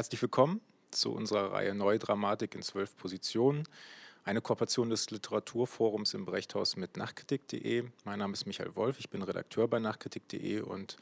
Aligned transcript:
Herzlich 0.00 0.22
willkommen 0.22 0.62
zu 0.92 1.12
unserer 1.12 1.52
Reihe 1.52 1.74
Neue 1.74 1.98
Dramatik 1.98 2.54
in 2.54 2.62
zwölf 2.62 2.96
Positionen. 2.96 3.68
Eine 4.24 4.40
Kooperation 4.40 4.88
des 4.88 5.10
Literaturforums 5.10 6.14
im 6.14 6.24
Brechthaus 6.24 6.76
mit 6.76 6.96
Nachkritik.de. 6.96 7.84
Mein 8.04 8.18
Name 8.18 8.32
ist 8.32 8.46
Michael 8.46 8.74
Wolf, 8.76 8.98
ich 8.98 9.10
bin 9.10 9.20
Redakteur 9.20 9.68
bei 9.68 9.78
Nachkritik.de 9.78 10.62
und 10.62 10.96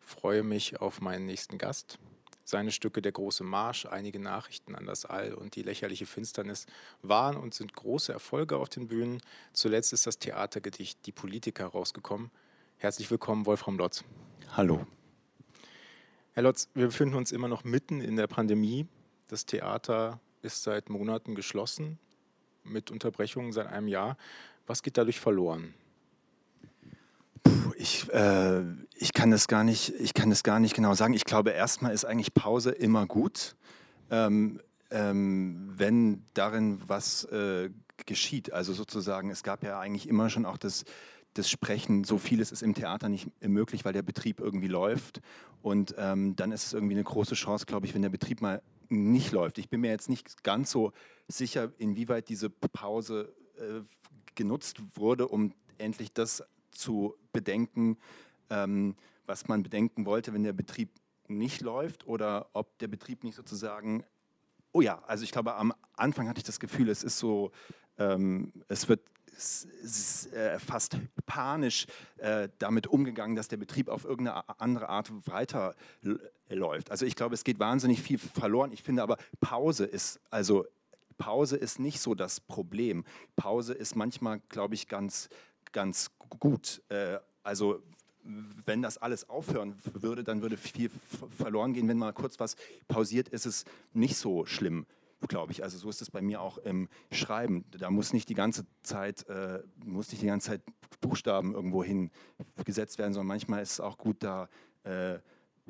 freue 0.00 0.42
mich 0.42 0.82
auf 0.82 1.00
meinen 1.00 1.24
nächsten 1.24 1.56
Gast. 1.56 1.98
Seine 2.44 2.72
Stücke 2.72 3.00
Der 3.00 3.12
große 3.12 3.42
Marsch, 3.42 3.86
einige 3.86 4.18
Nachrichten 4.18 4.74
an 4.74 4.84
das 4.84 5.06
All 5.06 5.32
und 5.32 5.56
die 5.56 5.62
lächerliche 5.62 6.04
Finsternis 6.04 6.66
waren 7.00 7.38
und 7.38 7.54
sind 7.54 7.72
große 7.72 8.12
Erfolge 8.12 8.58
auf 8.58 8.68
den 8.68 8.86
Bühnen. 8.86 9.22
Zuletzt 9.54 9.94
ist 9.94 10.06
das 10.06 10.18
Theatergedicht 10.18 10.98
Die 11.06 11.12
Politiker 11.12 11.68
rausgekommen. 11.68 12.30
Herzlich 12.76 13.10
willkommen, 13.10 13.46
Wolfram 13.46 13.78
Lotz. 13.78 14.04
Hallo. 14.54 14.86
Herr 16.34 16.44
Lotz, 16.44 16.70
wir 16.72 16.86
befinden 16.86 17.14
uns 17.14 17.30
immer 17.30 17.46
noch 17.46 17.62
mitten 17.62 18.00
in 18.00 18.16
der 18.16 18.26
Pandemie. 18.26 18.86
Das 19.28 19.44
Theater 19.44 20.18
ist 20.40 20.62
seit 20.62 20.88
Monaten 20.88 21.34
geschlossen, 21.34 21.98
mit 22.64 22.90
Unterbrechungen 22.90 23.52
seit 23.52 23.66
einem 23.66 23.86
Jahr. 23.86 24.16
Was 24.66 24.82
geht 24.82 24.96
dadurch 24.96 25.20
verloren? 25.20 25.74
Puh, 27.42 27.74
ich, 27.76 28.10
äh, 28.14 28.62
ich, 28.94 29.12
kann 29.12 29.30
das 29.30 29.46
gar 29.46 29.62
nicht, 29.62 29.92
ich 30.00 30.14
kann 30.14 30.30
das 30.30 30.42
gar 30.42 30.58
nicht 30.58 30.74
genau 30.74 30.94
sagen. 30.94 31.12
Ich 31.12 31.26
glaube, 31.26 31.50
erstmal 31.50 31.92
ist 31.92 32.06
eigentlich 32.06 32.32
Pause 32.32 32.70
immer 32.70 33.04
gut, 33.04 33.54
ähm, 34.10 34.58
ähm, 34.90 35.70
wenn 35.76 36.24
darin 36.32 36.80
was 36.86 37.24
äh, 37.24 37.68
geschieht. 38.06 38.54
Also 38.54 38.72
sozusagen, 38.72 39.28
es 39.28 39.42
gab 39.42 39.62
ja 39.62 39.78
eigentlich 39.78 40.08
immer 40.08 40.30
schon 40.30 40.46
auch 40.46 40.56
das 40.56 40.86
das 41.34 41.48
Sprechen, 41.48 42.04
so 42.04 42.18
vieles 42.18 42.52
ist 42.52 42.62
im 42.62 42.74
Theater 42.74 43.08
nicht 43.08 43.30
möglich, 43.42 43.84
weil 43.84 43.92
der 43.92 44.02
Betrieb 44.02 44.40
irgendwie 44.40 44.68
läuft. 44.68 45.20
Und 45.62 45.94
ähm, 45.98 46.36
dann 46.36 46.52
ist 46.52 46.66
es 46.66 46.72
irgendwie 46.72 46.94
eine 46.94 47.04
große 47.04 47.34
Chance, 47.34 47.66
glaube 47.66 47.86
ich, 47.86 47.94
wenn 47.94 48.02
der 48.02 48.10
Betrieb 48.10 48.40
mal 48.42 48.62
nicht 48.88 49.32
läuft. 49.32 49.58
Ich 49.58 49.68
bin 49.70 49.80
mir 49.80 49.90
jetzt 49.90 50.08
nicht 50.08 50.42
ganz 50.44 50.70
so 50.70 50.92
sicher, 51.28 51.72
inwieweit 51.78 52.28
diese 52.28 52.50
Pause 52.50 53.34
äh, 53.56 53.80
genutzt 54.34 54.78
wurde, 54.94 55.28
um 55.28 55.54
endlich 55.78 56.12
das 56.12 56.42
zu 56.70 57.14
bedenken, 57.32 57.98
ähm, 58.50 58.96
was 59.26 59.48
man 59.48 59.62
bedenken 59.62 60.04
wollte, 60.06 60.32
wenn 60.32 60.42
der 60.42 60.52
Betrieb 60.52 60.90
nicht 61.28 61.60
läuft 61.60 62.06
oder 62.06 62.48
ob 62.52 62.78
der 62.78 62.88
Betrieb 62.88 63.24
nicht 63.24 63.36
sozusagen, 63.36 64.04
oh 64.72 64.80
ja, 64.80 65.02
also 65.06 65.24
ich 65.24 65.32
glaube, 65.32 65.54
am 65.54 65.72
Anfang 65.96 66.28
hatte 66.28 66.38
ich 66.38 66.44
das 66.44 66.60
Gefühl, 66.60 66.88
es 66.88 67.02
ist 67.02 67.18
so, 67.18 67.52
ähm, 67.98 68.52
es 68.68 68.88
wird 68.88 69.00
fast 70.58 70.98
panisch 71.26 71.86
äh, 72.18 72.48
damit 72.58 72.86
umgegangen, 72.86 73.36
dass 73.36 73.48
der 73.48 73.56
Betrieb 73.56 73.88
auf 73.88 74.04
irgendeine 74.04 74.48
andere 74.60 74.88
Art 74.88 75.10
weiterläuft. 75.26 76.90
Also 76.90 77.06
ich 77.06 77.16
glaube, 77.16 77.34
es 77.34 77.44
geht 77.44 77.58
wahnsinnig 77.58 78.02
viel 78.02 78.18
verloren. 78.18 78.72
Ich 78.72 78.82
finde 78.82 79.02
aber, 79.02 79.18
Pause 79.40 79.84
ist, 79.84 80.20
also 80.30 80.66
Pause 81.18 81.56
ist 81.56 81.78
nicht 81.78 82.00
so 82.00 82.14
das 82.14 82.40
Problem. 82.40 83.04
Pause 83.36 83.74
ist 83.74 83.96
manchmal, 83.96 84.40
glaube 84.48 84.74
ich, 84.74 84.88
ganz, 84.88 85.28
ganz 85.72 86.10
gut. 86.40 86.82
Äh, 86.88 87.18
also 87.42 87.82
wenn 88.24 88.82
das 88.82 88.98
alles 88.98 89.28
aufhören 89.28 89.76
würde, 89.94 90.22
dann 90.24 90.42
würde 90.42 90.56
viel 90.56 90.90
verloren 91.36 91.72
gehen. 91.72 91.88
Wenn 91.88 91.98
mal 91.98 92.12
kurz 92.12 92.38
was 92.38 92.56
pausiert, 92.86 93.28
ist 93.28 93.46
es 93.46 93.64
nicht 93.92 94.16
so 94.16 94.46
schlimm 94.46 94.86
glaube 95.28 95.52
ich. 95.52 95.62
Also 95.62 95.78
so 95.78 95.88
ist 95.88 96.02
es 96.02 96.10
bei 96.10 96.22
mir 96.22 96.40
auch 96.40 96.58
im 96.58 96.88
Schreiben. 97.10 97.64
Da 97.70 97.90
muss 97.90 98.12
nicht 98.12 98.28
die 98.28 98.34
ganze 98.34 98.64
Zeit, 98.82 99.28
äh, 99.28 99.62
muss 99.84 100.10
nicht 100.10 100.22
die 100.22 100.26
ganze 100.26 100.50
Zeit 100.50 100.62
Buchstaben 101.00 101.54
irgendwo 101.54 101.84
hingesetzt 101.84 102.98
werden, 102.98 103.12
sondern 103.12 103.28
manchmal 103.28 103.62
ist 103.62 103.72
es 103.72 103.80
auch 103.80 103.98
gut, 103.98 104.22
da 104.22 104.48
äh, 104.84 105.18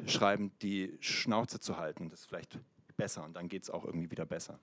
schreiben 0.07 0.53
die 0.63 0.97
Schnauze 1.01 1.61
zu 1.61 1.79
halten. 1.79 2.09
Das 2.11 2.21
ist 2.21 2.27
vielleicht 2.27 2.59
besser 2.97 3.25
und 3.25 3.35
dann 3.35 3.49
geht 3.49 3.65
es 3.65 3.71
auch 3.71 3.85
irgendwie 3.85 4.11
wieder 4.11 4.27
besser. 4.27 4.59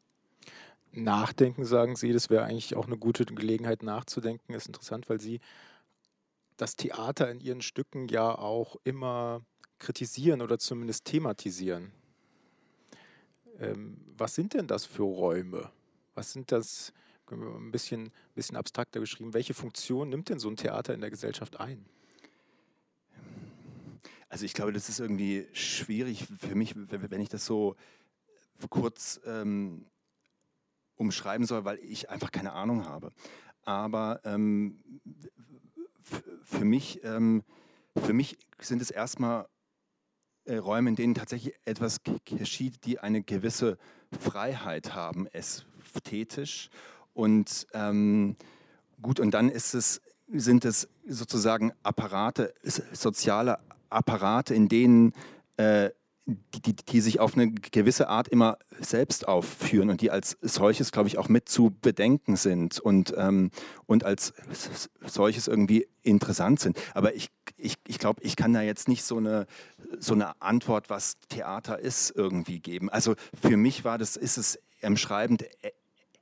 Nachdenken, 0.92 1.66
sagen 1.66 1.96
Sie, 1.96 2.14
das 2.14 2.30
wäre 2.30 2.46
eigentlich 2.46 2.76
auch 2.76 2.88
eine 2.88 2.98
gute 2.98 3.26
Gelegenheit 3.26 3.84
nachzudenken. 3.84 4.54
Ist 4.54 4.68
interessant, 4.68 5.10
weil 5.10 5.20
Sie 5.20 5.40
das 6.58 6.76
Theater 6.76 7.30
in 7.30 7.40
Ihren 7.40 7.62
Stücken 7.62 8.08
ja 8.08 8.36
auch 8.38 8.76
immer 8.84 9.42
kritisieren 9.78 10.42
oder 10.42 10.60
zumindest 10.60 11.06
thematisieren. 11.06 11.92
Ähm, 13.60 13.98
was 14.18 14.36
sind 14.36 14.54
denn 14.54 14.68
das 14.68 14.86
für 14.86 15.04
Räume? 15.04 15.72
Was 16.16 16.32
sind 16.32 16.52
das, 16.52 16.94
ein 17.32 17.72
bisschen, 17.72 18.12
bisschen 18.36 18.58
abstrakter 18.58 19.00
beschrieben, 19.00 19.34
welche 19.34 19.54
Funktion 19.54 20.10
nimmt 20.10 20.30
denn 20.30 20.40
so 20.40 20.50
ein 20.50 20.56
Theater 20.56 20.94
in 20.94 21.02
der 21.02 21.10
Gesellschaft 21.10 21.60
ein? 21.60 21.86
Also 24.30 24.46
ich 24.46 24.54
glaube, 24.54 24.72
das 24.72 24.90
ist 24.90 25.00
irgendwie 25.00 25.48
schwierig 25.54 26.26
für 26.40 26.56
mich, 26.56 26.74
wenn 26.76 27.22
ich 27.22 27.30
das 27.30 27.46
so 27.46 27.76
kurz 28.70 29.20
ähm, 29.26 29.86
umschreiben 30.96 31.48
soll, 31.48 31.66
weil 31.66 31.80
ich 31.80 32.10
einfach 32.10 32.32
keine 32.32 32.54
Ahnung 32.54 32.86
habe. 32.86 33.12
Aber 33.64 34.22
ähm, 34.24 34.84
für, 36.44 36.66
mich, 36.66 37.04
ähm, 37.04 37.44
für 37.96 38.14
mich 38.14 38.38
sind 38.60 38.82
es 38.82 38.92
erstmal 38.92 39.48
Räume, 40.58 40.90
in 40.90 40.96
denen 40.96 41.16
tatsächlich 41.16 41.54
etwas 41.66 42.02
geschieht, 42.26 42.86
die 42.86 43.00
eine 43.00 43.22
gewisse 43.22 43.78
Freiheit 44.20 44.94
haben, 44.94 45.28
ästhetisch. 45.28 46.70
Und 47.14 47.68
ähm, 47.74 48.36
gut, 49.02 49.20
und 49.20 49.32
dann 49.32 49.50
ist 49.50 49.74
es, 49.74 50.02
sind 50.28 50.66
es 50.66 50.88
sozusagen 51.08 51.72
Apparate, 51.84 52.54
soziale 52.64 53.60
Apparate, 53.90 54.54
in 54.54 54.68
denen 54.68 55.14
äh, 55.58 55.90
die, 56.30 56.76
die, 56.76 57.02
sich 57.02 57.20
auf 57.20 57.36
eine 57.36 57.52
gewisse 57.52 58.10
Art 58.10 58.28
immer 58.28 58.58
selbst 58.80 59.28
aufführen 59.28 59.90
und 59.90 60.02
die 60.02 60.12
als 60.12 60.38
solches, 60.42 60.92
glaube 60.92 61.08
ich, 61.08 61.18
auch 61.18 61.30
mit 61.30 61.50
zu 61.50 61.76
bedenken 61.82 62.36
sind 62.36 62.80
und, 62.80 63.14
ähm, 63.18 63.52
und 63.86 64.06
als 64.06 64.34
solches 65.06 65.48
irgendwie 65.48 65.88
interessant 66.02 66.60
sind. 66.60 66.78
Aber 66.94 67.16
ich, 67.16 67.30
ich, 67.58 67.76
ich 67.88 68.00
glaube, 68.00 68.22
ich 68.24 68.36
kann 68.36 68.54
da 68.54 68.62
jetzt 68.62 68.88
nicht 68.88 69.04
so 69.04 69.18
eine, 69.18 69.46
so 70.00 70.14
eine 70.14 70.42
Antwort, 70.42 70.90
was 70.90 71.18
Theater 71.30 71.80
ist, 71.80 72.12
irgendwie 72.16 72.60
geben. 72.60 72.90
Also 72.90 73.16
für 73.42 73.58
mich 73.58 73.84
war 73.84 73.98
das, 73.98 74.16
ist 74.16 74.38
es 74.38 74.60
im 74.82 74.98
Schreiben 74.98 75.38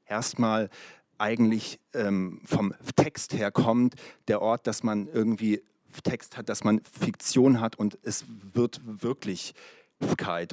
erstmal 0.06 0.70
eigentlich 1.18 1.80
ähm, 1.94 2.42
vom 2.46 2.74
Text 2.96 3.34
her 3.34 3.52
kommt, 3.52 3.96
der 4.28 4.42
Ort, 4.42 4.68
dass 4.68 4.84
man 4.84 5.08
irgendwie 5.08 5.62
Text 6.04 6.38
hat, 6.38 6.50
dass 6.50 6.64
man 6.64 6.82
Fiktion 6.82 7.60
hat 7.60 7.78
und 7.78 7.98
es 8.04 8.26
wird 8.54 8.82
wirklich 8.86 9.54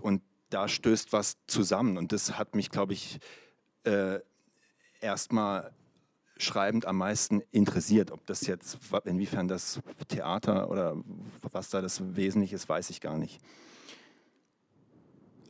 und 0.01 0.23
da 0.51 0.69
stößt 0.69 1.13
was 1.13 1.37
zusammen. 1.47 1.99
Und 1.99 2.13
das 2.13 2.39
hat 2.39 2.55
mich, 2.55 2.71
glaube 2.71 2.93
ich, 2.93 3.19
äh, 3.85 4.21
erstmal 5.01 5.73
schreibend 6.37 6.87
am 6.87 6.99
meisten 6.99 7.43
interessiert. 7.51 8.11
Ob 8.11 8.25
das 8.27 8.47
jetzt, 8.47 8.79
inwiefern 9.05 9.49
das 9.49 9.81
Theater 10.09 10.71
oder 10.71 10.97
was 11.53 11.71
da 11.71 11.81
das 11.81 12.17
Wesentliche 12.17 12.57
ist, 12.57 12.69
weiß 12.69 12.91
ich 12.91 13.01
gar 13.01 13.19
nicht. 13.19 13.41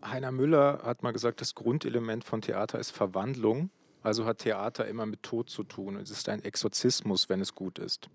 Heiner 0.04 0.32
Müller 0.32 0.80
hat 0.84 1.02
mal 1.02 1.12
gesagt, 1.12 1.40
das 1.40 1.54
Grundelement 1.54 2.24
von 2.24 2.42
Theater 2.42 2.78
ist 2.78 2.90
Verwandlung. 2.90 3.70
Also 4.02 4.26
hat 4.26 4.38
Theater 4.38 4.86
immer 4.86 5.06
mit 5.06 5.22
Tod 5.22 5.48
zu 5.48 5.64
tun. 5.64 5.96
Es 5.96 6.10
ist 6.10 6.28
ein 6.28 6.44
Exorzismus, 6.44 7.30
wenn 7.30 7.40
es 7.40 7.54
gut 7.54 7.78
ist. 7.78 8.10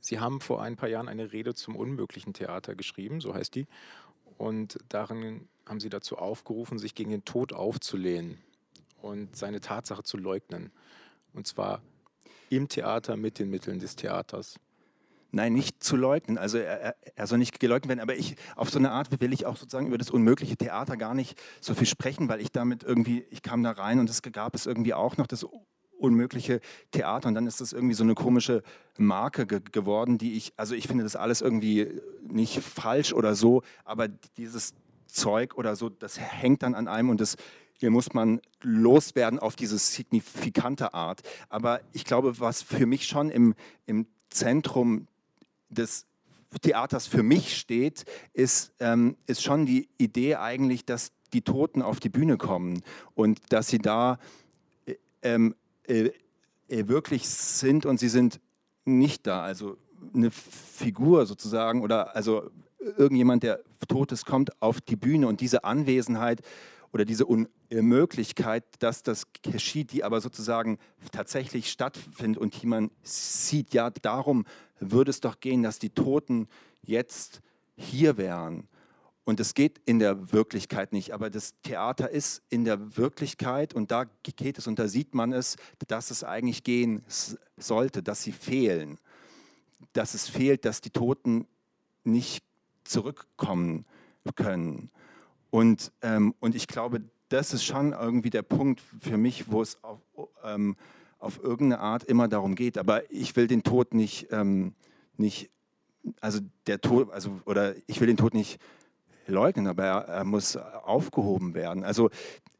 Sie 0.00 0.20
haben 0.20 0.42
vor 0.42 0.62
ein 0.62 0.76
paar 0.76 0.90
Jahren 0.90 1.08
eine 1.08 1.32
Rede 1.32 1.54
zum 1.54 1.76
unmöglichen 1.76 2.34
Theater 2.34 2.74
geschrieben, 2.74 3.22
so 3.22 3.32
heißt 3.34 3.54
die. 3.54 3.66
Und 4.38 4.78
darin 4.88 5.48
haben 5.66 5.80
sie 5.80 5.88
dazu 5.88 6.18
aufgerufen, 6.18 6.78
sich 6.78 6.94
gegen 6.94 7.10
den 7.10 7.24
Tod 7.24 7.52
aufzulehnen 7.52 8.38
und 9.00 9.36
seine 9.36 9.60
Tatsache 9.60 10.02
zu 10.02 10.16
leugnen. 10.16 10.72
Und 11.32 11.46
zwar 11.46 11.82
im 12.50 12.68
Theater 12.68 13.16
mit 13.16 13.38
den 13.38 13.50
Mitteln 13.50 13.78
des 13.78 13.96
Theaters. 13.96 14.58
Nein, 15.30 15.52
nicht 15.52 15.82
zu 15.82 15.96
leugnen. 15.96 16.38
Also 16.38 16.58
er, 16.58 16.94
er, 17.16 17.26
soll 17.26 17.38
nicht 17.38 17.58
geleugnet 17.58 17.88
werden, 17.88 18.00
aber 18.00 18.14
ich 18.14 18.36
auf 18.54 18.70
so 18.70 18.78
eine 18.78 18.92
Art 18.92 19.20
will 19.20 19.32
ich 19.32 19.46
auch 19.46 19.56
sozusagen 19.56 19.88
über 19.88 19.98
das 19.98 20.10
unmögliche 20.10 20.56
Theater 20.56 20.96
gar 20.96 21.12
nicht 21.14 21.40
so 21.60 21.74
viel 21.74 21.88
sprechen, 21.88 22.28
weil 22.28 22.40
ich 22.40 22.52
damit 22.52 22.84
irgendwie, 22.84 23.26
ich 23.30 23.42
kam 23.42 23.64
da 23.64 23.72
rein 23.72 23.98
und 23.98 24.08
es 24.08 24.22
gab 24.22 24.54
es 24.54 24.66
irgendwie 24.66 24.94
auch 24.94 25.16
noch 25.16 25.26
das 25.26 25.44
unmögliche 25.98 26.60
Theater 26.90 27.28
und 27.28 27.34
dann 27.34 27.46
ist 27.46 27.60
das 27.60 27.72
irgendwie 27.72 27.94
so 27.94 28.04
eine 28.04 28.14
komische 28.14 28.62
Marke 28.98 29.46
ge 29.46 29.60
geworden, 29.72 30.18
die 30.18 30.34
ich, 30.34 30.52
also 30.56 30.74
ich 30.74 30.86
finde 30.86 31.04
das 31.04 31.16
alles 31.16 31.40
irgendwie 31.40 32.00
nicht 32.28 32.60
falsch 32.60 33.12
oder 33.12 33.34
so, 33.34 33.62
aber 33.84 34.08
dieses 34.08 34.74
Zeug 35.06 35.56
oder 35.56 35.76
so, 35.76 35.88
das 35.88 36.18
hängt 36.18 36.62
dann 36.62 36.74
an 36.74 36.88
einem 36.88 37.10
und 37.10 37.20
das 37.20 37.36
hier 37.76 37.90
muss 37.90 38.14
man 38.14 38.40
loswerden 38.62 39.38
auf 39.38 39.56
diese 39.56 39.78
signifikante 39.78 40.94
Art. 40.94 41.22
Aber 41.48 41.80
ich 41.92 42.04
glaube, 42.04 42.38
was 42.38 42.62
für 42.62 42.86
mich 42.86 43.06
schon 43.06 43.30
im, 43.30 43.54
im 43.86 44.06
Zentrum 44.30 45.08
des 45.68 46.06
Theaters 46.62 47.06
für 47.06 47.22
mich 47.22 47.56
steht, 47.56 48.04
ist, 48.32 48.72
ähm, 48.78 49.16
ist 49.26 49.42
schon 49.42 49.66
die 49.66 49.88
Idee 49.98 50.36
eigentlich, 50.36 50.84
dass 50.84 51.12
die 51.32 51.42
Toten 51.42 51.82
auf 51.82 52.00
die 52.00 52.08
Bühne 52.08 52.36
kommen 52.36 52.82
und 53.14 53.40
dass 53.50 53.68
sie 53.68 53.78
da 53.78 54.18
äh, 54.86 54.94
ähm, 55.22 55.54
äh, 55.86 56.10
äh, 56.68 56.88
wirklich 56.88 57.28
sind 57.28 57.86
und 57.86 57.98
sie 57.98 58.08
sind 58.08 58.40
nicht 58.84 59.26
da. 59.26 59.42
Also 59.42 59.76
eine 60.14 60.30
Figur 60.30 61.26
sozusagen 61.26 61.82
oder 61.82 62.14
also 62.14 62.50
irgendjemand, 62.78 63.42
der 63.42 63.60
Totes 63.88 64.24
kommt 64.24 64.60
auf 64.62 64.80
die 64.80 64.96
Bühne 64.96 65.26
und 65.26 65.40
diese 65.40 65.64
Anwesenheit 65.64 66.42
oder 66.92 67.04
diese 67.04 67.26
Unmöglichkeit, 67.26 68.64
dass 68.78 69.02
das 69.02 69.24
geschieht, 69.42 69.92
die 69.92 70.04
aber 70.04 70.20
sozusagen 70.20 70.78
tatsächlich 71.10 71.70
stattfindet 71.70 72.40
und 72.40 72.62
die 72.62 72.66
man 72.66 72.90
sieht, 73.02 73.74
ja, 73.74 73.90
darum 73.90 74.44
würde 74.78 75.10
es 75.10 75.20
doch 75.20 75.40
gehen, 75.40 75.62
dass 75.62 75.78
die 75.78 75.90
Toten 75.90 76.46
jetzt 76.82 77.40
hier 77.76 78.16
wären. 78.16 78.68
Und 79.24 79.40
es 79.40 79.54
geht 79.54 79.80
in 79.86 79.98
der 79.98 80.32
Wirklichkeit 80.32 80.92
nicht, 80.92 81.12
aber 81.12 81.30
das 81.30 81.54
Theater 81.62 82.10
ist 82.10 82.42
in 82.50 82.64
der 82.64 82.96
Wirklichkeit 82.98 83.72
und 83.72 83.90
da 83.90 84.04
geht 84.22 84.58
es 84.58 84.66
und 84.66 84.78
da 84.78 84.86
sieht 84.86 85.14
man 85.14 85.32
es, 85.32 85.56
dass 85.88 86.10
es 86.10 86.24
eigentlich 86.24 86.62
gehen 86.62 87.02
sollte, 87.56 88.02
dass 88.02 88.22
sie 88.22 88.32
fehlen, 88.32 88.98
dass 89.94 90.12
es 90.12 90.28
fehlt, 90.28 90.66
dass 90.66 90.82
die 90.82 90.90
Toten 90.90 91.46
nicht 92.04 92.44
zurückkommen 92.84 93.86
können. 94.36 94.90
Und, 95.50 95.90
ähm, 96.02 96.34
und 96.40 96.54
ich 96.54 96.66
glaube, 96.66 97.02
das 97.30 97.54
ist 97.54 97.64
schon 97.64 97.92
irgendwie 97.92 98.30
der 98.30 98.42
Punkt 98.42 98.82
für 99.00 99.16
mich, 99.16 99.50
wo 99.50 99.62
es 99.62 99.82
auf, 99.82 100.00
ähm, 100.42 100.76
auf 101.18 101.42
irgendeine 101.42 101.80
Art 101.80 102.04
immer 102.04 102.28
darum 102.28 102.54
geht. 102.54 102.76
Aber 102.76 103.10
ich 103.10 103.34
will 103.36 103.46
den 103.46 103.62
Tod 103.62 103.94
nicht, 103.94 104.28
ähm, 104.30 104.74
nicht 105.16 105.50
also 106.20 106.40
der 106.66 106.82
Tod, 106.82 107.10
also 107.10 107.40
oder 107.46 107.74
ich 107.86 108.00
will 108.00 108.06
den 108.06 108.18
Tod 108.18 108.34
nicht 108.34 108.60
leugnen, 109.26 109.66
aber 109.66 109.84
er, 109.84 110.08
er 110.08 110.24
muss 110.24 110.56
aufgehoben 110.56 111.54
werden. 111.54 111.84
Also 111.84 112.10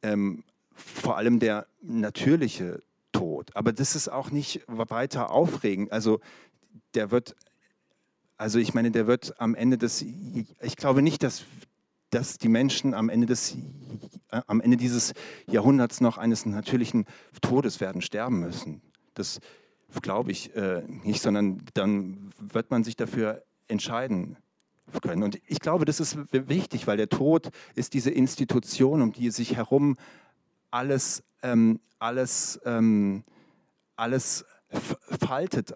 ähm, 0.02 0.44
vor 0.74 1.16
allem 1.16 1.38
der 1.38 1.66
natürliche 1.82 2.82
Tod. 3.12 3.54
Aber 3.54 3.72
das 3.72 3.94
ist 3.94 4.08
auch 4.08 4.30
nicht 4.30 4.62
weiter 4.66 5.30
aufregend. 5.30 5.92
Also 5.92 6.20
der 6.94 7.10
wird, 7.10 7.36
also 8.36 8.58
ich 8.58 8.74
meine, 8.74 8.90
der 8.90 9.06
wird 9.06 9.40
am 9.40 9.54
Ende 9.54 9.78
des, 9.78 10.02
ich 10.02 10.76
glaube 10.76 11.02
nicht, 11.02 11.22
dass, 11.22 11.44
dass 12.10 12.38
die 12.38 12.48
Menschen 12.48 12.92
am 12.92 13.08
Ende, 13.08 13.26
des, 13.26 13.56
am 14.28 14.60
Ende 14.60 14.76
dieses 14.76 15.14
Jahrhunderts 15.46 16.00
noch 16.00 16.18
eines 16.18 16.44
natürlichen 16.44 17.06
Todes 17.40 17.80
werden 17.80 18.02
sterben 18.02 18.40
müssen. 18.40 18.82
Das 19.14 19.40
glaube 20.02 20.32
ich 20.32 20.54
äh, 20.56 20.82
nicht, 20.88 21.22
sondern 21.22 21.62
dann 21.74 22.32
wird 22.38 22.70
man 22.72 22.82
sich 22.82 22.96
dafür 22.96 23.44
entscheiden 23.68 24.36
können. 25.02 25.22
Und 25.22 25.38
ich 25.46 25.60
glaube, 25.60 25.84
das 25.84 26.00
ist 26.00 26.16
wichtig, 26.32 26.86
weil 26.86 26.96
der 26.96 27.08
Tod 27.08 27.50
ist 27.74 27.94
diese 27.94 28.10
Institution, 28.10 29.02
um 29.02 29.12
die 29.12 29.30
sich 29.30 29.56
herum 29.56 29.96
alles, 30.70 31.22
ähm, 31.42 31.80
alles, 31.98 32.60
ähm, 32.64 33.24
alles 33.96 34.44
faltet 35.20 35.74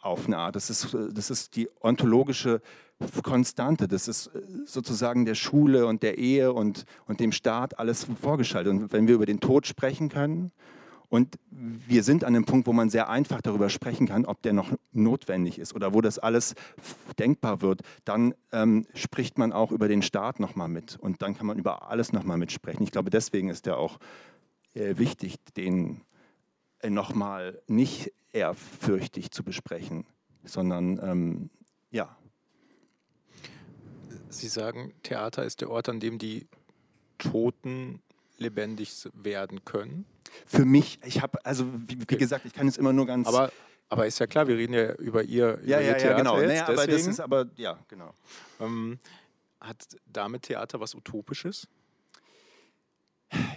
auf 0.00 0.26
eine 0.26 0.38
Art. 0.38 0.56
Das 0.56 0.70
ist, 0.70 0.96
das 1.12 1.30
ist 1.30 1.56
die 1.56 1.68
ontologische 1.80 2.60
Konstante. 3.22 3.88
Das 3.88 4.08
ist 4.08 4.30
sozusagen 4.64 5.24
der 5.24 5.34
Schule 5.34 5.86
und 5.86 6.02
der 6.02 6.18
Ehe 6.18 6.52
und, 6.52 6.84
und 7.06 7.20
dem 7.20 7.32
Staat 7.32 7.78
alles 7.78 8.06
vorgeschaltet. 8.20 8.72
Und 8.72 8.92
wenn 8.92 9.08
wir 9.08 9.14
über 9.14 9.26
den 9.26 9.40
Tod 9.40 9.66
sprechen 9.66 10.08
können, 10.08 10.52
und 11.08 11.38
wir 11.50 12.02
sind 12.02 12.24
an 12.24 12.34
dem 12.34 12.44
Punkt, 12.44 12.66
wo 12.66 12.72
man 12.72 12.90
sehr 12.90 13.08
einfach 13.08 13.40
darüber 13.40 13.70
sprechen 13.70 14.06
kann, 14.06 14.26
ob 14.26 14.42
der 14.42 14.52
noch 14.52 14.72
notwendig 14.92 15.58
ist 15.58 15.74
oder 15.74 15.94
wo 15.94 16.00
das 16.00 16.18
alles 16.18 16.54
denkbar 17.18 17.62
wird. 17.62 17.80
Dann 18.04 18.34
ähm, 18.52 18.86
spricht 18.94 19.38
man 19.38 19.52
auch 19.52 19.72
über 19.72 19.88
den 19.88 20.02
Staat 20.02 20.38
nochmal 20.38 20.68
mit 20.68 20.96
und 20.96 21.22
dann 21.22 21.34
kann 21.34 21.46
man 21.46 21.58
über 21.58 21.90
alles 21.90 22.12
nochmal 22.12 22.36
mitsprechen. 22.36 22.82
Ich 22.82 22.92
glaube, 22.92 23.10
deswegen 23.10 23.48
ist 23.48 23.64
der 23.64 23.78
auch 23.78 23.98
äh, 24.74 24.98
wichtig, 24.98 25.36
den 25.56 26.02
äh, 26.80 26.90
nochmal 26.90 27.60
nicht 27.66 28.12
ehrfürchtig 28.32 29.30
zu 29.30 29.42
besprechen, 29.42 30.06
sondern 30.44 31.00
ähm, 31.02 31.50
ja. 31.90 32.16
Sie 34.28 34.48
sagen, 34.48 34.92
Theater 35.02 35.44
ist 35.44 35.62
der 35.62 35.70
Ort, 35.70 35.88
an 35.88 36.00
dem 36.00 36.18
die 36.18 36.46
Toten 37.16 38.02
lebendig 38.36 39.08
werden 39.14 39.64
können. 39.64 40.04
Für 40.46 40.64
mich, 40.64 41.00
ich 41.04 41.22
habe, 41.22 41.44
also 41.44 41.66
wie, 41.86 41.98
wie, 42.00 42.16
gesagt, 42.16 42.44
ich 42.44 42.52
kann 42.52 42.68
es 42.68 42.76
immer 42.76 42.92
nur 42.92 43.06
ganz. 43.06 43.28
Aber, 43.28 43.52
aber 43.88 44.06
ist 44.06 44.18
ja 44.18 44.26
klar, 44.26 44.46
wir 44.48 44.56
reden 44.56 44.74
ja 44.74 44.92
über 44.94 45.22
ihr, 45.22 45.58
ja, 45.64 45.78
über 45.78 45.80
ja, 45.80 45.80
ihr 45.80 45.98
Theater 45.98 46.10
ja, 46.10 46.16
genau. 46.16 46.40
jetzt, 46.40 46.48
naja, 46.48 46.68
aber 46.68 46.86
das 46.86 47.06
ist 47.06 47.20
aber, 47.20 47.46
ja, 47.56 47.78
genau. 47.88 48.12
Ähm, 48.60 48.98
hat 49.60 49.86
damit 50.06 50.42
Theater 50.42 50.80
was 50.80 50.94
Utopisches? 50.94 51.68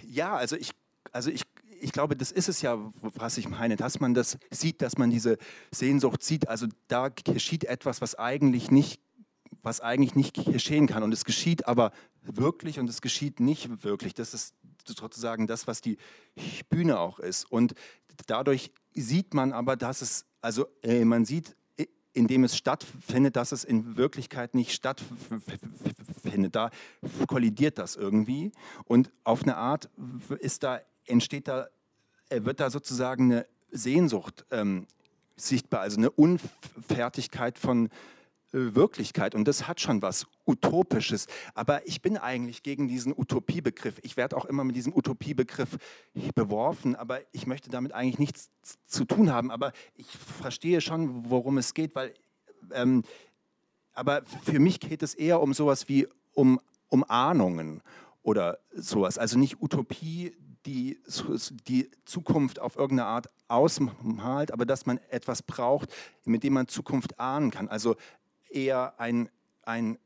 Ja, 0.06 0.36
also 0.36 0.56
ich, 0.56 0.72
also 1.12 1.30
ich, 1.30 1.42
ich 1.80 1.92
glaube, 1.92 2.16
das 2.16 2.32
ist 2.32 2.48
es 2.48 2.62
ja, 2.62 2.78
was 3.00 3.38
ich 3.38 3.48
meine, 3.48 3.76
dass 3.76 4.00
man 4.00 4.14
das 4.14 4.38
sieht, 4.50 4.82
dass 4.82 4.98
man 4.98 5.10
diese 5.10 5.38
Sehnsucht 5.70 6.22
sieht. 6.22 6.48
Also 6.48 6.66
da 6.88 7.08
geschieht 7.08 7.64
etwas, 7.64 8.00
was 8.00 8.14
eigentlich 8.14 8.70
nicht 8.70 9.00
was 9.62 9.80
eigentlich 9.80 10.14
nicht 10.14 10.34
geschehen 10.34 10.86
kann. 10.86 11.02
Und 11.02 11.12
es 11.12 11.24
geschieht 11.24 11.66
aber 11.66 11.92
wirklich 12.22 12.78
und 12.78 12.88
es 12.88 13.00
geschieht 13.00 13.40
nicht 13.40 13.84
wirklich. 13.84 14.14
Das 14.14 14.34
ist 14.34 14.54
sozusagen 14.86 15.46
das, 15.46 15.66
was 15.66 15.80
die 15.80 15.98
Bühne 16.68 16.98
auch 16.98 17.18
ist. 17.18 17.50
Und 17.50 17.74
dadurch 18.26 18.72
sieht 18.94 19.34
man 19.34 19.52
aber, 19.52 19.76
dass 19.76 20.02
es, 20.02 20.26
also 20.40 20.66
äh, 20.82 21.04
man 21.04 21.24
sieht, 21.24 21.56
indem 22.12 22.44
es 22.44 22.56
stattfindet, 22.56 23.36
dass 23.36 23.52
es 23.52 23.64
in 23.64 23.96
Wirklichkeit 23.96 24.54
nicht 24.54 24.72
stattfindet. 24.72 26.54
Da 26.54 26.70
kollidiert 27.26 27.78
das 27.78 27.96
irgendwie. 27.96 28.52
Und 28.84 29.10
auf 29.24 29.42
eine 29.42 29.56
Art 29.56 29.88
ist 30.38 30.62
da, 30.62 30.80
entsteht 31.06 31.48
da, 31.48 31.68
äh, 32.28 32.44
wird 32.44 32.60
da 32.60 32.70
sozusagen 32.70 33.32
eine 33.32 33.46
Sehnsucht 33.70 34.44
ähm, 34.50 34.86
sichtbar, 35.36 35.80
also 35.80 35.96
eine 35.96 36.10
Unfertigkeit 36.10 37.58
von, 37.58 37.86
äh, 37.86 37.90
Wirklichkeit 38.52 39.34
und 39.34 39.48
das 39.48 39.66
hat 39.66 39.80
schon 39.80 40.02
was 40.02 40.26
Utopisches. 40.46 41.26
Aber 41.54 41.86
ich 41.86 42.02
bin 42.02 42.16
eigentlich 42.16 42.62
gegen 42.62 42.88
diesen 42.88 43.12
Utopiebegriff. 43.16 43.98
Ich 44.02 44.16
werde 44.16 44.36
auch 44.36 44.44
immer 44.44 44.64
mit 44.64 44.76
diesem 44.76 44.94
Utopiebegriff 44.94 45.78
beworfen, 46.34 46.94
aber 46.94 47.20
ich 47.32 47.46
möchte 47.46 47.70
damit 47.70 47.92
eigentlich 47.92 48.18
nichts 48.18 48.50
zu 48.86 49.04
tun 49.04 49.32
haben. 49.32 49.50
Aber 49.50 49.72
ich 49.96 50.06
verstehe 50.06 50.80
schon, 50.80 51.30
worum 51.30 51.58
es 51.58 51.74
geht, 51.74 51.94
weil, 51.94 52.12
ähm, 52.72 53.02
aber 53.94 54.22
für 54.44 54.58
mich 54.58 54.80
geht 54.80 55.02
es 55.02 55.14
eher 55.14 55.40
um 55.40 55.54
sowas 55.54 55.88
wie 55.88 56.06
um, 56.34 56.60
um 56.88 57.04
Ahnungen 57.04 57.82
oder 58.22 58.58
sowas. 58.74 59.18
Also 59.18 59.38
nicht 59.38 59.60
Utopie, 59.60 60.36
die 60.66 61.00
die 61.66 61.90
Zukunft 62.04 62.60
auf 62.60 62.76
irgendeine 62.76 63.08
Art 63.08 63.28
ausmalt, 63.48 64.52
aber 64.52 64.64
dass 64.64 64.86
man 64.86 64.98
etwas 65.10 65.42
braucht, 65.42 65.92
mit 66.24 66.42
dem 66.42 66.54
man 66.54 66.68
Zukunft 66.68 67.18
ahnen 67.18 67.50
kann. 67.50 67.68
Also 67.68 67.96
eher 68.54 68.98
ein, 68.98 69.28
ein, 69.62 69.98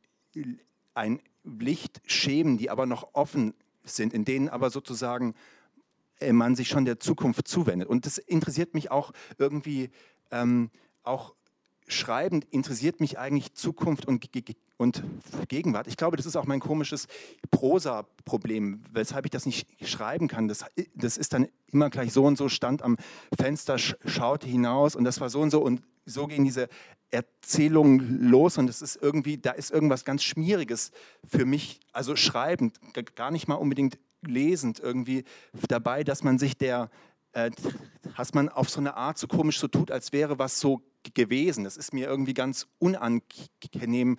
ein 0.94 1.20
Lichtschemen, 1.44 2.58
die 2.58 2.70
aber 2.70 2.86
noch 2.86 3.14
offen 3.14 3.54
sind, 3.84 4.12
in 4.12 4.24
denen 4.24 4.48
aber 4.48 4.70
sozusagen 4.70 5.34
äh, 6.20 6.32
man 6.32 6.56
sich 6.56 6.68
schon 6.68 6.84
der 6.84 6.98
Zukunft 6.98 7.46
zuwendet. 7.46 7.88
Und 7.88 8.06
das 8.06 8.18
interessiert 8.18 8.74
mich 8.74 8.90
auch 8.90 9.12
irgendwie, 9.38 9.90
ähm, 10.30 10.70
auch 11.02 11.35
schreibend 11.88 12.46
interessiert 12.50 13.00
mich 13.00 13.18
eigentlich 13.18 13.54
Zukunft 13.54 14.06
und, 14.06 14.28
und 14.76 15.02
Gegenwart. 15.48 15.86
Ich 15.86 15.96
glaube, 15.96 16.16
das 16.16 16.26
ist 16.26 16.36
auch 16.36 16.46
mein 16.46 16.60
komisches 16.60 17.06
Prosa-Problem, 17.50 18.82
weshalb 18.92 19.24
ich 19.24 19.30
das 19.30 19.46
nicht 19.46 19.68
schreiben 19.86 20.28
kann. 20.28 20.48
Das, 20.48 20.64
das 20.94 21.16
ist 21.16 21.32
dann 21.32 21.48
immer 21.72 21.90
gleich 21.90 22.12
so 22.12 22.24
und 22.24 22.36
so, 22.36 22.48
stand 22.48 22.82
am 22.82 22.96
Fenster, 23.38 23.78
schaute 23.78 24.46
hinaus 24.46 24.96
und 24.96 25.04
das 25.04 25.20
war 25.20 25.30
so 25.30 25.40
und 25.40 25.50
so 25.50 25.62
und 25.62 25.82
so 26.04 26.26
gehen 26.26 26.44
diese 26.44 26.68
Erzählungen 27.10 28.30
los 28.30 28.58
und 28.58 28.68
es 28.68 28.82
ist 28.82 28.96
irgendwie, 29.00 29.38
da 29.38 29.52
ist 29.52 29.70
irgendwas 29.70 30.04
ganz 30.04 30.22
Schmieriges 30.22 30.90
für 31.26 31.44
mich, 31.44 31.80
also 31.92 32.16
schreibend, 32.16 32.78
gar 33.14 33.30
nicht 33.30 33.48
mal 33.48 33.54
unbedingt 33.54 33.98
lesend 34.22 34.80
irgendwie 34.80 35.24
dabei, 35.68 36.04
dass 36.04 36.22
man 36.24 36.38
sich 36.38 36.56
der, 36.56 36.90
äh, 37.36 37.50
dass 38.16 38.32
man 38.32 38.48
auf 38.48 38.70
so 38.70 38.80
eine 38.80 38.96
Art 38.96 39.18
so 39.18 39.26
komisch 39.26 39.60
so 39.60 39.68
tut, 39.68 39.90
als 39.90 40.12
wäre 40.12 40.38
was 40.38 40.58
so 40.58 40.80
gewesen. 41.14 41.64
Das 41.64 41.76
ist 41.76 41.92
mir 41.92 42.06
irgendwie 42.08 42.32
ganz 42.32 42.66
unangenehm, 42.78 44.16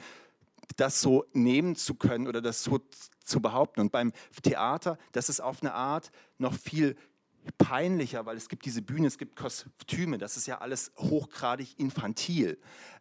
das 0.76 1.02
so 1.02 1.26
nehmen 1.34 1.76
zu 1.76 1.96
können 1.96 2.28
oder 2.28 2.42
das 2.42 2.64
so 2.64 2.80
zu 3.24 3.42
behaupten. 3.42 3.82
Und 3.82 3.92
beim 3.92 4.14
Theater, 4.44 5.00
das 5.14 5.30
ist 5.30 5.40
auf 5.40 5.64
eine 5.64 5.74
Art 5.74 6.12
noch 6.38 6.54
viel 6.54 6.96
peinlicher, 7.58 8.28
weil 8.28 8.38
es 8.38 8.50
gibt 8.50 8.66
diese 8.66 8.84
Bühne, 8.84 9.08
es 9.08 9.18
gibt 9.18 9.36
Kostüme, 9.36 10.20
das 10.20 10.38
ist 10.38 10.46
ja 10.46 10.60
alles 10.60 10.92
hochgradig 10.98 11.80
infantil. 11.80 12.60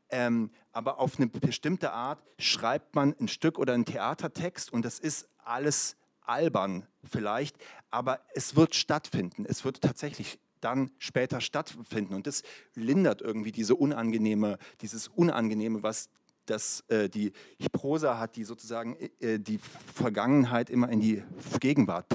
Ähm, 0.08 0.50
aber 0.73 0.99
auf 0.99 1.18
eine 1.18 1.26
bestimmte 1.26 1.92
Art 1.92 2.23
schreibt 2.38 2.94
man 2.94 3.14
ein 3.20 3.28
Stück 3.28 3.58
oder 3.58 3.75
einen 3.75 3.85
Theatertext 3.85 4.73
und 4.73 4.82
das 4.82 4.99
ist 4.99 5.28
alles 5.44 5.96
albern 6.28 6.87
vielleicht, 7.04 7.56
aber 7.90 8.21
es 8.35 8.56
wird 8.56 8.75
stattfinden. 8.75 9.45
Es 9.47 9.64
wird 9.64 9.80
tatsächlich 9.80 10.38
dann 10.61 10.90
später 10.99 11.40
stattfinden 11.40 12.14
und 12.14 12.26
das 12.26 12.42
lindert 12.75 13.23
irgendwie 13.23 13.52
diese 13.52 13.75
unangenehme, 13.75 14.59
dieses 14.80 15.09
Unangenehme, 15.09 15.83
was 15.83 16.09
das, 16.47 16.85
äh, 16.88 17.09
die 17.09 17.33
Prosa 17.73 18.18
hat, 18.18 18.37
die 18.37 18.45
sozusagen 18.45 18.97
äh, 19.21 19.38
die 19.38 19.59
Vergangenheit 19.59 20.71
immer 20.71 20.88
in 20.88 21.00
die 21.00 21.23
Gegenwart 21.61 22.06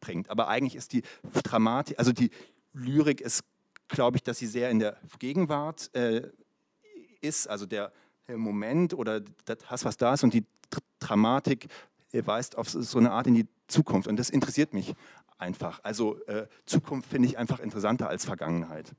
bringt. 0.00 0.28
Aber 0.30 0.48
eigentlich 0.48 0.74
ist 0.74 0.92
die 0.92 1.02
Dramatik, 1.44 1.98
also 1.98 2.12
die 2.12 2.30
Lyrik 2.72 3.20
ist, 3.20 3.42
glaube 3.88 4.16
ich, 4.16 4.22
dass 4.22 4.38
sie 4.38 4.46
sehr 4.46 4.70
in 4.70 4.78
der 4.78 4.96
Gegenwart 5.18 5.94
äh, 5.94 6.28
ist, 7.20 7.48
also 7.48 7.66
der, 7.66 7.92
Moment 8.28 8.94
oder 8.94 9.20
das, 9.44 9.84
was 9.84 9.96
da 9.96 10.14
ist 10.14 10.22
und 10.22 10.34
die 10.34 10.44
Dramatik 11.00 11.66
weist 12.12 12.56
auf 12.56 12.68
so 12.68 12.98
eine 12.98 13.12
Art 13.12 13.26
in 13.26 13.34
die 13.34 13.48
Zukunft. 13.66 14.08
Und 14.08 14.16
das 14.16 14.30
interessiert 14.30 14.74
mich 14.74 14.94
einfach. 15.38 15.80
Also 15.82 16.22
äh, 16.26 16.46
Zukunft 16.66 17.08
finde 17.08 17.28
ich 17.28 17.38
einfach 17.38 17.60
interessanter 17.60 18.08
als 18.08 18.24
Vergangenheit. 18.24 18.94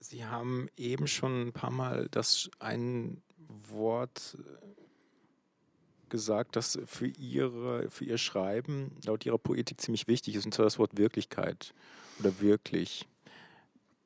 Sie 0.00 0.24
haben 0.24 0.68
eben 0.76 1.06
schon 1.06 1.48
ein 1.48 1.52
paar 1.52 1.70
Mal 1.70 2.08
das 2.10 2.50
ein 2.58 3.22
Wort 3.68 4.36
äh, 4.38 6.10
gesagt, 6.10 6.56
das 6.56 6.78
für, 6.86 7.06
ihre, 7.06 7.90
für 7.90 8.04
ihr 8.04 8.18
Schreiben 8.18 8.96
laut 9.04 9.24
ihrer 9.26 9.38
Poetik 9.38 9.80
ziemlich 9.80 10.06
wichtig 10.06 10.36
ist, 10.36 10.44
und 10.44 10.52
zwar 10.52 10.64
das 10.64 10.78
Wort 10.78 10.96
Wirklichkeit 10.96 11.74
oder 12.20 12.40
wirklich. 12.40 13.08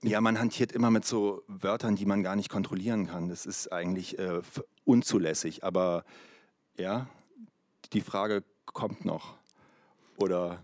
Ja, 0.02 0.20
man 0.20 0.38
hantiert 0.38 0.70
immer 0.72 0.90
mit 0.90 1.04
so 1.04 1.42
Wörtern, 1.48 1.96
die 1.96 2.06
man 2.06 2.22
gar 2.22 2.36
nicht 2.36 2.48
kontrollieren 2.48 3.08
kann. 3.08 3.28
Das 3.28 3.46
ist 3.46 3.72
eigentlich 3.72 4.18
äh, 4.18 4.40
unzulässig. 4.84 5.64
Aber 5.64 6.04
ja, 6.76 7.08
die 7.92 8.00
Frage 8.00 8.44
kommt 8.64 9.04
noch. 9.04 9.34
Oder? 10.16 10.62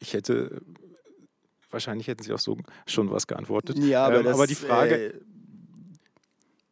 Ich 0.00 0.12
hätte, 0.12 0.60
wahrscheinlich 1.70 2.08
hätten 2.08 2.24
Sie 2.24 2.32
auch 2.32 2.40
so 2.40 2.58
schon 2.86 3.10
was 3.10 3.28
geantwortet. 3.28 3.78
Ja, 3.78 4.06
aber, 4.06 4.18
ähm, 4.18 4.24
das, 4.24 4.34
aber 4.34 4.46
die 4.46 4.54
Frage. 4.54 4.94
Äh, 4.94 5.20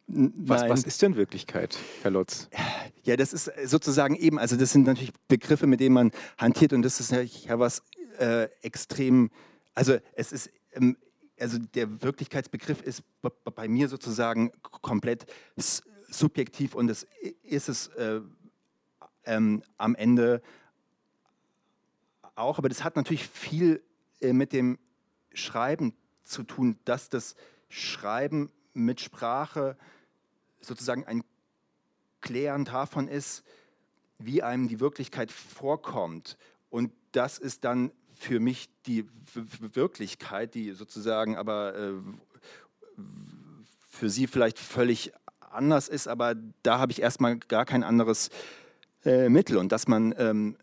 was, 0.06 0.68
was, 0.68 0.84
ist 0.84 1.00
denn 1.02 1.16
Wirklichkeit, 1.16 1.78
Herr 2.02 2.10
Lotz? 2.10 2.48
Ja, 3.04 3.16
das 3.16 3.32
ist 3.32 3.50
sozusagen 3.64 4.14
eben, 4.16 4.38
also 4.38 4.56
das 4.56 4.72
sind 4.72 4.86
natürlich 4.86 5.12
Begriffe, 5.28 5.66
mit 5.66 5.80
denen 5.80 5.94
man 5.94 6.10
hantiert 6.36 6.72
und 6.72 6.82
das 6.82 7.00
ist 7.00 7.10
ja 7.10 7.58
was 7.58 7.82
äh, 8.18 8.48
extrem, 8.62 9.30
also 9.74 9.96
es 10.14 10.30
ist, 10.32 10.50
also 11.38 11.58
der 11.58 12.02
Wirklichkeitsbegriff 12.02 12.82
ist 12.82 13.02
bei 13.54 13.68
mir 13.68 13.88
sozusagen 13.88 14.52
komplett 14.62 15.26
subjektiv 16.08 16.74
und 16.74 16.88
es 16.90 17.06
ist 17.42 17.68
es 17.68 17.88
äh, 17.88 18.20
ähm, 19.24 19.62
am 19.78 19.94
Ende 19.94 20.42
auch, 22.36 22.58
aber 22.58 22.68
das 22.68 22.84
hat 22.84 22.96
natürlich 22.96 23.26
viel 23.26 23.82
äh, 24.20 24.32
mit 24.32 24.52
dem 24.52 24.78
Schreiben 25.32 25.94
zu 26.24 26.42
tun, 26.42 26.78
dass 26.84 27.08
das 27.08 27.36
Schreiben 27.68 28.50
mit 28.72 29.00
Sprache 29.00 29.76
sozusagen 30.60 31.04
ein 31.04 31.22
Klären 32.20 32.64
davon 32.64 33.08
ist, 33.08 33.44
wie 34.18 34.42
einem 34.42 34.68
die 34.68 34.80
Wirklichkeit 34.80 35.30
vorkommt. 35.30 36.38
Und 36.70 36.92
das 37.12 37.38
ist 37.38 37.64
dann 37.64 37.92
für 38.24 38.40
mich 38.40 38.70
die 38.86 39.06
Wirklichkeit, 39.60 40.54
die 40.54 40.72
sozusagen 40.72 41.36
aber 41.36 41.76
äh, 41.76 41.92
für 43.90 44.08
Sie 44.08 44.26
vielleicht 44.26 44.58
völlig 44.58 45.12
anders 45.40 45.88
ist, 45.88 46.08
aber 46.08 46.34
da 46.62 46.78
habe 46.78 46.90
ich 46.90 47.02
erstmal 47.02 47.36
gar 47.36 47.66
kein 47.66 47.84
anderes 47.84 48.30
äh, 49.04 49.28
Mittel. 49.28 49.58
Und 49.58 49.72
dass 49.72 49.86
man, 49.88 50.14
ähm, 50.18 50.56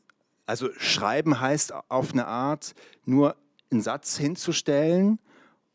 also 0.47 0.69
schreiben 0.77 1.39
heißt 1.39 1.73
auf 1.89 2.11
eine 2.13 2.25
Art, 2.25 2.73
nur 3.05 3.35
einen 3.71 3.81
Satz 3.81 4.17
hinzustellen 4.17 5.19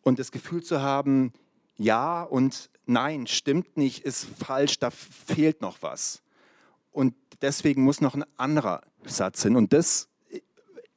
und 0.03 0.19
das 0.19 0.33
Gefühl 0.33 0.63
zu 0.63 0.83
haben, 0.83 1.33
ja 1.77 2.23
und 2.23 2.69
nein, 2.85 3.29
stimmt 3.29 3.77
nicht, 3.77 4.05
ist 4.05 4.25
falsch, 4.25 4.81
da 4.81 4.91
fehlt 4.91 5.63
noch 5.63 5.83
was. 5.83 6.23
Und 6.91 7.15
deswegen 7.43 7.85
muss 7.85 8.01
noch 8.01 8.15
ein 8.15 8.25
anderer 8.37 8.83
Satz 9.05 9.43
hin. 9.45 9.57
Und 9.57 9.73
das 9.73 10.09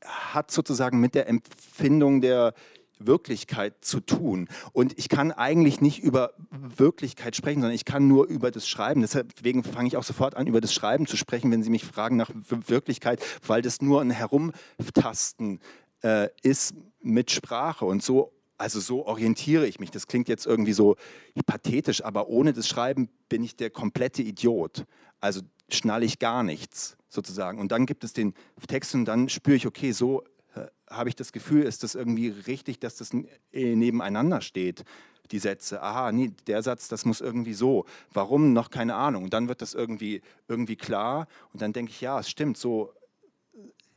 hat 0.05 0.51
sozusagen 0.51 0.99
mit 0.99 1.15
der 1.15 1.27
Empfindung 1.27 2.21
der 2.21 2.53
Wirklichkeit 2.99 3.75
zu 3.81 4.01
tun. 4.01 4.49
Und 4.73 4.97
ich 4.97 5.09
kann 5.09 5.31
eigentlich 5.31 5.81
nicht 5.81 5.99
über 6.03 6.33
Wirklichkeit 6.51 7.35
sprechen, 7.35 7.61
sondern 7.61 7.75
ich 7.75 7.85
kann 7.85 8.07
nur 8.07 8.27
über 8.27 8.51
das 8.51 8.67
Schreiben. 8.67 9.01
Deswegen 9.01 9.63
fange 9.63 9.87
ich 9.87 9.97
auch 9.97 10.03
sofort 10.03 10.35
an, 10.35 10.47
über 10.47 10.61
das 10.61 10.73
Schreiben 10.73 11.07
zu 11.07 11.17
sprechen, 11.17 11.49
wenn 11.51 11.63
Sie 11.63 11.69
mich 11.69 11.85
fragen 11.85 12.17
nach 12.17 12.31
Wirklichkeit, 12.49 13.23
weil 13.47 13.61
das 13.61 13.81
nur 13.81 14.01
ein 14.01 14.11
Herumtasten 14.11 15.61
äh, 16.03 16.27
ist 16.43 16.73
mit 17.01 17.31
Sprache. 17.31 17.85
Und 17.85 18.03
so 18.03 18.33
also 18.59 18.79
so 18.79 19.05
orientiere 19.05 19.65
ich 19.65 19.79
mich. 19.79 19.89
Das 19.89 20.07
klingt 20.07 20.27
jetzt 20.27 20.45
irgendwie 20.45 20.73
so 20.73 20.97
pathetisch, 21.45 22.03
aber 22.03 22.27
ohne 22.27 22.53
das 22.53 22.67
Schreiben 22.67 23.09
bin 23.29 23.43
ich 23.43 23.55
der 23.55 23.69
komplette 23.69 24.21
Idiot. 24.21 24.85
Also 25.21 25.41
schnalle 25.69 26.05
ich 26.05 26.19
gar 26.19 26.43
nichts 26.43 26.97
sozusagen. 27.09 27.59
Und 27.59 27.71
dann 27.71 27.85
gibt 27.85 28.03
es 28.03 28.13
den 28.13 28.33
Text 28.67 28.93
und 28.95 29.05
dann 29.05 29.29
spüre 29.29 29.55
ich, 29.55 29.65
okay, 29.65 29.91
so 29.91 30.23
äh, 30.55 30.65
habe 30.89 31.09
ich 31.09 31.15
das 31.15 31.31
Gefühl, 31.31 31.63
ist 31.63 31.83
das 31.83 31.95
irgendwie 31.95 32.27
richtig, 32.27 32.79
dass 32.79 32.97
das 32.97 33.11
äh, 33.53 33.75
nebeneinander 33.75 34.41
steht, 34.41 34.83
die 35.31 35.39
Sätze. 35.39 35.81
Aha, 35.81 36.11
nee, 36.11 36.31
der 36.47 36.61
Satz, 36.61 36.89
das 36.89 37.05
muss 37.05 37.21
irgendwie 37.21 37.53
so. 37.53 37.85
Warum? 38.11 38.51
Noch 38.53 38.69
keine 38.69 38.95
Ahnung. 38.95 39.23
Und 39.23 39.33
dann 39.33 39.47
wird 39.47 39.61
das 39.61 39.73
irgendwie, 39.73 40.21
irgendwie 40.47 40.75
klar 40.75 41.27
und 41.53 41.61
dann 41.61 41.71
denke 41.71 41.91
ich, 41.91 42.01
ja, 42.01 42.19
es 42.19 42.29
stimmt, 42.29 42.57
so 42.57 42.93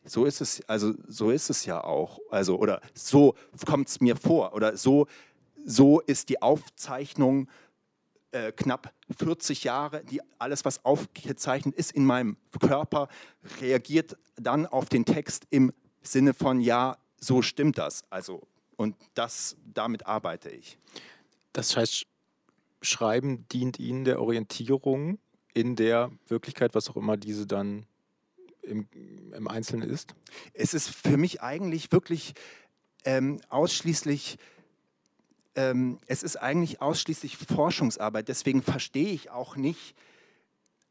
so 0.04 0.24
ist 0.24 0.40
es, 0.40 0.62
also 0.68 0.94
so 1.06 1.30
ist 1.30 1.50
es 1.50 1.64
ja 1.64 1.82
auch. 1.82 2.18
Also, 2.30 2.58
oder 2.58 2.80
so 2.94 3.34
kommt 3.66 3.88
es 3.88 4.00
mir 4.00 4.16
vor. 4.16 4.54
Oder 4.54 4.76
so, 4.76 5.06
so 5.64 6.00
ist 6.00 6.28
die 6.28 6.42
Aufzeichnung 6.42 7.48
äh, 8.32 8.52
knapp 8.52 8.92
40 9.16 9.64
Jahre, 9.64 10.04
die 10.04 10.20
alles, 10.38 10.64
was 10.64 10.84
aufgezeichnet 10.84 11.74
ist 11.74 11.92
in 11.92 12.04
meinem 12.04 12.36
Körper, 12.60 13.08
reagiert 13.60 14.16
dann 14.36 14.66
auf 14.66 14.88
den 14.88 15.04
Text 15.04 15.46
im 15.50 15.72
Sinne 16.02 16.34
von 16.34 16.60
ja, 16.60 16.98
so 17.20 17.42
stimmt 17.42 17.78
das. 17.78 18.02
Also, 18.10 18.42
und 18.76 18.96
das, 19.14 19.56
damit 19.72 20.06
arbeite 20.06 20.50
ich. 20.50 20.78
Das 21.52 21.76
heißt, 21.76 22.06
Schreiben 22.80 23.46
dient 23.52 23.78
Ihnen 23.78 24.04
der 24.04 24.20
Orientierung 24.20 25.18
in 25.54 25.76
der 25.76 26.10
Wirklichkeit, 26.26 26.74
was 26.74 26.90
auch 26.90 26.96
immer 26.96 27.16
diese 27.16 27.46
dann 27.46 27.86
im, 28.62 28.88
im 29.34 29.48
Einzelnen 29.48 29.88
ist? 29.88 30.14
Es 30.54 30.74
ist 30.74 30.88
für 30.88 31.16
mich 31.16 31.42
eigentlich 31.42 31.92
wirklich 31.92 32.34
ähm, 33.04 33.40
ausschließlich 33.48 34.38
ähm, 35.54 35.98
es 36.06 36.22
ist 36.22 36.36
eigentlich 36.36 36.80
ausschließlich 36.80 37.36
Forschungsarbeit. 37.36 38.28
Deswegen 38.28 38.62
verstehe 38.62 39.12
ich 39.12 39.30
auch 39.30 39.56
nicht 39.56 39.94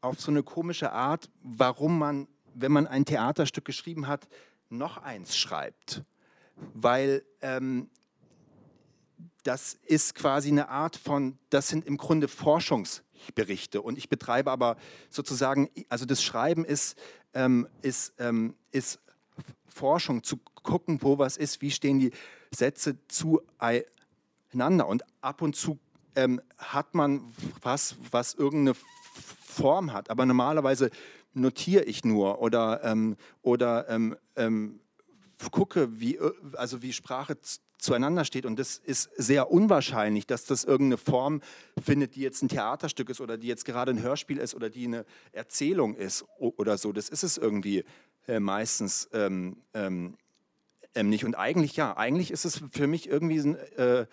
auf 0.00 0.20
so 0.20 0.30
eine 0.30 0.42
komische 0.42 0.92
Art, 0.92 1.30
warum 1.42 1.98
man, 1.98 2.28
wenn 2.54 2.72
man 2.72 2.86
ein 2.86 3.04
Theaterstück 3.04 3.64
geschrieben 3.64 4.06
hat, 4.06 4.28
noch 4.68 4.98
eins 4.98 5.36
schreibt. 5.36 6.02
Weil 6.74 7.24
ähm, 7.40 7.90
das 9.42 9.78
ist 9.86 10.14
quasi 10.14 10.48
eine 10.48 10.68
Art 10.68 10.96
von, 10.96 11.38
das 11.50 11.68
sind 11.68 11.84
im 11.84 11.96
Grunde 11.96 12.28
Forschungsberichte. 12.28 13.82
Und 13.82 13.98
ich 13.98 14.08
betreibe 14.08 14.50
aber 14.50 14.76
sozusagen, 15.10 15.70
also 15.88 16.04
das 16.04 16.22
Schreiben 16.22 16.64
ist 16.64 16.96
ähm, 17.34 17.66
ist, 17.82 18.14
ähm, 18.18 18.54
ist 18.70 19.00
Forschung, 19.66 20.22
zu 20.22 20.38
gucken, 20.62 20.98
wo 21.02 21.18
was 21.18 21.36
ist, 21.36 21.60
wie 21.62 21.70
stehen 21.70 21.98
die 21.98 22.12
Sätze 22.54 22.96
zueinander. 23.08 24.86
Und 24.86 25.04
ab 25.20 25.42
und 25.42 25.56
zu 25.56 25.78
ähm, 26.14 26.40
hat 26.58 26.94
man 26.94 27.22
was, 27.62 27.96
was 28.10 28.34
irgendeine 28.34 28.76
Form 29.42 29.92
hat, 29.92 30.10
aber 30.10 30.26
normalerweise 30.26 30.90
notiere 31.34 31.84
ich 31.84 32.04
nur 32.04 32.40
oder, 32.40 32.84
ähm, 32.84 33.16
oder 33.42 33.88
ähm, 33.88 34.16
ähm, 34.36 34.80
gucke, 35.50 36.00
wie, 36.00 36.18
also 36.54 36.82
wie 36.82 36.92
Sprache 36.92 37.38
zueinander 37.82 38.24
steht. 38.24 38.46
Und 38.46 38.58
das 38.58 38.78
ist 38.78 39.10
sehr 39.16 39.50
unwahrscheinlich, 39.50 40.26
dass 40.26 40.44
das 40.44 40.64
irgendeine 40.64 40.96
Form 40.98 41.40
findet, 41.82 42.14
die 42.14 42.20
jetzt 42.20 42.42
ein 42.42 42.48
Theaterstück 42.48 43.10
ist 43.10 43.20
oder 43.20 43.36
die 43.36 43.48
jetzt 43.48 43.64
gerade 43.64 43.90
ein 43.90 44.00
Hörspiel 44.02 44.38
ist 44.38 44.54
oder 44.54 44.70
die 44.70 44.86
eine 44.86 45.04
Erzählung 45.32 45.96
ist 45.96 46.24
oder 46.38 46.78
so. 46.78 46.92
Das 46.92 47.08
ist 47.08 47.24
es 47.24 47.38
irgendwie 47.38 47.84
äh, 48.28 48.40
meistens 48.40 49.08
ähm, 49.12 49.56
ähm, 49.74 50.16
ähm, 50.94 51.08
nicht. 51.08 51.24
Und 51.24 51.34
eigentlich, 51.34 51.76
ja, 51.76 51.96
eigentlich 51.96 52.30
ist 52.30 52.44
es 52.44 52.62
für 52.70 52.86
mich 52.86 53.08
irgendwie 53.08 53.40
eine 53.40 53.58
äh, 53.76 54.06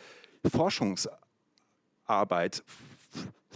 Forschungsarbeit 0.50 2.64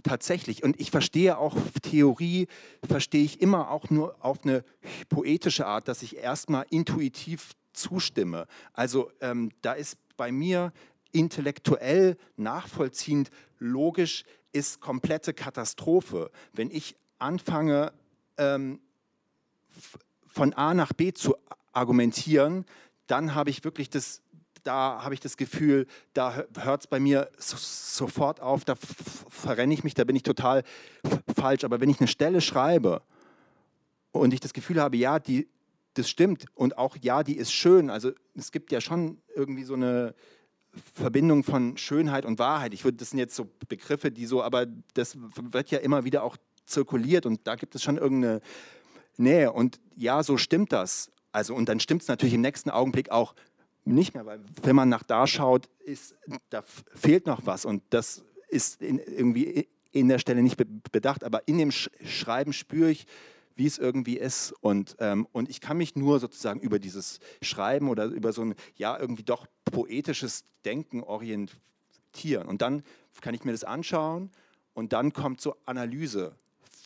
tatsächlich. 0.04 0.62
Und 0.62 0.80
ich 0.80 0.90
verstehe 0.90 1.38
auch 1.38 1.56
Theorie, 1.82 2.46
verstehe 2.86 3.24
ich 3.24 3.40
immer 3.40 3.70
auch 3.70 3.90
nur 3.90 4.16
auf 4.20 4.44
eine 4.44 4.64
poetische 5.08 5.66
Art, 5.66 5.88
dass 5.88 6.02
ich 6.02 6.16
erstmal 6.16 6.66
intuitiv 6.70 7.52
zustimme. 7.74 8.46
Also 8.72 9.10
ähm, 9.20 9.50
da 9.62 9.72
ist 9.72 9.98
bei 10.16 10.32
mir 10.32 10.72
intellektuell 11.12 12.16
nachvollziehend, 12.36 13.30
logisch 13.58 14.24
ist 14.52 14.80
komplette 14.80 15.34
Katastrophe. 15.34 16.30
Wenn 16.52 16.70
ich 16.70 16.96
anfange, 17.18 17.92
ähm, 18.38 18.80
von 20.26 20.52
A 20.54 20.74
nach 20.74 20.92
B 20.92 21.12
zu 21.12 21.36
argumentieren, 21.72 22.64
dann 23.06 23.34
habe 23.34 23.50
ich 23.50 23.64
wirklich 23.64 23.90
das, 23.90 24.22
da 24.62 25.02
habe 25.02 25.14
ich 25.14 25.20
das 25.20 25.36
Gefühl, 25.36 25.86
da 26.12 26.44
hört 26.58 26.82
es 26.82 26.86
bei 26.86 26.98
mir 26.98 27.30
so, 27.38 27.56
sofort 27.56 28.40
auf, 28.40 28.64
da 28.64 28.74
verrenne 28.76 29.74
ich 29.74 29.84
mich, 29.84 29.94
da 29.94 30.04
bin 30.04 30.16
ich 30.16 30.22
total 30.22 30.62
falsch. 31.36 31.64
Aber 31.64 31.80
wenn 31.80 31.90
ich 31.90 32.00
eine 32.00 32.08
Stelle 32.08 32.40
schreibe 32.40 33.02
und 34.12 34.34
ich 34.34 34.40
das 34.40 34.52
Gefühl 34.52 34.80
habe, 34.80 34.96
ja, 34.96 35.18
die 35.18 35.48
das 35.94 36.08
stimmt. 36.08 36.46
Und 36.54 36.78
auch 36.78 36.96
ja, 37.00 37.22
die 37.22 37.36
ist 37.36 37.52
schön. 37.52 37.90
Also 37.90 38.12
es 38.34 38.52
gibt 38.52 38.72
ja 38.72 38.80
schon 38.80 39.18
irgendwie 39.34 39.64
so 39.64 39.74
eine 39.74 40.14
Verbindung 40.92 41.44
von 41.44 41.76
Schönheit 41.76 42.24
und 42.24 42.38
Wahrheit. 42.38 42.74
Ich 42.74 42.84
würde, 42.84 42.98
das 42.98 43.10
sind 43.10 43.18
jetzt 43.18 43.36
so 43.36 43.48
Begriffe, 43.68 44.10
die 44.10 44.26
so, 44.26 44.42
aber 44.42 44.66
das 44.94 45.16
wird 45.40 45.70
ja 45.70 45.78
immer 45.78 46.04
wieder 46.04 46.24
auch 46.24 46.36
zirkuliert 46.66 47.26
und 47.26 47.46
da 47.46 47.54
gibt 47.54 47.74
es 47.74 47.82
schon 47.82 47.96
irgendeine 47.96 48.40
Nähe. 49.16 49.52
Und 49.52 49.80
ja, 49.96 50.22
so 50.22 50.36
stimmt 50.36 50.72
das. 50.72 51.10
Also, 51.32 51.54
und 51.54 51.68
dann 51.68 51.80
stimmt 51.80 52.02
es 52.02 52.08
natürlich 52.08 52.34
im 52.34 52.40
nächsten 52.40 52.70
Augenblick 52.70 53.10
auch 53.10 53.34
nicht 53.84 54.14
mehr, 54.14 54.24
weil 54.24 54.40
wenn 54.62 54.76
man 54.76 54.88
nach 54.88 55.02
da 55.02 55.26
schaut, 55.26 55.68
ist, 55.84 56.14
da 56.48 56.62
fehlt 56.62 57.26
noch 57.26 57.44
was 57.44 57.64
und 57.64 57.82
das 57.90 58.24
ist 58.48 58.80
in, 58.80 58.98
irgendwie 58.98 59.68
in 59.92 60.08
der 60.08 60.18
Stelle 60.18 60.42
nicht 60.42 60.56
bedacht, 60.90 61.22
aber 61.22 61.46
in 61.46 61.58
dem 61.58 61.70
Schreiben 61.70 62.52
spüre 62.52 62.90
ich, 62.90 63.06
wie 63.56 63.66
es 63.66 63.78
irgendwie 63.78 64.16
ist. 64.16 64.52
Und, 64.60 64.96
ähm, 64.98 65.26
und 65.32 65.48
ich 65.48 65.60
kann 65.60 65.76
mich 65.76 65.96
nur 65.96 66.20
sozusagen 66.20 66.60
über 66.60 66.78
dieses 66.78 67.20
Schreiben 67.42 67.88
oder 67.88 68.06
über 68.06 68.32
so 68.32 68.42
ein, 68.42 68.54
ja, 68.76 68.98
irgendwie 68.98 69.22
doch 69.22 69.46
poetisches 69.64 70.44
Denken 70.64 71.02
orientieren. 71.02 72.46
Und 72.46 72.62
dann 72.62 72.82
kann 73.20 73.34
ich 73.34 73.44
mir 73.44 73.52
das 73.52 73.64
anschauen 73.64 74.30
und 74.72 74.92
dann 74.92 75.12
kommt 75.12 75.40
so 75.40 75.56
Analyse 75.66 76.34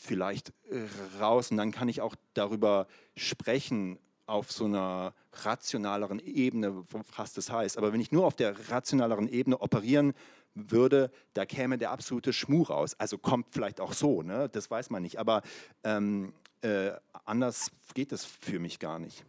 vielleicht 0.01 0.53
äh, 0.71 0.87
raus 1.21 1.51
und 1.51 1.57
dann 1.57 1.73
kann 1.73 1.89
ich 1.89 2.01
auch 2.01 2.15
darüber 2.35 2.87
sprechen 3.17 3.99
auf 4.27 4.53
so 4.53 4.67
einer 4.67 5.15
rationaleren 5.33 6.19
Ebene, 6.19 6.85
was 7.17 7.33
das 7.33 7.51
heißt. 7.51 7.79
Aber 7.79 7.93
wenn 7.93 8.01
ich 8.01 8.13
nur 8.13 8.27
auf 8.27 8.37
der 8.37 8.71
rationaleren 8.71 9.27
Ebene 9.29 9.61
operieren 9.61 10.13
würde, 10.55 11.11
da 11.35 11.47
käme 11.47 11.79
der 11.79 11.91
absolute 11.91 12.33
Schmuh 12.33 12.65
raus. 12.65 12.95
Also 12.99 13.17
kommt 13.17 13.47
vielleicht 13.51 13.81
auch 13.81 13.93
so, 13.93 14.23
ne? 14.23 14.49
das 14.51 14.71
weiß 14.71 14.91
man 14.91 15.03
nicht. 15.03 15.19
Aber 15.19 15.43
ähm, 15.83 16.33
äh, 16.63 16.93
anders 17.25 17.71
geht 17.95 18.13
es 18.13 18.25
für 18.25 18.59
mich 18.59 18.79
gar 18.79 18.99
nicht. 18.99 19.25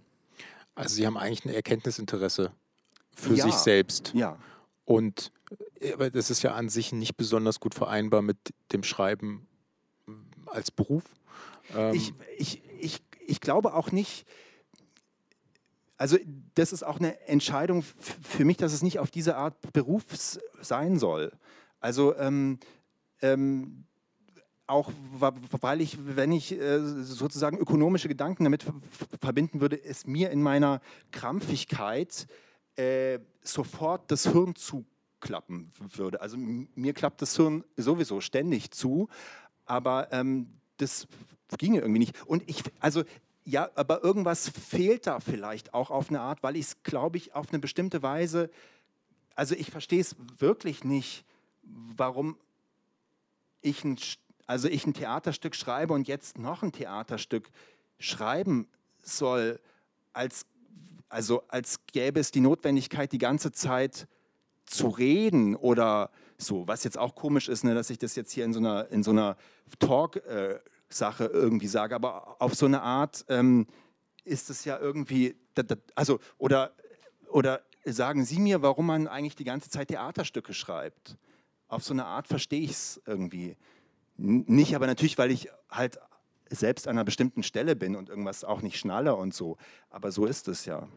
Also 0.76 0.96
Sie 0.96 1.06
haben 1.06 1.18
eigentlich 1.18 1.46
ein 1.46 1.54
Erkenntnisinteresse 1.54 2.52
für 3.14 3.34
ja, 3.34 3.46
sich 3.46 3.56
selbst. 3.56 4.14
Ja. 4.14 4.38
Und 4.86 5.32
äh, 5.80 6.12
das 6.12 6.30
ist 6.30 6.42
ja 6.42 6.54
an 6.54 6.70
sich 6.70 6.92
nicht 6.92 7.18
besonders 7.18 7.60
gut 7.60 7.76
vereinbar 7.76 8.22
mit 8.22 8.38
dem 8.72 8.84
Schreiben 8.84 9.48
als 10.46 10.72
Beruf. 10.72 11.04
Ähm 11.76 11.94
ich, 11.94 12.14
ich, 12.38 12.62
ich, 12.80 13.02
ich 13.26 13.42
glaube 13.42 13.74
auch 13.74 13.92
nicht, 13.92 14.26
also 15.98 16.18
das 16.56 16.72
ist 16.72 16.84
auch 16.84 17.00
eine 17.00 17.20
Entscheidung 17.28 17.84
für 17.84 18.46
mich, 18.46 18.58
dass 18.58 18.74
es 18.74 18.82
nicht 18.82 19.00
auf 19.00 19.12
diese 19.12 19.36
Art 19.36 19.74
Beruf 19.74 20.06
sein 20.62 20.98
soll. 20.98 21.32
Also 21.80 22.16
ähm, 22.16 22.60
ähm, 23.22 23.86
auch 24.70 24.92
weil 25.12 25.82
ich, 25.82 25.98
wenn 26.16 26.32
ich 26.32 26.52
äh, 26.52 26.80
sozusagen 26.80 27.58
ökonomische 27.58 28.08
Gedanken 28.08 28.44
damit 28.44 28.66
verbinden 29.20 29.62
würde, 29.62 29.84
es 29.84 30.06
mir 30.06 30.30
in 30.30 30.42
meiner 30.42 30.82
Krampfigkeit 31.12 32.28
äh, 32.76 33.20
sofort 33.42 34.12
das 34.12 34.28
Hirn 34.32 34.56
zuklappen 34.56 35.72
würde. 35.78 36.22
Also 36.22 36.38
mir 36.38 36.94
klappt 36.94 37.22
das 37.22 37.36
Hirn 37.36 37.64
sowieso 37.78 38.22
ständig 38.22 38.72
zu, 38.72 39.10
aber 39.66 40.12
ähm, 40.12 40.48
das 40.78 41.08
ginge 41.58 41.80
irgendwie 41.80 42.00
nicht. 42.00 42.26
Und 42.26 42.48
ich, 42.48 42.64
also 42.80 43.04
ja, 43.44 43.70
aber 43.76 44.04
irgendwas 44.04 44.50
fehlt 44.50 45.08
da 45.08 45.20
vielleicht 45.20 45.74
auch 45.74 45.90
auf 45.90 46.10
eine 46.10 46.22
Art, 46.22 46.44
weil 46.44 46.56
ich 46.56 46.68
es, 46.68 46.84
glaube 46.84 47.18
ich, 47.18 47.34
auf 47.34 47.50
eine 47.50 47.60
bestimmte 47.60 48.04
Weise, 48.04 48.52
also 49.36 49.56
ich 49.56 49.72
verstehe 49.72 50.02
es 50.02 50.16
wirklich 50.38 50.84
nicht, 50.84 51.26
warum 51.64 52.38
ich 53.62 53.84
ein 53.84 53.98
also 54.50 54.68
ich 54.68 54.88
ein 54.88 54.96
Theaterstück 54.96 55.54
schreibe 55.54 55.94
und 55.94 56.08
jetzt 56.08 56.40
noch 56.40 56.64
ein 56.64 56.72
Theaterstück 56.72 57.52
schreiben 58.00 58.68
soll, 59.00 59.60
als, 60.12 60.48
also 61.08 61.44
als 61.50 61.86
gäbe 61.86 62.20
es 62.20 62.32
die 62.32 62.40
Notwendigkeit, 62.40 63.12
die 63.12 63.20
ganze 63.20 63.52
Zeit 63.52 64.08
zu 64.66 64.88
reden 64.88 65.56
oder 65.56 66.10
so, 66.40 66.68
was 66.68 66.84
jetzt 66.84 66.98
auch 66.98 67.14
komisch 67.14 67.48
ist, 67.48 67.64
ne, 67.64 67.76
dass 67.76 67.92
ich 67.92 68.00
das 68.00 68.16
jetzt 68.16 68.32
hier 68.32 68.44
in 68.44 68.54
so 68.54 68.60
einer, 68.60 68.90
in 68.90 69.04
so 69.04 69.12
einer 69.12 69.38
Talk-Sache 69.78 71.26
äh, 71.26 71.32
irgendwie 71.32 71.68
sage, 71.68 71.94
aber 71.94 72.42
auf 72.42 72.56
so 72.56 72.66
eine 72.66 72.82
Art 72.82 73.26
ähm, 73.30 73.68
ist 74.24 74.50
es 74.50 74.66
ja 74.66 74.80
irgendwie, 74.80 75.36
also, 75.94 76.20
oder, 76.40 76.74
oder 77.28 77.62
sagen 77.86 78.26
Sie 78.26 78.40
mir, 78.40 78.64
warum 78.64 78.88
man 78.88 79.08
eigentlich 79.08 79.36
die 79.36 79.44
ganze 79.44 79.70
Zeit 79.70 79.90
Theaterstücke 79.90 80.56
schreibt. 80.56 81.18
Auf 81.68 81.84
so 81.84 81.94
eine 81.94 82.06
Art 82.06 82.28
verstehe 82.28 82.62
ich 82.62 82.72
es 82.72 83.02
irgendwie 83.06 83.56
nicht, 84.20 84.76
aber 84.76 84.88
natürlich, 84.88 85.18
weil 85.18 85.32
ich 85.32 85.50
halt 85.70 86.00
selbst 86.50 86.88
an 86.88 86.98
einer 86.98 87.06
bestimmten 87.06 87.44
Stelle 87.44 87.76
bin 87.76 87.96
und 87.96 88.10
irgendwas 88.10 88.44
auch 88.44 88.62
nicht 88.62 88.78
schnalle 88.78 89.16
und 89.16 89.34
so. 89.34 89.58
Aber 89.90 90.12
so 90.12 90.26
ist 90.26 90.48
es 90.48 90.66
ja. 90.66 90.88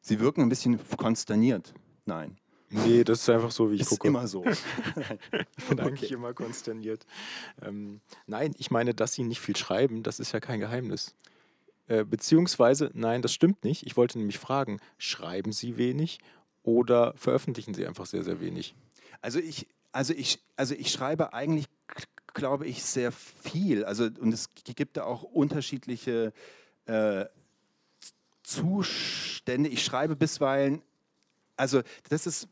Sie 0.00 0.20
wirken 0.20 0.42
ein 0.42 0.48
bisschen 0.48 0.80
konsterniert. 0.96 1.74
Nein. 2.06 2.38
Nee, 2.70 3.02
das 3.04 3.20
ist 3.20 3.30
einfach 3.30 3.50
so, 3.50 3.70
wie 3.70 3.76
ich 3.76 3.82
ist 3.82 3.88
gucke. 3.88 4.08
immer 4.08 4.26
so. 4.26 4.44
ich 4.44 5.64
bin 5.68 5.80
eigentlich 5.80 6.12
immer 6.12 6.34
konsterniert. 6.34 7.06
Ähm, 7.62 8.00
nein, 8.26 8.54
ich 8.58 8.70
meine, 8.70 8.94
dass 8.94 9.14
Sie 9.14 9.22
nicht 9.22 9.40
viel 9.40 9.56
schreiben, 9.56 10.02
das 10.02 10.20
ist 10.20 10.32
ja 10.32 10.40
kein 10.40 10.60
Geheimnis. 10.60 11.14
Äh, 11.86 12.04
beziehungsweise, 12.04 12.90
nein, 12.92 13.22
das 13.22 13.32
stimmt 13.32 13.64
nicht. 13.64 13.86
Ich 13.86 13.96
wollte 13.96 14.18
nämlich 14.18 14.38
fragen, 14.38 14.80
schreiben 14.98 15.52
Sie 15.52 15.78
wenig 15.78 16.18
oder 16.62 17.14
veröffentlichen 17.16 17.72
Sie 17.72 17.86
einfach 17.86 18.04
sehr, 18.04 18.22
sehr 18.22 18.40
wenig? 18.40 18.74
Also 19.22 19.38
ich, 19.38 19.66
also 19.92 20.12
ich, 20.14 20.40
also 20.56 20.74
ich 20.74 20.90
schreibe 20.90 21.32
eigentlich, 21.32 21.66
glaube 22.34 22.66
ich, 22.66 22.82
sehr 22.82 23.12
viel. 23.12 23.84
Also, 23.84 24.04
und 24.04 24.32
es 24.32 24.50
gibt 24.64 24.96
da 24.96 25.04
auch 25.04 25.22
unterschiedliche 25.22 26.32
äh, 26.86 27.26
Zustände. 28.42 29.68
Ich 29.68 29.84
schreibe 29.84 30.16
bisweilen, 30.16 30.82
also 31.56 31.82
das 32.08 32.26
ist 32.26 32.48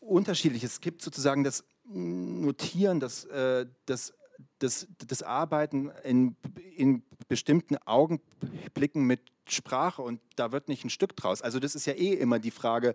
unterschiedlich. 0.00 0.64
Es 0.64 0.80
gibt 0.80 1.02
sozusagen 1.02 1.44
das 1.44 1.64
Notieren, 1.84 3.00
das, 3.00 3.24
äh, 3.24 3.66
das, 3.86 4.14
das, 4.58 4.86
das 5.06 5.22
Arbeiten 5.22 5.90
in, 6.04 6.36
in 6.76 7.02
bestimmten 7.28 7.76
Augenblicken 7.78 9.04
mit 9.04 9.20
Sprache 9.46 10.02
und 10.02 10.20
da 10.36 10.52
wird 10.52 10.68
nicht 10.68 10.84
ein 10.84 10.90
Stück 10.90 11.16
draus. 11.16 11.42
Also 11.42 11.58
das 11.58 11.74
ist 11.74 11.86
ja 11.86 11.94
eh 11.94 12.14
immer 12.14 12.38
die 12.38 12.50
Frage, 12.50 12.94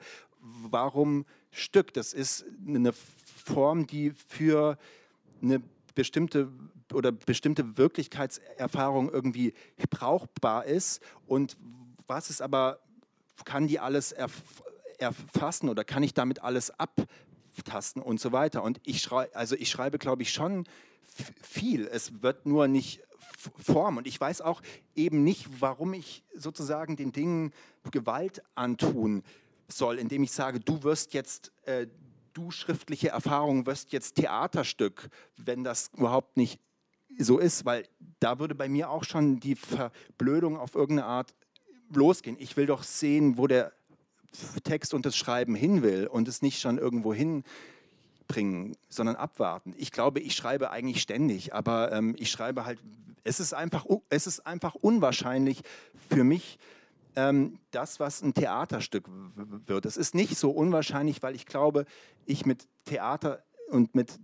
warum 0.70 1.26
Stück? 1.52 1.94
Das 1.94 2.14
ist 2.14 2.46
eine 2.66 2.94
Form, 2.94 3.88
die 3.88 4.12
für 4.12 4.78
eine 5.42 5.62
bestimmte 5.96 6.52
oder 6.94 7.12
bestimmte 7.12 7.78
Wirklichkeitserfahrung 7.78 9.10
irgendwie 9.10 9.54
brauchbar 9.90 10.66
ist 10.66 11.02
und 11.26 11.58
was 12.08 12.30
ist 12.30 12.42
aber, 12.42 12.80
kann 13.44 13.68
die 13.68 13.80
alles 13.80 14.12
erf 14.12 14.44
erfassen 15.00 15.70
oder 15.70 15.84
kann 15.84 16.02
ich 16.02 16.16
damit 16.16 16.42
alles 16.42 16.72
abtasten 16.72 18.02
und 18.02 18.20
so 18.20 18.32
weiter. 18.32 18.64
Und 18.64 18.80
ich 18.84 19.00
schreibe, 19.02 19.36
also 19.36 19.56
ich 19.56 19.70
schreibe, 19.70 20.00
glaube 20.00 20.24
ich, 20.24 20.32
schon 20.32 20.64
viel. 21.44 21.86
Es 21.86 22.24
wird 22.24 22.48
nur 22.48 22.68
nicht 22.68 23.04
Form. 23.38 23.98
Und 23.98 24.08
ich 24.08 24.20
weiß 24.20 24.42
auch 24.42 24.62
eben 24.96 25.24
nicht, 25.24 25.48
warum 25.60 25.94
ich 25.94 26.24
sozusagen 26.34 26.96
den 26.96 27.12
Dingen 27.12 27.54
Gewalt 27.92 28.42
antun 28.56 29.24
soll, 29.68 30.00
indem 30.00 30.24
ich 30.24 30.32
sage, 30.32 30.60
du 30.60 30.84
wirst 30.84 31.14
jetzt 31.14 31.52
äh, 31.66 31.88
du 32.38 32.52
schriftliche 32.52 33.10
Erfahrung 33.10 33.66
wirst 33.66 33.92
jetzt 33.92 34.16
Theaterstück, 34.16 35.10
wenn 35.38 35.64
das 35.64 35.90
überhaupt 35.98 36.38
nicht 36.38 36.60
so 37.18 37.40
ist, 37.40 37.66
weil 37.66 37.88
da 38.20 38.38
würde 38.38 38.54
bei 38.54 38.70
mir 38.70 38.92
auch 38.92 39.04
schon 39.04 39.40
die 39.40 39.56
Verblödung 39.56 40.58
auf 40.58 40.76
irgendeine 40.76 41.08
Art 41.08 41.34
losgehen. 41.92 42.38
Ich 42.40 42.56
will 42.56 42.68
doch 42.68 42.84
sehen, 42.84 43.38
wo 43.38 43.48
der 43.48 43.74
Text 44.64 44.94
und 44.94 45.06
das 45.06 45.18
Schreiben 45.18 45.56
hin 45.56 45.82
will 45.82 46.06
und 46.06 46.28
es 46.28 46.44
nicht 46.44 46.60
schon 46.60 46.78
irgendwo 46.78 47.12
hinbringen, 47.14 48.76
sondern 48.88 49.16
abwarten. 49.16 49.74
Ich 49.78 49.92
glaube, 49.92 50.20
ich 50.20 50.36
schreibe 50.36 50.70
eigentlich 50.70 51.02
ständig, 51.02 51.56
aber 51.56 51.92
ähm, 51.92 52.16
ich 52.20 52.30
schreibe 52.30 52.66
halt, 52.66 52.80
es 53.24 53.40
ist 53.40 53.54
einfach, 53.54 53.86
es 54.10 54.28
ist 54.28 54.46
einfach 54.46 54.76
unwahrscheinlich 54.76 55.62
für 56.10 56.24
mich, 56.24 56.60
ähm, 57.18 57.58
das, 57.72 58.00
was 58.00 58.22
ein 58.22 58.36
Theaterstück 58.36 59.10
wird. 59.66 59.86
Es 59.86 59.98
ist 59.98 60.14
nicht 60.14 60.38
so 60.38 60.52
unwahrscheinlich, 60.52 61.24
weil 61.24 61.36
ich 61.36 61.48
glaube, 61.48 61.86
ich 62.26 62.46
mit 62.46 62.68
Theater 62.86 63.44
und 63.70 63.96
mit 63.96 64.20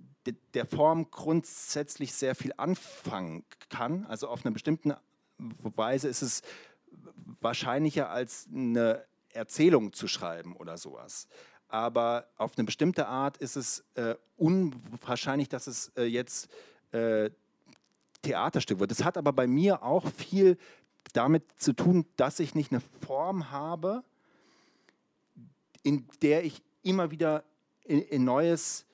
der 0.54 0.68
Form 0.68 1.10
grundsätzlich 1.10 2.14
sehr 2.14 2.36
viel 2.36 2.54
anfangen 2.56 3.44
kann. 3.70 4.06
Also 4.06 4.28
auf 4.28 4.46
einer 4.46 4.54
bestimmten 4.54 4.94
Weise 5.38 6.08
ist 6.08 6.22
es 6.22 6.44
wahrscheinlicher 7.42 8.10
als 8.10 8.48
eine 8.54 9.04
Erzählung 9.34 9.92
zu 9.92 10.08
schreiben 10.08 10.56
oder 10.56 10.78
sowas. 10.78 11.28
Aber 11.68 12.28
auf 12.38 12.56
eine 12.56 12.66
bestimmte 12.66 13.08
Art 13.08 13.38
ist 13.38 13.56
es 13.56 13.84
äh, 13.96 14.16
unwahrscheinlich, 14.38 15.50
dass 15.50 15.66
es 15.66 15.92
äh, 15.98 16.04
jetzt 16.04 16.48
äh, 16.92 17.32
Theaterstück 18.22 18.80
wird. 18.80 18.92
Das 18.92 19.04
hat 19.04 19.18
aber 19.18 19.34
bei 19.34 19.48
mir 19.48 19.82
auch 19.82 20.08
viel 20.12 20.58
damit 21.12 21.44
zu 21.58 21.74
tun, 21.74 22.06
dass 22.16 22.40
ich 22.40 22.56
nicht 22.56 22.72
eine 22.72 22.82
Form 23.06 23.52
habe, 23.52 24.04
in 25.84 26.08
der 26.22 26.46
ich 26.46 26.62
immer 26.82 27.12
wieder 27.12 27.44
in, 27.84 28.02
in 28.02 28.24
Neues 28.24 28.86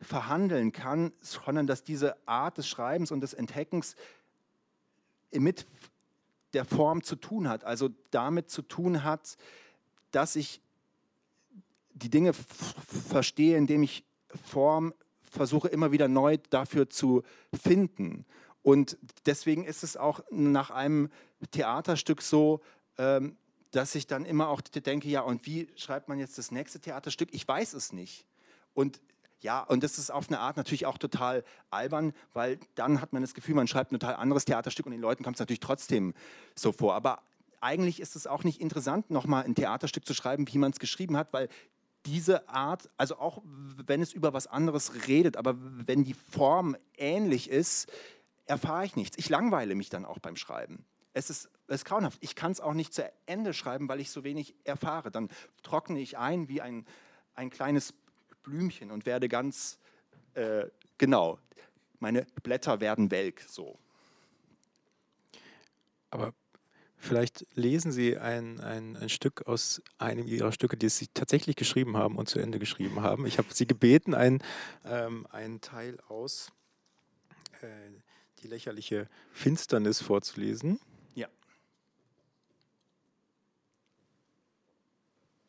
verhandeln 0.00 0.72
kann, 0.72 1.12
sondern 1.20 1.66
dass 1.66 1.84
diese 1.84 2.16
Art 2.26 2.58
des 2.58 2.66
Schreibens 2.66 3.10
und 3.10 3.20
des 3.20 3.34
Entdeckens 3.34 3.94
mit 5.30 5.66
der 6.54 6.64
Form 6.64 7.02
zu 7.02 7.16
tun 7.16 7.48
hat, 7.48 7.64
also 7.64 7.90
damit 8.10 8.50
zu 8.50 8.62
tun 8.62 9.04
hat, 9.04 9.36
dass 10.10 10.36
ich 10.36 10.60
die 11.94 12.10
Dinge 12.10 12.32
verstehe, 12.32 13.56
indem 13.56 13.82
ich 13.82 14.04
Form 14.44 14.92
versuche 15.22 15.68
immer 15.68 15.92
wieder 15.92 16.08
neu 16.08 16.38
dafür 16.50 16.90
zu 16.90 17.22
finden. 17.54 18.26
Und 18.62 18.96
deswegen 19.26 19.64
ist 19.64 19.82
es 19.82 19.96
auch 19.96 20.20
nach 20.30 20.70
einem 20.70 21.10
Theaterstück 21.50 22.22
so, 22.22 22.60
ähm, 22.98 23.36
dass 23.72 23.94
ich 23.94 24.06
dann 24.06 24.24
immer 24.24 24.48
auch 24.48 24.60
denke, 24.60 25.08
ja, 25.08 25.22
und 25.22 25.46
wie 25.46 25.68
schreibt 25.76 26.08
man 26.08 26.18
jetzt 26.18 26.38
das 26.38 26.50
nächste 26.50 26.78
Theaterstück? 26.78 27.30
Ich 27.32 27.46
weiß 27.46 27.72
es 27.72 27.92
nicht. 27.92 28.26
Und 28.74 29.00
ja, 29.40 29.60
und 29.60 29.82
das 29.82 29.98
ist 29.98 30.10
auf 30.10 30.28
eine 30.28 30.38
Art 30.38 30.56
natürlich 30.56 30.86
auch 30.86 30.98
total 30.98 31.42
albern, 31.70 32.12
weil 32.32 32.60
dann 32.76 33.00
hat 33.00 33.12
man 33.12 33.22
das 33.22 33.34
Gefühl, 33.34 33.56
man 33.56 33.66
schreibt 33.66 33.90
ein 33.90 33.98
total 33.98 34.14
anderes 34.14 34.44
Theaterstück 34.44 34.86
und 34.86 34.92
den 34.92 35.00
Leuten 35.00 35.24
kommt 35.24 35.36
es 35.36 35.40
natürlich 35.40 35.60
trotzdem 35.60 36.14
so 36.54 36.70
vor. 36.70 36.94
Aber 36.94 37.22
eigentlich 37.60 37.98
ist 37.98 38.14
es 38.14 38.28
auch 38.28 38.44
nicht 38.44 38.60
interessant, 38.60 39.10
nochmal 39.10 39.44
ein 39.44 39.56
Theaterstück 39.56 40.06
zu 40.06 40.14
schreiben, 40.14 40.46
wie 40.52 40.58
man 40.58 40.70
es 40.70 40.78
geschrieben 40.78 41.16
hat, 41.16 41.32
weil 41.32 41.48
diese 42.06 42.48
Art, 42.48 42.88
also 42.96 43.16
auch 43.18 43.42
wenn 43.44 44.02
es 44.02 44.12
über 44.12 44.32
was 44.32 44.46
anderes 44.46 45.06
redet, 45.08 45.36
aber 45.36 45.56
wenn 45.58 46.04
die 46.04 46.14
Form 46.14 46.76
ähnlich 46.96 47.48
ist, 47.48 47.90
erfahre 48.46 48.84
ich 48.84 48.96
nichts. 48.96 49.18
Ich 49.18 49.28
langweile 49.28 49.74
mich 49.74 49.88
dann 49.88 50.04
auch 50.04 50.18
beim 50.18 50.36
Schreiben. 50.36 50.84
Es 51.14 51.30
ist, 51.30 51.50
es 51.66 51.76
ist 51.76 51.84
grauenhaft. 51.84 52.18
Ich 52.22 52.34
kann 52.34 52.52
es 52.52 52.60
auch 52.60 52.74
nicht 52.74 52.94
zu 52.94 53.10
Ende 53.26 53.54
schreiben, 53.54 53.88
weil 53.88 54.00
ich 54.00 54.10
so 54.10 54.24
wenig 54.24 54.54
erfahre. 54.64 55.10
Dann 55.10 55.28
trockne 55.62 56.00
ich 56.00 56.18
ein 56.18 56.48
wie 56.48 56.60
ein, 56.60 56.86
ein 57.34 57.50
kleines 57.50 57.94
Blümchen 58.42 58.90
und 58.90 59.06
werde 59.06 59.28
ganz 59.28 59.78
äh, 60.34 60.66
genau. 60.98 61.38
Meine 61.98 62.26
Blätter 62.42 62.80
werden 62.80 63.10
welk, 63.10 63.42
so. 63.46 63.78
Aber 66.10 66.34
vielleicht 66.96 67.46
lesen 67.54 67.92
Sie 67.92 68.18
ein, 68.18 68.60
ein, 68.60 68.96
ein, 68.96 69.08
Stück 69.08 69.46
aus 69.46 69.82
einem 69.98 70.26
Ihrer 70.26 70.52
Stücke, 70.52 70.76
die 70.76 70.88
Sie 70.88 71.08
tatsächlich 71.08 71.56
geschrieben 71.56 71.96
haben 71.96 72.16
und 72.16 72.28
zu 72.28 72.38
Ende 72.38 72.58
geschrieben 72.58 73.02
haben. 73.02 73.26
Ich 73.26 73.38
habe 73.38 73.52
Sie 73.52 73.66
gebeten, 73.66 74.14
ein, 74.14 74.42
ähm, 74.84 75.26
einen 75.30 75.60
Teil 75.60 75.98
aus 76.08 76.52
äh, 77.60 77.66
Die 78.42 78.48
lächerliche 78.48 79.08
Finsternis 79.32 80.02
vorzulesen. 80.02 80.80
Ja. 81.14 81.28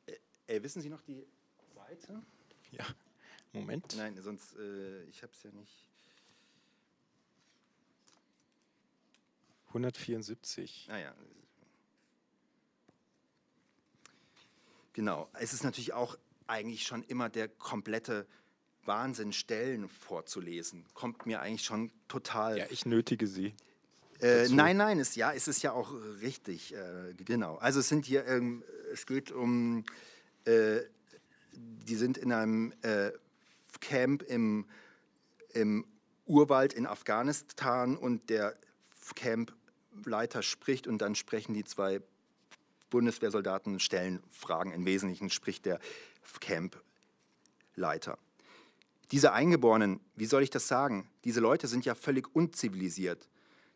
Äh, 0.06 0.18
äh 0.48 0.64
wissen 0.64 0.82
Sie 0.82 0.90
noch 0.90 1.02
die 1.02 1.26
Seite? 1.74 2.22
Ja, 2.72 2.86
Moment. 3.52 3.96
Nein, 3.96 4.20
sonst, 4.22 4.56
äh, 4.58 5.04
ich 5.06 5.22
habe 5.24 5.34
es 5.34 5.44
ja 5.44 5.52
nicht. 5.52 5.88
174. 9.70 10.88
Ah 10.92 10.98
ja. 10.98 11.16
Genau. 14.94 15.30
Es 15.34 15.54
ist 15.54 15.64
natürlich 15.64 15.94
auch 15.94 16.18
eigentlich 16.46 16.86
schon 16.86 17.04
immer 17.04 17.30
der 17.30 17.48
komplette 17.48 18.28
Wahnsinn, 18.86 19.34
Stellen 19.34 19.88
vorzulesen. 19.90 20.86
Kommt 20.94 21.26
mir 21.26 21.42
eigentlich 21.42 21.64
schon 21.64 21.92
total. 22.08 22.58
Ja, 22.58 22.66
ich 22.70 22.86
nötige 22.86 23.28
Sie. 23.28 23.54
Äh, 24.20 24.48
nein, 24.50 24.78
nein, 24.78 25.00
es, 25.00 25.16
ja, 25.16 25.34
es 25.34 25.48
ist 25.48 25.64
ja 25.64 25.74
auch 25.74 25.94
richtig. 26.22 26.74
Äh, 26.74 27.14
genau. 27.26 27.56
Also 27.58 27.80
es 27.80 27.90
sind 27.90 28.06
hier, 28.06 28.26
ähm, 28.26 28.64
es 28.94 29.06
geht 29.06 29.32
um 29.32 29.84
äh, 30.46 30.82
die 31.56 31.96
sind 31.96 32.18
in 32.18 32.32
einem 32.32 32.74
äh, 32.82 33.12
Camp 33.82 34.24
im, 34.24 34.66
im 35.54 35.86
Urwald 36.26 36.74
in 36.74 36.88
Afghanistan 36.88 37.98
und 37.98 38.30
der 38.30 38.56
Campleiter 39.16 40.42
spricht 40.42 40.88
und 40.88 41.00
dann 41.00 41.16
sprechen 41.16 41.54
die 41.54 41.64
zwei 41.64 42.02
Bundeswehrsoldaten, 42.90 43.80
stellen 43.80 44.24
Fragen. 44.30 44.72
Im 44.72 44.86
Wesentlichen 44.86 45.30
spricht 45.30 45.66
der 45.66 45.80
Campleiter. 46.40 48.18
Diese 49.14 49.32
Eingeborenen, 49.32 50.00
wie 50.16 50.26
soll 50.26 50.42
ich 50.42 50.50
das 50.50 50.68
sagen? 50.68 51.08
Diese 51.24 51.40
Leute 51.40 51.68
sind 51.68 51.86
ja 51.86 51.94
völlig 51.94 52.36
unzivilisiert. 52.36 53.30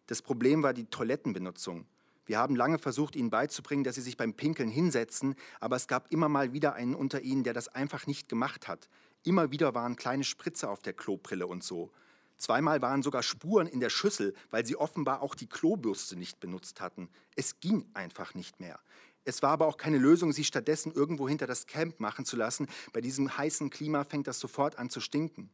Das 0.08 0.24
Problem 0.24 0.64
war 0.64 0.74
die 0.74 0.86
Toilettenbenutzung. 0.86 1.86
Wir 2.26 2.40
haben 2.40 2.56
lange 2.56 2.80
versucht, 2.80 3.16
ihnen 3.16 3.30
beizubringen, 3.30 3.84
dass 3.84 3.94
sie 3.94 4.02
sich 4.02 4.18
beim 4.18 4.34
Pinkeln 4.34 4.68
hinsetzen, 4.68 5.36
aber 5.60 5.76
es 5.76 5.88
gab 5.88 6.12
immer 6.12 6.28
mal 6.28 6.54
wieder 6.54 6.74
einen 6.74 6.96
unter 6.96 7.22
ihnen, 7.22 7.44
der 7.44 7.54
das 7.54 7.68
einfach 7.68 8.08
nicht 8.08 8.30
gemacht 8.30 8.68
hat. 8.68 8.90
Immer 9.24 9.52
wieder 9.52 9.76
waren 9.76 9.96
kleine 9.96 10.24
Spritze 10.24 10.72
auf 10.72 10.82
der 10.82 10.94
Klobrille 10.94 11.46
und 11.46 11.64
so. 11.64 11.92
Zweimal 12.40 12.82
waren 12.82 13.04
sogar 13.04 13.22
Spuren 13.22 13.68
in 13.68 13.80
der 13.80 13.92
Schüssel, 13.92 14.34
weil 14.50 14.66
sie 14.66 14.76
offenbar 14.76 15.22
auch 15.22 15.36
die 15.36 15.48
Klobürste 15.48 16.16
nicht 16.16 16.40
benutzt 16.40 16.82
hatten. 16.82 17.10
Es 17.36 17.60
ging 17.60 17.86
einfach 17.94 18.34
nicht 18.34 18.60
mehr. 18.60 18.80
Es 19.28 19.42
war 19.42 19.50
aber 19.50 19.68
auch 19.68 19.76
keine 19.76 19.98
Lösung, 19.98 20.32
sie 20.32 20.46
stattdessen 20.46 20.94
irgendwo 20.94 21.28
hinter 21.28 21.48
das 21.48 21.68
Camp 21.68 22.00
machen 22.00 22.24
zu 22.24 22.38
lassen. 22.38 22.66
Bei 22.94 23.02
diesem 23.02 23.38
heißen 23.38 23.70
Klima 23.70 24.06
fängt 24.06 24.26
das 24.26 24.40
sofort 24.40 24.80
an 24.80 24.90
zu 24.90 25.02
stinken. 25.02 25.50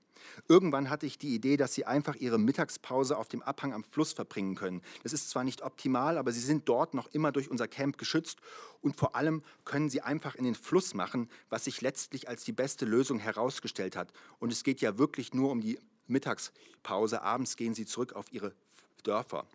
Irgendwann 0.47 0.91
hatte 0.91 1.07
ich 1.07 1.17
die 1.17 1.33
Idee, 1.33 1.57
dass 1.57 1.73
sie 1.73 1.83
einfach 1.85 2.15
ihre 2.15 2.37
Mittagspause 2.37 3.17
auf 3.17 3.29
dem 3.29 3.41
Abhang 3.41 3.73
am 3.73 3.83
Fluss 3.83 4.13
verbringen 4.13 4.53
können. 4.53 4.83
Das 5.01 5.11
ist 5.11 5.31
zwar 5.31 5.43
nicht 5.43 5.63
optimal, 5.63 6.19
aber 6.19 6.31
sie 6.31 6.39
sind 6.39 6.69
dort 6.69 6.93
noch 6.93 7.07
immer 7.13 7.31
durch 7.31 7.49
unser 7.49 7.67
Camp 7.67 7.97
geschützt 7.97 8.41
und 8.81 8.95
vor 8.95 9.15
allem 9.15 9.41
können 9.65 9.89
sie 9.89 10.01
einfach 10.01 10.35
in 10.35 10.43
den 10.43 10.53
Fluss 10.53 10.93
machen, 10.93 11.27
was 11.49 11.63
sich 11.63 11.81
letztlich 11.81 12.29
als 12.29 12.43
die 12.43 12.53
beste 12.53 12.85
Lösung 12.85 13.17
herausgestellt 13.17 13.95
hat. 13.95 14.13
Und 14.37 14.53
es 14.53 14.63
geht 14.63 14.81
ja 14.81 14.99
wirklich 14.99 15.33
nur 15.33 15.49
um 15.49 15.61
die 15.61 15.79
Mittagspause. 16.05 17.23
Abends 17.23 17.57
gehen 17.57 17.73
sie 17.73 17.87
zurück 17.87 18.13
auf 18.13 18.31
ihre 18.31 18.53
Dörfer. 19.01 19.47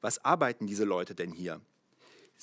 Was 0.00 0.24
arbeiten 0.24 0.66
diese 0.66 0.84
Leute 0.84 1.14
denn 1.14 1.30
hier? 1.30 1.60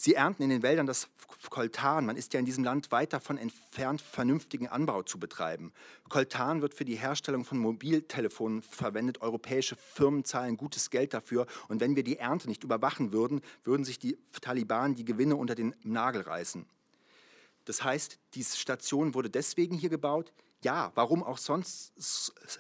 Sie 0.02 0.14
ernten 0.14 0.44
in 0.44 0.50
den 0.50 0.64
Wäldern 0.64 0.88
das 0.88 1.10
Koltan. 1.50 2.06
Man 2.06 2.16
ist 2.16 2.34
ja 2.34 2.40
in 2.40 2.46
diesem 2.46 2.64
Land 2.64 2.90
weit 2.94 3.12
davon 3.12 3.38
entfernt, 3.38 4.00
vernünftigen 4.00 4.70
Anbau 4.70 5.04
zu 5.04 5.20
betreiben. 5.20 5.74
Koltan 6.08 6.62
wird 6.62 6.74
für 6.74 6.86
die 6.86 6.96
Herstellung 6.96 7.44
von 7.44 7.58
Mobiltelefonen 7.58 8.62
verwendet. 8.62 9.20
Europäische 9.20 9.76
Firmen 9.76 10.24
zahlen 10.24 10.56
gutes 10.56 10.90
Geld 10.90 11.14
dafür. 11.14 11.48
Und 11.68 11.82
wenn 11.82 11.98
wir 11.98 12.06
die 12.06 12.18
Ernte 12.18 12.48
nicht 12.48 12.64
überwachen 12.64 13.12
würden, 13.12 13.42
würden 13.66 13.84
sich 13.84 14.00
die 14.00 14.18
Taliban 14.40 14.96
die 14.96 15.04
Gewinne 15.04 15.36
unter 15.36 15.54
den 15.54 15.76
Nagel 15.84 16.22
reißen. 16.22 16.66
Das 17.66 17.84
heißt, 17.84 18.20
die 18.36 18.44
Station 18.46 19.14
wurde 19.14 19.30
deswegen 19.30 19.76
hier 19.76 19.90
gebaut, 19.90 20.32
ja, 20.62 20.92
warum 20.96 21.24
auch 21.24 21.38
sonst 21.38 21.94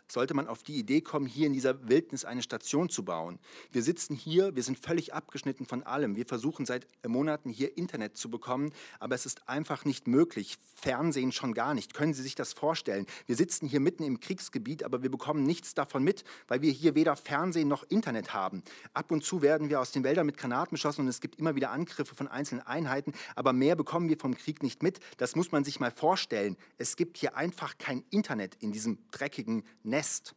sollte 0.07 0.33
man 0.33 0.47
auf 0.47 0.63
die 0.63 0.77
Idee 0.77 1.01
kommen, 1.01 1.25
hier 1.25 1.47
in 1.47 1.53
dieser 1.53 1.89
Wildnis 1.89 2.23
eine 2.23 2.41
Station 2.41 2.89
zu 2.89 3.03
bauen? 3.03 3.39
Wir 3.71 3.83
sitzen 3.83 4.15
hier, 4.15 4.55
wir 4.55 4.63
sind 4.63 4.79
völlig 4.79 5.13
abgeschnitten 5.13 5.65
von 5.65 5.83
allem. 5.83 6.15
Wir 6.15 6.25
versuchen 6.25 6.65
seit 6.65 6.88
Monaten 7.05 7.49
hier 7.49 7.77
Internet 7.77 8.15
zu 8.15 8.29
bekommen, 8.29 8.71
aber 8.99 9.15
es 9.15 9.25
ist 9.25 9.49
einfach 9.49 9.83
nicht 9.83 10.07
möglich. 10.07 10.57
Fernsehen 10.75 11.33
schon 11.33 11.53
gar 11.53 11.73
nicht. 11.73 11.93
Können 11.93 12.13
Sie 12.13 12.23
sich 12.23 12.35
das 12.35 12.53
vorstellen? 12.53 13.05
Wir 13.25 13.35
sitzen 13.35 13.67
hier 13.67 13.81
mitten 13.81 14.03
im 14.03 14.21
Kriegsgebiet, 14.21 14.83
aber 14.83 15.03
wir 15.03 15.12
bekommen 15.12 15.43
nichts 15.43 15.73
davon 15.73 16.03
mit, 16.03 16.23
weil 16.47 16.62
wir 16.62 16.71
hier 16.71 16.95
weder 16.95 17.17
Fernsehen 17.17 17.67
noch 17.67 17.83
Internet 17.89 18.33
haben. 18.33 18.63
Ab 18.93 19.12
und 19.12 19.25
zu 19.25 19.41
werden 19.41 19.69
wir 19.69 19.81
aus 19.81 19.91
den 19.91 20.05
Wäldern 20.05 20.25
mit 20.25 20.38
Granaten 20.38 20.75
beschossen 20.75 21.01
und 21.01 21.07
es 21.09 21.19
gibt 21.19 21.35
immer 21.35 21.55
wieder 21.55 21.71
Angriffe 21.71 22.15
von 22.15 22.29
einzelnen 22.29 22.65
Einheiten, 22.65 23.12
aber 23.35 23.51
mehr 23.51 23.75
bekommen 23.75 24.07
wir 24.07 24.17
vom 24.17 24.35
Krieg 24.35 24.63
nicht 24.63 24.83
mit. 24.83 24.99
Das 25.17 25.35
muss 25.35 25.51
man 25.51 25.65
sich 25.65 25.81
mal 25.81 25.91
vorstellen. 25.91 26.55
Es 26.77 26.95
gibt 26.95 27.17
hier 27.17 27.35
einfach 27.35 27.77
keine 27.77 27.88
kein 27.89 28.04
Internet 28.12 28.54
in 28.60 28.71
diesem 28.71 28.99
dreckigen 29.10 29.63
Nest. 29.82 30.36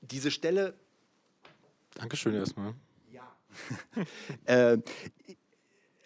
Diese 0.00 0.30
Stelle. 0.30 0.78
Dankeschön 1.94 2.34
erstmal. 2.34 2.72
Ja. 3.10 3.36
äh, 4.44 4.78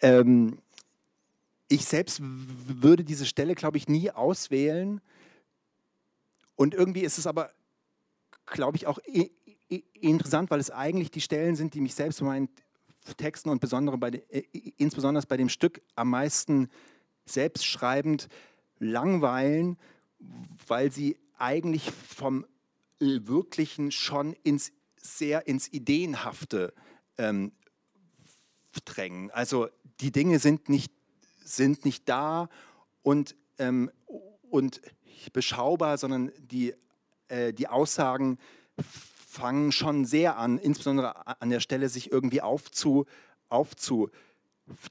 ähm, 0.01 0.57
ich 1.67 1.85
selbst 1.85 2.21
würde 2.23 3.03
diese 3.03 3.27
Stelle, 3.27 3.53
glaube 3.53 3.77
ich, 3.77 3.87
nie 3.87 4.09
auswählen. 4.09 4.99
Und 6.55 6.73
irgendwie 6.73 7.01
ist 7.01 7.19
es 7.19 7.27
aber, 7.27 7.51
glaube 8.47 8.77
ich, 8.77 8.87
auch 8.87 8.97
interessant, 9.93 10.49
weil 10.49 10.59
es 10.59 10.71
eigentlich 10.71 11.11
die 11.11 11.21
Stellen 11.21 11.55
sind, 11.55 11.75
die 11.75 11.81
mich 11.81 11.93
selbst 11.93 12.19
bei 12.19 12.25
meinen 12.25 12.49
Texten 13.15 13.49
und 13.49 13.59
bei 13.99 14.09
de, 14.09 14.23
insbesondere 14.77 15.23
bei 15.27 15.37
dem 15.37 15.49
Stück 15.49 15.83
am 15.93 16.09
meisten 16.09 16.67
selbstschreibend 17.25 18.27
langweilen, 18.81 19.77
weil 20.67 20.91
sie 20.91 21.17
eigentlich 21.37 21.91
vom 21.91 22.45
Wirklichen 22.99 23.91
schon 23.91 24.33
ins, 24.43 24.71
sehr 24.97 25.47
ins 25.47 25.67
Ideenhafte 25.71 26.73
ähm, 27.17 27.51
drängen. 28.85 29.31
Also 29.31 29.69
die 30.01 30.11
Dinge 30.11 30.39
sind 30.39 30.69
nicht, 30.69 30.91
sind 31.43 31.85
nicht 31.85 32.07
da 32.09 32.49
und, 33.01 33.35
ähm, 33.57 33.91
und 34.49 34.81
beschaubar, 35.33 35.97
sondern 35.97 36.31
die, 36.39 36.73
äh, 37.27 37.53
die 37.53 37.67
Aussagen 37.67 38.37
fangen 39.27 39.71
schon 39.71 40.05
sehr 40.05 40.37
an, 40.37 40.57
insbesondere 40.57 41.41
an 41.41 41.49
der 41.49 41.59
Stelle 41.59 41.89
sich 41.89 42.11
irgendwie 42.11 42.41
aufzu, 42.41 43.05
aufzu 43.49 44.09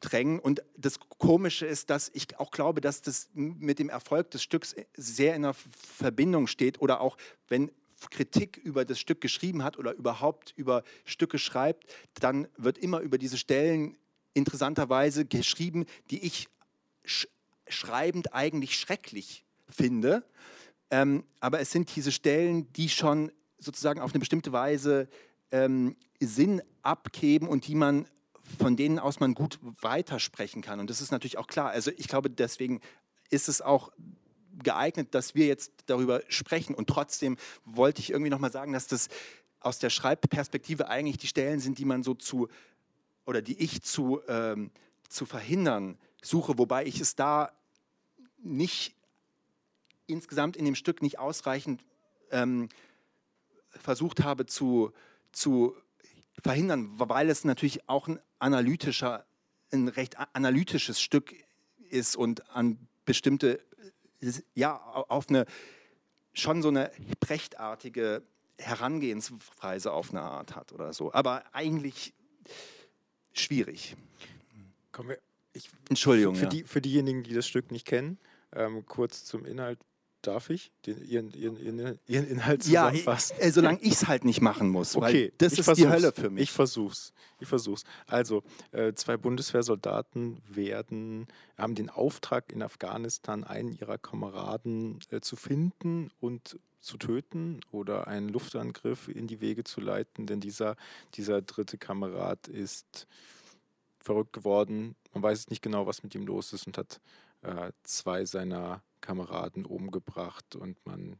drängen. 0.00 0.38
Und 0.38 0.62
das 0.76 0.98
Komische 1.18 1.66
ist, 1.66 1.90
dass 1.90 2.10
ich 2.12 2.38
auch 2.38 2.50
glaube, 2.50 2.80
dass 2.80 3.02
das 3.02 3.28
mit 3.34 3.78
dem 3.78 3.88
Erfolg 3.88 4.30
des 4.30 4.42
Stücks 4.42 4.74
sehr 4.96 5.34
in 5.34 5.44
einer 5.44 5.54
Verbindung 5.54 6.46
steht 6.46 6.80
oder 6.80 7.00
auch 7.00 7.16
wenn 7.48 7.70
Kritik 8.08 8.56
über 8.56 8.84
das 8.84 8.98
Stück 8.98 9.20
geschrieben 9.20 9.62
hat 9.62 9.78
oder 9.78 9.92
überhaupt 9.92 10.54
über 10.56 10.84
Stücke 11.04 11.38
schreibt, 11.38 11.84
dann 12.14 12.48
wird 12.56 12.78
immer 12.78 13.00
über 13.00 13.18
diese 13.18 13.36
Stellen 13.36 13.98
interessanterweise 14.32 15.26
geschrieben, 15.26 15.84
die 16.10 16.24
ich 16.24 16.48
sch 17.04 17.26
schreibend 17.68 18.34
eigentlich 18.34 18.76
schrecklich 18.76 19.44
finde. 19.68 20.24
Ähm, 20.90 21.22
aber 21.38 21.60
es 21.60 21.70
sind 21.70 21.94
diese 21.94 22.10
Stellen, 22.10 22.72
die 22.72 22.88
schon 22.88 23.30
sozusagen 23.58 24.00
auf 24.00 24.12
eine 24.12 24.18
bestimmte 24.18 24.50
Weise 24.50 25.08
ähm, 25.52 25.94
Sinn 26.18 26.62
abgeben 26.82 27.46
und 27.46 27.68
die 27.68 27.76
man 27.76 28.08
von 28.58 28.76
denen 28.76 28.98
aus 28.98 29.20
man 29.20 29.34
gut 29.34 29.58
weitersprechen 29.62 30.62
kann. 30.62 30.80
Und 30.80 30.90
das 30.90 31.00
ist 31.00 31.12
natürlich 31.12 31.38
auch 31.38 31.46
klar. 31.46 31.70
Also 31.70 31.90
ich 31.96 32.08
glaube, 32.08 32.30
deswegen 32.30 32.80
ist 33.30 33.48
es 33.48 33.62
auch 33.62 33.90
geeignet, 34.62 35.14
dass 35.14 35.34
wir 35.34 35.46
jetzt 35.46 35.72
darüber 35.86 36.22
sprechen. 36.28 36.74
Und 36.74 36.88
trotzdem 36.88 37.36
wollte 37.64 38.00
ich 38.00 38.10
irgendwie 38.10 38.30
nochmal 38.30 38.52
sagen, 38.52 38.72
dass 38.72 38.86
das 38.86 39.08
aus 39.60 39.78
der 39.78 39.90
Schreibperspektive 39.90 40.88
eigentlich 40.88 41.18
die 41.18 41.26
Stellen 41.26 41.60
sind, 41.60 41.78
die 41.78 41.84
man 41.84 42.02
so 42.02 42.14
zu, 42.14 42.48
oder 43.26 43.42
die 43.42 43.58
ich 43.62 43.82
zu, 43.82 44.20
ähm, 44.28 44.70
zu 45.08 45.26
verhindern 45.26 45.98
suche, 46.22 46.58
wobei 46.58 46.86
ich 46.86 47.00
es 47.00 47.14
da 47.14 47.52
nicht 48.42 48.94
insgesamt 50.06 50.56
in 50.56 50.64
dem 50.64 50.74
Stück 50.74 51.02
nicht 51.02 51.18
ausreichend 51.18 51.84
ähm, 52.30 52.68
versucht 53.70 54.22
habe 54.24 54.46
zu, 54.46 54.92
zu 55.32 55.76
verhindern, 56.42 56.90
weil 56.98 57.30
es 57.30 57.44
natürlich 57.44 57.88
auch 57.88 58.08
ein 58.08 58.18
analytischer, 58.40 59.24
ein 59.72 59.88
recht 59.88 60.16
analytisches 60.34 61.00
Stück 61.00 61.34
ist 61.90 62.16
und 62.16 62.48
an 62.50 62.78
bestimmte, 63.04 63.60
ja, 64.54 64.76
auf 64.76 65.28
eine 65.28 65.46
schon 66.32 66.62
so 66.62 66.68
eine 66.68 66.90
brechtartige 67.18 68.22
Herangehensweise 68.58 69.92
auf 69.92 70.10
eine 70.10 70.22
Art 70.22 70.54
hat 70.54 70.72
oder 70.72 70.92
so. 70.92 71.12
Aber 71.12 71.44
eigentlich 71.54 72.14
schwierig. 73.32 73.96
Wir, 74.96 75.18
ich, 75.52 75.70
Entschuldigung. 75.88 76.34
Für, 76.34 76.44
ja. 76.44 76.48
die, 76.48 76.64
für 76.64 76.80
diejenigen, 76.80 77.22
die 77.22 77.34
das 77.34 77.46
Stück 77.46 77.70
nicht 77.70 77.86
kennen, 77.86 78.18
ähm, 78.52 78.84
kurz 78.86 79.24
zum 79.24 79.44
Inhalt. 79.44 79.78
Darf 80.22 80.50
ich 80.50 80.70
den, 80.84 81.02
ihren, 81.04 81.32
ihren, 81.32 81.56
ihren, 81.56 81.98
ihren 82.06 82.26
Inhalt 82.26 82.62
zusammenfassen? 82.62 83.36
Ja, 83.38 83.46
äh, 83.46 83.52
solange 83.52 83.80
ich 83.80 83.92
es 83.92 84.08
halt 84.08 84.24
nicht 84.24 84.40
machen 84.42 84.68
muss. 84.68 84.94
Okay, 84.94 85.32
das 85.38 85.54
ist 85.54 85.64
versuch's. 85.64 85.86
die 85.86 85.92
Hölle 85.92 86.12
für 86.12 86.28
mich. 86.28 86.44
Ich 86.44 86.52
versuch's. 86.52 87.12
Ich 87.40 87.48
versuch's. 87.48 87.84
Also, 88.06 88.42
äh, 88.72 88.92
zwei 88.92 89.16
Bundeswehrsoldaten 89.16 90.42
werden, 90.46 91.26
haben 91.56 91.74
den 91.74 91.88
Auftrag, 91.88 92.52
in 92.52 92.62
Afghanistan 92.62 93.44
einen 93.44 93.72
ihrer 93.72 93.96
Kameraden 93.96 94.98
äh, 95.10 95.20
zu 95.20 95.36
finden 95.36 96.10
und 96.20 96.58
zu 96.80 96.96
töten 96.96 97.60
oder 97.70 98.06
einen 98.06 98.28
Luftangriff 98.28 99.08
in 99.08 99.26
die 99.26 99.40
Wege 99.40 99.64
zu 99.64 99.80
leiten, 99.80 100.26
denn 100.26 100.40
dieser, 100.40 100.76
dieser 101.14 101.42
dritte 101.42 101.78
Kamerad 101.78 102.48
ist 102.48 103.06
verrückt 103.98 104.32
geworden. 104.32 104.96
Man 105.12 105.22
weiß 105.22 105.48
nicht 105.50 105.62
genau, 105.62 105.86
was 105.86 106.02
mit 106.02 106.14
ihm 106.14 106.26
los 106.26 106.52
ist 106.52 106.66
und 106.66 106.78
hat 106.78 107.00
äh, 107.42 107.72
zwei 107.82 108.24
seiner 108.24 108.82
Kameraden 109.10 109.66
umgebracht 109.66 110.54
und 110.54 110.76
man 110.86 111.18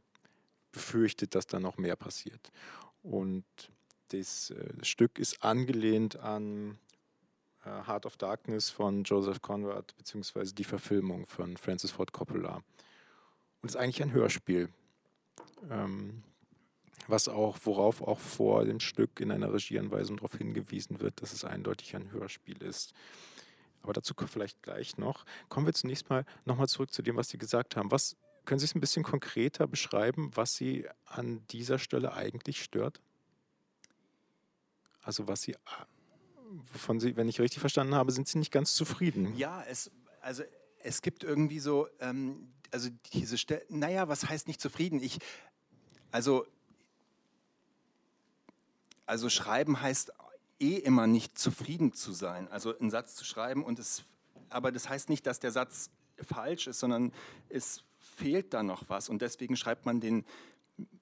befürchtet, 0.71 1.35
dass 1.35 1.45
da 1.45 1.59
noch 1.59 1.77
mehr 1.77 1.97
passiert. 1.97 2.49
Und 3.03 3.43
das, 4.09 4.51
äh, 4.51 4.73
das 4.77 4.87
Stück 4.87 5.19
ist 5.19 5.43
angelehnt 5.43 6.15
an 6.15 6.79
äh, 7.65 7.85
Heart 7.85 8.05
of 8.05 8.15
Darkness 8.15 8.69
von 8.69 9.03
Joseph 9.03 9.41
Conrad, 9.41 9.93
beziehungsweise 9.97 10.55
die 10.55 10.63
Verfilmung 10.63 11.25
von 11.25 11.57
Francis 11.57 11.91
Ford 11.91 12.13
Coppola. 12.13 12.63
Und 13.61 13.67
ist 13.67 13.75
eigentlich 13.75 14.01
ein 14.01 14.13
Hörspiel. 14.13 14.69
Ähm, 15.69 16.23
was 17.07 17.27
auch, 17.27 17.57
worauf 17.65 18.01
auch 18.01 18.19
vor 18.19 18.63
dem 18.63 18.79
Stück 18.79 19.19
in 19.19 19.31
einer 19.31 19.51
Regieanweisung 19.51 20.15
darauf 20.15 20.37
hingewiesen 20.37 21.01
wird, 21.01 21.21
dass 21.21 21.33
es 21.33 21.43
eindeutig 21.43 21.93
ein 21.97 22.13
Hörspiel 22.13 22.61
ist. 22.61 22.93
Aber 23.83 23.93
dazu 23.93 24.13
vielleicht 24.27 24.61
gleich 24.61 24.97
noch. 24.97 25.25
Kommen 25.49 25.65
wir 25.65 25.73
zunächst 25.73 26.09
mal 26.09 26.25
nochmal 26.45 26.67
zurück 26.67 26.93
zu 26.93 27.01
dem, 27.01 27.15
was 27.15 27.29
Sie 27.29 27.37
gesagt 27.37 27.75
haben. 27.75 27.91
Was 27.91 28.15
können 28.45 28.59
Sie 28.59 28.65
es 28.65 28.75
ein 28.75 28.81
bisschen 28.81 29.03
konkreter 29.03 29.67
beschreiben, 29.67 30.31
was 30.35 30.55
Sie 30.55 30.87
an 31.05 31.45
dieser 31.49 31.79
Stelle 31.79 32.13
eigentlich 32.13 32.63
stört? 32.63 33.01
Also 35.01 35.27
was 35.27 35.41
Sie, 35.41 35.55
wovon 36.73 36.99
Sie, 36.99 37.15
wenn 37.15 37.27
ich 37.27 37.39
richtig 37.39 37.59
verstanden 37.59 37.95
habe, 37.95 38.11
sind 38.11 38.27
Sie 38.27 38.37
nicht 38.37 38.51
ganz 38.51 38.73
zufrieden? 38.75 39.35
Ja, 39.35 39.63
es, 39.67 39.91
also 40.21 40.43
es 40.83 41.01
gibt 41.01 41.23
irgendwie 41.23 41.59
so, 41.59 41.87
ähm, 41.99 42.51
also 42.71 42.89
diese 43.13 43.37
Stelle, 43.37 43.65
naja, 43.69 44.07
was 44.07 44.27
heißt 44.29 44.47
nicht 44.47 44.61
zufrieden? 44.61 45.01
Ich, 45.01 45.19
also, 46.11 46.45
also 49.05 49.29
schreiben 49.29 49.81
heißt 49.81 50.13
eh 50.61 50.77
immer 50.77 51.07
nicht 51.07 51.37
zufrieden 51.37 51.93
zu 51.93 52.11
sein. 52.11 52.47
Also 52.49 52.77
einen 52.77 52.91
Satz 52.91 53.15
zu 53.15 53.25
schreiben 53.25 53.63
und 53.63 53.79
es, 53.79 54.03
aber 54.49 54.71
das 54.71 54.87
heißt 54.87 55.09
nicht, 55.09 55.25
dass 55.25 55.39
der 55.39 55.51
Satz 55.51 55.89
falsch 56.17 56.67
ist, 56.67 56.79
sondern 56.79 57.11
es 57.49 57.83
fehlt 57.97 58.53
da 58.53 58.63
noch 58.63 58.83
was 58.87 59.09
und 59.09 59.21
deswegen 59.21 59.57
schreibt 59.57 59.85
man 59.85 59.99
den 59.99 60.25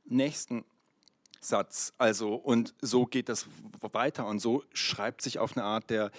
nächsten 0.06 0.64
Satz. 1.42 1.94
Also 1.98 2.36
und 2.36 2.74
so 2.82 3.06
geht 3.06 3.30
das 3.30 3.46
weiter 3.82 4.26
und 4.28 4.40
so 4.40 4.64
schreibt 4.74 5.22
sich 5.22 5.40
auf 5.40 5.56
eine 5.56 5.66
Art 5.66 5.90
der 5.90 6.12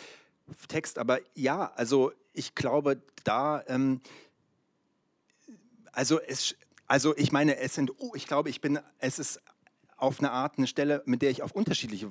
Text. 0.69 0.99
Aber 0.99 1.21
ja, 1.35 1.73
also 1.75 2.13
ich 2.33 2.55
glaube, 2.55 3.01
da, 3.25 3.63
ähm, 3.67 4.01
also 5.93 6.21
es, 6.21 6.55
also 6.87 7.17
ich 7.17 7.33
meine, 7.33 7.57
es 7.57 7.75
sind, 7.75 7.93
oh, 7.99 8.13
ich 8.15 8.27
glaube, 8.27 8.51
ich 8.51 8.61
bin, 8.61 8.79
es 8.99 9.19
ist 9.19 9.41
auf 9.97 10.19
eine 10.19 10.31
Art 10.31 10.59
eine 10.59 10.67
Stelle, 10.67 11.03
mit 11.05 11.23
der 11.23 11.31
ich 11.31 11.43
auf 11.43 11.53
unterschiedliche 11.53 12.11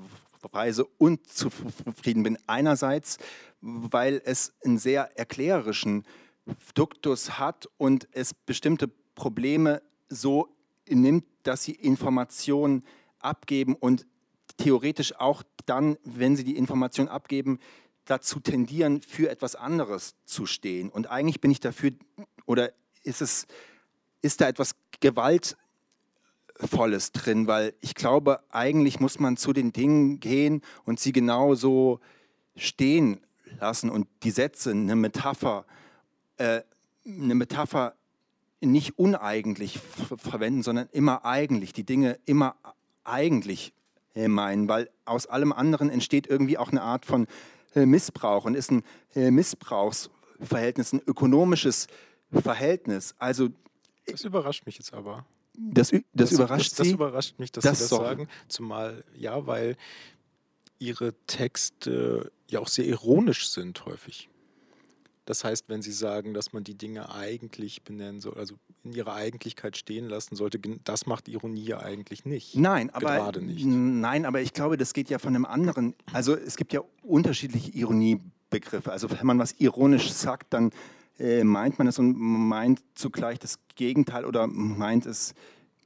Weise 0.51 0.85
unzufrieden 0.97 2.23
bin. 2.23 2.37
Einerseits, 2.47 3.17
weil 3.61 4.21
es 4.23 4.53
einen 4.63 4.77
sehr 4.77 5.17
erklärerischen 5.17 6.05
Duktus 6.73 7.37
hat 7.37 7.67
und 7.77 8.07
es 8.11 8.33
bestimmte 8.33 8.87
Probleme 9.15 9.81
so 10.07 10.47
nimmt, 10.87 11.25
dass 11.43 11.63
sie 11.63 11.73
Informationen 11.73 12.83
abgeben 13.19 13.75
und 13.75 14.07
theoretisch 14.57 15.15
auch 15.19 15.43
dann, 15.65 15.97
wenn 16.03 16.35
sie 16.35 16.43
die 16.43 16.57
Information 16.57 17.07
abgeben, 17.07 17.59
dazu 18.05 18.39
tendieren, 18.39 19.01
für 19.01 19.29
etwas 19.29 19.55
anderes 19.55 20.15
zu 20.25 20.45
stehen. 20.45 20.89
Und 20.89 21.07
eigentlich 21.07 21.41
bin 21.41 21.51
ich 21.51 21.59
dafür, 21.59 21.91
oder 22.45 22.71
ist 23.03 23.21
es, 23.21 23.45
ist 24.21 24.41
da 24.41 24.47
etwas 24.47 24.75
Gewalt 24.99 25.57
Volles 26.59 27.11
drin, 27.11 27.47
weil 27.47 27.73
ich 27.81 27.95
glaube, 27.95 28.41
eigentlich 28.49 28.99
muss 28.99 29.19
man 29.19 29.37
zu 29.37 29.53
den 29.53 29.71
Dingen 29.71 30.19
gehen 30.19 30.61
und 30.85 30.99
sie 30.99 31.11
genau 31.11 31.55
so 31.55 31.99
stehen 32.55 33.19
lassen 33.59 33.89
und 33.89 34.07
die 34.23 34.31
Sätze, 34.31 34.71
eine 34.71 34.95
Metapher, 34.95 35.65
äh, 36.37 36.61
eine 37.05 37.35
Metapher 37.35 37.95
nicht 38.61 38.99
uneigentlich 38.99 39.79
verwenden, 40.17 40.63
sondern 40.63 40.89
immer 40.91 41.23
eigentlich, 41.25 41.71
die 41.71 41.85
Dinge 41.85 42.19
immer 42.25 42.55
eigentlich 43.05 43.73
meinen, 44.15 44.67
weil 44.67 44.89
aus 45.05 45.27
allem 45.27 45.53
anderen 45.53 45.89
entsteht 45.89 46.27
irgendwie 46.27 46.57
auch 46.57 46.69
eine 46.69 46.81
Art 46.81 47.05
von 47.05 47.27
äh, 47.75 47.85
Missbrauch 47.85 48.45
und 48.45 48.55
ist 48.55 48.71
ein 48.71 48.83
äh, 49.15 49.31
Missbrauchsverhältnis, 49.31 50.93
ein 50.93 51.01
ökonomisches 51.05 51.87
Verhältnis. 52.31 53.15
Also 53.17 53.49
das 54.05 54.23
überrascht 54.23 54.65
mich 54.65 54.77
jetzt 54.77 54.93
aber. 54.93 55.25
Das, 55.61 55.89
das, 55.89 56.01
das 56.13 56.31
überrascht 56.31 56.71
das, 56.71 56.77
das, 56.77 56.87
überrascht 56.87 57.39
mich, 57.39 57.51
dass 57.51 57.63
das 57.63 57.77
Sie 57.77 57.83
das 57.83 57.89
so. 57.89 57.97
sagen. 57.97 58.27
Zumal, 58.47 59.03
ja, 59.15 59.45
weil 59.45 59.75
Ihre 60.79 61.13
Texte 61.27 62.31
ja 62.49 62.59
auch 62.59 62.69
sehr 62.69 62.85
ironisch 62.85 63.49
sind 63.49 63.85
häufig. 63.85 64.29
Das 65.25 65.43
heißt, 65.43 65.65
wenn 65.67 65.83
Sie 65.83 65.91
sagen, 65.91 66.33
dass 66.33 66.53
man 66.53 66.63
die 66.63 66.73
Dinge 66.73 67.13
eigentlich 67.13 67.83
benennen 67.83 68.19
soll, 68.19 68.33
also 68.35 68.55
in 68.83 68.93
ihrer 68.93 69.13
Eigentlichkeit 69.13 69.77
stehen 69.77 70.09
lassen 70.09 70.35
sollte, 70.35 70.59
das 70.83 71.05
macht 71.05 71.27
Ironie 71.27 71.65
ja 71.65 71.79
eigentlich 71.81 72.25
nicht. 72.25 72.55
Nein, 72.55 72.89
aber, 72.89 73.15
Gerade 73.15 73.41
nicht. 73.41 73.63
nein, 73.63 74.25
aber 74.25 74.41
ich 74.41 74.53
glaube, 74.53 74.77
das 74.77 74.93
geht 74.93 75.09
ja 75.11 75.19
von 75.19 75.35
einem 75.35 75.45
anderen. 75.45 75.93
Also 76.13 76.35
es 76.35 76.55
gibt 76.55 76.73
ja 76.73 76.81
unterschiedliche 77.03 77.69
Ironiebegriffe. 77.71 78.91
Also 78.91 79.11
wenn 79.11 79.27
man 79.27 79.37
was 79.37 79.51
ironisch 79.59 80.11
sagt, 80.11 80.53
dann 80.53 80.71
äh, 81.19 81.43
meint 81.43 81.77
man 81.77 81.87
es 81.87 81.99
und 81.99 82.17
meint 82.17 82.81
zugleich 82.95 83.39
das 83.39 83.59
Gegenteil 83.75 84.25
oder 84.25 84.47
meint 84.47 85.05
es 85.05 85.33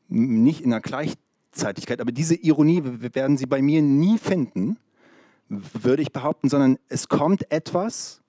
nicht 0.07 0.61
in 0.61 0.69
der 0.69 0.81
Gleichzeitigkeit. 0.81 2.01
Aber 2.01 2.11
diese 2.11 2.35
Ironie 2.35 2.81
werden 2.83 3.37
Sie 3.37 3.45
bei 3.45 3.61
mir 3.61 3.81
nie 3.81 4.17
finden, 4.17 4.77
würde 5.49 6.01
ich 6.01 6.11
behaupten, 6.11 6.49
sondern 6.49 6.77
es 6.87 7.07
kommt 7.09 7.51
etwas 7.51 8.21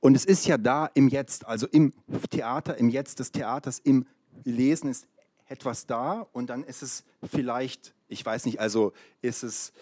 und 0.00 0.14
es 0.14 0.24
ist 0.24 0.46
ja 0.46 0.58
da 0.58 0.86
im 0.94 1.08
Jetzt, 1.08 1.46
also 1.46 1.66
im 1.66 1.92
Theater, 2.30 2.76
im 2.76 2.90
Jetzt 2.90 3.20
des 3.20 3.32
Theaters, 3.32 3.78
im 3.78 4.06
Lesen 4.44 4.90
ist 4.90 5.06
etwas 5.46 5.86
da 5.86 6.26
und 6.32 6.50
dann 6.50 6.64
ist 6.64 6.82
es 6.82 7.04
vielleicht, 7.22 7.94
ich 8.08 8.24
weiß 8.24 8.44
nicht, 8.46 8.60
also 8.60 8.92
ist 9.22 9.42
es 9.42 9.72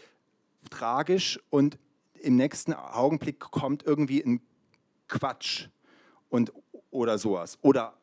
tragisch 0.70 1.40
und 1.50 1.78
im 2.20 2.36
nächsten 2.36 2.72
Augenblick 2.72 3.40
kommt 3.40 3.82
irgendwie 3.84 4.22
ein 4.22 4.40
Quatsch 5.08 5.68
und, 6.32 6.52
oder 6.90 7.18
sowas. 7.18 7.58
Oder 7.60 7.94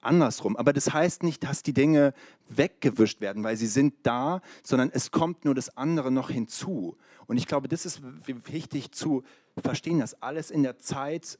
andersrum. 0.00 0.56
Aber 0.56 0.72
das 0.72 0.92
heißt 0.92 1.22
nicht, 1.22 1.44
dass 1.44 1.62
die 1.62 1.72
Dinge 1.72 2.14
weggewischt 2.48 3.20
werden, 3.20 3.44
weil 3.44 3.56
sie 3.56 3.66
sind 3.66 3.94
da, 4.02 4.40
sondern 4.62 4.90
es 4.92 5.10
kommt 5.10 5.44
nur 5.44 5.54
das 5.54 5.76
andere 5.76 6.10
noch 6.10 6.30
hinzu. 6.30 6.96
Und 7.26 7.36
ich 7.36 7.46
glaube, 7.46 7.68
das 7.68 7.86
ist 7.86 8.00
wichtig 8.26 8.92
zu 8.92 9.22
verstehen, 9.62 10.00
dass 10.00 10.20
alles 10.22 10.50
in 10.50 10.62
der 10.62 10.78
Zeit 10.78 11.38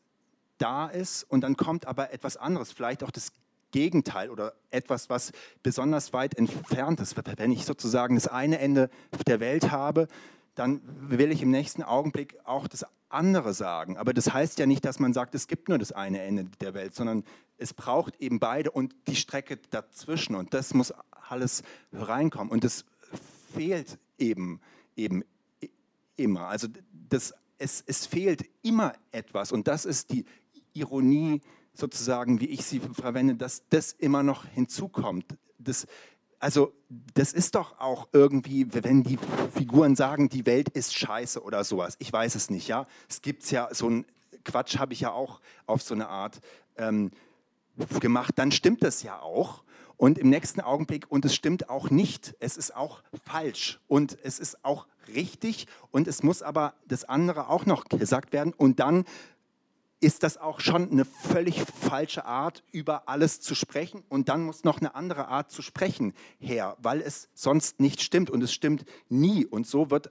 da 0.59 0.87
ist 0.87 1.25
und 1.25 1.41
dann 1.43 1.57
kommt 1.57 1.87
aber 1.87 2.13
etwas 2.13 2.37
anderes, 2.37 2.73
vielleicht 2.73 3.03
auch 3.03 3.11
das 3.11 3.33
Gegenteil 3.73 4.31
oder 4.31 4.55
etwas, 4.71 5.11
was 5.11 5.33
besonders 5.63 6.13
weit 6.13 6.35
entfernt 6.39 7.01
ist. 7.01 7.17
Wenn 7.39 7.53
ich 7.53 7.65
sozusagen 7.65 8.15
das 8.15 8.29
eine 8.29 8.59
Ende 8.59 8.91
der 9.27 9.41
Welt 9.41 9.71
habe, 9.71 10.09
dann 10.57 10.81
will 10.85 11.31
ich 11.31 11.43
im 11.43 11.51
nächsten 11.51 11.83
Augenblick 11.83 12.39
auch 12.45 12.67
das 12.67 12.85
andere 13.09 13.55
sagen. 13.55 13.97
Aber 13.97 14.13
das 14.13 14.33
heißt 14.33 14.59
ja 14.59 14.67
nicht, 14.67 14.85
dass 14.85 14.99
man 14.99 15.13
sagt, 15.13 15.35
es 15.35 15.47
gibt 15.47 15.69
nur 15.69 15.79
das 15.79 15.93
eine 15.93 16.23
Ende 16.23 16.47
der 16.61 16.75
Welt, 16.75 16.95
sondern 16.95 17.25
es 17.59 17.73
braucht 17.73 18.21
eben 18.21 18.41
beide 18.41 18.71
und 18.71 18.95
die 19.07 19.17
Strecke 19.17 19.59
dazwischen. 19.71 20.35
Und 20.35 20.55
das 20.55 20.75
muss 20.75 20.93
alles 21.29 21.63
reinkommen. 21.93 22.51
Und 22.51 22.65
das 22.65 22.85
fehlt 23.55 23.99
eben, 24.19 24.61
eben 24.97 25.25
immer. 26.17 26.49
Also 26.49 26.69
das, 27.09 27.35
es, 27.59 27.85
es 27.87 28.07
fehlt 28.07 28.45
immer 28.63 28.95
etwas. 29.13 29.53
Und 29.53 29.69
das 29.69 29.85
ist 29.85 30.11
die 30.11 30.25
Ironie 30.73 31.41
sozusagen, 31.75 32.41
wie 32.41 32.47
ich 32.47 32.65
sie 32.65 32.81
verwende, 32.81 33.37
dass 33.37 33.69
das 33.69 33.93
immer 33.93 34.23
noch 34.23 34.47
hinzukommt. 34.47 35.27
Das, 35.59 35.87
also 36.47 36.73
das 37.15 37.33
ist 37.33 37.57
doch 37.57 37.81
auch 37.81 38.07
irgendwie, 38.13 38.73
wenn 38.73 39.03
die 39.03 39.19
Figuren 39.53 39.97
sagen, 39.97 40.29
die 40.29 40.47
Welt 40.47 40.69
ist 40.69 40.97
scheiße 40.97 41.43
oder 41.43 41.65
sowas. 41.65 41.97
Ich 41.99 42.13
weiß 42.13 42.37
es 42.37 42.51
nicht, 42.51 42.69
ja. 42.69 42.87
Es 43.09 43.21
gibt 43.21 43.51
ja 43.51 43.69
so 43.73 43.91
ein 43.91 44.07
Quatsch, 44.45 44.79
habe 44.79 44.93
ich 44.93 45.01
ja 45.01 45.11
auch 45.11 45.41
auf 45.67 45.83
so 45.83 45.93
eine 45.93 46.07
Art 46.07 46.39
ähm, 46.77 47.11
gemacht. 47.99 48.35
Dann 48.37 48.53
stimmt 48.53 48.85
das 48.85 49.03
ja 49.03 49.21
auch. 49.21 49.65
Und 49.97 50.19
im 50.19 50.31
nächsten 50.31 50.61
Augenblick, 50.61 51.11
und 51.11 51.25
es 51.25 51.35
stimmt 51.35 51.69
auch 51.69 51.91
nicht, 51.91 52.37
es 52.39 52.57
ist 52.57 52.77
auch 52.77 53.03
falsch 53.25 53.81
und 53.89 54.17
es 54.23 54.39
ist 54.39 54.65
auch 54.65 54.87
richtig 55.09 55.67
und 55.91 56.07
es 56.07 56.23
muss 56.23 56.43
aber 56.43 56.75
das 56.87 57.03
andere 57.03 57.49
auch 57.49 57.67
noch 57.67 57.87
gesagt 57.87 58.33
werden. 58.33 58.53
Und 58.53 58.79
dann 58.79 59.05
ist 60.01 60.23
das 60.23 60.37
auch 60.37 60.61
schon 60.61 60.91
eine 60.91 61.05
völlig 61.05 61.63
falsche 61.63 62.25
Art, 62.27 62.63
über 62.71 63.09
alles 63.09 63.41
zu 63.41 63.55
sprechen. 63.55 64.03
Und 64.09 64.29
dann 64.29 64.43
muss 64.43 64.65
noch 64.65 64.79
eine 64.79 64.95
andere 64.95 65.29
Art 65.29 65.51
zu 65.51 65.63
sprechen 65.63 66.13
her, 66.39 66.77
weil 66.81 67.01
es 67.01 67.29
sonst 67.35 67.81
nicht 67.81 68.03
stimmt. 68.03 68.31
Und 68.31 68.43
es 68.43 68.53
stimmt 68.53 68.85
nie. 69.09 69.47
Und 69.47 69.67
so 69.67 69.91
wird 69.91 70.11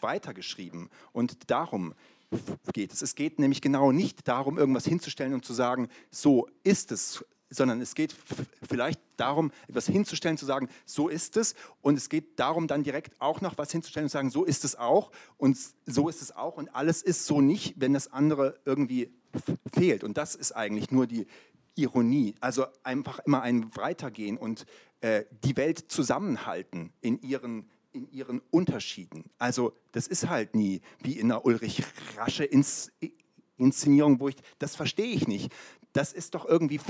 weitergeschrieben. 0.00 0.88
Und 1.12 1.50
darum 1.50 1.94
geht 2.72 2.92
es. 2.92 3.02
Es 3.02 3.14
geht 3.14 3.38
nämlich 3.38 3.60
genau 3.60 3.92
nicht 3.92 4.26
darum, 4.28 4.58
irgendwas 4.58 4.84
hinzustellen 4.84 5.34
und 5.34 5.44
zu 5.44 5.52
sagen, 5.52 5.88
so 6.10 6.48
ist 6.62 6.92
es, 6.92 7.24
sondern 7.50 7.80
es 7.80 7.94
geht 7.94 8.14
vielleicht 8.68 9.00
darum, 9.16 9.52
etwas 9.68 9.86
hinzustellen, 9.86 10.36
zu 10.36 10.46
sagen, 10.46 10.68
so 10.86 11.08
ist 11.08 11.36
es. 11.36 11.54
Und 11.82 11.96
es 11.96 12.08
geht 12.08 12.38
darum, 12.38 12.66
dann 12.66 12.82
direkt 12.82 13.20
auch 13.20 13.40
noch 13.40 13.58
was 13.58 13.70
hinzustellen 13.70 14.04
und 14.04 14.10
zu 14.10 14.14
sagen, 14.14 14.30
so 14.30 14.44
ist 14.44 14.64
es 14.64 14.76
auch. 14.76 15.10
Und 15.36 15.58
so 15.86 16.08
ist 16.08 16.22
es 16.22 16.34
auch. 16.34 16.56
Und 16.56 16.74
alles 16.74 17.02
ist 17.02 17.26
so 17.26 17.40
nicht, 17.40 17.74
wenn 17.78 17.94
das 17.94 18.12
andere 18.12 18.58
irgendwie 18.64 19.12
fehlt. 19.72 20.04
Und 20.04 20.16
das 20.16 20.34
ist 20.34 20.52
eigentlich 20.52 20.90
nur 20.90 21.06
die 21.06 21.26
Ironie. 21.76 22.34
Also 22.40 22.66
einfach 22.82 23.18
immer 23.20 23.42
ein 23.42 23.74
Weitergehen 23.76 24.36
und 24.36 24.66
äh, 25.00 25.24
die 25.44 25.56
Welt 25.56 25.78
zusammenhalten 25.88 26.92
in 27.00 27.20
ihren, 27.20 27.68
in 27.92 28.10
ihren 28.10 28.40
Unterschieden. 28.50 29.30
Also 29.38 29.72
das 29.92 30.06
ist 30.06 30.28
halt 30.28 30.54
nie 30.54 30.80
wie 31.00 31.18
in 31.18 31.30
einer 31.30 31.44
Ulrich 31.44 31.82
Rasche 32.16 32.44
Ins 32.44 32.92
Inszenierung, 33.56 34.20
wo 34.20 34.28
ich, 34.28 34.36
das 34.58 34.76
verstehe 34.76 35.14
ich 35.14 35.28
nicht. 35.28 35.52
Das 35.92 36.12
ist 36.12 36.34
doch 36.34 36.44
irgendwie 36.44 36.80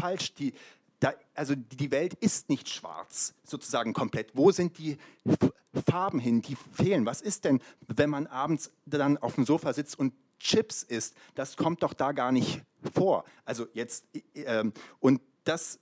falsch. 0.00 0.34
Die, 0.34 0.52
da, 0.98 1.14
also 1.34 1.54
die 1.54 1.90
Welt 1.90 2.14
ist 2.14 2.48
nicht 2.48 2.68
schwarz, 2.68 3.34
sozusagen 3.44 3.92
komplett. 3.92 4.30
Wo 4.34 4.50
sind 4.50 4.78
die 4.78 4.96
Farben 5.88 6.18
hin, 6.18 6.42
die 6.42 6.56
fehlen? 6.56 7.06
Was 7.06 7.20
ist 7.20 7.44
denn, 7.44 7.60
wenn 7.86 8.10
man 8.10 8.26
abends 8.26 8.70
dann 8.84 9.16
auf 9.18 9.36
dem 9.36 9.44
Sofa 9.44 9.72
sitzt 9.72 9.98
und 9.98 10.12
Chips 10.42 10.82
isst, 10.82 11.16
das 11.34 11.56
kommt 11.56 11.82
doch 11.82 11.94
da 11.94 12.12
gar 12.12 12.32
nicht 12.32 12.62
vor. 12.94 13.24
Also 13.44 13.66
jetzt, 13.74 14.04
äh, 14.34 14.64
und 14.98 15.20
das, 15.44 15.78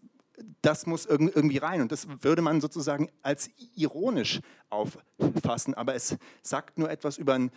das 0.62 0.86
muss 0.86 1.06
irgendwie 1.06 1.58
rein. 1.58 1.80
Und 1.80 1.92
das 1.92 2.06
würde 2.22 2.42
man 2.42 2.60
sozusagen 2.60 3.10
als 3.22 3.50
ironisch 3.74 4.40
auffassen. 4.68 5.74
Aber 5.74 5.94
es 5.94 6.16
sagt 6.42 6.78
nur 6.78 6.90
etwas 6.90 7.18
über 7.18 7.34
ein 7.34 7.50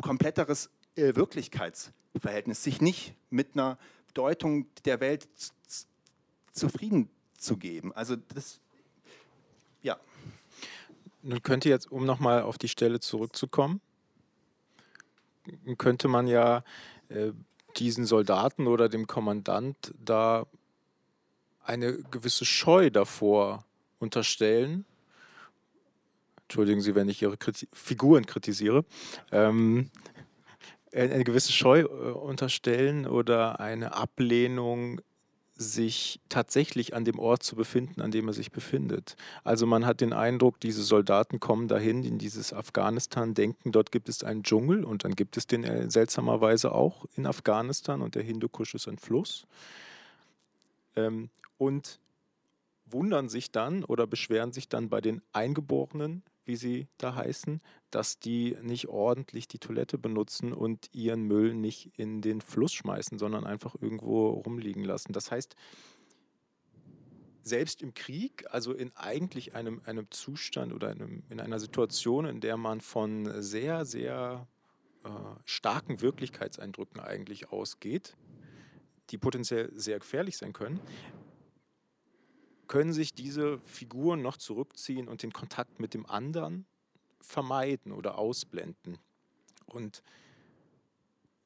kompletteres 0.00 0.70
äh, 0.96 1.14
Wirklichkeitsverhältnis, 1.16 2.62
sich 2.62 2.80
nicht 2.80 3.14
mit 3.30 3.54
einer 3.54 3.78
Deutung 4.14 4.66
der 4.84 5.00
Welt 5.00 5.28
zufrieden 6.52 7.10
zu 7.36 7.56
geben. 7.56 7.92
Also 7.92 8.16
das, 8.16 8.60
ja. 9.82 9.98
Nun 11.22 11.42
könnte 11.42 11.68
jetzt, 11.68 11.90
um 11.90 12.06
nochmal 12.06 12.42
auf 12.42 12.58
die 12.58 12.68
Stelle 12.68 13.00
zurückzukommen, 13.00 13.80
könnte 15.76 16.08
man 16.08 16.26
ja 16.26 16.64
äh, 17.08 17.32
diesen 17.76 18.06
Soldaten 18.06 18.66
oder 18.66 18.88
dem 18.88 19.06
Kommandant 19.06 19.94
da 20.02 20.46
eine 21.62 21.98
gewisse 22.10 22.44
Scheu 22.44 22.90
davor 22.90 23.64
unterstellen. 23.98 24.84
Entschuldigen 26.42 26.80
Sie, 26.80 26.94
wenn 26.94 27.08
ich 27.08 27.20
Ihre 27.20 27.36
Kriti 27.36 27.68
Figuren 27.72 28.24
kritisiere. 28.24 28.84
Ähm, 29.32 29.90
eine 30.92 31.24
gewisse 31.24 31.52
Scheu 31.52 31.80
äh, 31.80 31.84
unterstellen 31.84 33.06
oder 33.06 33.60
eine 33.60 33.94
Ablehnung 33.94 35.00
sich 35.58 36.20
tatsächlich 36.28 36.94
an 36.94 37.04
dem 37.04 37.18
Ort 37.18 37.42
zu 37.42 37.56
befinden, 37.56 38.00
an 38.00 38.12
dem 38.12 38.28
er 38.28 38.32
sich 38.32 38.52
befindet. 38.52 39.16
Also 39.42 39.66
man 39.66 39.84
hat 39.84 40.00
den 40.00 40.12
Eindruck, 40.12 40.60
diese 40.60 40.84
Soldaten 40.84 41.40
kommen 41.40 41.66
dahin 41.66 42.04
in 42.04 42.16
dieses 42.16 42.52
Afghanistan, 42.52 43.34
denken, 43.34 43.72
dort 43.72 43.90
gibt 43.90 44.08
es 44.08 44.22
einen 44.22 44.44
Dschungel 44.44 44.84
und 44.84 45.04
dann 45.04 45.16
gibt 45.16 45.36
es 45.36 45.48
den 45.48 45.64
äh, 45.64 45.90
seltsamerweise 45.90 46.72
auch 46.72 47.06
in 47.16 47.26
Afghanistan 47.26 48.02
und 48.02 48.14
der 48.14 48.22
Hindukusch 48.22 48.74
ist 48.74 48.86
ein 48.86 48.98
Fluss. 48.98 49.46
Ähm, 50.94 51.28
und 51.58 51.98
wundern 52.86 53.28
sich 53.28 53.50
dann 53.50 53.84
oder 53.84 54.06
beschweren 54.06 54.52
sich 54.52 54.68
dann 54.68 54.88
bei 54.88 55.00
den 55.00 55.22
Eingeborenen, 55.32 56.22
wie 56.48 56.56
sie 56.56 56.88
da 56.98 57.14
heißen, 57.14 57.60
dass 57.90 58.18
die 58.18 58.56
nicht 58.62 58.88
ordentlich 58.88 59.46
die 59.46 59.58
Toilette 59.58 59.98
benutzen 59.98 60.52
und 60.52 60.88
ihren 60.92 61.22
Müll 61.22 61.54
nicht 61.54 61.92
in 61.96 62.20
den 62.20 62.40
Fluss 62.40 62.72
schmeißen, 62.72 63.18
sondern 63.18 63.46
einfach 63.46 63.76
irgendwo 63.80 64.30
rumliegen 64.30 64.82
lassen. 64.82 65.12
Das 65.12 65.30
heißt, 65.30 65.54
selbst 67.42 67.82
im 67.82 67.94
Krieg, 67.94 68.44
also 68.50 68.72
in 68.72 68.94
eigentlich 68.96 69.54
einem, 69.54 69.80
einem 69.84 70.10
Zustand 70.10 70.72
oder 70.72 70.88
einem, 70.88 71.22
in 71.30 71.40
einer 71.40 71.60
Situation, 71.60 72.26
in 72.26 72.40
der 72.40 72.56
man 72.56 72.80
von 72.80 73.42
sehr, 73.42 73.84
sehr 73.84 74.46
äh, 75.04 75.08
starken 75.44 76.00
Wirklichkeitseindrücken 76.00 77.00
eigentlich 77.00 77.50
ausgeht, 77.50 78.16
die 79.10 79.18
potenziell 79.18 79.70
sehr 79.74 79.98
gefährlich 79.98 80.36
sein 80.36 80.52
können, 80.52 80.80
können 82.68 82.92
sich 82.92 83.14
diese 83.14 83.58
Figuren 83.60 84.22
noch 84.22 84.36
zurückziehen 84.36 85.08
und 85.08 85.22
den 85.22 85.32
Kontakt 85.32 85.80
mit 85.80 85.94
dem 85.94 86.06
anderen 86.06 86.66
vermeiden 87.20 87.92
oder 87.92 88.18
ausblenden. 88.18 88.98
Und 89.66 90.02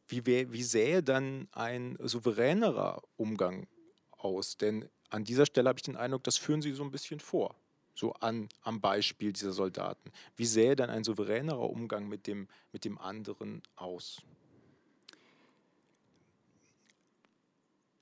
wie, 0.08 0.26
wie 0.26 0.62
sähe 0.62 1.02
dann 1.02 1.48
ein 1.52 1.96
souveränerer 2.00 3.02
Umgang 3.16 3.66
aus? 4.10 4.56
Denn 4.56 4.88
an 5.08 5.24
dieser 5.24 5.46
Stelle 5.46 5.68
habe 5.68 5.78
ich 5.78 5.84
den 5.84 5.96
Eindruck, 5.96 6.24
das 6.24 6.36
führen 6.36 6.62
Sie 6.62 6.72
so 6.72 6.82
ein 6.82 6.90
bisschen 6.90 7.20
vor, 7.20 7.54
so 7.94 8.12
an, 8.14 8.48
am 8.62 8.80
Beispiel 8.80 9.32
dieser 9.32 9.52
Soldaten. 9.52 10.12
Wie 10.36 10.46
sähe 10.46 10.76
dann 10.76 10.90
ein 10.90 11.04
souveränerer 11.04 11.70
Umgang 11.70 12.08
mit 12.08 12.26
dem, 12.26 12.48
mit 12.72 12.84
dem 12.84 12.98
anderen 12.98 13.62
aus? 13.76 14.22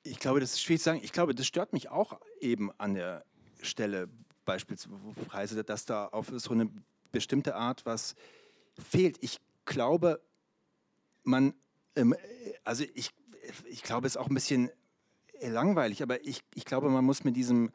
Ich 0.03 0.19
glaube, 0.19 0.41
das 0.41 0.53
ist 0.53 0.63
schwierig 0.63 0.81
zu 0.81 0.85
sagen. 0.85 1.01
Ich 1.03 1.13
glaube, 1.13 1.35
das 1.35 1.47
stört 1.47 1.73
mich 1.73 1.91
auch 1.91 2.21
eben 2.41 2.71
an 2.79 2.95
der 2.95 3.25
Stelle 3.63 4.09
beispielsweise, 4.45 5.63
dass 5.63 5.85
da 5.85 6.07
auf 6.07 6.33
so 6.35 6.53
eine 6.53 6.71
bestimmte 7.13 7.55
Art 7.55 7.85
was 7.85 8.15
fehlt. 8.91 9.19
Ich 9.21 9.41
glaube, 9.65 10.21
man, 11.23 11.55
ähm, 11.97 12.15
also 12.65 12.85
ich, 12.95 13.11
ich 13.69 13.83
glaube, 13.83 14.07
es 14.07 14.15
ist 14.15 14.17
auch 14.17 14.29
ein 14.29 14.35
bisschen 14.35 14.71
langweilig, 15.41 16.03
aber 16.03 16.25
ich, 16.25 16.43
ich 16.55 16.65
glaube, 16.65 16.89
man 16.89 17.05
muss 17.05 17.25
mit 17.25 17.37
diesem, 17.37 17.71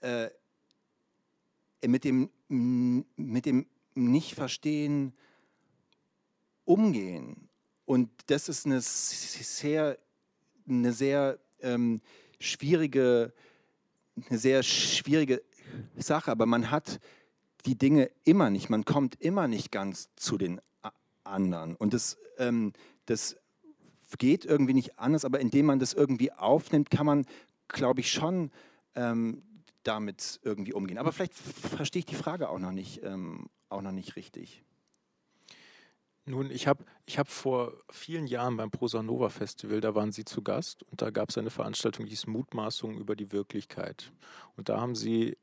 äh, 0.00 0.28
mit 1.86 2.04
dem, 2.04 2.30
mit 2.48 3.46
dem 3.46 3.66
Nicht-Verstehen 3.94 5.14
umgehen. 6.64 7.48
Und 7.86 8.10
das 8.26 8.48
ist 8.48 8.66
eine 8.66 8.80
sehr 8.80 9.98
eine 10.68 10.92
sehr 10.92 11.38
ähm, 11.60 12.00
schwierige, 12.38 13.32
eine 14.28 14.38
sehr 14.38 14.62
schwierige 14.62 15.42
Sache, 15.96 16.30
aber 16.30 16.46
man 16.46 16.70
hat 16.70 17.00
die 17.66 17.76
Dinge 17.76 18.10
immer 18.24 18.50
nicht, 18.50 18.70
man 18.70 18.84
kommt 18.84 19.20
immer 19.20 19.48
nicht 19.48 19.70
ganz 19.70 20.08
zu 20.16 20.38
den 20.38 20.60
anderen. 21.24 21.76
Und 21.76 21.94
das, 21.94 22.16
ähm, 22.38 22.72
das 23.06 23.36
geht 24.18 24.44
irgendwie 24.44 24.74
nicht 24.74 24.98
anders, 24.98 25.24
aber 25.24 25.40
indem 25.40 25.66
man 25.66 25.78
das 25.78 25.92
irgendwie 25.92 26.32
aufnimmt, 26.32 26.90
kann 26.90 27.06
man, 27.06 27.26
glaube 27.68 28.00
ich, 28.00 28.10
schon 28.10 28.50
ähm, 28.94 29.42
damit 29.82 30.40
irgendwie 30.42 30.72
umgehen. 30.72 30.98
Aber 30.98 31.12
vielleicht 31.12 31.34
verstehe 31.34 32.00
ich 32.00 32.06
die 32.06 32.14
Frage 32.14 32.48
auch 32.48 32.58
noch 32.58 32.72
nicht, 32.72 33.02
ähm, 33.04 33.46
auch 33.68 33.82
noch 33.82 33.92
nicht 33.92 34.16
richtig. 34.16 34.62
Nun, 36.30 36.52
ich 36.52 36.68
habe 36.68 36.84
ich 37.06 37.18
hab 37.18 37.28
vor 37.28 37.72
vielen 37.90 38.28
Jahren 38.28 38.56
beim 38.56 38.70
Prosa 38.70 39.02
Nova 39.02 39.30
Festival, 39.30 39.80
da 39.80 39.96
waren 39.96 40.12
Sie 40.12 40.24
zu 40.24 40.42
Gast 40.42 40.84
und 40.84 41.02
da 41.02 41.10
gab 41.10 41.30
es 41.30 41.38
eine 41.38 41.50
Veranstaltung, 41.50 42.04
die 42.06 42.10
hieß 42.10 42.28
Mutmaßungen 42.28 42.98
über 42.98 43.16
die 43.16 43.32
Wirklichkeit. 43.32 44.12
Und 44.56 44.68
da 44.68 44.80
haben 44.80 44.94
Sie 44.94 45.36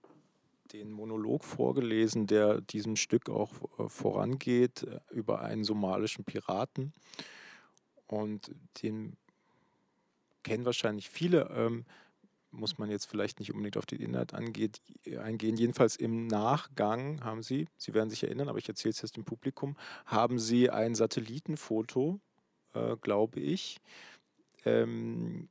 den 0.71 0.91
Monolog 0.91 1.43
vorgelesen, 1.43 2.25
der 2.25 2.61
diesem 2.61 2.95
Stück 2.95 3.29
auch 3.29 3.51
äh, 3.77 3.89
vorangeht, 3.89 4.83
äh, 4.83 5.01
über 5.11 5.41
einen 5.41 5.65
somalischen 5.65 6.23
Piraten. 6.23 6.93
Und 8.05 8.51
den 8.81 9.17
kennen 10.43 10.63
wahrscheinlich 10.63 11.09
viele. 11.09 11.49
Ähm, 11.53 11.85
muss 12.51 12.77
man 12.77 12.89
jetzt 12.89 13.05
vielleicht 13.05 13.39
nicht 13.39 13.51
unbedingt 13.51 13.77
auf 13.77 13.85
den 13.85 13.99
Inhalt 13.99 14.33
angeht, 14.33 14.81
eingehen. 15.19 15.57
Jedenfalls 15.57 15.95
im 15.95 16.27
Nachgang 16.27 17.23
haben 17.23 17.43
Sie, 17.43 17.67
Sie 17.77 17.93
werden 17.93 18.09
sich 18.09 18.23
erinnern, 18.23 18.49
aber 18.49 18.57
ich 18.57 18.69
erzähle 18.69 18.91
es 18.91 19.01
jetzt 19.01 19.17
dem 19.17 19.25
Publikum, 19.25 19.75
haben 20.05 20.39
Sie 20.39 20.69
ein 20.69 20.95
Satellitenfoto, 20.95 22.19
äh, 22.73 22.95
glaube 22.97 23.39
ich, 23.39 23.79
ähm, 24.65 25.49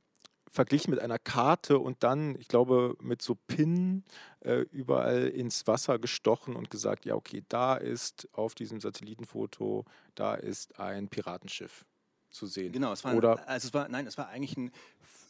verglichen 0.51 0.91
mit 0.91 0.99
einer 0.99 1.19
Karte 1.19 1.77
und 1.79 2.03
dann, 2.03 2.35
ich 2.39 2.47
glaube, 2.47 2.95
mit 3.01 3.21
so 3.21 3.35
Pinnen 3.35 4.03
äh, 4.39 4.61
überall 4.71 5.27
ins 5.27 5.67
Wasser 5.67 5.99
gestochen 5.99 6.55
und 6.55 6.69
gesagt, 6.69 7.05
ja, 7.05 7.15
okay, 7.15 7.43
da 7.47 7.75
ist 7.75 8.27
auf 8.31 8.55
diesem 8.55 8.79
Satellitenfoto, 8.79 9.85
da 10.15 10.35
ist 10.35 10.79
ein 10.79 11.09
Piratenschiff 11.09 11.85
zu 12.29 12.47
sehen. 12.47 12.71
Genau, 12.71 12.91
es 12.91 13.03
war, 13.03 13.15
Oder, 13.15 13.47
also 13.47 13.67
es 13.67 13.73
war, 13.73 13.87
nein, 13.89 14.07
es 14.07 14.17
war 14.17 14.29
eigentlich 14.29 14.57
ein 14.57 14.71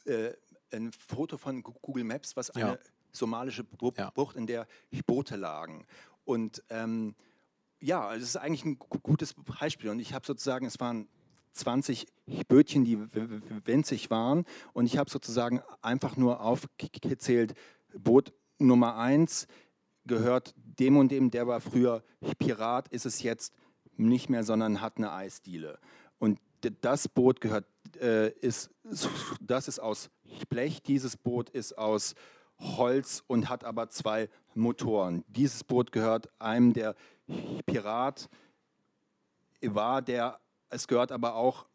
äh, 0.05 0.33
ein 0.73 0.91
Foto 0.91 1.37
von 1.37 1.63
Google 1.63 2.03
Maps, 2.03 2.35
was 2.35 2.49
eine 2.51 2.65
ja. 2.65 2.77
somalische 3.11 3.63
Bucht, 3.63 3.97
ja. 3.97 4.11
in 4.35 4.47
der 4.47 4.67
Boote 5.05 5.35
lagen. 5.35 5.85
Und 6.25 6.63
ähm, 6.69 7.15
ja, 7.79 8.13
es 8.15 8.23
ist 8.23 8.37
eigentlich 8.37 8.65
ein 8.65 8.79
gutes 8.79 9.33
Beispiel. 9.33 9.89
Und 9.89 9.99
ich 9.99 10.13
habe 10.13 10.25
sozusagen, 10.25 10.65
es 10.65 10.79
waren 10.79 11.07
20 11.53 12.07
Bötchen, 12.47 12.85
die 12.85 12.97
winzig 13.65 14.09
waren. 14.09 14.45
Und 14.73 14.85
ich 14.85 14.97
habe 14.97 15.09
sozusagen 15.09 15.61
einfach 15.81 16.17
nur 16.17 16.41
aufgezählt, 16.41 17.53
Boot 17.93 18.33
Nummer 18.59 18.97
1 18.97 19.47
gehört 20.05 20.53
dem 20.57 20.97
und 20.97 21.11
dem, 21.11 21.31
der 21.31 21.47
war 21.47 21.61
früher 21.61 22.03
Pirat, 22.39 22.87
ist 22.89 23.05
es 23.05 23.21
jetzt 23.21 23.53
nicht 23.97 24.29
mehr, 24.29 24.43
sondern 24.43 24.81
hat 24.81 24.97
eine 24.97 25.11
Eisdiele. 25.11 25.79
Und 26.19 26.39
das 26.81 27.07
Boot 27.07 27.41
gehört, 27.41 27.65
äh, 27.95 28.29
ist, 28.41 28.69
das 29.39 29.67
ist 29.67 29.79
aus 29.79 30.09
Blech, 30.49 30.83
dieses 30.83 31.15
Boot 31.15 31.49
ist 31.49 31.77
aus 31.77 32.13
Holz 32.59 33.23
und 33.27 33.49
hat 33.49 33.63
aber 33.63 33.89
zwei 33.89 34.29
Motoren. 34.53 35.23
Dieses 35.27 35.63
Boot 35.63 35.91
gehört 35.91 36.29
einem 36.39 36.73
der 36.73 36.95
Pirat 37.65 38.29
war, 39.61 40.01
der 40.01 40.39
es 40.69 40.87
gehört 40.87 41.11
aber 41.11 41.35
auch 41.35 41.65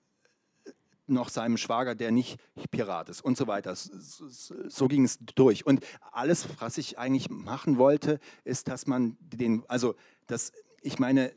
noch 1.06 1.28
seinem 1.28 1.56
Schwager, 1.56 1.94
der 1.94 2.10
nicht 2.12 2.38
Pirat 2.70 3.08
ist 3.08 3.22
und 3.22 3.36
so 3.36 3.46
weiter. 3.46 3.74
So, 3.74 4.88
ging 4.88 5.04
es 5.04 5.18
durch. 5.34 5.66
Und 5.66 5.84
alles, 6.12 6.48
was 6.60 6.78
ich 6.78 6.98
eigentlich 6.98 7.28
machen 7.28 7.76
wollte, 7.76 8.18
ist, 8.44 8.68
dass 8.68 8.86
man 8.86 9.16
den, 9.20 9.64
also 9.68 9.94
das, 10.26 10.52
ich 10.80 10.98
meine, 10.98 11.32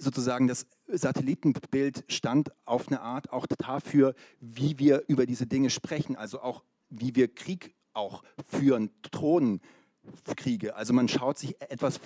sozusagen 0.00 0.46
das 0.48 0.66
Satellitenbild 0.86 2.04
stand 2.08 2.50
auf 2.64 2.88
eine 2.88 3.00
Art 3.00 3.32
auch 3.32 3.46
dafür, 3.46 4.14
wie 4.40 4.78
wir 4.78 5.04
über 5.08 5.26
diese 5.26 5.46
Dinge 5.46 5.70
sprechen, 5.70 6.16
also 6.16 6.40
auch 6.40 6.64
wie 6.88 7.14
wir 7.14 7.32
Krieg 7.32 7.74
auch 7.92 8.22
führen, 8.46 8.90
Thronenkriege. 9.10 10.74
Also 10.74 10.92
man 10.92 11.08
schaut 11.08 11.38
sich 11.38 11.60
etwas 11.60 12.00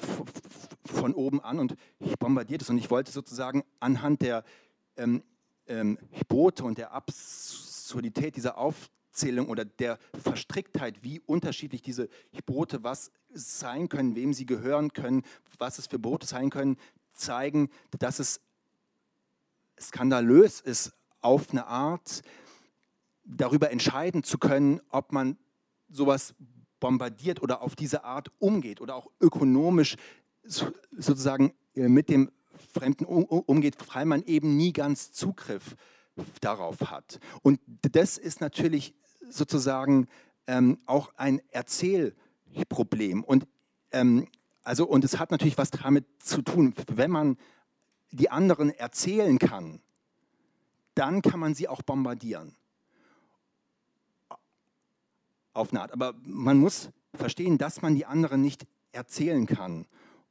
von 0.84 1.14
oben 1.14 1.40
an 1.40 1.59
und 1.59 1.76
bombardiert 2.18 2.62
es. 2.62 2.70
Und 2.70 2.78
ich 2.78 2.90
wollte 2.90 3.12
sozusagen 3.12 3.64
anhand 3.80 4.22
der 4.22 4.45
ähm, 4.97 5.22
ähm, 5.66 5.99
Boote 6.28 6.64
und 6.64 6.78
der 6.78 6.92
Absurdität 6.92 8.36
dieser 8.36 8.59
Aufzählung 8.59 9.49
oder 9.49 9.64
der 9.64 9.99
Verstricktheit, 10.22 11.03
wie 11.03 11.20
unterschiedlich 11.20 11.82
diese 11.82 12.09
Boote 12.47 12.82
was 12.82 13.11
sein 13.32 13.88
können, 13.88 14.16
wem 14.16 14.32
sie 14.32 14.47
gehören 14.47 14.92
können, 14.92 15.22
was 15.59 15.78
es 15.78 15.86
für 15.86 15.99
Boote 15.99 16.26
sein 16.26 16.51
können, 16.51 16.76
zeigen, 17.15 17.71
dass 17.99 18.19
es 18.19 18.41
skandalös 19.81 20.61
ist, 20.61 20.93
auf 21.21 21.51
eine 21.51 21.67
Art 21.67 22.23
darüber 23.25 23.71
entscheiden 23.71 24.23
zu 24.23 24.39
können, 24.39 24.81
ob 24.91 25.12
man 25.12 25.39
sowas 25.89 26.35
bombardiert 26.81 27.43
oder 27.43 27.62
auf 27.62 27.77
diese 27.77 28.05
Art 28.05 28.31
umgeht 28.39 28.81
oder 28.81 28.95
auch 28.95 29.11
ökonomisch 29.21 29.97
sozusagen 30.43 31.55
äh, 31.75 31.89
mit 31.89 32.09
dem 32.09 32.31
Fremden 32.73 33.05
umgeht, 33.05 33.77
weil 33.95 34.05
man 34.05 34.23
eben 34.25 34.57
nie 34.57 34.73
ganz 34.73 35.12
Zugriff 35.12 35.77
darauf 36.41 36.91
hat. 36.91 37.19
Und 37.43 37.61
das 37.83 38.19
ist 38.19 38.41
natürlich 38.41 38.95
sozusagen 39.29 40.07
ähm, 40.47 40.79
auch 40.87 41.12
ein 41.17 41.41
Erzählproblem. 41.51 43.25
Und 43.25 43.47
ähm, 43.91 44.29
also, 44.65 44.87
und 44.87 45.05
es 45.05 45.19
hat 45.19 45.31
natürlich 45.31 45.59
was 45.59 45.71
damit 45.71 46.07
zu 46.23 46.43
tun, 46.43 46.75
wenn 46.89 47.11
man 47.11 47.37
die 48.11 48.31
anderen 48.31 48.71
erzählen 48.71 49.39
kann, 49.39 49.81
dann 50.95 51.23
kann 51.23 51.39
man 51.39 51.55
sie 51.55 51.69
auch 51.69 51.83
bombardieren. 51.83 52.57
Auf 55.53 55.71
eine 55.71 55.83
Art. 55.83 55.93
Aber 55.93 56.15
man 56.23 56.59
muss 56.59 56.91
verstehen, 57.15 57.59
dass 57.59 57.83
man 57.83 57.95
die 57.95 58.07
anderen 58.07 58.41
nicht 58.41 58.67
erzählen 58.93 59.47
kann. 59.47 59.87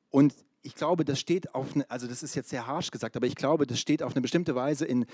Und 0.10 0.36
ich 0.64 0.76
glaube, 0.76 1.06
das 1.06 1.20
steht 1.20 1.54
auf 1.54 1.76
eine, 1.76 1.90
also 1.92 2.08
das 2.08 2.24
ist 2.24 2.36
jetzt 2.36 2.50
sehr 2.50 2.66
harsch 2.66 2.92
gesagt, 2.92 3.16
aber 3.16 3.28
ich 3.28 3.36
glaube, 3.36 3.68
das 3.68 3.80
steht 3.80 4.02
auf 4.02 4.14
eine 4.14 4.22
bestimmte 4.22 4.56
Weise 4.56 4.86
in 4.86 5.06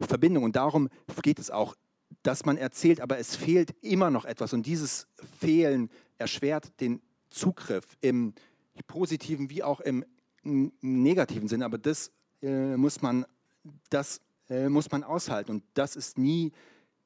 Verbindung. 0.00 0.44
Und 0.44 0.56
darum 0.56 0.88
geht 1.22 1.38
es 1.38 1.50
auch, 1.50 1.74
dass 2.22 2.44
man 2.44 2.56
erzählt, 2.56 3.00
aber 3.00 3.18
es 3.18 3.34
fehlt 3.34 3.74
immer 3.82 4.10
noch 4.10 4.24
etwas. 4.24 4.52
Und 4.52 4.66
dieses 4.66 5.08
Fehlen 5.40 5.90
erschwert 6.18 6.80
den 6.80 7.00
Zugriff 7.30 7.96
im 8.00 8.34
positiven 8.86 9.50
wie 9.50 9.62
auch 9.62 9.80
im 9.80 10.04
negativen 10.42 11.48
Sinn. 11.48 11.62
Aber 11.62 11.78
das 11.78 12.10
äh, 12.42 12.76
muss 12.76 13.02
man, 13.02 13.26
das 13.90 14.20
äh, 14.48 14.68
muss 14.68 14.90
man 14.90 15.04
aushalten 15.04 15.50
und 15.50 15.64
das 15.74 15.96
ist 15.96 16.18
nie, 16.18 16.52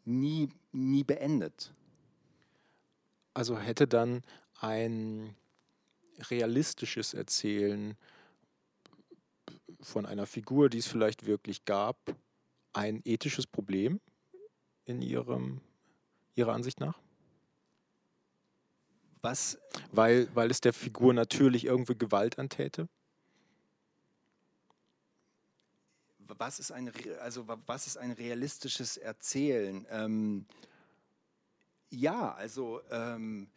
nie, 0.05 0.49
nie 0.73 1.05
beendet. 1.05 1.73
Also 3.35 3.59
hätte 3.59 3.87
dann 3.87 4.23
ein 4.61 5.35
realistisches 6.31 7.14
Erzählen 7.14 7.97
von 9.81 10.07
einer 10.07 10.27
Figur, 10.27 10.68
die 10.68 10.79
es 10.79 10.87
vielleicht 10.87 11.27
wirklich 11.27 11.64
gab, 11.64 11.97
ein 12.73 13.01
ethisches 13.05 13.47
Problem 13.47 14.01
in 14.85 15.03
ihrem, 15.03 15.61
Ihrer 16.35 16.53
Ansicht 16.53 16.81
nach? 16.81 16.99
Was? 19.23 19.59
Weil, 19.93 20.29
weil 20.35 20.51
es 20.51 20.61
der 20.61 20.73
Figur 20.73 21.14
natürlich 21.14 21.64
irgendwie 21.64 21.97
Gewalt 21.97 22.41
antäte? 22.41 22.89
Was 26.18 26.59
ist 26.59 26.73
ein, 26.73 26.91
also 27.20 27.47
was 27.66 27.87
ist 27.87 27.99
ein 27.99 28.11
realistisches 28.11 28.97
Erzählen? 28.97 29.87
Ähm, 29.91 30.47
ja, 31.91 32.35
also, 32.35 32.81
ähm, 32.91 33.49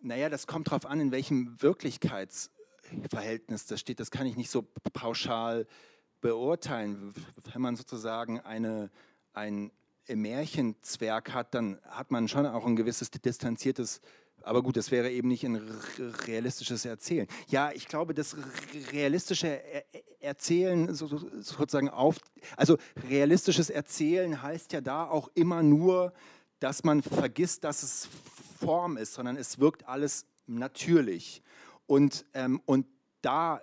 naja, 0.00 0.30
das 0.30 0.46
kommt 0.46 0.68
darauf 0.68 0.86
an, 0.86 0.98
in 1.00 1.10
welchem 1.10 1.60
Wirklichkeitsverhältnis 1.60 3.66
das 3.66 3.80
steht. 3.80 4.00
Das 4.00 4.10
kann 4.10 4.26
ich 4.26 4.36
nicht 4.36 4.50
so 4.50 4.62
pauschal 4.92 5.66
beurteilen. 6.22 7.12
Wenn 7.52 7.60
man 7.60 7.76
sozusagen 7.76 8.40
eine, 8.40 8.90
ein 9.34 9.70
Märchenzwerg 10.08 11.34
hat, 11.34 11.52
dann 11.54 11.78
hat 11.82 12.10
man 12.10 12.28
schon 12.28 12.46
auch 12.46 12.64
ein 12.64 12.76
gewisses 12.76 13.10
distanziertes 13.10 14.00
aber 14.42 14.62
gut, 14.62 14.76
das 14.76 14.90
wäre 14.90 15.10
eben 15.10 15.28
nicht 15.28 15.44
ein 15.44 15.60
realistisches 16.26 16.84
Erzählen. 16.84 17.26
Ja, 17.48 17.72
ich 17.72 17.88
glaube, 17.88 18.14
das 18.14 18.36
realistische 18.92 19.60
Erzählen 20.20 20.94
sozusagen 20.94 21.88
auf, 21.88 22.16
also 22.56 22.78
realistisches 23.08 23.70
Erzählen 23.70 24.42
heißt 24.42 24.72
ja 24.72 24.80
da 24.80 25.06
auch 25.06 25.30
immer 25.34 25.62
nur, 25.62 26.12
dass 26.58 26.84
man 26.84 27.02
vergisst, 27.02 27.64
dass 27.64 27.82
es 27.82 28.08
Form 28.58 28.96
ist, 28.96 29.14
sondern 29.14 29.36
es 29.36 29.58
wirkt 29.58 29.88
alles 29.88 30.26
natürlich. 30.46 31.42
Und, 31.86 32.26
ähm, 32.34 32.60
und 32.66 32.86
da 33.22 33.62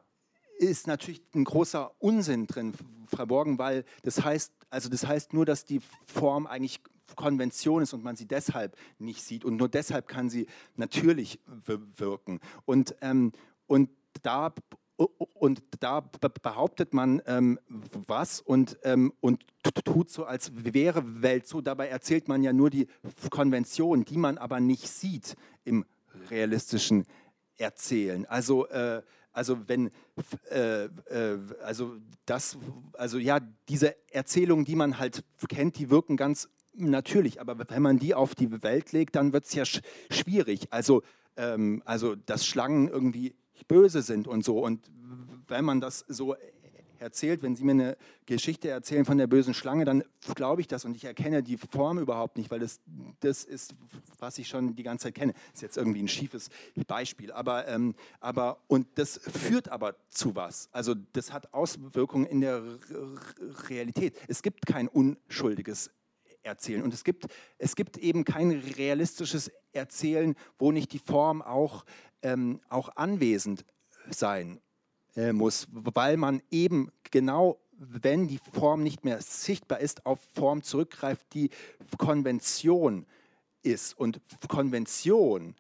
ist 0.58 0.88
natürlich 0.88 1.22
ein 1.36 1.44
großer 1.44 1.92
Unsinn 2.00 2.48
drin 2.48 2.74
verborgen, 3.08 3.60
weil 3.60 3.86
das 4.04 4.24
heißt, 4.24 4.52
also 4.70 4.90
das 4.90 5.08
heißt 5.08 5.34
nur, 5.34 5.46
dass 5.46 5.66
die 5.66 5.82
Form 6.06 6.48
eigentlich 6.48 6.82
Konvention 7.16 7.82
ist 7.84 7.94
und 7.94 8.04
man 8.04 8.16
sie 8.16 8.28
deshalb 8.28 8.76
nicht 9.00 9.22
sieht. 9.22 9.46
Und 9.46 9.58
nur 9.58 9.70
deshalb 9.70 10.08
kann 10.08 10.30
sie 10.30 10.48
natürlich 10.76 11.40
wirken. 11.66 12.40
Und, 12.66 12.96
ähm, 13.02 13.32
und 13.66 13.90
da 14.24 14.54
und 14.98 15.62
da 15.80 16.00
behauptet 16.00 16.94
man 16.94 17.22
ähm, 17.28 17.60
was 17.68 18.42
und, 18.42 18.80
ähm, 18.84 19.14
und 19.20 19.46
tut 19.86 20.10
so, 20.10 20.26
als 20.26 20.52
wäre 20.56 21.22
Welt 21.22 21.48
so. 21.48 21.62
Dabei 21.62 21.88
erzählt 21.88 22.28
man 22.28 22.42
ja 22.42 22.52
nur 22.52 22.72
die 22.72 22.88
Konvention, 23.30 24.06
die 24.06 24.18
man 24.18 24.40
aber 24.40 24.60
nicht 24.60 24.88
sieht 24.88 25.36
im 25.66 25.86
realistischen 26.32 27.06
Erzählen. 27.58 28.26
Also, 28.26 28.68
äh, 28.70 29.04
Also 29.38 29.60
wenn, 29.68 29.92
äh, 30.50 30.86
äh, 30.86 31.38
also 31.64 31.98
das, 32.26 32.58
also 32.94 33.20
ja, 33.20 33.40
diese 33.70 33.96
Erzählungen, 34.12 34.66
die 34.66 34.76
man 34.76 34.98
halt 34.98 35.24
kennt, 35.48 35.78
die 35.78 35.92
wirken 35.92 36.18
ganz 36.18 36.50
natürlich, 36.74 37.40
aber 37.40 37.56
wenn 37.70 37.84
man 37.84 38.00
die 38.00 38.16
auf 38.16 38.34
die 38.34 38.64
Welt 38.64 38.94
legt, 38.94 39.16
dann 39.16 39.34
wird 39.34 39.46
es 39.46 39.54
ja 39.54 39.64
sch 39.64 39.82
schwierig. 40.10 40.74
Also, 40.74 41.04
ähm, 41.36 41.84
also, 41.86 42.16
dass 42.16 42.48
Schlangen 42.48 42.88
irgendwie 42.88 43.36
böse 43.68 44.02
sind 44.02 44.28
und 44.28 44.44
so. 44.44 44.58
Und 44.58 44.90
wenn 45.48 45.66
man 45.66 45.82
das 45.82 46.04
so 46.08 46.36
erzählt, 47.00 47.44
wenn 47.44 47.56
Sie 47.56 47.64
mir 47.64 47.72
eine 47.72 47.98
Geschichte 48.26 48.70
erzählen 48.70 49.06
von 49.06 49.18
der 49.18 49.28
bösen 49.28 49.54
Schlange, 49.54 49.86
dann 49.86 50.04
glaube 50.36 50.62
ich 50.62 50.68
das 50.68 50.86
und 50.86 50.96
ich 50.96 51.06
erkenne 51.06 51.44
die 51.44 51.58
Form 51.58 52.00
überhaupt 52.00 52.38
nicht, 52.38 52.52
weil 52.52 52.60
das, 52.60 52.80
das 53.20 53.44
ist, 53.44 53.76
was 54.20 54.38
ich 54.38 54.48
schon 54.48 54.76
die 54.76 54.84
ganze 54.84 55.04
Zeit 55.04 55.16
kenne. 55.16 55.34
Das 55.34 55.56
ist 55.56 55.62
jetzt 55.62 55.78
irgendwie 55.78 56.02
ein 56.02 56.08
schiefes 56.08 56.50
Beispiel, 56.88 57.32
aber, 57.32 57.68
ähm, 57.68 57.96
aber 58.20 58.60
und 58.68 58.88
das 58.96 59.18
führt 59.18 59.70
aber 59.70 59.96
zu 60.10 60.36
was. 60.36 60.70
Also 60.72 60.96
das 61.14 61.32
hat 61.32 61.54
Auswirkungen 61.54 62.26
in 62.26 62.42
der 62.42 62.62
Realität. 63.70 64.18
Es 64.28 64.42
gibt 64.42 64.66
kein 64.66 64.88
unschuldiges 64.88 65.92
Erzählen 66.44 66.84
und 66.84 66.94
es 66.94 67.04
gibt, 67.04 67.28
es 67.58 67.76
gibt 67.76 67.98
eben 67.98 68.24
kein 68.24 68.52
realistisches 68.52 69.52
Erzählen, 69.74 70.36
wo 70.58 70.72
nicht 70.72 70.94
die 70.94 71.00
Form 71.00 71.42
auch, 71.42 71.86
ähm, 72.22 72.62
auch 72.70 72.96
anwesend 72.96 73.66
sein 74.10 74.62
äh, 75.18 75.34
muss, 75.34 75.68
weil 75.72 76.16
man 76.16 76.42
eben 76.52 76.92
genau, 77.12 77.60
wenn 77.72 78.28
die 78.28 78.40
Form 78.54 78.84
nicht 78.84 79.04
mehr 79.04 79.20
sichtbar 79.20 79.80
ist, 79.80 80.06
auf 80.06 80.20
Form 80.36 80.62
zurückgreift, 80.62 81.26
die 81.34 81.50
Konvention 81.98 83.08
ist. 83.64 83.98
Und 83.98 84.22
Konvention 84.48 85.56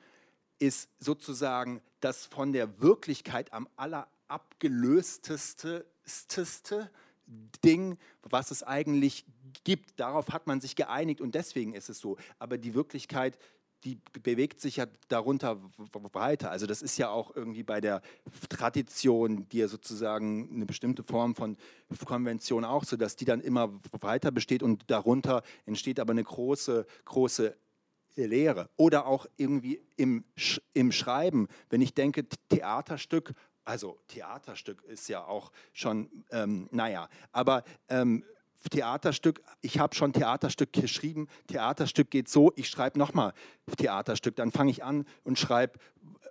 ist 0.59 0.89
sozusagen 0.99 1.81
das 2.01 2.25
von 2.25 2.53
der 2.53 2.81
Wirklichkeit 2.81 3.51
am 3.51 3.67
allerabgelösteste 3.75 5.87
Ding, 7.65 7.97
was 8.21 8.51
es 8.51 8.61
eigentlich 8.61 9.25
gibt. 9.63 9.99
Darauf 9.99 10.29
hat 10.29 10.45
man 10.45 10.61
sich 10.61 10.75
geeinigt 10.75 11.19
und 11.19 11.33
deswegen 11.33 11.73
ist 11.73 11.89
es 11.89 11.99
so. 11.99 12.17
Aber 12.37 12.59
die 12.59 12.75
Wirklichkeit 12.75 13.39
die 13.83 13.99
bewegt 14.23 14.59
sich 14.59 14.77
ja 14.77 14.87
darunter 15.07 15.59
weiter. 16.13 16.49
Also 16.51 16.65
das 16.65 16.81
ist 16.81 16.97
ja 16.97 17.09
auch 17.09 17.35
irgendwie 17.35 17.63
bei 17.63 17.79
der 17.79 18.01
Tradition, 18.49 19.47
die 19.49 19.59
ja 19.59 19.67
sozusagen 19.67 20.49
eine 20.53 20.65
bestimmte 20.65 21.03
Form 21.03 21.35
von 21.35 21.57
Konvention 22.05 22.65
auch 22.65 22.83
so, 22.83 22.97
dass 22.97 23.15
die 23.15 23.25
dann 23.25 23.41
immer 23.41 23.71
weiter 24.01 24.31
besteht 24.31 24.63
und 24.63 24.89
darunter 24.89 25.43
entsteht 25.65 25.99
aber 25.99 26.11
eine 26.11 26.23
große, 26.23 26.85
große 27.05 27.55
Lehre. 28.15 28.69
Oder 28.77 29.05
auch 29.05 29.27
irgendwie 29.37 29.81
im, 29.95 30.25
im 30.73 30.91
Schreiben, 30.91 31.47
wenn 31.69 31.81
ich 31.81 31.93
denke, 31.93 32.25
Theaterstück, 32.49 33.33
also 33.63 33.99
Theaterstück 34.07 34.83
ist 34.83 35.07
ja 35.07 35.23
auch 35.25 35.51
schon, 35.73 36.09
ähm, 36.31 36.67
naja, 36.71 37.09
aber 37.31 37.63
ähm, 37.89 38.23
Theaterstück, 38.69 39.41
ich 39.61 39.79
habe 39.79 39.95
schon 39.95 40.13
Theaterstück 40.13 40.73
geschrieben, 40.73 41.27
Theaterstück 41.47 42.11
geht 42.11 42.29
so, 42.29 42.51
ich 42.55 42.69
schreibe 42.69 42.99
nochmal 42.99 43.33
Theaterstück, 43.77 44.35
dann 44.35 44.51
fange 44.51 44.71
ich 44.71 44.83
an 44.83 45.05
und 45.23 45.39
schreibe, 45.39 45.79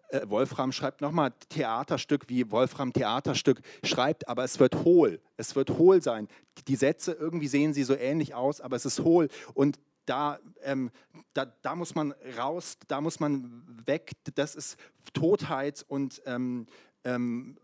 äh, 0.09 0.29
Wolfram 0.29 0.73
schreibt 0.73 1.01
nochmal 1.01 1.33
Theaterstück, 1.49 2.29
wie 2.29 2.51
Wolfram 2.51 2.93
Theaterstück 2.93 3.61
schreibt, 3.83 4.29
aber 4.29 4.45
es 4.45 4.61
wird 4.61 4.85
hohl, 4.85 5.21
es 5.37 5.57
wird 5.57 5.71
hohl 5.71 6.03
sein. 6.03 6.29
Die 6.69 6.77
Sätze, 6.77 7.13
irgendwie 7.13 7.49
sehen 7.49 7.75
sie 7.75 7.85
so 7.85 7.95
ähnlich 7.95 8.35
aus, 8.35 8.61
aber 8.61 8.77
es 8.77 8.85
ist 8.85 9.01
hohl. 9.01 9.29
Und 9.55 9.79
da, 10.07 10.39
ähm, 10.63 10.91
da, 11.35 11.47
da 11.47 11.75
muss 11.75 11.95
man 11.95 12.15
raus, 12.39 12.79
da 12.89 13.01
muss 13.01 13.21
man 13.21 13.65
weg, 13.87 14.13
das 14.35 14.55
ist 14.55 14.79
Totheit 15.13 15.85
und 15.89 16.23
ähm, 16.27 16.67
ähm, 17.05 17.59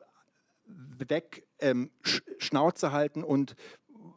weg, 0.65 1.47
ähm, 1.59 1.91
Schnauze 2.39 2.93
halten 2.93 3.23
und 3.25 3.55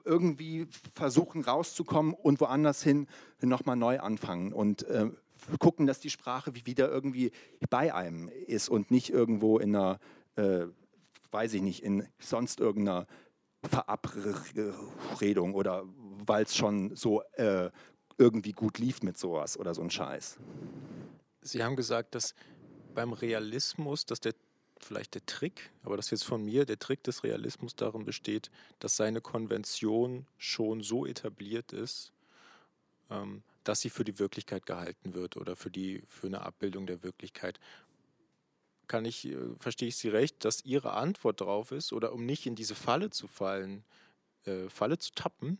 irgendwie 0.05 0.67
versuchen 0.93 1.43
rauszukommen 1.43 2.13
und 2.13 2.39
woanders 2.39 2.83
hin 2.83 3.07
nochmal 3.41 3.75
neu 3.75 3.99
anfangen 3.99 4.53
und 4.53 4.83
äh, 4.83 5.09
gucken, 5.59 5.85
dass 5.85 5.99
die 5.99 6.09
Sprache 6.09 6.53
wieder 6.65 6.89
irgendwie 6.89 7.31
bei 7.69 7.93
einem 7.93 8.29
ist 8.47 8.69
und 8.69 8.91
nicht 8.91 9.09
irgendwo 9.09 9.59
in 9.59 9.75
einer, 9.75 9.99
äh, 10.35 10.65
weiß 11.31 11.53
ich 11.53 11.61
nicht, 11.61 11.83
in 11.83 12.07
sonst 12.19 12.59
irgendeiner 12.59 13.07
Verabredung 13.63 15.53
oder 15.53 15.83
weil 16.25 16.43
es 16.43 16.55
schon 16.55 16.95
so 16.95 17.21
äh, 17.33 17.69
irgendwie 18.17 18.53
gut 18.53 18.77
lief 18.77 19.03
mit 19.03 19.17
sowas 19.17 19.57
oder 19.57 19.73
so 19.73 19.81
ein 19.81 19.89
Scheiß. 19.89 20.37
Sie 21.41 21.63
haben 21.63 21.75
gesagt, 21.75 22.15
dass 22.15 22.33
beim 22.93 23.13
Realismus, 23.13 24.05
dass 24.05 24.19
der 24.19 24.33
vielleicht 24.79 25.15
der 25.15 25.25
Trick, 25.25 25.71
aber 25.83 25.97
das 25.97 26.09
jetzt 26.11 26.25
von 26.25 26.43
mir, 26.43 26.65
der 26.65 26.79
Trick 26.79 27.03
des 27.03 27.23
Realismus 27.23 27.75
darin 27.75 28.05
besteht, 28.05 28.51
dass 28.79 28.95
seine 28.95 29.21
Konvention 29.21 30.25
schon 30.37 30.81
so 30.81 31.05
etabliert 31.05 31.73
ist, 31.73 32.11
ähm, 33.09 33.43
dass 33.63 33.81
sie 33.81 33.89
für 33.89 34.03
die 34.03 34.19
Wirklichkeit 34.19 34.65
gehalten 34.65 35.13
wird 35.13 35.37
oder 35.37 35.55
für, 35.55 35.71
die, 35.71 36.03
für 36.07 36.27
eine 36.27 36.41
Abbildung 36.41 36.85
der 36.85 37.03
Wirklichkeit. 37.03 37.59
Kann 38.87 39.05
ich, 39.05 39.27
äh, 39.27 39.37
verstehe 39.59 39.87
ich 39.87 39.95
Sie 39.95 40.09
recht, 40.09 40.45
dass 40.45 40.63
Ihre 40.65 40.93
Antwort 40.93 41.41
darauf 41.41 41.71
ist, 41.71 41.93
oder 41.93 42.13
um 42.13 42.25
nicht 42.25 42.45
in 42.45 42.55
diese 42.55 42.75
Falle 42.75 43.09
zu 43.09 43.27
fallen, 43.27 43.83
äh, 44.45 44.69
Falle 44.69 44.99
zu 44.99 45.11
tappen, 45.13 45.59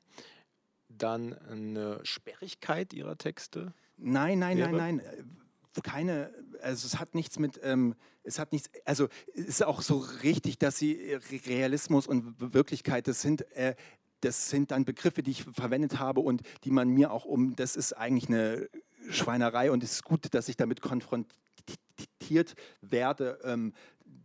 dann 0.90 1.34
eine 1.34 2.00
Sperrigkeit 2.04 2.94
Ihrer 2.94 3.18
Texte? 3.18 3.74
Nein, 3.98 4.40
nein, 4.40 4.58
wäre? 4.58 4.72
nein, 4.72 4.98
nein 4.98 5.45
keine, 5.82 6.34
also 6.62 6.88
es 6.88 7.00
hat 7.00 7.16
nichts 7.16 7.40
mit, 7.40 7.60
ähm, 7.64 7.96
es 8.24 8.40
hat 8.40 8.52
nichts, 8.52 8.70
also 8.86 9.08
es 9.34 9.46
ist 9.46 9.64
auch 9.64 9.82
so 9.82 9.98
richtig, 10.24 10.58
dass 10.58 10.78
sie 10.78 11.18
Realismus 11.46 12.08
und 12.08 12.54
Wirklichkeit, 12.54 13.08
das 13.08 13.22
sind, 13.22 13.50
äh, 13.56 13.76
das 14.22 14.50
sind 14.50 14.72
dann 14.72 14.86
Begriffe, 14.86 15.24
die 15.24 15.32
ich 15.32 15.44
verwendet 15.44 16.00
habe 16.00 16.22
und 16.22 16.42
die 16.64 16.72
man 16.72 16.90
mir 16.90 17.12
auch 17.12 17.26
um, 17.26 17.56
das 17.56 17.76
ist 17.76 17.94
eigentlich 17.94 18.30
eine 18.30 18.70
Schweinerei 19.10 19.72
und 19.72 19.84
es 19.84 19.94
ist 19.94 20.04
gut, 20.04 20.34
dass 20.34 20.50
ich 20.50 20.58
damit 20.58 20.82
konfrontiert 20.82 22.56
werde, 22.82 23.40
ähm, 23.44 23.74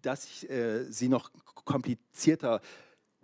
dass 0.03 0.25
ich 0.25 0.49
äh, 0.49 0.85
sie 0.91 1.09
noch 1.09 1.31
komplizierter 1.65 2.61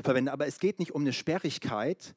verwende. 0.01 0.33
Aber 0.33 0.47
es 0.47 0.59
geht 0.59 0.79
nicht 0.79 0.95
um 0.95 1.03
eine 1.03 1.13
Sperrigkeit, 1.13 2.15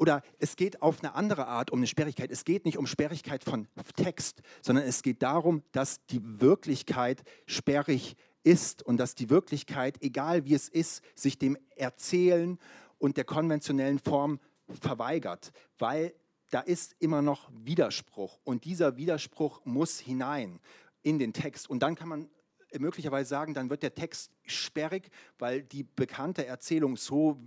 oder 0.00 0.22
es 0.38 0.56
geht 0.56 0.80
auf 0.80 1.00
eine 1.04 1.14
andere 1.14 1.46
Art 1.46 1.70
um 1.70 1.78
eine 1.78 1.86
Sperrigkeit. 1.86 2.30
Es 2.30 2.46
geht 2.46 2.64
nicht 2.64 2.78
um 2.78 2.86
Sperrigkeit 2.86 3.44
von 3.44 3.68
Text, 3.96 4.40
sondern 4.62 4.86
es 4.86 5.02
geht 5.02 5.22
darum, 5.22 5.62
dass 5.72 6.04
die 6.06 6.40
Wirklichkeit 6.40 7.22
sperrig 7.44 8.16
ist 8.42 8.82
und 8.82 8.96
dass 8.96 9.14
die 9.14 9.28
Wirklichkeit, 9.28 10.02
egal 10.02 10.46
wie 10.46 10.54
es 10.54 10.70
ist, 10.70 11.02
sich 11.14 11.38
dem 11.38 11.58
Erzählen 11.76 12.58
und 12.96 13.18
der 13.18 13.24
konventionellen 13.24 13.98
Form 13.98 14.40
verweigert, 14.80 15.52
weil 15.78 16.14
da 16.48 16.60
ist 16.60 16.96
immer 16.98 17.20
noch 17.20 17.50
Widerspruch 17.52 18.38
und 18.42 18.64
dieser 18.64 18.96
Widerspruch 18.96 19.60
muss 19.66 20.00
hinein 20.00 20.60
in 21.02 21.18
den 21.18 21.34
Text 21.34 21.68
und 21.68 21.82
dann 21.82 21.94
kann 21.94 22.08
man 22.08 22.30
möglicherweise 22.78 23.28
sagen, 23.28 23.54
dann 23.54 23.70
wird 23.70 23.82
der 23.82 23.94
Text 23.94 24.30
sperrig, 24.44 25.10
weil 25.38 25.62
die 25.62 25.82
bekannte 25.82 26.46
Erzählung 26.46 26.96
so, 26.96 27.38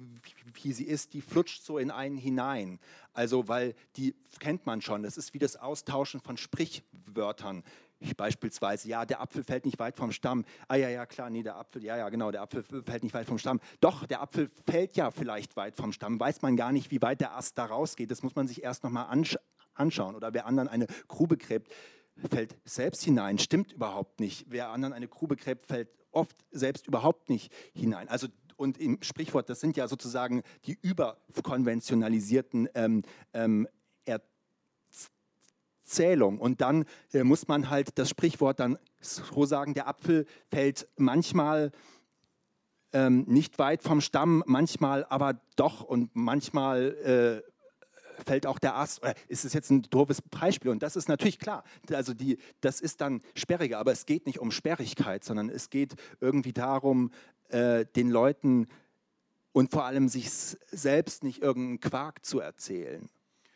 wie 0.54 0.74
sie 0.74 0.86
ist, 0.86 1.14
die 1.14 1.22
flutscht 1.22 1.64
so 1.64 1.78
in 1.78 1.92
einen 1.92 2.18
hinein. 2.18 2.80
Also, 3.14 3.48
weil 3.48 3.76
die 3.96 4.16
kennt 4.40 4.66
man 4.66 4.82
schon. 4.82 5.04
Das 5.04 5.18
ist 5.18 5.34
wie 5.34 5.40
das 5.40 5.56
Austauschen 5.56 6.20
von 6.20 6.38
Sprichwörtern. 6.38 7.64
Beispielsweise, 8.18 8.90
ja, 8.90 9.06
der 9.06 9.22
Apfel 9.22 9.46
fällt 9.46 9.66
nicht 9.66 9.80
weit 9.80 9.96
vom 9.96 10.12
Stamm. 10.12 10.44
Ah 10.68 10.76
ja, 10.76 10.90
ja, 10.90 11.06
klar, 11.06 11.30
nee, 11.30 11.42
der 11.42 11.56
Apfel, 11.56 11.84
ja, 11.86 11.96
ja, 11.96 12.10
genau, 12.10 12.32
der 12.32 12.42
Apfel 12.42 12.64
fällt 12.64 13.04
nicht 13.04 13.14
weit 13.14 13.28
vom 13.28 13.38
Stamm. 13.38 13.62
Doch, 13.80 14.06
der 14.06 14.22
Apfel 14.22 14.50
fällt 14.70 14.98
ja 14.98 15.10
vielleicht 15.10 15.56
weit 15.56 15.78
vom 15.78 15.94
Stamm. 15.94 16.20
Weiß 16.20 16.42
man 16.42 16.58
gar 16.58 16.74
nicht, 16.74 16.92
wie 16.92 17.02
weit 17.02 17.22
der 17.22 17.38
Ast 17.38 17.58
da 17.58 17.66
rausgeht. 17.66 18.12
Das 18.12 18.22
muss 18.22 18.36
man 18.36 18.48
sich 18.48 18.62
erst 18.62 18.84
nochmal 18.84 19.06
ansch 19.06 19.38
anschauen. 19.76 20.16
Oder 20.16 20.34
wer 20.34 20.46
anderen 20.46 20.68
eine 20.68 20.88
Grube 21.08 21.38
gräbt, 21.38 21.72
fällt 22.30 22.56
selbst 22.66 23.04
hinein, 23.04 23.38
stimmt 23.40 23.72
überhaupt 23.74 24.20
nicht. 24.20 24.46
Wer 24.50 24.70
anderen 24.70 24.94
eine 24.94 25.08
Grube 25.08 25.36
gräbt, 25.36 25.66
fällt 25.66 25.90
oft 26.12 26.36
selbst 26.52 26.88
überhaupt 26.88 27.30
nicht 27.30 27.52
hinein. 27.74 28.08
Also 28.08 28.28
und 28.56 28.78
im 28.78 29.02
Sprichwort, 29.02 29.50
das 29.50 29.60
sind 29.60 29.76
ja 29.78 29.88
sozusagen 29.88 30.44
die 30.66 30.78
überkonventionalisierten 30.82 32.70
ähm, 32.76 33.02
ähm, 33.34 33.68
Erzählungen. 35.84 36.40
Und 36.40 36.62
dann 36.62 36.86
äh, 37.14 37.24
muss 37.24 37.48
man 37.48 37.70
halt 37.70 37.98
das 37.98 38.10
Sprichwort 38.10 38.60
dann 38.60 38.78
so 39.02 39.46
sagen, 39.46 39.74
der 39.74 39.88
Apfel 39.88 40.26
fällt 40.50 40.88
manchmal 40.98 41.72
ähm, 42.94 43.26
nicht 43.28 43.58
weit 43.60 43.82
vom 43.84 44.02
Stamm, 44.02 44.44
manchmal 44.46 45.06
aber 45.06 45.42
doch 45.56 45.82
und 45.82 46.12
manchmal 46.14 47.42
äh, 47.46 47.53
fällt 48.24 48.46
auch 48.46 48.60
der 48.60 48.76
Ast. 48.76 49.02
Ist 49.28 49.46
es 49.46 49.54
jetzt 49.54 49.70
ein 49.70 49.84
doofes 49.84 50.22
Beispiel? 50.22 50.72
Und 50.72 50.84
das 50.84 50.96
ist 50.96 51.08
natürlich 51.10 51.40
klar. 51.40 51.64
Also 51.92 52.14
die, 52.14 52.38
das 52.62 52.82
ist 52.82 53.02
dann 53.02 53.22
sperriger, 53.36 53.80
aber 53.80 53.92
es 53.92 54.06
geht 54.06 54.26
nicht 54.26 54.40
um 54.40 54.52
Sperrigkeit, 54.52 55.24
sondern 55.24 55.50
es 55.50 55.70
geht 55.70 55.96
irgendwie 56.20 56.54
darum, 56.54 57.12
äh, 57.50 57.86
den 57.96 58.10
Leuten 58.10 58.68
und 59.52 59.72
vor 59.72 59.86
allem 59.86 60.10
sich 60.10 60.30
selbst 60.30 61.24
nicht 61.24 61.42
irgendeinen 61.42 61.80
Quark 61.80 62.26
zu 62.26 62.40
erzählen. 62.40 63.10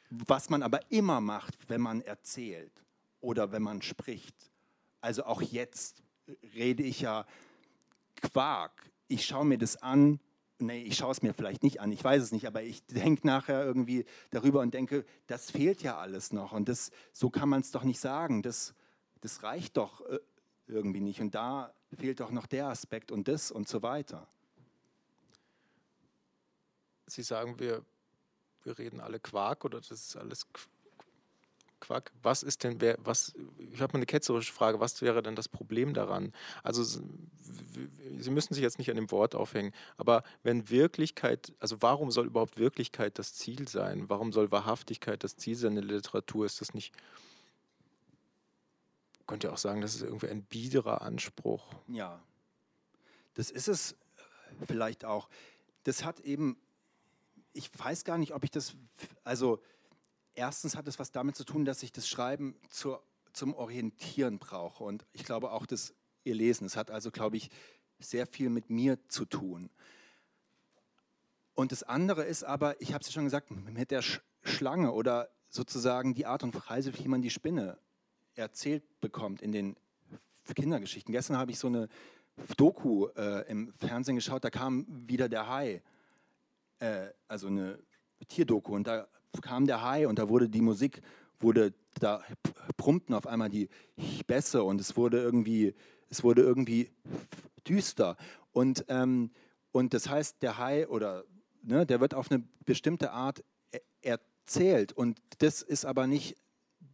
Was 0.09 0.49
man 0.49 0.63
aber 0.63 0.79
immer 0.91 1.19
macht, 1.19 1.69
wenn 1.69 1.81
man 1.81 2.01
erzählt 2.01 2.83
oder 3.19 3.51
wenn 3.51 3.63
man 3.63 3.81
spricht. 3.81 4.35
Also 5.01 5.25
auch 5.25 5.41
jetzt 5.41 6.03
rede 6.55 6.83
ich 6.83 7.01
ja 7.01 7.25
Quark. 8.21 8.89
Ich 9.07 9.25
schaue 9.25 9.45
mir 9.45 9.57
das 9.57 9.77
an. 9.77 10.19
Nee, 10.59 10.81
ich 10.81 10.97
schaue 10.97 11.11
es 11.11 11.21
mir 11.21 11.35
vielleicht 11.35 11.61
nicht 11.61 11.81
an, 11.81 11.91
ich 11.91 12.03
weiß 12.03 12.23
es 12.23 12.31
nicht, 12.31 12.47
aber 12.47 12.63
ich 12.63 12.83
denke 12.87 13.27
nachher 13.27 13.63
irgendwie 13.63 14.05
darüber 14.31 14.61
und 14.61 14.73
denke, 14.73 15.05
das 15.27 15.51
fehlt 15.51 15.83
ja 15.83 15.97
alles 15.97 16.33
noch. 16.33 16.51
Und 16.51 16.67
das, 16.67 16.89
so 17.13 17.29
kann 17.29 17.47
man 17.47 17.61
es 17.61 17.71
doch 17.71 17.83
nicht 17.83 17.99
sagen. 17.99 18.41
Das, 18.41 18.73
das 19.21 19.43
reicht 19.43 19.77
doch 19.77 20.01
äh, 20.09 20.19
irgendwie 20.67 21.01
nicht. 21.01 21.21
Und 21.21 21.35
da 21.35 21.73
fehlt 21.95 22.19
doch 22.19 22.31
noch 22.31 22.47
der 22.47 22.67
Aspekt 22.67 23.11
und 23.11 23.27
das 23.27 23.51
und 23.51 23.67
so 23.67 23.83
weiter. 23.83 24.27
Sie 27.05 27.21
sagen, 27.21 27.59
wir, 27.59 27.85
wir 28.63 28.77
reden 28.79 28.99
alle 28.99 29.19
Quark 29.19 29.63
oder 29.63 29.79
das 29.79 29.91
ist 29.91 30.17
alles 30.17 30.47
Quark. 31.79 32.11
Was 32.21 32.43
ist 32.43 32.63
denn, 32.63 32.81
wer, 32.81 32.97
was, 32.99 33.33
ich 33.71 33.81
habe 33.81 33.93
mal 33.93 33.99
eine 33.99 34.05
ketzerische 34.05 34.53
Frage, 34.53 34.79
was 34.79 35.01
wäre 35.01 35.21
denn 35.21 35.35
das 35.35 35.47
Problem 35.47 35.93
daran? 35.93 36.33
Also 36.63 36.83
Sie 36.83 38.31
müssen 38.31 38.53
sich 38.53 38.63
jetzt 38.63 38.79
nicht 38.79 38.89
an 38.89 38.95
dem 38.95 39.11
Wort 39.11 39.35
aufhängen, 39.35 39.73
aber 39.95 40.23
wenn 40.43 40.69
Wirklichkeit, 40.69 41.53
also 41.59 41.81
warum 41.81 42.11
soll 42.11 42.25
überhaupt 42.25 42.57
Wirklichkeit 42.57 43.19
das 43.19 43.33
Ziel 43.33 43.67
sein? 43.67 44.09
Warum 44.09 44.33
soll 44.33 44.51
Wahrhaftigkeit 44.51 45.23
das 45.23 45.37
Ziel 45.37 45.55
sein 45.55 45.77
in 45.77 45.87
der 45.87 45.97
Literatur? 45.97 46.45
Ist 46.45 46.59
das 46.59 46.73
nicht, 46.73 46.93
könnt 49.27 49.43
ihr 49.43 49.53
auch 49.53 49.57
sagen, 49.57 49.81
das 49.81 49.95
ist 49.95 50.01
irgendwie 50.01 50.29
ein 50.29 50.43
biederer 50.43 51.01
Anspruch? 51.03 51.63
Ja, 51.87 52.19
das 53.35 53.51
ist 53.51 53.67
es 53.67 53.95
vielleicht 54.67 55.05
auch. 55.05 55.29
Das 55.83 56.03
hat 56.03 56.19
eben 56.21 56.57
ich 57.57 57.71
weiß 57.77 58.03
gar 58.03 58.17
nicht, 58.17 58.33
ob 58.33 58.43
ich 58.43 58.51
das, 58.51 58.75
also 59.23 59.61
erstens 60.37 60.75
hat 60.75 60.87
es 60.87 60.99
was 60.99 61.11
damit 61.11 61.35
zu 61.35 61.43
tun, 61.43 61.65
dass 61.65 61.83
ich 61.83 61.91
das 61.91 62.07
Schreiben 62.07 62.55
zur, 62.69 63.03
zum 63.33 63.53
Orientieren 63.53 64.39
brauche 64.39 64.83
und 64.83 65.05
ich 65.11 65.23
glaube 65.23 65.51
auch 65.51 65.65
das 65.65 65.93
ihr 66.23 66.35
Lesen. 66.35 66.65
Es 66.65 66.75
hat 66.75 66.91
also, 66.91 67.11
glaube 67.11 67.37
ich, 67.37 67.49
sehr 67.99 68.27
viel 68.27 68.49
mit 68.49 68.69
mir 68.69 68.99
zu 69.07 69.25
tun. 69.25 69.69
Und 71.53 71.71
das 71.71 71.83
andere 71.83 72.23
ist 72.23 72.43
aber, 72.43 72.79
ich 72.81 72.93
habe 72.93 73.01
es 73.01 73.07
ja 73.07 73.13
schon 73.13 73.23
gesagt, 73.23 73.49
mit 73.49 73.89
der 73.89 74.03
Schlange 74.43 74.91
oder 74.91 75.29
sozusagen 75.49 76.13
die 76.13 76.25
Art 76.25 76.43
und 76.43 76.53
Weise, 76.69 76.97
wie 76.99 77.07
man 77.07 77.21
die 77.21 77.29
Spinne 77.29 77.79
erzählt 78.35 78.83
bekommt 78.99 79.41
in 79.41 79.51
den 79.51 79.75
Kindergeschichten. 80.53 81.11
Gestern 81.11 81.37
habe 81.37 81.51
ich 81.51 81.57
so 81.57 81.67
eine 81.67 81.87
Doku 82.57 83.07
äh, 83.15 83.49
im 83.49 83.73
Fernsehen 83.73 84.15
geschaut, 84.15 84.43
da 84.43 84.51
kam 84.51 84.85
wieder 84.87 85.27
der 85.27 85.49
Hai 85.49 85.81
äh, 86.79 87.07
also 87.27 87.47
eine 87.47 87.79
Tierdoku 88.27 88.75
und 88.75 88.85
da 88.85 89.07
kam 89.41 89.67
der 89.67 89.83
Hai 89.83 90.07
und 90.07 90.19
da 90.19 90.29
wurde 90.29 90.49
die 90.49 90.61
Musik, 90.61 91.01
wurde, 91.39 91.73
da 91.99 92.23
brummten 92.77 93.13
auf 93.13 93.27
einmal 93.27 93.49
die 93.49 93.69
Bässe 94.25 94.63
und 94.63 94.81
es 94.81 94.97
wurde 94.97 95.21
irgendwie, 95.21 95.73
es 96.09 96.23
wurde 96.23 96.41
irgendwie 96.41 96.89
düster. 97.67 98.17
Und, 98.51 98.85
ähm, 98.87 99.31
und 99.71 99.93
das 99.93 100.09
heißt, 100.09 100.41
der 100.41 100.57
Hai 100.57 100.87
oder 100.87 101.23
ne, 101.61 101.85
der 101.85 101.99
wird 101.99 102.13
auf 102.13 102.31
eine 102.31 102.43
bestimmte 102.65 103.11
Art 103.11 103.43
e-, 103.71 103.79
erzählt 104.01 104.93
und 104.93 105.19
das 105.39 105.61
ist 105.61 105.85
aber 105.85 106.07
nicht, 106.07 106.37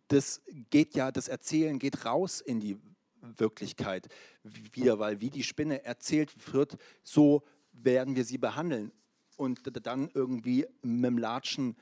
das 0.08 0.42
geht 0.70 0.96
ja, 0.96 1.12
das 1.12 1.28
Erzählen 1.28 1.80
geht 1.80 2.06
raus 2.06 2.42
in 2.42 2.60
die 2.60 2.78
Wirklichkeit 3.22 4.10
wieder, 4.44 5.00
weil 5.00 5.22
wie 5.22 5.30
die 5.30 5.44
Spinne 5.44 5.86
erzählt 5.86 6.54
wird, 6.54 6.78
so 7.04 7.44
werden 7.72 8.16
wir 8.16 8.26
sie 8.26 8.38
behandeln 8.38 8.92
und 9.38 9.62
dann 9.86 10.10
irgendwie 10.14 10.66
mit 10.82 11.06
dem 11.06 11.18
Latschen 11.18 11.76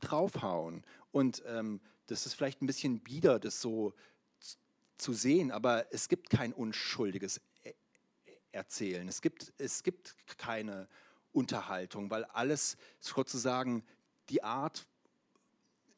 draufhauen. 0.00 0.84
Und 1.12 1.42
ähm, 1.46 1.80
das 2.06 2.26
ist 2.26 2.34
vielleicht 2.34 2.62
ein 2.62 2.66
bisschen 2.66 3.00
bieder, 3.00 3.38
das 3.38 3.60
so 3.60 3.94
zu 4.96 5.12
sehen, 5.12 5.50
aber 5.50 5.92
es 5.92 6.08
gibt 6.08 6.30
kein 6.30 6.52
unschuldiges 6.52 7.40
e-, 7.64 7.74
Erzählen. 8.52 9.08
Es 9.08 9.20
gibt, 9.20 9.52
es 9.58 9.82
gibt 9.82 10.16
keine 10.38 10.88
Unterhaltung, 11.32 12.10
weil 12.10 12.24
alles 12.24 12.76
sozusagen 13.00 13.84
die 14.28 14.42
Art 14.42 14.86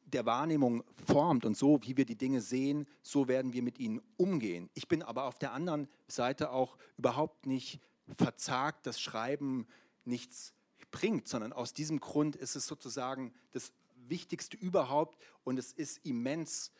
der 0.05 0.25
Wahrnehmung 0.25 0.83
formt 1.05 1.45
und 1.45 1.57
so, 1.57 1.79
wie 1.83 1.97
wir 1.97 2.05
die 2.05 2.15
Dinge 2.15 2.41
sehen, 2.41 2.87
so 3.01 3.27
werden 3.27 3.53
wir 3.53 3.61
mit 3.61 3.77
ihnen 3.77 4.01
umgehen. 4.15 4.69
Ich 4.73 4.87
bin 4.87 5.03
aber 5.03 5.25
auf 5.25 5.37
der 5.37 5.51
anderen 5.51 5.87
Seite 6.07 6.51
auch 6.51 6.77
überhaupt 6.97 7.45
nicht 7.45 7.81
verzagt, 8.17 8.87
das 8.87 9.01
Schreiben 9.01 9.67
nichts 10.05 10.53
bringt, 10.91 11.27
sondern 11.27 11.53
aus 11.53 11.73
diesem 11.73 11.99
Grund 11.99 12.35
ist 12.35 12.55
es 12.55 12.67
sozusagen 12.67 13.33
das 13.51 13.71
Wichtigste 14.07 14.57
überhaupt 14.57 15.17
und 15.43 15.59
es 15.59 15.73
ist 15.73 16.05
immens, 16.05 16.71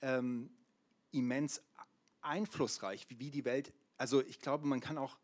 ähm, 0.00 0.50
immens 1.10 1.62
einflussreich, 2.20 3.06
wie, 3.08 3.30
die 3.30 3.44
Welt, 3.44 3.72
also 3.96 4.22
ich 4.22 4.40
glaube, 4.40 4.66
man 4.66 4.80
kann 4.80 4.98
auch 4.98 5.16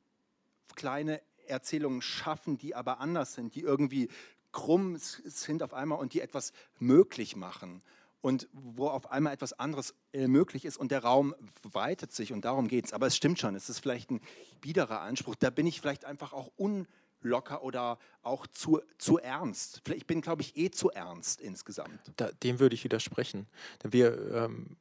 kleine 0.74 1.20
Erzählungen 1.47 2.03
schaffen, 2.03 2.59
die 2.59 2.74
aber 2.74 3.01
anders 3.01 3.34
sind, 3.34 3.55
die 3.55 3.61
irgendwie 3.61 4.09
krumm 4.53 4.97
sind 4.99 5.62
auf 5.62 5.74
einmal 5.74 5.99
und 5.99 6.14
die 6.14 6.20
etwas 6.20 6.53
möglich 6.78 7.36
machen 7.36 7.82
und 8.20 8.49
wo 8.53 8.88
auf 8.88 9.11
einmal 9.11 9.32
etwas 9.32 9.53
anderes 9.53 9.95
äh, 10.12 10.28
möglich 10.28 10.64
ist 10.64 10.76
und 10.76 10.93
der 10.93 11.03
Raum 11.03 11.34
weitet 11.62 12.12
sich 12.12 12.32
und 12.32 12.45
darum 12.45 12.68
geht 12.68 12.86
es. 12.86 12.93
Aber 12.93 13.07
es 13.07 13.16
stimmt 13.16 13.40
schon, 13.40 13.55
es 13.55 13.68
ist 13.68 13.80
vielleicht 13.80 14.11
ein 14.11 14.20
biederer 14.61 15.01
Anspruch. 15.01 15.34
Da 15.34 15.51
bin 15.51 15.66
ich 15.66 15.80
vielleicht 15.80 16.05
einfach 16.05 16.32
auch 16.32 16.51
un 16.57 16.86
locker 17.22 17.62
oder 17.62 17.98
auch 18.22 18.46
zu, 18.46 18.80
zu 18.98 19.18
ernst. 19.18 19.82
Ich 19.94 20.06
bin, 20.06 20.20
glaube 20.20 20.42
ich, 20.42 20.56
eh 20.56 20.70
zu 20.70 20.90
ernst 20.90 21.40
insgesamt. 21.40 22.00
Da, 22.16 22.30
dem 22.42 22.60
würde 22.60 22.74
ich 22.74 22.84
widersprechen. 22.84 23.46
Denn 23.82 23.92
wir, 23.92 24.32
ähm, 24.32 24.76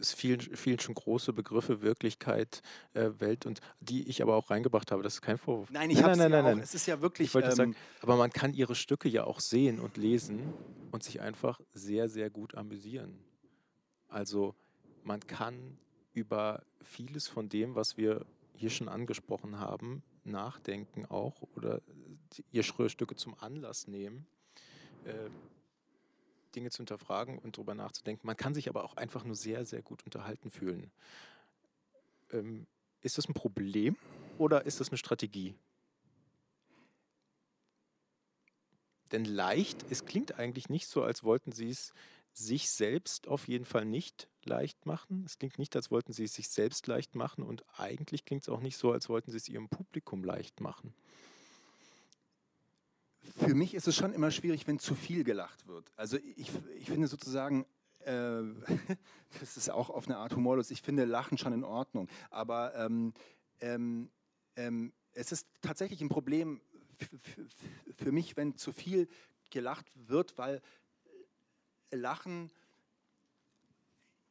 es 0.00 0.12
fielen, 0.14 0.40
fielen 0.40 0.78
schon 0.78 0.94
große 0.94 1.32
Begriffe, 1.32 1.82
Wirklichkeit, 1.82 2.62
äh, 2.94 3.10
Welt 3.18 3.46
und 3.46 3.60
die 3.80 4.08
ich 4.08 4.22
aber 4.22 4.34
auch 4.34 4.50
reingebracht 4.50 4.90
habe. 4.90 5.02
Das 5.02 5.14
ist 5.14 5.22
kein 5.22 5.38
Vorwurf. 5.38 5.70
Nein, 5.70 5.90
ich 5.90 6.02
habe 6.02 6.16
nein, 6.16 6.30
nein, 6.30 6.44
nein, 6.44 6.56
nein. 6.56 6.60
Es 6.60 6.74
ist 6.74 6.86
ja 6.86 7.00
wirklich. 7.00 7.34
Ähm, 7.34 7.50
sagen, 7.50 7.76
aber 8.00 8.16
man 8.16 8.30
kann 8.30 8.54
ihre 8.54 8.74
Stücke 8.74 9.08
ja 9.08 9.24
auch 9.24 9.40
sehen 9.40 9.80
und 9.80 9.96
lesen 9.96 10.52
und 10.90 11.02
sich 11.02 11.20
einfach 11.20 11.60
sehr, 11.74 12.08
sehr 12.08 12.30
gut 12.30 12.54
amüsieren. 12.54 13.18
Also 14.08 14.54
man 15.04 15.20
kann 15.20 15.78
über 16.12 16.62
vieles 16.82 17.28
von 17.28 17.48
dem, 17.48 17.74
was 17.74 17.96
wir 17.96 18.24
hier 18.54 18.70
schon 18.70 18.88
angesprochen 18.88 19.58
haben, 19.58 20.02
nachdenken 20.26 21.06
auch 21.06 21.42
oder 21.56 21.82
ihr 22.52 22.62
Stücke 22.62 23.16
zum 23.16 23.34
Anlass 23.40 23.86
nehmen, 23.86 24.26
äh, 25.04 25.30
Dinge 26.54 26.70
zu 26.70 26.78
hinterfragen 26.78 27.38
und 27.38 27.56
darüber 27.56 27.74
nachzudenken. 27.74 28.26
Man 28.26 28.36
kann 28.36 28.54
sich 28.54 28.68
aber 28.68 28.84
auch 28.84 28.96
einfach 28.96 29.24
nur 29.24 29.36
sehr, 29.36 29.64
sehr 29.64 29.82
gut 29.82 30.04
unterhalten 30.04 30.50
fühlen. 30.50 30.90
Ähm, 32.32 32.66
ist 33.02 33.18
das 33.18 33.28
ein 33.28 33.34
Problem 33.34 33.96
oder 34.38 34.66
ist 34.66 34.80
das 34.80 34.88
eine 34.88 34.98
Strategie? 34.98 35.54
Denn 39.12 39.24
leicht, 39.24 39.84
es 39.90 40.04
klingt 40.04 40.38
eigentlich 40.38 40.68
nicht 40.68 40.88
so, 40.88 41.02
als 41.02 41.22
wollten 41.22 41.52
sie 41.52 41.70
es 41.70 41.92
sich 42.38 42.70
selbst 42.70 43.28
auf 43.28 43.48
jeden 43.48 43.64
Fall 43.64 43.84
nicht 43.84 44.28
leicht 44.44 44.84
machen. 44.86 45.24
Es 45.24 45.38
klingt 45.38 45.58
nicht, 45.58 45.74
als 45.74 45.90
wollten 45.90 46.12
sie 46.12 46.24
es 46.24 46.34
sich 46.34 46.48
selbst 46.48 46.86
leicht 46.86 47.14
machen 47.14 47.42
und 47.42 47.64
eigentlich 47.78 48.24
klingt 48.24 48.42
es 48.42 48.48
auch 48.48 48.60
nicht 48.60 48.76
so, 48.76 48.92
als 48.92 49.08
wollten 49.08 49.30
sie 49.30 49.38
es 49.38 49.48
ihrem 49.48 49.68
Publikum 49.68 50.22
leicht 50.22 50.60
machen. 50.60 50.94
Für 53.38 53.54
mich 53.54 53.74
ist 53.74 53.88
es 53.88 53.96
schon 53.96 54.12
immer 54.12 54.30
schwierig, 54.30 54.66
wenn 54.66 54.78
zu 54.78 54.94
viel 54.94 55.24
gelacht 55.24 55.66
wird. 55.66 55.90
Also 55.96 56.18
ich, 56.36 56.50
ich 56.78 56.86
finde 56.86 57.08
sozusagen, 57.08 57.66
äh, 58.00 58.42
das 59.40 59.56
ist 59.56 59.70
auch 59.70 59.90
auf 59.90 60.06
eine 60.06 60.18
Art 60.18 60.36
humorlos, 60.36 60.70
ich 60.70 60.82
finde 60.82 61.04
Lachen 61.04 61.38
schon 61.38 61.52
in 61.52 61.64
Ordnung. 61.64 62.08
Aber 62.30 62.74
ähm, 62.74 63.14
ähm, 63.60 64.10
ähm, 64.56 64.92
es 65.12 65.32
ist 65.32 65.48
tatsächlich 65.62 66.02
ein 66.02 66.08
Problem 66.10 66.60
für 67.96 68.12
mich, 68.12 68.36
wenn 68.36 68.56
zu 68.56 68.72
viel 68.72 69.08
gelacht 69.50 69.86
wird, 69.94 70.36
weil 70.38 70.60
Lachen 71.90 72.50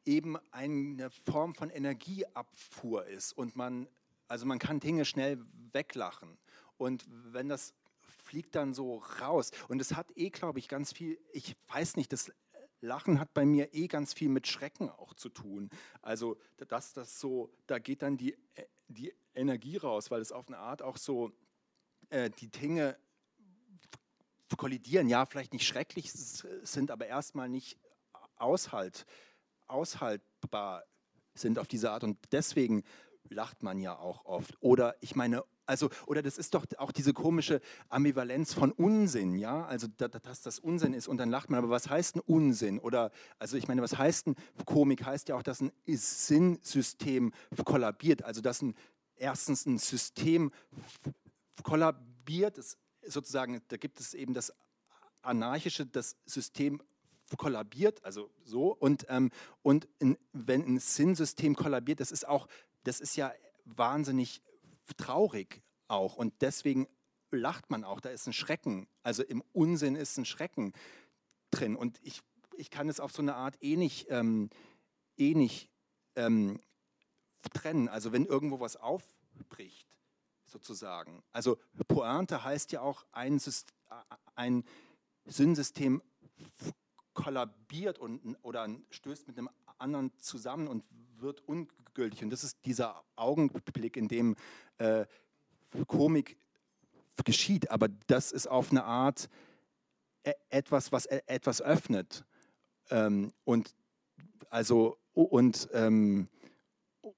eben 0.04 0.36
eine 0.52 1.10
Form 1.10 1.54
von 1.54 1.70
Energieabfuhr 1.70 3.06
ist 3.06 3.32
und 3.32 3.56
man, 3.56 3.88
also 4.28 4.46
man 4.46 4.58
kann 4.58 4.80
Dinge 4.80 5.04
schnell 5.04 5.44
weglachen. 5.72 6.38
Und 6.78 7.04
wenn 7.08 7.48
das 7.48 7.74
fliegt 8.24 8.54
dann 8.54 8.74
so 8.74 8.98
raus 9.20 9.50
und 9.68 9.80
es 9.80 9.94
hat 9.94 10.16
eh, 10.16 10.30
glaube 10.30 10.58
ich, 10.58 10.68
ganz 10.68 10.92
viel, 10.92 11.18
ich 11.32 11.56
weiß 11.68 11.96
nicht, 11.96 12.12
das 12.12 12.30
Lachen 12.80 13.18
hat 13.18 13.32
bei 13.34 13.44
mir 13.44 13.74
eh 13.74 13.88
ganz 13.88 14.12
viel 14.12 14.28
mit 14.28 14.46
Schrecken 14.46 14.90
auch 14.90 15.14
zu 15.14 15.28
tun. 15.28 15.70
Also, 16.02 16.36
dass 16.68 16.92
das 16.92 17.18
so, 17.18 17.50
da 17.66 17.78
geht 17.78 18.02
dann 18.02 18.16
die, 18.16 18.36
die 18.88 19.12
Energie 19.34 19.76
raus, 19.76 20.10
weil 20.10 20.20
es 20.20 20.32
auf 20.32 20.48
eine 20.48 20.58
Art 20.58 20.82
auch 20.82 20.96
so 20.96 21.32
äh, 22.10 22.30
die 22.30 22.48
Dinge 22.48 22.96
kollidieren, 24.54 25.08
ja, 25.08 25.26
vielleicht 25.26 25.52
nicht 25.52 25.66
schrecklich 25.66 26.12
sind, 26.12 26.90
aber 26.90 27.06
erstmal 27.06 27.48
nicht 27.48 27.78
aushalt, 28.36 29.06
aushaltbar 29.66 30.84
sind 31.34 31.58
auf 31.58 31.66
diese 31.66 31.90
Art. 31.90 32.04
Und 32.04 32.18
deswegen 32.30 32.84
lacht 33.28 33.62
man 33.62 33.80
ja 33.80 33.98
auch 33.98 34.24
oft. 34.24 34.56
Oder 34.60 34.94
ich 35.00 35.16
meine, 35.16 35.42
also, 35.66 35.90
oder 36.06 36.22
das 36.22 36.38
ist 36.38 36.54
doch 36.54 36.64
auch 36.78 36.92
diese 36.92 37.12
komische 37.12 37.60
Ambivalenz 37.88 38.54
von 38.54 38.70
Unsinn, 38.70 39.36
ja, 39.36 39.64
also 39.66 39.88
dass 39.88 40.40
das 40.42 40.60
Unsinn 40.60 40.94
ist 40.94 41.08
und 41.08 41.16
dann 41.16 41.28
lacht 41.28 41.50
man, 41.50 41.58
aber 41.58 41.70
was 41.70 41.90
heißt 41.90 42.16
ein 42.16 42.20
Unsinn? 42.20 42.78
Oder, 42.78 43.10
also 43.40 43.56
ich 43.56 43.66
meine, 43.66 43.82
was 43.82 43.98
heißt 43.98 44.28
ein 44.28 44.36
Komik? 44.64 45.04
Heißt 45.04 45.28
ja 45.28 45.34
auch, 45.34 45.42
dass 45.42 45.60
ein 45.60 45.72
Sinnsystem 45.86 47.32
kollabiert, 47.64 48.22
also 48.22 48.40
dass 48.40 48.62
ein 48.62 48.76
erstens 49.16 49.66
ein 49.66 49.78
System 49.78 50.52
kollabiert, 51.62 52.58
es, 52.58 52.78
sozusagen, 53.06 53.60
da 53.68 53.76
gibt 53.76 54.00
es 54.00 54.14
eben 54.14 54.34
das 54.34 54.52
anarchische, 55.22 55.86
das 55.86 56.16
System 56.26 56.80
kollabiert, 57.36 58.04
also 58.04 58.30
so, 58.44 58.72
und, 58.72 59.06
ähm, 59.08 59.30
und 59.62 59.88
in, 59.98 60.16
wenn 60.32 60.62
ein 60.62 60.78
Sinnsystem 60.78 61.56
kollabiert, 61.56 62.00
das 62.00 62.12
ist 62.12 62.26
auch, 62.26 62.46
das 62.84 63.00
ist 63.00 63.16
ja 63.16 63.32
wahnsinnig 63.64 64.42
traurig 64.96 65.62
auch 65.88 66.16
und 66.16 66.34
deswegen 66.40 66.86
lacht 67.32 67.70
man 67.70 67.82
auch, 67.82 68.00
da 68.00 68.10
ist 68.10 68.26
ein 68.28 68.32
Schrecken, 68.32 68.86
also 69.02 69.24
im 69.24 69.42
Unsinn 69.52 69.96
ist 69.96 70.16
ein 70.16 70.24
Schrecken 70.24 70.72
drin 71.50 71.74
und 71.74 71.98
ich, 72.02 72.20
ich 72.56 72.70
kann 72.70 72.88
es 72.88 73.00
auf 73.00 73.12
so 73.12 73.22
eine 73.22 73.34
Art 73.34 73.56
eh 73.60 73.74
ähm, 74.08 74.50
eh 75.16 75.48
ähm, 76.14 76.60
trennen, 77.52 77.88
also 77.88 78.12
wenn 78.12 78.26
irgendwo 78.26 78.60
was 78.60 78.76
aufbricht, 78.76 79.88
sozusagen, 80.46 81.22
also 81.32 81.58
Pointe 81.88 82.44
heißt 82.44 82.72
ja 82.72 82.80
auch 82.80 83.04
ein, 83.12 83.40
ein 84.34 84.64
Sinnsystem 85.24 86.02
kollabiert 87.14 87.98
und, 87.98 88.36
oder 88.42 88.68
stößt 88.90 89.26
mit 89.26 89.38
einem 89.38 89.50
anderen 89.78 90.16
zusammen 90.18 90.68
und 90.68 90.84
wird 91.18 91.40
ungültig. 91.46 92.22
Und 92.22 92.30
das 92.30 92.44
ist 92.44 92.58
dieser 92.64 93.02
Augenblick, 93.16 93.96
in 93.96 94.08
dem 94.08 94.36
äh, 94.78 95.06
Komik 95.86 96.38
geschieht. 97.24 97.70
Aber 97.70 97.88
das 97.88 98.32
ist 98.32 98.46
auf 98.46 98.70
eine 98.70 98.84
Art 98.84 99.28
e 100.24 100.32
etwas, 100.50 100.92
was 100.92 101.06
e 101.06 101.22
etwas 101.26 101.62
öffnet. 101.62 102.24
Ähm, 102.90 103.32
und 103.44 103.74
also 104.50 104.98
und, 105.12 105.68
ähm, 105.72 106.28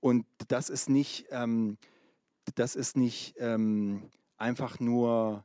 und 0.00 0.24
das 0.46 0.70
ist 0.70 0.88
nicht, 0.88 1.26
ähm, 1.30 1.78
das 2.54 2.76
ist 2.76 2.96
nicht 2.96 3.34
ähm, 3.38 4.10
einfach 4.36 4.80
nur 4.80 5.44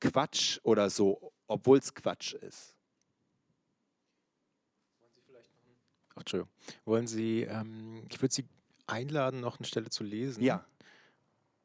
Quatsch 0.00 0.60
oder 0.62 0.90
so, 0.90 1.32
obwohl 1.46 1.78
es 1.78 1.94
Quatsch 1.94 2.34
ist. 2.34 2.76
Wollen 5.00 5.12
Sie 5.14 5.22
vielleicht 5.26 5.50
noch 5.54 5.62
Ach, 6.14 6.20
Entschuldigung. 6.20 6.52
Wollen 6.84 7.06
Sie, 7.06 7.42
ähm, 7.42 8.04
ich 8.10 8.20
würde 8.20 8.34
Sie 8.34 8.44
einladen, 8.86 9.40
noch 9.40 9.58
eine 9.58 9.66
Stelle 9.66 9.90
zu 9.90 10.04
lesen. 10.04 10.42
Ja. 10.42 10.64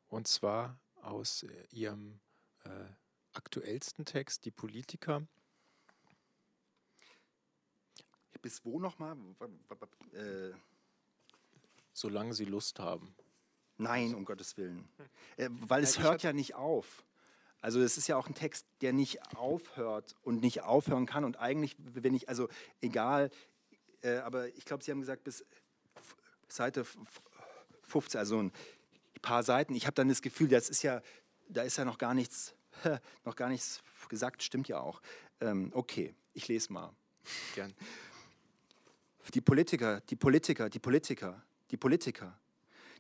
Und 0.10 0.28
zwar 0.28 0.80
aus 1.02 1.44
äh, 1.44 1.66
Ihrem 1.72 2.20
äh, 2.64 2.70
aktuellsten 3.34 4.06
Text, 4.06 4.46
Die 4.46 4.52
Politiker. 4.52 5.26
Bis 8.42 8.66
wo 8.66 8.78
nochmal? 8.78 9.16
Äh 10.12 10.52
Solange 11.94 12.34
Sie 12.34 12.46
Lust 12.46 12.80
haben. 12.80 13.16
Nein, 13.78 14.14
um 14.16 14.26
Gottes 14.26 14.58
Willen. 14.58 14.88
Äh, 15.38 15.50
weil 15.52 15.84
es 15.84 16.00
hört 16.00 16.24
ja 16.24 16.34
nicht 16.34 16.56
auf. 16.56 17.04
Also 17.62 17.80
es 17.82 17.98
ist 17.98 18.08
ja 18.08 18.18
auch 18.18 18.28
ein 18.28 18.36
Text, 18.36 18.68
der 18.82 18.94
nicht 18.94 19.36
aufhört 19.36 20.16
und 20.22 20.42
nicht 20.42 20.62
aufhören 20.62 21.06
kann. 21.06 21.24
Und 21.24 21.38
eigentlich, 21.38 21.76
wenn 21.80 22.14
ich, 22.14 22.28
also 22.28 22.50
egal, 22.82 23.32
äh, 24.02 24.18
aber 24.18 24.50
ich 24.56 24.66
glaube, 24.66 24.84
Sie 24.84 24.92
haben 24.92 25.00
gesagt, 25.00 25.24
bis 25.24 25.46
Seite 26.48 26.86
15, 27.84 28.20
also 28.20 28.40
ein 28.40 28.52
paar 29.22 29.44
Seiten. 29.44 29.76
Ich 29.76 29.86
habe 29.86 29.96
dann 29.96 30.10
das 30.10 30.22
Gefühl, 30.22 30.50
das 30.50 30.70
ist 30.70 30.84
ja, 30.84 31.02
da 31.48 31.64
ist 31.64 31.78
ja 31.78 31.86
noch 31.86 31.98
gar 31.98 32.14
nichts, 32.14 32.54
noch 33.24 33.36
gar 33.36 33.50
nichts 33.50 33.82
gesagt, 34.10 34.44
stimmt 34.44 34.68
ja 34.68 34.80
auch. 34.80 35.02
Ähm, 35.42 35.72
okay, 35.74 36.14
ich 36.34 36.48
lese 36.48 36.72
mal. 36.72 36.94
Gern. 37.56 37.74
Die 39.34 39.42
Politiker, 39.42 40.02
die 40.02 40.16
Politiker, 40.16 40.70
die 40.70 40.80
Politiker, 40.80 41.42
die 41.74 41.78
Politiker, 41.78 42.38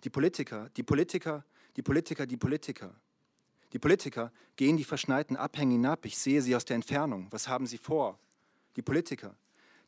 die 0.04 0.10
Politiker, 0.10 0.68
die 0.76 0.82
Politiker, 0.82 1.46
die 1.76 1.84
Politiker, 1.84 2.26
die 2.26 2.38
Politiker. 2.38 2.96
Die 3.72 3.78
Politiker 3.78 4.32
gehen 4.56 4.78
die 4.78 4.84
verschneiten 4.84 5.38
Abhänge 5.38 5.74
hinab. 5.74 6.08
Ich 6.08 6.18
sehe 6.18 6.42
sie 6.42 6.56
aus 6.56 6.66
der 6.66 6.78
Entfernung. 6.78 7.28
Was 7.30 7.48
haben 7.48 7.68
sie 7.68 7.78
vor? 7.78 8.18
Die 8.76 8.82
Politiker. 8.82 9.36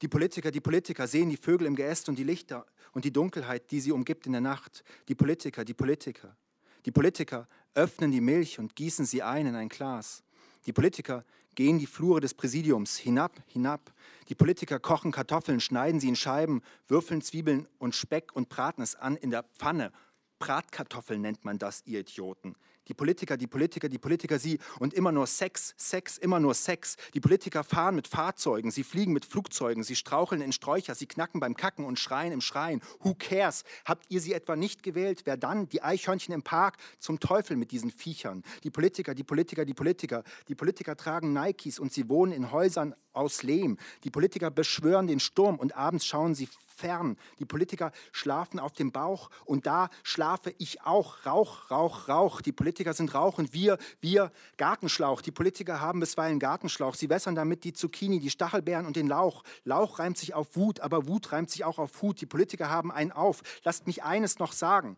Die 0.04 0.08
Politiker, 0.08 0.52
die 0.52 0.62
Politiker 0.62 1.08
sehen 1.08 1.32
die 1.32 1.38
Vögel 1.38 1.66
im 1.66 1.76
Geäst 1.76 2.10
und 2.10 2.20
die 2.20 2.24
Lichter 2.24 2.68
und 2.92 3.06
die 3.06 3.12
Dunkelheit, 3.12 3.72
die 3.72 3.80
sie 3.80 3.92
umgibt 3.92 4.28
in 4.28 4.34
der 4.34 4.42
Nacht. 4.42 4.84
Die 5.08 5.16
Politiker, 5.16 5.66
die 5.66 5.74
Politiker. 5.74 6.38
Die 6.86 6.92
Politiker 6.92 7.48
öffnen 7.74 8.12
die 8.12 8.22
Milch 8.22 8.60
und 8.60 8.76
gießen 8.76 9.08
sie 9.08 9.24
ein 9.24 9.48
in 9.48 9.56
ein 9.56 9.70
Glas. 9.70 10.22
Die 10.66 10.74
Politiker 10.74 11.24
gehen 11.54 11.80
die 11.80 11.86
Flure 11.86 12.20
des 12.20 12.34
Präsidiums 12.34 12.98
hinab, 12.98 13.42
hinab. 13.48 13.94
Die 14.30 14.36
Politiker 14.36 14.80
kochen 14.80 15.12
Kartoffeln, 15.12 15.60
schneiden 15.60 16.00
sie 16.00 16.10
in 16.10 16.16
Scheiben, 16.16 16.62
würfeln 16.88 17.22
Zwiebeln 17.22 17.68
und 17.78 17.96
Speck 17.96 18.36
und 18.36 18.50
braten 18.50 18.84
es 18.84 18.96
an 18.96 19.16
in 19.16 19.30
der 19.30 19.44
Pfanne. 19.44 19.92
Bratkartoffeln 20.40 21.22
nennt 21.22 21.46
man 21.46 21.58
das, 21.58 21.84
ihr 21.86 22.02
Idioten. 22.02 22.56
Die 22.88 22.94
Politiker, 22.94 23.38
die 23.38 23.48
Politiker, 23.48 23.90
die 23.90 23.98
Politiker, 23.98 24.40
sie 24.40 24.60
und 24.80 24.94
immer 24.94 25.12
nur 25.12 25.28
Sex, 25.28 25.74
Sex, 25.78 26.18
immer 26.18 26.40
nur 26.40 26.54
Sex. 26.54 26.96
Die 27.14 27.20
Politiker 27.20 27.64
fahren 27.64 27.96
mit 27.96 28.08
Fahrzeugen, 28.08 28.72
sie 28.72 28.84
fliegen 28.84 29.14
mit 29.14 29.26
Flugzeugen, 29.26 29.84
sie 29.84 29.96
straucheln 29.96 30.42
in 30.42 30.52
Sträucher, 30.52 30.96
sie 30.96 31.08
knacken 31.08 31.40
beim 31.40 31.56
Kacken 31.56 31.86
und 31.86 32.00
schreien 32.00 32.32
im 32.32 32.42
Schreien. 32.42 32.82
Who 33.00 33.16
cares? 33.16 33.64
Habt 33.86 34.06
ihr 34.10 34.22
sie 34.22 34.34
etwa 34.34 34.56
nicht 34.56 34.84
gewählt? 34.84 35.22
Wer 35.26 35.38
dann? 35.38 35.68
Die 35.70 35.82
Eichhörnchen 35.82 36.34
im 36.34 36.44
Park? 36.44 36.78
Zum 37.00 37.20
Teufel 37.20 37.58
mit 37.58 37.72
diesen 37.72 37.92
Viechern. 37.92 38.44
Die 38.64 38.72
Politiker, 38.72 39.16
die 39.16 39.24
Politiker, 39.24 39.66
die 39.66 39.74
Politiker. 39.74 40.24
Die 40.48 40.56
Politiker 40.56 40.96
tragen 40.96 41.34
Nikes 41.34 41.80
und 41.80 41.92
sie 41.92 42.10
wohnen 42.10 42.32
in 42.32 42.52
Häusern 42.52 42.96
aus 43.16 43.44
Lehm. 43.44 43.78
Die 44.04 44.10
Politiker 44.12 44.52
beschwören 44.52 45.08
den 45.08 45.20
Sturm 45.20 45.58
und 45.58 45.76
abends 45.76 46.06
schauen 46.06 46.36
sie 46.36 46.50
fern. 46.76 47.18
Die 47.40 47.46
Politiker 47.46 47.92
schlafen 48.12 48.60
auf 48.60 48.74
dem 48.74 48.92
Bauch 48.92 49.30
und 49.46 49.66
da 49.66 49.90
schlafe 50.04 50.54
ich 50.58 50.82
auch. 50.84 51.26
Rauch, 51.26 51.72
Rauch, 51.72 52.08
Rauch. 52.08 52.42
Die 52.42 52.52
Politiker 52.52 52.94
sind 52.94 53.14
Rauch 53.14 53.38
und 53.38 53.54
wir, 53.54 53.78
wir 54.02 54.32
Gartenschlauch. 54.58 55.22
Die 55.22 55.32
Politiker 55.32 55.80
haben 55.80 56.00
bisweilen 56.00 56.40
Gartenschlauch. 56.40 56.96
Sie 56.96 57.10
wässern 57.10 57.36
damit 57.36 57.64
die 57.64 57.74
Zucchini, 57.74 58.20
die 58.20 58.30
Stachelbeeren 58.30 58.86
und 58.86 58.96
den 58.96 59.08
Lauch. 59.08 59.44
Lauch 59.64 60.00
reimt 60.00 60.18
sich 60.18 60.34
auf 60.34 60.56
Wut, 60.56 60.82
aber 60.82 61.08
Wut 61.08 61.32
reimt 61.32 61.50
sich 61.50 61.64
auch 61.64 61.80
auf 61.80 62.02
Hut. 62.02 62.20
Die 62.22 62.26
Politiker 62.26 62.70
haben 62.70 62.92
einen 62.92 63.12
auf. 63.12 63.42
Lasst 63.64 63.88
mich 63.88 64.04
eines 64.04 64.40
noch 64.40 64.52
sagen. 64.52 64.98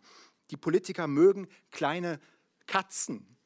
Die 0.49 0.57
Politiker 0.57 1.07
mögen 1.07 1.47
kleine 1.71 2.19
Katzen. 2.65 3.37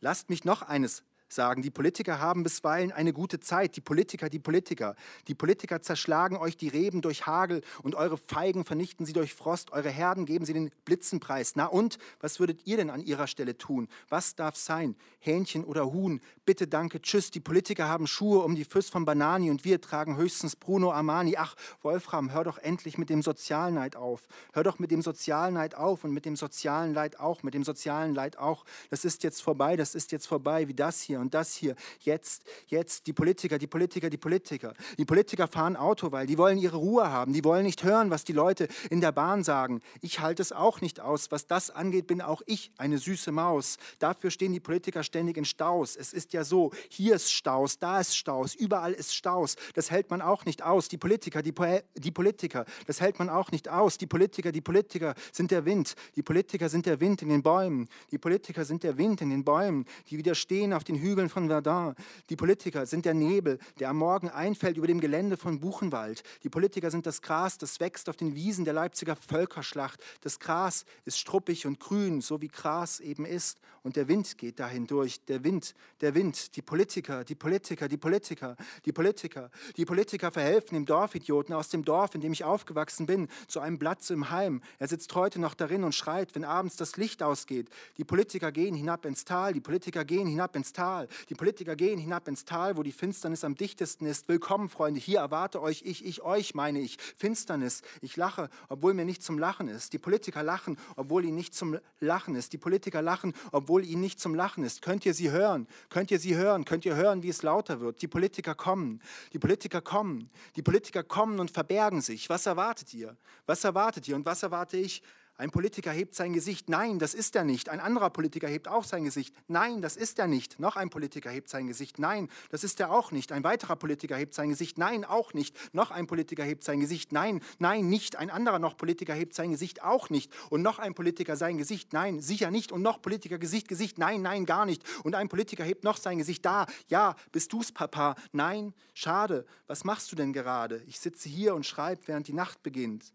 Lasst 0.00 0.30
mich 0.30 0.44
noch 0.44 0.62
eines 0.62 1.04
sagen. 1.34 1.62
Die 1.62 1.70
Politiker 1.70 2.20
haben 2.20 2.42
bisweilen 2.42 2.92
eine 2.92 3.12
gute 3.12 3.40
Zeit. 3.40 3.76
Die 3.76 3.80
Politiker, 3.80 4.28
die 4.28 4.38
Politiker. 4.38 4.94
Die 5.28 5.34
Politiker 5.34 5.82
zerschlagen 5.82 6.36
euch 6.36 6.56
die 6.56 6.68
Reben 6.68 7.02
durch 7.02 7.26
Hagel 7.26 7.62
und 7.82 7.94
eure 7.94 8.18
Feigen 8.18 8.64
vernichten 8.64 9.06
sie 9.06 9.12
durch 9.12 9.34
Frost. 9.34 9.72
Eure 9.72 9.90
Herden 9.90 10.26
geben 10.26 10.44
sie 10.44 10.52
den 10.52 10.70
Blitzenpreis. 10.84 11.52
Na 11.56 11.66
und, 11.66 11.98
was 12.20 12.40
würdet 12.40 12.66
ihr 12.66 12.76
denn 12.76 12.90
an 12.90 13.00
ihrer 13.00 13.26
Stelle 13.26 13.56
tun? 13.56 13.88
Was 14.08 14.34
darf 14.34 14.56
sein? 14.56 14.96
Hähnchen 15.18 15.64
oder 15.64 15.92
Huhn? 15.92 16.20
Bitte, 16.44 16.66
danke, 16.66 17.00
tschüss. 17.00 17.30
Die 17.30 17.40
Politiker 17.40 17.88
haben 17.88 18.06
Schuhe 18.06 18.42
um 18.42 18.54
die 18.54 18.64
Füße 18.64 18.90
von 18.90 19.04
Banani 19.04 19.50
und 19.50 19.64
wir 19.64 19.80
tragen 19.80 20.16
höchstens 20.16 20.56
Bruno 20.56 20.92
Armani. 20.92 21.36
Ach, 21.36 21.54
Wolfram, 21.82 22.32
hör 22.32 22.44
doch 22.44 22.58
endlich 22.58 22.98
mit 22.98 23.08
dem 23.08 23.22
Sozialneid 23.22 23.96
auf. 23.96 24.26
Hör 24.52 24.64
doch 24.64 24.78
mit 24.78 24.90
dem 24.90 25.02
Sozialneid 25.02 25.74
auf 25.74 26.04
und 26.04 26.12
mit 26.12 26.24
dem 26.24 26.36
sozialen 26.36 26.94
Leid 26.94 27.18
auch, 27.20 27.42
mit 27.42 27.54
dem 27.54 27.64
sozialen 27.64 28.14
Leid 28.14 28.38
auch. 28.38 28.64
Das 28.90 29.04
ist 29.04 29.22
jetzt 29.22 29.42
vorbei, 29.42 29.76
das 29.76 29.94
ist 29.94 30.12
jetzt 30.12 30.26
vorbei, 30.26 30.68
wie 30.68 30.74
das 30.74 31.00
hier 31.00 31.20
und 31.22 31.34
das 31.34 31.54
hier. 31.54 31.74
Jetzt, 32.00 32.44
jetzt, 32.66 33.06
die 33.06 33.12
Politiker, 33.12 33.58
die 33.58 33.66
Politiker, 33.66 34.10
die 34.10 34.18
Politiker. 34.18 34.74
Die 34.98 35.04
Politiker 35.04 35.48
fahren 35.48 35.76
Auto, 35.76 36.12
weil 36.12 36.26
die 36.26 36.36
wollen 36.36 36.58
ihre 36.58 36.76
Ruhe 36.76 37.10
haben. 37.10 37.32
Die 37.32 37.44
wollen 37.44 37.64
nicht 37.64 37.84
hören, 37.84 38.10
was 38.10 38.24
die 38.24 38.32
Leute 38.32 38.68
in 38.90 39.00
der 39.00 39.12
Bahn 39.12 39.44
sagen. 39.44 39.80
Ich 40.00 40.20
halte 40.20 40.42
es 40.42 40.52
auch 40.52 40.80
nicht 40.80 41.00
aus. 41.00 41.30
Was 41.30 41.46
das 41.46 41.70
angeht, 41.70 42.06
bin 42.06 42.20
auch 42.20 42.42
ich 42.46 42.72
eine 42.76 42.98
süße 42.98 43.32
Maus. 43.32 43.78
Dafür 43.98 44.30
stehen 44.30 44.52
die 44.52 44.60
Politiker 44.60 45.02
ständig 45.02 45.36
in 45.36 45.44
Staus. 45.44 45.96
Es 45.96 46.12
ist 46.12 46.32
ja 46.32 46.44
so, 46.44 46.72
hier 46.88 47.14
ist 47.14 47.32
Staus, 47.32 47.78
da 47.78 48.00
ist 48.00 48.16
Staus, 48.16 48.54
überall 48.54 48.92
ist 48.92 49.14
Staus. 49.14 49.56
Das 49.74 49.90
hält 49.90 50.10
man 50.10 50.20
auch 50.20 50.44
nicht 50.44 50.62
aus. 50.62 50.88
Die 50.88 50.98
Politiker, 50.98 51.42
die, 51.42 51.52
po 51.52 51.80
die 51.94 52.10
Politiker, 52.10 52.64
das 52.86 53.00
hält 53.00 53.18
man 53.18 53.30
auch 53.30 53.52
nicht 53.52 53.68
aus. 53.68 53.96
Die 53.98 54.06
Politiker, 54.06 54.52
die 54.52 54.60
Politiker 54.60 55.14
sind 55.30 55.50
der 55.50 55.64
Wind. 55.64 55.94
Die 56.16 56.22
Politiker 56.22 56.68
sind 56.68 56.86
der 56.86 57.00
Wind 57.00 57.22
in 57.22 57.28
den 57.28 57.42
Bäumen. 57.42 57.88
Die 58.10 58.18
Politiker 58.18 58.64
sind 58.64 58.82
der 58.82 58.98
Wind 58.98 59.20
in 59.20 59.30
den 59.30 59.44
Bäumen, 59.44 59.86
die 60.10 60.18
widerstehen 60.18 60.72
auf 60.72 60.84
den 60.84 60.96
Hügeln 60.96 61.11
Hügeln 61.12 61.28
von 61.28 61.48
Verdun. 61.48 61.94
Die 62.30 62.36
Politiker 62.36 62.86
sind 62.86 63.04
der 63.04 63.12
Nebel, 63.12 63.58
der 63.78 63.90
am 63.90 63.98
Morgen 63.98 64.30
einfällt 64.30 64.78
über 64.78 64.86
dem 64.86 64.98
Gelände 64.98 65.36
von 65.36 65.60
Buchenwald. 65.60 66.22
Die 66.42 66.48
Politiker 66.48 66.90
sind 66.90 67.04
das 67.04 67.20
Gras, 67.20 67.58
das 67.58 67.80
wächst 67.80 68.08
auf 68.08 68.16
den 68.16 68.34
Wiesen 68.34 68.64
der 68.64 68.72
Leipziger 68.72 69.14
Völkerschlacht. 69.14 70.02
Das 70.22 70.40
Gras 70.40 70.86
ist 71.04 71.18
struppig 71.18 71.66
und 71.66 71.80
grün, 71.80 72.22
so 72.22 72.40
wie 72.40 72.48
Gras 72.48 73.00
eben 73.00 73.26
ist. 73.26 73.60
Und 73.82 73.96
der 73.96 74.06
Wind 74.08 74.38
geht 74.38 74.60
dahin 74.60 74.86
durch. 74.86 75.24
Der 75.24 75.42
Wind, 75.44 75.74
der 76.00 76.14
Wind. 76.14 76.56
Die 76.56 76.62
Politiker, 76.62 77.24
die 77.24 77.34
Politiker, 77.34 77.88
die 77.88 77.96
Politiker, 77.96 78.56
die 78.84 78.92
Politiker. 78.92 79.50
Die 79.76 79.84
Politiker 79.84 80.30
verhelfen 80.30 80.74
dem 80.74 80.86
Dorfidioten 80.86 81.54
aus 81.54 81.68
dem 81.68 81.84
Dorf, 81.84 82.14
in 82.14 82.20
dem 82.20 82.32
ich 82.32 82.44
aufgewachsen 82.44 83.06
bin, 83.06 83.28
zu 83.48 83.60
einem 83.60 83.78
Platz 83.78 84.10
im 84.10 84.30
Heim. 84.30 84.62
Er 84.78 84.88
sitzt 84.88 85.14
heute 85.14 85.40
noch 85.40 85.54
darin 85.54 85.82
und 85.82 85.94
schreit, 85.94 86.34
wenn 86.34 86.44
abends 86.44 86.76
das 86.76 86.96
Licht 86.96 87.22
ausgeht. 87.22 87.68
Die 87.98 88.04
Politiker 88.04 88.52
gehen 88.52 88.74
hinab 88.74 89.04
ins 89.04 89.24
Tal, 89.24 89.52
die 89.52 89.60
Politiker 89.60 90.04
gehen 90.04 90.28
hinab 90.28 90.54
ins 90.54 90.72
Tal. 90.72 91.01
Tal. 91.02 91.08
Die 91.28 91.34
Politiker 91.34 91.76
gehen 91.76 91.98
hinab 91.98 92.28
ins 92.28 92.44
Tal, 92.44 92.76
wo 92.76 92.82
die 92.82 92.92
Finsternis 92.92 93.44
am 93.44 93.54
dichtesten 93.54 94.06
ist. 94.06 94.28
Willkommen, 94.28 94.68
Freunde, 94.68 95.00
hier 95.00 95.18
erwarte 95.18 95.60
euch 95.60 95.82
ich, 95.84 96.04
ich 96.04 96.22
euch, 96.22 96.54
meine 96.54 96.80
ich. 96.80 96.98
Finsternis. 97.16 97.82
Ich 98.00 98.16
lache, 98.16 98.48
obwohl 98.68 98.94
mir 98.94 99.04
nicht 99.04 99.22
zum 99.22 99.38
Lachen 99.38 99.68
ist. 99.68 99.92
Die 99.92 99.98
Politiker 99.98 100.42
lachen, 100.42 100.78
obwohl 100.96 101.24
ihnen 101.24 101.36
nicht 101.36 101.54
zum 101.54 101.78
Lachen 102.00 102.34
ist. 102.34 102.52
Die 102.52 102.58
Politiker 102.58 103.02
lachen, 103.02 103.34
obwohl 103.50 103.84
ihnen 103.84 104.00
nicht 104.00 104.20
zum 104.20 104.34
Lachen 104.34 104.64
ist. 104.64 104.82
Könnt 104.82 105.06
ihr 105.06 105.14
sie 105.14 105.30
hören? 105.30 105.66
Könnt 105.88 106.10
ihr 106.10 106.18
sie 106.18 106.36
hören? 106.36 106.64
Könnt 106.64 106.84
ihr 106.84 106.96
hören, 106.96 107.22
wie 107.22 107.28
es 107.28 107.42
lauter 107.42 107.80
wird? 107.80 108.02
Die 108.02 108.08
Politiker 108.08 108.54
kommen. 108.54 109.00
Die 109.32 109.38
Politiker 109.38 109.80
kommen. 109.80 110.30
Die 110.56 110.62
Politiker 110.62 111.02
kommen 111.02 111.40
und 111.40 111.50
verbergen 111.50 112.00
sich. 112.00 112.28
Was 112.28 112.46
erwartet 112.46 112.92
ihr? 112.94 113.16
Was 113.46 113.64
erwartet 113.64 114.06
ihr 114.08 114.16
und 114.16 114.26
was 114.26 114.42
erwarte 114.42 114.76
ich? 114.76 115.02
Ein 115.42 115.50
Politiker 115.50 115.90
hebt 115.90 116.14
sein 116.14 116.34
Gesicht. 116.34 116.68
Nein, 116.68 117.00
das 117.00 117.14
ist 117.14 117.34
er 117.34 117.42
nicht. 117.42 117.68
Ein 117.68 117.80
anderer 117.80 118.10
Politiker 118.10 118.46
hebt 118.46 118.68
auch 118.68 118.84
sein 118.84 119.02
Gesicht. 119.02 119.34
Nein, 119.48 119.82
das 119.82 119.96
ist 119.96 120.20
er 120.20 120.28
nicht. 120.28 120.60
Noch 120.60 120.76
ein 120.76 120.88
Politiker 120.88 121.30
hebt 121.30 121.48
sein 121.48 121.66
Gesicht. 121.66 121.98
Nein, 121.98 122.28
das 122.50 122.62
ist 122.62 122.78
er 122.78 122.92
auch 122.92 123.10
nicht. 123.10 123.32
Ein 123.32 123.42
weiterer 123.42 123.74
Politiker 123.74 124.16
hebt 124.16 124.34
sein 124.34 124.50
Gesicht. 124.50 124.78
Nein, 124.78 125.04
auch 125.04 125.34
nicht. 125.34 125.56
Noch 125.74 125.90
ein 125.90 126.06
Politiker 126.06 126.44
hebt 126.44 126.62
sein 126.62 126.78
Gesicht. 126.78 127.10
Nein, 127.10 127.40
nein, 127.58 127.88
nicht. 127.88 128.14
Ein 128.14 128.30
anderer 128.30 128.60
noch 128.60 128.76
Politiker 128.76 129.14
hebt 129.14 129.34
sein 129.34 129.50
Gesicht 129.50 129.82
auch 129.82 130.10
nicht. 130.10 130.30
Und 130.48 130.62
noch 130.62 130.78
ein 130.78 130.94
Politiker 130.94 131.34
sein 131.34 131.58
Gesicht. 131.58 131.92
Nein, 131.92 132.20
sicher 132.20 132.52
nicht. 132.52 132.70
Und 132.70 132.82
noch 132.82 133.02
Politiker 133.02 133.38
Gesicht, 133.38 133.66
Gesicht. 133.66 133.98
Nein, 133.98 134.22
nein, 134.22 134.46
gar 134.46 134.64
nicht. 134.64 134.84
Und 135.02 135.16
ein 135.16 135.28
Politiker 135.28 135.64
hebt 135.64 135.82
noch 135.82 135.96
sein 135.96 136.18
Gesicht. 136.18 136.44
Da, 136.44 136.66
ja, 136.86 137.16
bist 137.32 137.52
du's, 137.52 137.72
Papa? 137.72 138.14
Nein, 138.30 138.74
schade. 138.94 139.44
Was 139.66 139.82
machst 139.82 140.12
du 140.12 140.14
denn 140.14 140.32
gerade? 140.32 140.84
Ich 140.86 141.00
sitze 141.00 141.28
hier 141.28 141.56
und 141.56 141.66
schreibe, 141.66 142.02
während 142.06 142.28
die 142.28 142.32
Nacht 142.32 142.62
beginnt. 142.62 143.12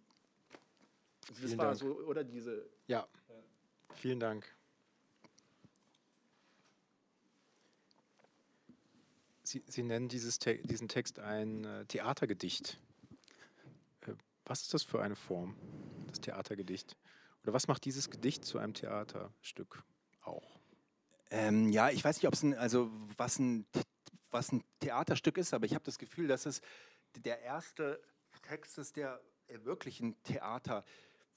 Das 1.28 1.38
Vielen 1.40 1.58
war 1.58 1.66
Dank. 1.68 1.80
so, 1.80 1.88
oder 2.00 2.24
diese. 2.24 2.70
Ja. 2.88 3.08
Vielen 3.96 4.20
Dank. 4.20 4.46
Sie, 9.44 9.64
Sie 9.68 9.84
nennen 9.84 10.10
dieses 10.10 10.40
Te 10.40 10.58
diesen 10.58 10.88
Text 10.88 11.20
ein 11.20 11.64
äh, 11.64 11.86
Theatergedicht. 11.86 12.80
Äh, 14.02 14.14
was 14.46 14.62
ist 14.64 14.74
das 14.74 14.84
für 14.84 15.02
eine 15.02 15.16
Form, 15.16 15.56
das 16.08 16.20
Theatergedicht? 16.20 16.98
Oder 17.44 17.54
was 17.54 17.68
macht 17.68 17.86
dieses 17.86 18.10
Gedicht 18.10 18.44
zu 18.44 18.58
einem 18.58 18.74
Theaterstück 18.74 19.84
auch? 20.22 20.60
Ähm, 21.30 21.70
ja, 21.70 21.90
ich 21.90 22.04
weiß 22.04 22.18
nicht, 22.18 22.28
ob 22.28 22.34
es 22.34 22.44
ein, 22.44 22.54
also 22.56 22.92
was 23.18 23.40
ein, 23.40 23.66
was 24.32 24.52
ein 24.52 24.64
Theaterstück 24.80 25.38
ist, 25.38 25.54
aber 25.54 25.66
ich 25.66 25.74
habe 25.74 25.84
das 25.86 25.98
Gefühl, 25.98 26.28
dass 26.28 26.46
es 26.46 26.62
der 27.16 27.42
erste 27.42 28.02
Text 28.44 28.78
ist, 28.78 28.96
der 28.96 29.22
wirklich 29.64 30.02
ein 30.02 30.22
Theater 30.24 30.84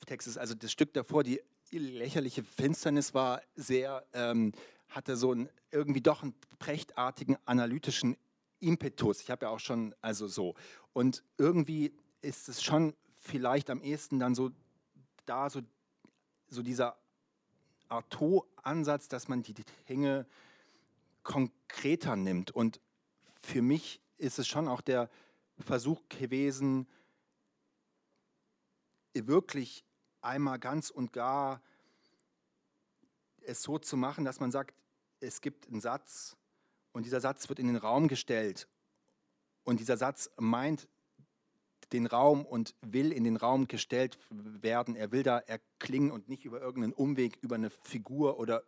Text 0.07 0.29
ist. 0.29 0.39
Also 0.39 0.55
das 0.55 0.73
Stück 0.73 0.93
davor, 0.93 1.23
die 1.23 1.41
lächerliche 1.71 2.43
Finsternis 2.43 3.15
war 3.15 3.43
sehr, 3.55 4.05
ähm, 4.13 4.53
hatte 4.89 5.17
so 5.17 5.33
einen, 5.33 5.49
irgendwie 5.71 6.01
doch 6.01 6.23
einen 6.23 6.35
prächtartigen 6.59 7.37
analytischen 7.45 8.17
Impetus. 8.59 9.21
Ich 9.21 9.31
habe 9.31 9.47
ja 9.47 9.51
auch 9.51 9.61
schon, 9.61 9.95
also 10.01 10.27
so. 10.27 10.55
Und 10.93 11.23
irgendwie 11.39 11.95
ist 12.23 12.49
es 12.49 12.63
schon 12.63 12.95
vielleicht 13.19 13.71
am 13.71 13.83
ehesten 13.83 14.19
dann 14.19 14.35
so 14.35 14.51
da, 15.27 15.49
so, 15.49 15.61
so 16.49 16.63
dieser 16.63 16.99
Artaud-Ansatz, 17.89 19.09
dass 19.09 19.29
man 19.29 19.43
die 19.43 19.55
Dinge 19.89 20.27
konkreter 21.23 22.17
nimmt. 22.17 22.51
Und 22.51 22.81
für 23.43 23.63
mich 23.63 24.01
ist 24.19 24.39
es 24.39 24.49
schon 24.49 24.69
auch 24.69 24.81
der 24.81 25.09
Versuch 25.59 26.01
gewesen, 26.09 26.89
wirklich 29.15 29.85
einmal 30.23 30.59
ganz 30.59 30.91
und 30.91 31.13
gar 31.13 31.63
es 33.43 33.63
so 33.63 33.79
zu 33.79 33.97
machen, 33.97 34.25
dass 34.25 34.41
man 34.41 34.51
sagt, 34.51 34.75
es 35.21 35.41
gibt 35.41 35.69
einen 35.69 35.81
Satz 35.81 36.37
und 36.93 37.07
dieser 37.07 37.21
Satz 37.21 37.49
wird 37.49 37.59
in 37.59 37.67
den 37.67 37.77
Raum 37.77 38.09
gestellt 38.09 38.69
und 39.65 39.81
dieser 39.81 39.97
Satz 39.97 40.31
meint 40.37 40.89
den 41.93 42.07
Raum 42.07 42.45
und 42.47 42.75
will 42.83 43.13
in 43.13 43.25
den 43.25 43.37
Raum 43.37 43.67
gestellt 43.67 44.19
werden. 44.31 44.95
Er 44.95 45.13
will 45.13 45.23
da 45.23 45.39
erklingen 45.39 46.11
und 46.11 46.29
nicht 46.29 46.45
über 46.45 46.61
irgendeinen 46.61 46.93
Umweg, 46.93 47.39
über 47.41 47.57
eine 47.57 47.71
Figur 47.71 48.39
oder 48.39 48.63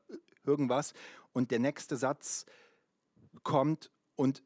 irgendwas. 0.44 0.92
Und 1.32 1.50
der 1.50 1.60
nächste 1.60 1.96
Satz 1.96 2.46
kommt 3.42 3.90
und 4.16 4.42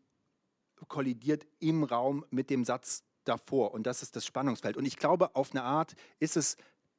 kollidiert 0.88 1.46
im 1.58 1.84
Raum 1.84 2.24
mit 2.30 2.50
dem 2.50 2.64
Satz 2.64 3.02
davor. 3.24 3.72
Und 3.72 3.86
das 3.86 4.02
ist 4.02 4.14
das 4.14 4.26
Spannungsfeld. 4.26 4.76
Und 4.76 4.84
ich 4.84 4.96
glaube, 4.96 5.34
auf 5.34 5.52
eine 5.52 5.62
Art 5.62 5.94
ist 6.18 6.36
es 6.36 6.56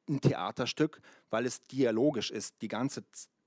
ein 0.08 0.20
Theaterstück, 0.20 1.00
weil 1.30 1.46
es 1.46 1.62
dialogisch 1.62 2.30
ist 2.30 2.60
die 2.62 2.68
ganze 2.68 3.04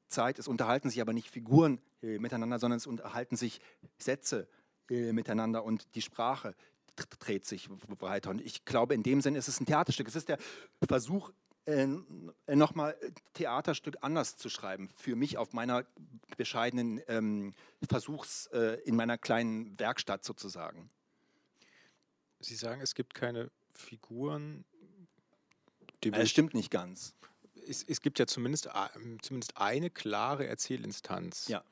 Zeit. 0.07 0.39
Es 0.39 0.47
unterhalten 0.47 0.89
sich 0.89 1.01
aber 1.01 1.13
nicht 1.13 1.29
Figuren 1.29 1.79
äh, 2.01 2.19
miteinander, 2.19 2.59
sondern 2.59 2.77
es 2.77 2.87
unterhalten 2.87 3.35
sich 3.35 3.61
Sätze 3.97 4.47
äh, 4.89 5.13
miteinander 5.13 5.63
und 5.63 5.95
die 5.95 6.01
Sprache 6.01 6.55
dreht 7.19 7.45
sich 7.45 7.69
weiter. 7.99 8.29
Und 8.29 8.41
ich 8.41 8.65
glaube, 8.65 8.93
in 8.93 9.03
dem 9.03 9.21
Sinn 9.21 9.35
ist 9.35 9.47
es 9.47 9.59
ein 9.59 9.65
Theaterstück. 9.65 10.07
Es 10.07 10.15
ist 10.15 10.29
der 10.29 10.37
Versuch, 10.85 11.31
äh, 11.65 11.87
nochmal 12.47 12.97
Theaterstück 13.33 13.97
anders 14.01 14.35
zu 14.35 14.49
schreiben. 14.49 14.89
Für 14.97 15.15
mich 15.15 15.37
auf 15.37 15.53
meiner 15.53 15.85
bescheidenen 16.37 17.01
ähm, 17.07 17.53
Versuchs, 17.87 18.47
äh, 18.47 18.79
in 18.83 18.95
meiner 18.95 19.17
kleinen 19.17 19.79
Werkstatt 19.79 20.23
sozusagen. 20.23 20.89
Sie 22.39 22.55
sagen, 22.55 22.81
es 22.81 22.95
gibt 22.95 23.13
keine 23.13 23.51
Figuren, 23.73 24.65
das 26.01 26.23
äh, 26.23 26.27
stimmt 26.27 26.53
nicht 26.53 26.71
ganz. 26.71 27.13
Es, 27.67 27.83
es, 27.83 28.01
gibt 28.01 28.17
ja 28.17 28.25
zumindest, 28.25 28.69
zumindest 29.21 29.57
eine 29.57 29.89
klare 29.89 30.47
Erzählinstanz. 30.47 31.47
Ja. 31.47 31.63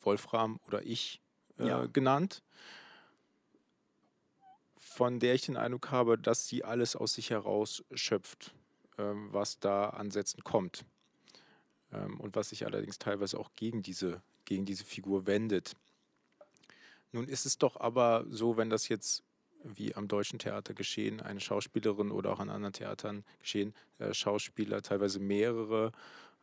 Wolfram 0.00 0.60
oder 0.66 0.82
ich 0.82 1.20
äh, 1.58 1.66
ja. 1.66 1.86
genannt, 1.86 2.42
von 4.76 5.18
der 5.18 5.34
ich 5.34 5.46
den 5.46 5.56
Eindruck 5.56 5.90
habe, 5.90 6.18
dass 6.18 6.46
sie 6.46 6.64
alles 6.64 6.94
aus 6.94 7.14
sich 7.14 7.30
heraus 7.30 7.84
schöpft, 7.94 8.54
ähm, 8.98 9.32
was 9.32 9.58
da 9.58 9.90
ansetzen 9.90 10.44
kommt. 10.44 10.84
Ähm, 11.92 12.20
und 12.20 12.36
was 12.36 12.50
sich 12.50 12.64
allerdings 12.66 12.98
teilweise 12.98 13.38
auch 13.38 13.50
gegen 13.56 13.82
diese, 13.82 14.22
gegen 14.44 14.64
diese 14.66 14.84
Figur 14.84 15.26
wendet. 15.26 15.74
Nun 17.12 17.28
ist 17.28 17.46
es 17.46 17.58
doch 17.58 17.78
aber 17.78 18.24
so, 18.28 18.56
wenn 18.56 18.70
das 18.70 18.88
jetzt 18.88 19.22
wie 19.64 19.94
am 19.94 20.08
Deutschen 20.08 20.38
Theater 20.38 20.74
geschehen, 20.74 21.20
eine 21.20 21.40
Schauspielerin 21.40 22.10
oder 22.10 22.32
auch 22.32 22.40
an 22.40 22.50
anderen 22.50 22.72
Theatern 22.72 23.24
geschehen, 23.40 23.74
äh, 23.98 24.12
Schauspieler, 24.14 24.82
teilweise 24.82 25.18
mehrere 25.18 25.92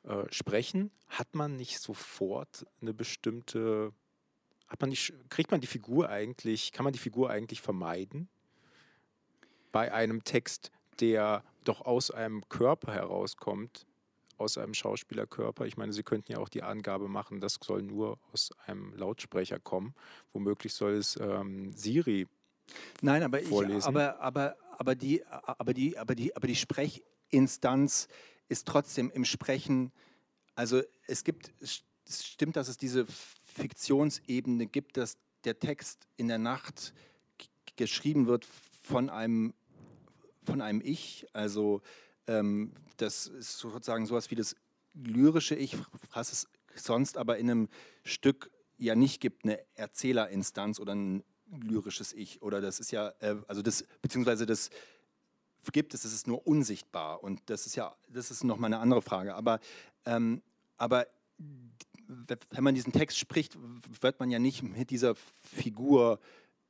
äh, 0.03 0.23
sprechen, 0.31 0.91
hat 1.07 1.35
man 1.35 1.55
nicht 1.55 1.79
sofort 1.79 2.65
eine 2.81 2.93
bestimmte, 2.93 3.93
hat 4.67 4.81
man 4.81 4.89
nicht, 4.89 5.13
kriegt 5.29 5.51
man 5.51 5.61
die 5.61 5.67
Figur 5.67 6.09
eigentlich, 6.09 6.71
kann 6.71 6.83
man 6.83 6.93
die 6.93 6.99
Figur 6.99 7.29
eigentlich 7.29 7.61
vermeiden? 7.61 8.27
Bei 9.71 9.93
einem 9.93 10.23
Text, 10.23 10.71
der 10.99 11.43
doch 11.63 11.81
aus 11.81 12.11
einem 12.11 12.47
Körper 12.49 12.93
herauskommt, 12.93 13.85
aus 14.41 14.57
einem 14.57 14.73
Schauspielerkörper. 14.73 15.65
Ich 15.65 15.77
meine, 15.77 15.93
Sie 15.93 16.03
könnten 16.03 16.31
ja 16.31 16.39
auch 16.39 16.49
die 16.49 16.63
Angabe 16.63 17.07
machen, 17.07 17.39
das 17.39 17.59
soll 17.61 17.83
nur 17.83 18.17
aus 18.33 18.49
einem 18.65 18.93
Lautsprecher 18.95 19.59
kommen. 19.59 19.93
Womöglich 20.33 20.73
soll 20.73 20.93
es 20.93 21.15
ähm, 21.17 21.71
Siri 21.73 22.27
Nein, 23.01 23.23
aber, 23.23 23.41
ich, 23.41 23.51
aber, 23.51 24.19
aber, 24.19 24.55
aber, 24.77 24.95
die, 24.95 25.25
aber, 25.25 25.73
die, 25.73 25.97
aber, 25.97 26.15
die, 26.15 26.35
aber 26.35 26.47
die 26.47 26.55
Sprechinstanz 26.55 28.07
ist 28.49 28.67
trotzdem 28.67 29.11
im 29.11 29.25
Sprechen, 29.25 29.91
also 30.55 30.81
es 31.07 31.23
gibt, 31.23 31.51
es 31.59 31.83
stimmt, 32.09 32.55
dass 32.55 32.67
es 32.67 32.77
diese 32.77 33.05
Fiktionsebene 33.45 34.67
gibt, 34.67 34.97
dass 34.97 35.17
der 35.43 35.59
Text 35.59 36.07
in 36.17 36.27
der 36.27 36.37
Nacht 36.37 36.93
geschrieben 37.75 38.27
wird 38.27 38.45
von 38.83 39.09
einem, 39.09 39.53
von 40.43 40.61
einem 40.61 40.81
Ich, 40.83 41.25
also 41.33 41.81
ähm, 42.27 42.73
das 42.97 43.27
ist 43.27 43.57
sozusagen 43.57 44.05
sowas 44.05 44.29
wie 44.31 44.35
das 44.35 44.55
lyrische 44.93 45.55
Ich, 45.55 45.77
was 46.13 46.31
es 46.31 46.47
sonst 46.75 47.17
aber 47.17 47.37
in 47.37 47.49
einem 47.49 47.69
Stück 48.03 48.51
ja 48.77 48.95
nicht 48.95 49.21
gibt, 49.21 49.45
eine 49.45 49.59
Erzählerinstanz 49.75 50.79
oder 50.79 50.95
ein 50.95 51.23
lyrisches 51.59 52.13
Ich 52.13 52.41
oder 52.41 52.61
das 52.61 52.79
ist 52.79 52.91
ja, 52.91 53.13
äh, 53.19 53.35
also 53.47 53.61
das, 53.61 53.85
beziehungsweise 54.01 54.45
das 54.45 54.69
gibt 55.71 55.93
es, 55.93 56.01
das 56.01 56.13
ist 56.13 56.27
nur 56.27 56.45
unsichtbar 56.47 57.23
und 57.23 57.41
das 57.47 57.65
ist 57.65 57.75
ja, 57.75 57.95
das 58.09 58.31
ist 58.31 58.43
nochmal 58.43 58.73
eine 58.73 58.79
andere 58.79 59.01
Frage. 59.01 59.35
Aber, 59.35 59.59
ähm, 60.05 60.41
aber 60.77 61.07
wenn 62.07 62.63
man 62.63 62.75
diesen 62.75 62.93
Text 62.93 63.17
spricht, 63.17 63.57
wird 64.01 64.19
man 64.19 64.29
ja 64.29 64.39
nicht 64.39 64.63
mit 64.63 64.89
dieser 64.89 65.15
Figur 65.15 66.19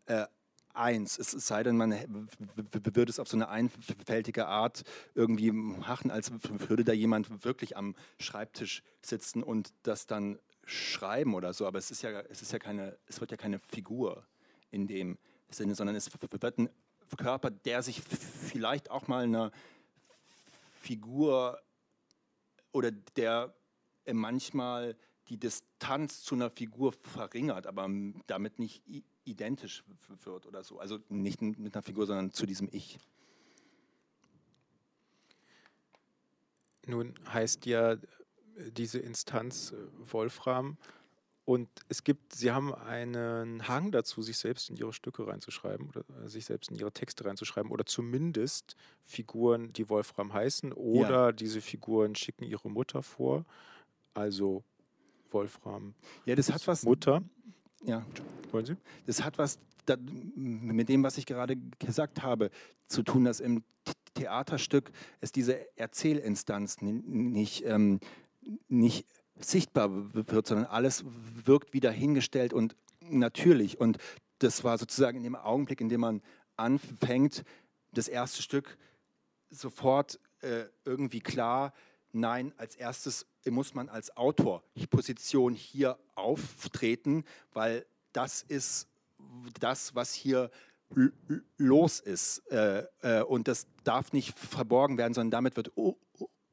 äh, 0.05 0.25
eins. 0.73 1.17
Es 1.17 1.31
sei 1.31 1.63
denn, 1.63 1.77
man 1.77 1.91
würde 1.91 3.09
es 3.09 3.19
auf 3.19 3.27
so 3.27 3.37
eine 3.37 3.49
einfältige 3.49 4.47
Art 4.47 4.83
irgendwie 5.15 5.51
machen, 5.51 6.11
als 6.11 6.31
würde 6.43 6.83
da 6.83 6.93
jemand 6.93 7.43
wirklich 7.43 7.77
am 7.77 7.95
Schreibtisch 8.19 8.83
sitzen 9.01 9.43
und 9.43 9.73
das 9.83 10.05
dann 10.05 10.39
schreiben 10.65 11.33
oder 11.33 11.53
so. 11.53 11.65
Aber 11.65 11.79
es 11.79 11.91
ist 11.91 12.03
ja, 12.03 12.21
es 12.21 12.41
ist 12.41 12.53
ja 12.53 12.59
keine, 12.59 12.97
es 13.07 13.19
wird 13.19 13.31
ja 13.31 13.37
keine 13.37 13.59
Figur 13.59 14.25
in 14.71 14.87
dem 14.87 15.17
Sinne, 15.49 15.75
sondern 15.75 15.95
es 15.95 16.11
wird 16.11 16.57
ein 16.57 16.69
Körper, 17.17 17.51
der 17.51 17.83
sich 17.83 18.01
vielleicht 18.01 18.89
auch 18.89 19.07
mal 19.07 19.23
einer 19.23 19.51
Figur 20.79 21.61
oder 22.71 22.91
der 22.91 23.53
manchmal 24.11 24.95
die 25.27 25.37
Distanz 25.37 26.23
zu 26.23 26.35
einer 26.35 26.49
Figur 26.49 26.93
verringert, 26.93 27.67
aber 27.67 27.89
damit 28.27 28.59
nicht 28.59 28.83
identisch 29.23 29.83
wird 30.25 30.45
oder 30.45 30.63
so. 30.63 30.79
Also 30.79 30.99
nicht 31.09 31.41
mit 31.41 31.75
einer 31.75 31.83
Figur, 31.83 32.05
sondern 32.05 32.31
zu 32.31 32.45
diesem 32.45 32.67
Ich. 32.71 32.99
Nun 36.85 37.13
heißt 37.31 37.65
ja 37.67 37.97
diese 38.71 38.99
Instanz 38.99 39.71
äh, 39.71 39.75
Wolfram 40.11 40.77
und 41.51 41.67
es 41.89 42.05
gibt, 42.05 42.33
Sie 42.33 42.49
haben 42.51 42.73
einen 42.73 43.67
Hang 43.67 43.91
dazu, 43.91 44.21
sich 44.21 44.37
selbst 44.37 44.69
in 44.69 44.77
Ihre 44.77 44.93
Stücke 44.93 45.27
reinzuschreiben 45.27 45.89
oder 45.89 46.05
äh, 46.23 46.29
sich 46.29 46.45
selbst 46.45 46.71
in 46.71 46.77
Ihre 46.77 46.93
Texte 46.93 47.25
reinzuschreiben 47.25 47.71
oder 47.71 47.85
zumindest 47.85 48.77
Figuren, 49.03 49.73
die 49.73 49.89
Wolfram 49.89 50.31
heißen 50.31 50.71
oder 50.71 51.25
ja. 51.25 51.31
diese 51.33 51.59
Figuren 51.59 52.15
schicken 52.15 52.45
ihre 52.45 52.69
Mutter 52.69 53.03
vor. 53.03 53.43
Also 54.13 54.63
Wolfram. 55.29 55.93
Ja, 56.25 56.35
das 56.35 56.49
hat 56.53 56.65
was. 56.67 56.83
Mutter. 56.83 57.21
Ja. 57.83 58.05
Wollen 58.51 58.65
Sie? 58.65 58.77
Das 59.05 59.21
hat 59.21 59.37
was 59.37 59.59
da, 59.85 59.97
mit 59.97 60.87
dem, 60.87 61.03
was 61.03 61.17
ich 61.17 61.25
gerade 61.25 61.57
gesagt 61.79 62.23
habe, 62.23 62.49
zu 62.87 63.03
tun, 63.03 63.25
dass 63.25 63.41
im 63.41 63.61
Theaterstück 64.13 64.89
es 65.19 65.33
diese 65.33 65.77
Erzählinstanz 65.77 66.81
nicht, 66.81 67.65
ähm, 67.65 67.99
nicht 68.69 69.05
sichtbar 69.45 69.89
wird, 70.13 70.47
sondern 70.47 70.67
alles 70.67 71.03
wirkt 71.45 71.73
wieder 71.73 71.91
hingestellt 71.91 72.53
und 72.53 72.75
natürlich. 73.01 73.79
Und 73.79 73.97
das 74.39 74.63
war 74.63 74.77
sozusagen 74.77 75.17
in 75.17 75.23
dem 75.23 75.35
Augenblick, 75.35 75.81
in 75.81 75.89
dem 75.89 76.01
man 76.01 76.21
anfängt, 76.55 77.43
das 77.93 78.07
erste 78.07 78.41
Stück 78.41 78.77
sofort 79.49 80.19
äh, 80.41 80.65
irgendwie 80.85 81.19
klar, 81.19 81.73
nein, 82.13 82.53
als 82.57 82.75
erstes 82.75 83.25
muss 83.49 83.73
man 83.73 83.89
als 83.89 84.15
Autor 84.15 84.63
die 84.75 84.87
Position 84.87 85.53
hier 85.53 85.97
auftreten, 86.15 87.25
weil 87.53 87.85
das 88.13 88.43
ist 88.43 88.87
das, 89.59 89.95
was 89.95 90.13
hier 90.13 90.51
los 91.57 91.99
ist. 91.99 92.39
Äh, 92.51 92.85
äh, 93.01 93.21
und 93.23 93.47
das 93.47 93.67
darf 93.83 94.11
nicht 94.13 94.37
verborgen 94.37 94.97
werden, 94.97 95.13
sondern 95.13 95.31
damit 95.31 95.55
wird 95.55 95.71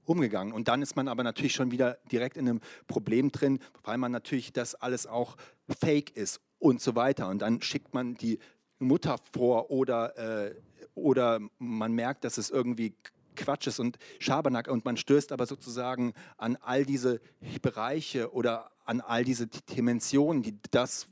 umgegangen. 0.08 0.52
Und 0.52 0.68
dann 0.68 0.82
ist 0.82 0.96
man 0.96 1.08
aber 1.08 1.22
natürlich 1.22 1.52
schon 1.52 1.70
wieder 1.70 1.98
direkt 2.10 2.36
in 2.36 2.48
einem 2.48 2.60
Problem 2.86 3.30
drin, 3.30 3.58
weil 3.84 3.98
man 3.98 4.10
natürlich 4.10 4.52
das 4.52 4.74
alles 4.74 5.06
auch 5.06 5.36
fake 5.68 6.16
ist 6.16 6.40
und 6.58 6.80
so 6.80 6.94
weiter. 6.94 7.28
Und 7.28 7.40
dann 7.40 7.60
schickt 7.62 7.94
man 7.94 8.14
die 8.14 8.38
Mutter 8.78 9.18
vor 9.32 9.70
oder, 9.70 10.16
äh, 10.18 10.54
oder 10.94 11.40
man 11.58 11.92
merkt, 11.92 12.24
dass 12.24 12.38
es 12.38 12.50
irgendwie 12.50 12.94
Quatsch 13.36 13.68
ist 13.68 13.78
und 13.78 13.98
Schabernack 14.18 14.68
und 14.68 14.84
man 14.84 14.96
stößt 14.96 15.30
aber 15.30 15.46
sozusagen 15.46 16.12
an 16.36 16.56
all 16.60 16.84
diese 16.84 17.20
Bereiche 17.62 18.32
oder 18.32 18.70
an 18.84 19.00
all 19.00 19.24
diese 19.24 19.46
Dimensionen, 19.46 20.42
die 20.42 20.58
das, 20.70 21.06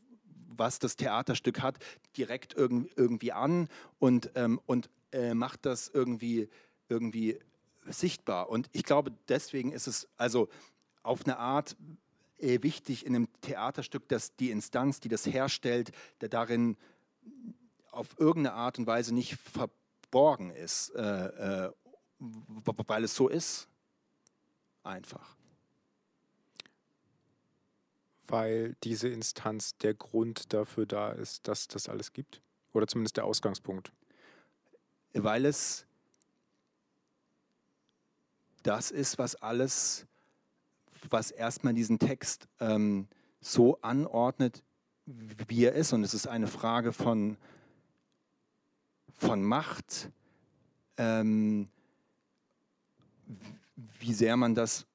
was 0.49 0.79
das 0.79 0.97
Theaterstück 0.97 1.61
hat, 1.61 1.79
direkt 2.17 2.55
irgendwie 2.55 3.33
an 3.33 3.69
und, 3.99 4.31
ähm, 4.35 4.61
und 4.67 4.91
äh, 5.13 5.35
macht 5.35 5.67
das 5.67 5.89
irgendwie, 5.89 6.49
irgendwie 6.89 7.39
sichtbar. 7.89 8.49
Und 8.49 8.69
ich 8.73 8.85
glaube, 8.85 9.13
deswegen 9.29 9.73
ist 9.73 9.87
es 9.87 10.09
also 10.17 10.49
auf 11.03 11.25
eine 11.25 11.39
Art 11.39 11.77
äh, 12.39 12.63
wichtig 12.63 13.07
in 13.07 13.15
einem 13.15 13.29
Theaterstück, 13.41 14.09
dass 14.09 14.37
die 14.37 14.51
Instanz, 14.51 15.01
die 15.01 15.09
das 15.09 15.27
herstellt, 15.27 15.93
der 16.21 16.29
darin 16.29 16.77
auf 17.91 18.09
irgendeine 18.19 18.55
Art 18.55 18.79
und 18.79 18.87
Weise 18.87 19.15
nicht 19.15 19.37
verborgen 19.37 20.51
ist, 20.51 20.91
äh, 20.91 21.67
äh, 21.67 21.73
weil 22.19 23.05
es 23.05 23.15
so 23.15 23.29
ist. 23.29 23.69
Einfach. 24.83 25.37
Weil 28.29 28.77
diese 28.85 29.09
Instanz 29.09 29.77
der 29.79 29.95
Grund 29.95 30.53
dafür 30.53 30.87
da 30.87 31.11
ist, 31.11 31.49
dass 31.49 31.69
das 31.69 31.89
alles 31.89 32.13
gibt? 32.13 32.41
Oder 32.73 32.87
zumindest 32.87 33.17
der 33.17 33.25
Ausgangspunkt? 33.25 33.93
Weil 35.15 35.47
es 35.47 35.87
das 38.67 38.91
ist, 38.91 39.19
was 39.19 39.37
alles, 39.37 40.07
was 41.09 41.31
erstmal 41.31 41.73
diesen 41.73 41.99
Text 41.99 42.49
ähm, 42.59 43.07
so 43.41 43.81
anordnet, 43.81 44.65
wie 45.05 45.65
er 45.65 45.73
ist. 45.73 45.93
Und 45.93 46.03
es 46.03 46.15
ist 46.15 46.27
eine 46.27 46.49
Frage 46.49 46.93
von, 46.93 47.37
von 49.17 49.43
Macht, 49.45 50.11
ähm, 50.97 51.69
wie 54.01 54.13
sehr 54.13 54.37
man 54.37 54.55
das 54.55 54.87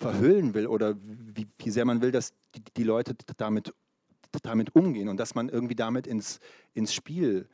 verhüllen 0.00 0.54
will 0.54 0.66
oder 0.66 0.96
wie, 1.00 1.46
wie 1.58 1.70
sehr 1.70 1.84
man 1.84 2.00
will, 2.00 2.10
dass 2.10 2.32
die, 2.54 2.64
die 2.76 2.84
Leute 2.84 3.14
damit, 3.36 3.72
damit 4.42 4.74
umgehen 4.74 5.08
und 5.08 5.18
dass 5.18 5.36
man 5.36 5.48
irgendwie 5.48 5.76
damit 5.76 6.08
ins, 6.08 6.40
ins 6.74 6.92
Spiel 6.92 7.48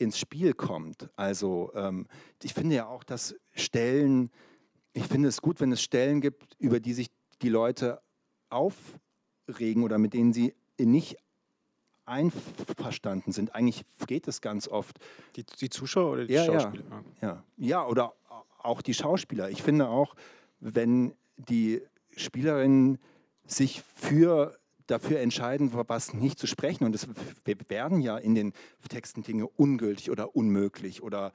ins 0.00 0.18
Spiel 0.18 0.54
kommt. 0.54 1.10
Also 1.14 1.72
ähm, 1.74 2.06
ich 2.42 2.54
finde 2.54 2.74
ja 2.74 2.88
auch, 2.88 3.04
dass 3.04 3.36
Stellen, 3.52 4.30
ich 4.94 5.04
finde 5.04 5.28
es 5.28 5.42
gut, 5.42 5.60
wenn 5.60 5.70
es 5.72 5.82
Stellen 5.82 6.22
gibt, 6.22 6.56
über 6.58 6.80
die 6.80 6.94
sich 6.94 7.10
die 7.42 7.50
Leute 7.50 8.00
aufregen 8.48 9.84
oder 9.84 9.98
mit 9.98 10.14
denen 10.14 10.32
sie 10.32 10.54
nicht 10.78 11.18
einverstanden 12.06 13.32
sind. 13.32 13.54
Eigentlich 13.54 13.84
geht 14.06 14.26
es 14.26 14.40
ganz 14.40 14.68
oft. 14.68 14.98
Die, 15.36 15.44
die 15.44 15.68
Zuschauer 15.68 16.12
oder 16.12 16.24
die 16.24 16.32
ja, 16.32 16.46
Schauspieler? 16.46 17.04
Ja. 17.20 17.28
ja, 17.28 17.44
ja, 17.58 17.86
oder 17.86 18.14
auch 18.58 18.80
die 18.80 18.94
Schauspieler. 18.94 19.50
Ich 19.50 19.62
finde 19.62 19.88
auch, 19.88 20.14
wenn 20.60 21.14
die 21.36 21.82
Spielerinnen 22.16 22.98
sich 23.44 23.82
für 23.82 24.58
dafür 24.90 25.20
entscheiden, 25.20 25.70
was 25.72 26.14
nicht 26.14 26.38
zu 26.38 26.46
sprechen. 26.46 26.84
Und 26.84 26.94
es 26.94 27.06
werden 27.68 28.00
ja 28.00 28.18
in 28.18 28.34
den 28.34 28.52
Texten 28.88 29.22
Dinge 29.22 29.46
ungültig 29.46 30.10
oder 30.10 30.34
unmöglich 30.34 31.02
oder, 31.02 31.32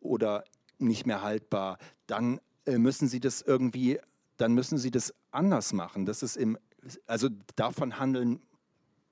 oder 0.00 0.44
nicht 0.78 1.06
mehr 1.06 1.22
haltbar. 1.22 1.78
Dann 2.06 2.40
äh, 2.66 2.78
müssen 2.78 3.08
sie 3.08 3.20
das 3.20 3.42
irgendwie, 3.42 3.98
dann 4.36 4.54
müssen 4.54 4.78
sie 4.78 4.90
das 4.90 5.14
anders 5.30 5.72
machen. 5.72 6.06
Das 6.06 6.22
ist 6.22 6.36
im, 6.36 6.58
also 7.06 7.28
davon 7.56 7.98
handeln, 7.98 8.40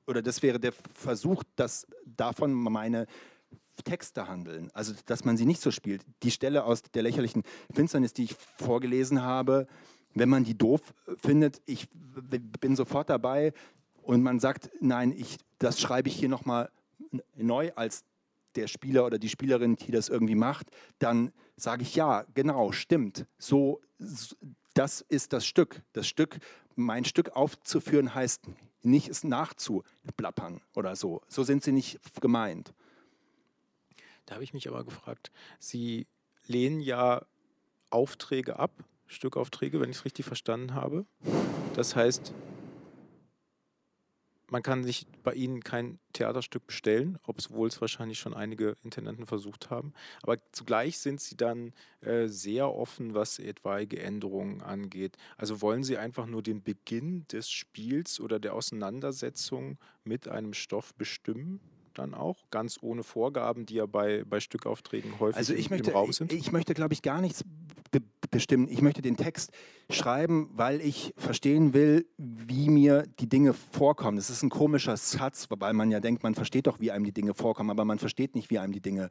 oder 0.06 0.22
das 0.22 0.42
wäre 0.42 0.58
der 0.58 0.72
Versuch, 0.94 1.42
dass 1.56 1.86
davon 2.04 2.52
meine 2.52 3.06
Texte 3.84 4.28
handeln. 4.28 4.70
Also, 4.74 4.94
dass 5.06 5.24
man 5.24 5.36
sie 5.36 5.46
nicht 5.46 5.60
so 5.60 5.70
spielt. 5.70 6.04
Die 6.22 6.30
Stelle 6.30 6.64
aus 6.64 6.82
der 6.82 7.02
lächerlichen 7.02 7.42
Finsternis, 7.72 8.12
die 8.12 8.24
ich 8.24 8.34
vorgelesen 8.58 9.22
habe, 9.22 9.66
wenn 10.14 10.28
man 10.28 10.44
die 10.44 10.56
doof 10.56 10.80
findet, 11.16 11.62
ich 11.64 11.88
bin 12.60 12.76
sofort 12.76 13.08
dabei, 13.08 13.52
und 14.02 14.22
man 14.22 14.40
sagt, 14.40 14.70
nein, 14.80 15.12
ich, 15.12 15.38
das 15.58 15.80
schreibe 15.80 16.08
ich 16.08 16.16
hier 16.16 16.28
nochmal 16.28 16.70
neu 17.36 17.72
als 17.74 18.04
der 18.54 18.68
Spieler 18.68 19.06
oder 19.06 19.18
die 19.18 19.28
Spielerin, 19.28 19.76
die 19.76 19.92
das 19.92 20.08
irgendwie 20.08 20.34
macht, 20.34 20.66
dann 20.98 21.32
sage 21.56 21.82
ich 21.82 21.94
ja, 21.94 22.24
genau, 22.34 22.72
stimmt. 22.72 23.26
So, 23.38 23.80
das 24.74 25.00
ist 25.00 25.32
das 25.32 25.46
Stück. 25.46 25.82
Das 25.92 26.06
Stück, 26.06 26.38
mein 26.74 27.04
Stück 27.04 27.30
aufzuführen 27.36 28.14
heißt 28.14 28.42
nicht 28.82 29.08
es 29.08 29.24
nachzuplappern 29.24 30.60
oder 30.74 30.96
so. 30.96 31.22
So 31.28 31.44
sind 31.44 31.62
sie 31.62 31.72
nicht 31.72 32.00
gemeint. 32.20 32.74
Da 34.26 34.34
habe 34.34 34.44
ich 34.44 34.54
mich 34.54 34.68
aber 34.68 34.84
gefragt, 34.84 35.30
Sie 35.58 36.06
lehnen 36.46 36.80
ja 36.80 37.24
Aufträge 37.90 38.58
ab, 38.58 38.72
Stückaufträge, 39.06 39.80
wenn 39.80 39.90
ich 39.90 39.98
es 39.98 40.04
richtig 40.04 40.24
verstanden 40.24 40.74
habe. 40.74 41.06
Das 41.74 41.94
heißt, 41.96 42.32
man 44.52 44.62
kann 44.62 44.84
sich 44.84 45.06
bei 45.22 45.32
Ihnen 45.32 45.64
kein 45.64 45.98
Theaterstück 46.12 46.66
bestellen, 46.66 47.18
obwohl 47.22 47.68
es 47.68 47.80
wahrscheinlich 47.80 48.18
schon 48.18 48.34
einige 48.34 48.76
Intendanten 48.84 49.24
versucht 49.24 49.70
haben. 49.70 49.94
Aber 50.22 50.36
zugleich 50.52 50.98
sind 50.98 51.22
Sie 51.22 51.38
dann 51.38 51.72
äh, 52.02 52.28
sehr 52.28 52.70
offen, 52.70 53.14
was 53.14 53.38
etwaige 53.38 53.98
Änderungen 53.98 54.60
angeht. 54.60 55.16
Also 55.38 55.62
wollen 55.62 55.84
Sie 55.84 55.96
einfach 55.96 56.26
nur 56.26 56.42
den 56.42 56.62
Beginn 56.62 57.26
des 57.28 57.50
Spiels 57.50 58.20
oder 58.20 58.38
der 58.38 58.52
Auseinandersetzung 58.52 59.78
mit 60.04 60.28
einem 60.28 60.52
Stoff 60.52 60.94
bestimmen? 60.96 61.58
Dann 61.92 62.14
auch, 62.14 62.38
ganz 62.50 62.78
ohne 62.80 63.02
Vorgaben, 63.02 63.66
die 63.66 63.74
ja 63.74 63.86
bei, 63.86 64.24
bei 64.24 64.40
Stückaufträgen 64.40 65.20
häufig 65.20 65.36
also 65.36 65.54
ich 65.54 65.66
im, 65.66 65.70
möchte, 65.70 65.90
im 65.90 65.96
Raum 65.96 66.12
sind? 66.12 66.32
Ich, 66.32 66.40
ich 66.40 66.52
möchte, 66.52 66.74
glaube 66.74 66.94
ich, 66.94 67.02
gar 67.02 67.20
nichts 67.20 67.44
be 67.90 68.00
bestimmen. 68.30 68.66
Ich 68.68 68.80
möchte 68.80 69.02
den 69.02 69.18
Text 69.18 69.52
schreiben, 69.90 70.48
weil 70.54 70.80
ich 70.80 71.12
verstehen 71.18 71.74
will, 71.74 72.06
wie 72.16 72.70
mir 72.70 73.04
die 73.20 73.28
Dinge 73.28 73.52
vorkommen. 73.52 74.16
Das 74.16 74.30
ist 74.30 74.42
ein 74.42 74.48
komischer 74.48 74.96
Satz, 74.96 75.48
weil 75.50 75.74
man 75.74 75.90
ja 75.90 76.00
denkt, 76.00 76.22
man 76.22 76.34
versteht 76.34 76.66
doch, 76.66 76.80
wie 76.80 76.90
einem 76.90 77.04
die 77.04 77.12
Dinge 77.12 77.34
vorkommen, 77.34 77.68
aber 77.68 77.84
man 77.84 77.98
versteht 77.98 78.34
nicht, 78.34 78.48
wie 78.48 78.58
einem 78.58 78.72
die 78.72 78.80
Dinge 78.80 79.10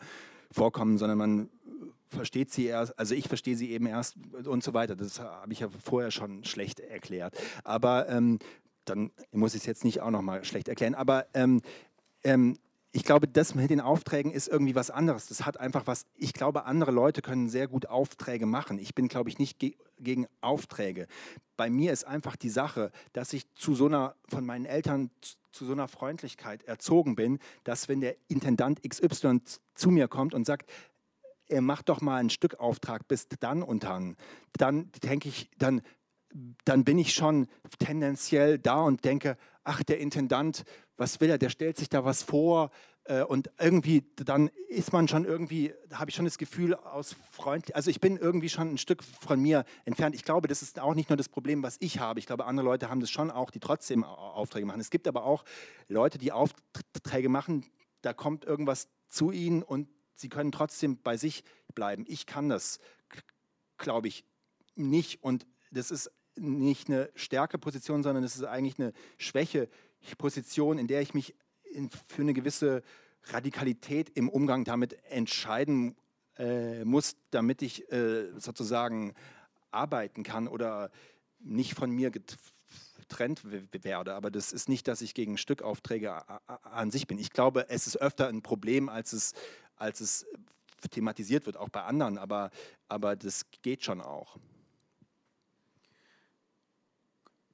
vorkommen, 0.49 0.97
sondern 0.97 1.19
man 1.19 1.49
versteht 2.09 2.51
sie 2.51 2.65
erst, 2.65 2.97
also 2.97 3.15
ich 3.15 3.27
verstehe 3.27 3.55
sie 3.55 3.71
eben 3.71 3.85
erst 3.85 4.15
und 4.43 4.63
so 4.63 4.73
weiter. 4.73 4.95
Das 4.95 5.19
habe 5.19 5.53
ich 5.53 5.59
ja 5.59 5.69
vorher 5.69 6.11
schon 6.11 6.43
schlecht 6.43 6.79
erklärt. 6.79 7.37
Aber 7.63 8.09
ähm, 8.09 8.39
dann 8.85 9.11
muss 9.31 9.53
ich 9.53 9.61
es 9.61 9.65
jetzt 9.65 9.83
nicht 9.83 10.01
auch 10.01 10.11
nochmal 10.11 10.43
schlecht 10.43 10.67
erklären. 10.67 10.95
Aber 10.95 11.27
ähm, 11.33 11.61
ähm, 12.23 12.57
ich 12.93 13.03
glaube, 13.03 13.27
das 13.27 13.55
mit 13.55 13.69
den 13.69 13.79
Aufträgen 13.79 14.31
ist 14.31 14.49
irgendwie 14.49 14.75
was 14.75 14.91
anderes. 14.91 15.27
Das 15.27 15.45
hat 15.45 15.57
einfach 15.57 15.87
was, 15.87 16.05
ich 16.15 16.33
glaube, 16.33 16.65
andere 16.65 16.91
Leute 16.91 17.21
können 17.21 17.47
sehr 17.47 17.67
gut 17.67 17.85
Aufträge 17.85 18.45
machen. 18.45 18.77
Ich 18.79 18.93
bin, 18.93 19.07
glaube 19.07 19.29
ich, 19.29 19.39
nicht 19.39 19.59
ge 19.59 19.75
gegen 19.97 20.25
Aufträge. 20.41 21.05
Bei 21.57 21.69
mir 21.69 21.93
ist 21.93 22.05
einfach 22.05 22.35
die 22.35 22.49
Sache, 22.49 22.91
dass 23.13 23.33
ich 23.33 23.53
zu 23.53 23.75
so 23.75 23.85
einer, 23.85 24.15
von 24.27 24.43
meinen 24.43 24.65
Eltern 24.65 25.11
zu 25.51 25.63
so 25.65 25.73
einer 25.73 25.87
Freundlichkeit 25.87 26.63
erzogen 26.63 27.15
bin, 27.15 27.37
dass 27.63 27.87
wenn 27.87 28.01
der 28.01 28.15
Intendant 28.27 28.81
XY 28.81 29.41
zu 29.75 29.91
mir 29.91 30.07
kommt 30.07 30.33
und 30.33 30.45
sagt, 30.45 30.71
er 31.47 31.61
macht 31.61 31.89
doch 31.89 32.01
mal 32.01 32.17
einen 32.17 32.31
Stückauftrag 32.31 33.07
bis 33.07 33.27
dann 33.27 33.61
und 33.61 33.83
dann, 33.83 34.17
dann 34.53 34.91
denke 35.03 35.29
ich, 35.29 35.51
dann, 35.59 35.81
dann 36.65 36.83
bin 36.83 36.97
ich 36.97 37.13
schon 37.13 37.47
tendenziell 37.77 38.57
da 38.57 38.81
und 38.81 39.05
denke, 39.05 39.37
ach, 39.63 39.83
der 39.83 39.99
Intendant, 39.99 40.63
was 41.01 41.19
will 41.19 41.31
er, 41.31 41.39
der 41.39 41.49
stellt 41.49 41.77
sich 41.77 41.89
da 41.89 42.05
was 42.05 42.21
vor 42.21 42.69
äh, 43.05 43.23
und 43.23 43.49
irgendwie, 43.59 44.05
dann 44.17 44.51
ist 44.69 44.93
man 44.93 45.07
schon 45.07 45.25
irgendwie, 45.25 45.73
da 45.89 45.97
habe 45.97 46.11
ich 46.11 46.15
schon 46.15 46.25
das 46.25 46.37
Gefühl 46.37 46.75
aus 46.75 47.15
freundlich, 47.31 47.75
also 47.75 47.89
ich 47.89 47.99
bin 47.99 48.17
irgendwie 48.17 48.49
schon 48.49 48.69
ein 48.69 48.77
Stück 48.77 49.03
von 49.03 49.41
mir 49.41 49.65
entfernt. 49.83 50.13
Ich 50.13 50.23
glaube, 50.23 50.47
das 50.47 50.61
ist 50.61 50.79
auch 50.79 50.93
nicht 50.93 51.09
nur 51.09 51.17
das 51.17 51.27
Problem, 51.27 51.63
was 51.63 51.77
ich 51.79 51.97
habe. 51.97 52.19
Ich 52.19 52.27
glaube, 52.27 52.45
andere 52.45 52.63
Leute 52.63 52.87
haben 52.89 52.99
das 52.99 53.09
schon 53.09 53.31
auch, 53.31 53.49
die 53.49 53.59
trotzdem 53.59 54.03
Aufträge 54.03 54.67
machen. 54.67 54.79
Es 54.79 54.91
gibt 54.91 55.07
aber 55.07 55.25
auch 55.25 55.43
Leute, 55.87 56.19
die 56.19 56.31
Aufträge 56.31 57.29
machen, 57.29 57.65
da 58.03 58.13
kommt 58.13 58.45
irgendwas 58.45 58.87
zu 59.09 59.31
ihnen 59.31 59.63
und 59.63 59.89
sie 60.13 60.29
können 60.29 60.51
trotzdem 60.51 61.01
bei 61.01 61.17
sich 61.17 61.43
bleiben. 61.73 62.05
Ich 62.07 62.27
kann 62.27 62.47
das, 62.47 62.79
glaube 63.79 64.07
ich, 64.07 64.23
nicht 64.75 65.23
und 65.23 65.47
das 65.71 65.89
ist 65.89 66.11
nicht 66.35 66.89
eine 66.89 67.09
Stärkeposition, 67.15 68.03
sondern 68.03 68.23
es 68.23 68.35
ist 68.35 68.43
eigentlich 68.43 68.79
eine 68.79 68.93
Schwächeposition, 70.01 70.77
in 70.77 70.87
der 70.87 71.01
ich 71.01 71.13
mich 71.13 71.35
in, 71.63 71.89
für 72.07 72.21
eine 72.21 72.33
gewisse 72.33 72.83
Radikalität 73.25 74.09
im 74.09 74.29
Umgang 74.29 74.63
damit 74.63 74.93
entscheiden 75.09 75.95
äh, 76.37 76.83
muss, 76.85 77.15
damit 77.29 77.61
ich 77.61 77.91
äh, 77.91 78.31
sozusagen 78.39 79.13
arbeiten 79.69 80.23
kann 80.23 80.47
oder 80.47 80.91
nicht 81.39 81.75
von 81.75 81.91
mir 81.91 82.11
getrennt 82.11 83.41
werde. 83.45 84.15
Aber 84.15 84.31
das 84.31 84.51
ist 84.51 84.69
nicht, 84.69 84.87
dass 84.87 85.01
ich 85.01 85.13
gegen 85.13 85.37
Stückaufträge 85.37 86.23
an 86.47 86.91
sich 86.91 87.07
bin. 87.07 87.19
Ich 87.19 87.31
glaube, 87.31 87.69
es 87.69 87.87
ist 87.87 87.97
öfter 87.97 88.27
ein 88.27 88.41
Problem, 88.41 88.89
als 88.89 89.13
es, 89.13 89.33
als 89.75 90.01
es 90.01 90.25
thematisiert 90.89 91.45
wird, 91.45 91.57
auch 91.57 91.69
bei 91.69 91.83
anderen. 91.83 92.17
Aber, 92.17 92.49
aber 92.87 93.15
das 93.15 93.45
geht 93.61 93.83
schon 93.83 94.01
auch. 94.01 94.37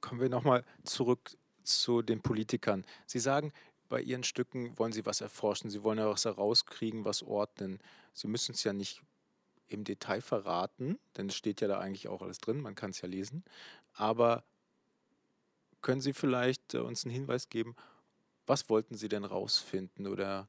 Kommen 0.00 0.20
wir 0.20 0.28
nochmal 0.28 0.64
zurück 0.84 1.36
zu 1.68 2.02
den 2.02 2.20
Politikern. 2.20 2.84
Sie 3.06 3.18
sagen, 3.18 3.52
bei 3.88 4.02
Ihren 4.02 4.24
Stücken 4.24 4.78
wollen 4.78 4.92
Sie 4.92 5.06
was 5.06 5.20
erforschen, 5.20 5.70
Sie 5.70 5.82
wollen 5.82 5.98
ja 5.98 6.08
was 6.08 6.24
herauskriegen, 6.24 7.04
was 7.04 7.22
ordnen. 7.22 7.80
Sie 8.12 8.28
müssen 8.28 8.52
es 8.52 8.64
ja 8.64 8.72
nicht 8.72 9.02
im 9.68 9.84
Detail 9.84 10.20
verraten, 10.20 10.98
denn 11.16 11.28
es 11.28 11.36
steht 11.36 11.60
ja 11.60 11.68
da 11.68 11.78
eigentlich 11.78 12.08
auch 12.08 12.22
alles 12.22 12.38
drin, 12.38 12.60
man 12.60 12.74
kann 12.74 12.90
es 12.90 13.00
ja 13.00 13.08
lesen. 13.08 13.44
Aber 13.94 14.44
können 15.82 16.00
Sie 16.00 16.12
vielleicht 16.12 16.74
äh, 16.74 16.78
uns 16.78 17.04
einen 17.04 17.14
Hinweis 17.14 17.48
geben, 17.48 17.76
was 18.46 18.68
wollten 18.70 18.96
Sie 18.96 19.08
denn 19.08 19.24
rausfinden 19.24 20.06
oder 20.06 20.48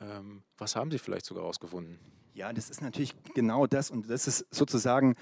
ähm, 0.00 0.42
was 0.56 0.76
haben 0.76 0.90
Sie 0.90 0.98
vielleicht 0.98 1.26
sogar 1.26 1.44
rausgefunden? 1.44 1.98
Ja, 2.34 2.52
das 2.52 2.70
ist 2.70 2.82
natürlich 2.82 3.14
genau 3.34 3.66
das 3.66 3.90
und 3.90 4.08
das 4.10 4.28
ist 4.28 4.46
sozusagen 4.50 5.16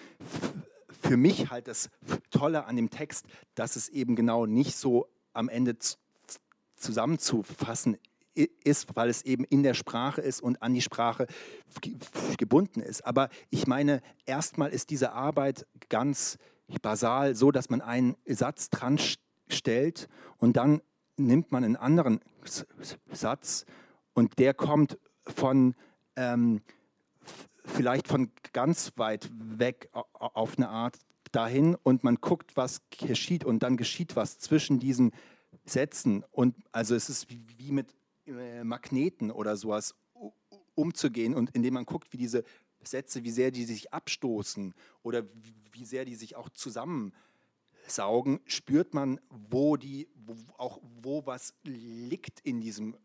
für 1.03 1.17
mich 1.17 1.51
halt 1.51 1.69
das 1.69 1.91
Tolle 2.31 2.65
an 2.65 2.77
dem 2.77 2.91
Text, 2.91 3.27
dass 3.55 3.77
es 3.77 3.89
eben 3.89 4.17
genau 4.17 4.47
nicht 4.47 4.77
so 4.77 5.09
am 5.37 5.49
Ende 5.49 5.77
zusammenzufassen 6.77 7.99
ist, 8.35 8.95
weil 8.95 9.09
es 9.09 9.23
eben 9.23 9.45
in 9.45 9.63
der 9.63 9.75
Sprache 9.75 10.21
ist 10.21 10.43
und 10.43 10.63
an 10.63 10.75
die 10.75 10.83
Sprache 10.83 11.27
gebunden 12.37 12.81
ist. 12.81 13.07
Aber 13.07 13.31
ich 13.51 13.67
meine, 13.67 14.03
erstmal 14.27 14.71
ist 14.71 14.91
diese 14.91 15.13
Arbeit 15.13 15.67
ganz 15.89 16.39
basal 16.83 17.35
so, 17.35 17.51
dass 17.51 17.71
man 17.71 17.81
einen 17.81 18.17
Satz 18.27 18.69
dran 18.69 18.99
stellt 19.49 20.09
und 20.39 20.57
dann 20.57 20.83
nimmt 21.17 21.51
man 21.51 21.65
einen 21.65 21.77
anderen 21.77 22.21
Satz 23.11 23.65
und 24.13 24.39
der 24.39 24.53
kommt 24.53 24.99
von 25.27 25.75
ähm, 26.17 26.61
vielleicht 27.65 28.09
von 28.09 28.31
ganz 28.53 28.93
weit 28.97 29.31
weg 29.33 29.89
auf 29.93 30.57
eine 30.57 30.69
Art 30.69 30.99
dahin 31.33 31.75
und 31.75 32.05
man 32.05 32.17
guckt, 32.17 32.57
was 32.57 32.83
geschieht 32.91 33.45
und 33.45 33.63
dann 33.63 33.77
geschieht 33.77 34.17
was 34.17 34.39
zwischen 34.39 34.79
diesen 34.79 35.13
Sätzen. 35.65 36.25
Und 36.31 36.57
also 36.73 36.95
es 36.95 37.09
ist 37.09 37.27
wie, 37.31 37.73
mit 37.73 37.95
äh, 38.27 38.65
Magneten 38.65 39.31
oder 39.31 39.57
sowas 39.57 39.95
umzugehen 40.75 41.35
und 41.35 41.51
indem 41.51 41.75
man 41.75 41.87
guckt, 41.87 42.13
wie 42.13 42.19
diese 42.19 42.45
Sätze, 42.83 43.25
wie 43.25 43.31
sehr 43.31 43.51
die 43.51 43.65
sich 43.65 43.93
abstoßen 43.93 44.75
oder 45.03 45.25
wie 45.73 45.85
sehr 45.85 46.05
die 46.05 46.15
sich 46.15 46.37
auch 46.37 46.49
zusammensaugen, 46.51 48.41
spürt 48.47 48.95
man, 48.95 49.21
wo 49.31 49.77
die, 49.77 50.09
wo, 50.15 50.35
auch 50.59 50.81
wo 51.03 51.27
was 51.27 51.55
liegt 51.65 52.41
in 52.41 52.61
diesem, 52.61 52.97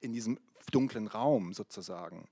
in 0.00 0.12
diesem 0.12 0.38
dunklen 0.72 1.06
Raum 1.06 1.52
sozusagen. 1.52 2.28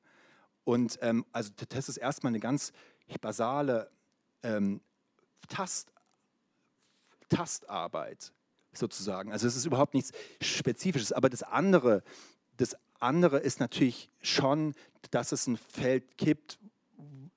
Und 0.65 0.99
ähm, 1.01 1.25
also 1.33 1.51
das 1.69 1.89
ist 1.89 1.97
erstmal 1.97 2.31
eine 2.31 2.41
ganz 2.41 2.73
basale 3.21 3.91
ähm, 4.43 4.81
Tast, 5.49 5.93
Tastarbeit 7.29 8.33
sozusagen. 8.73 9.33
Also 9.33 9.47
es 9.47 9.57
ist 9.57 9.65
überhaupt 9.65 9.95
nichts 9.95 10.13
Spezifisches. 10.41 11.13
Aber 11.13 11.29
das 11.29 11.43
andere, 11.43 12.03
das 12.57 12.77
andere 13.01 13.39
ist 13.39 13.61
natürlich 13.61 14.11
schon, 14.21 14.75
dass 15.11 15.33
es 15.33 15.47
ein 15.47 15.57
Feld 15.57 16.17
gibt 16.17 16.59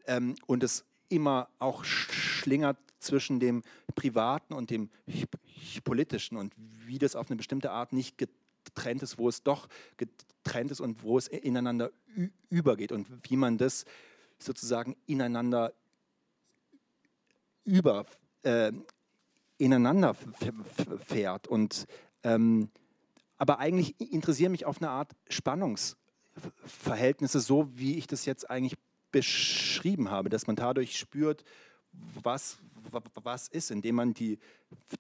ähm, 0.06 0.36
und 0.48 0.64
es 0.64 0.86
immer 1.10 1.50
auch 1.60 1.84
schlingert 1.84 2.78
zwischen 3.00 3.40
dem 3.40 3.64
Privaten 3.94 4.54
und 4.54 4.70
dem 4.70 4.90
Politischen 5.84 6.38
und 6.38 6.54
wie 6.58 6.98
das 6.98 7.16
auf 7.16 7.30
eine 7.30 7.38
bestimmte 7.38 7.72
Art 7.72 7.94
nicht 7.94 8.18
getrennt 8.18 9.04
ist, 9.04 9.18
wo 9.18 9.30
es 9.30 9.44
doch 9.44 9.68
getrennt 9.98 10.72
ist 10.72 10.80
und 10.80 11.04
wo 11.04 11.18
es 11.18 11.28
ineinander 11.28 11.92
übergeht 12.50 12.92
und 12.92 13.08
wie 13.30 13.38
man 13.38 13.58
das 13.58 13.86
sozusagen 14.40 14.96
ineinander 15.06 15.74
über, 17.66 18.06
äh, 18.44 18.72
ineinander 19.58 20.16
fährt. 21.06 21.48
Und, 21.48 21.86
ähm, 22.24 22.70
aber 23.38 23.60
eigentlich 23.60 24.00
interessieren 24.00 24.52
mich 24.52 24.66
auf 24.66 24.82
eine 24.82 24.90
Art 24.90 25.12
Spannungsverhältnisse, 25.30 27.40
so 27.40 27.70
wie 27.74 27.98
ich 27.98 28.08
das 28.08 28.26
jetzt 28.26 28.50
eigentlich 28.50 28.78
beschrieben 29.12 30.10
habe, 30.10 30.30
dass 30.30 30.48
man 30.48 30.56
dadurch 30.56 30.98
spürt, 30.98 31.44
was, 32.22 32.58
was 33.24 33.48
ist, 33.48 33.72
indem 33.72 33.96
man 33.96 34.14
die 34.14 34.40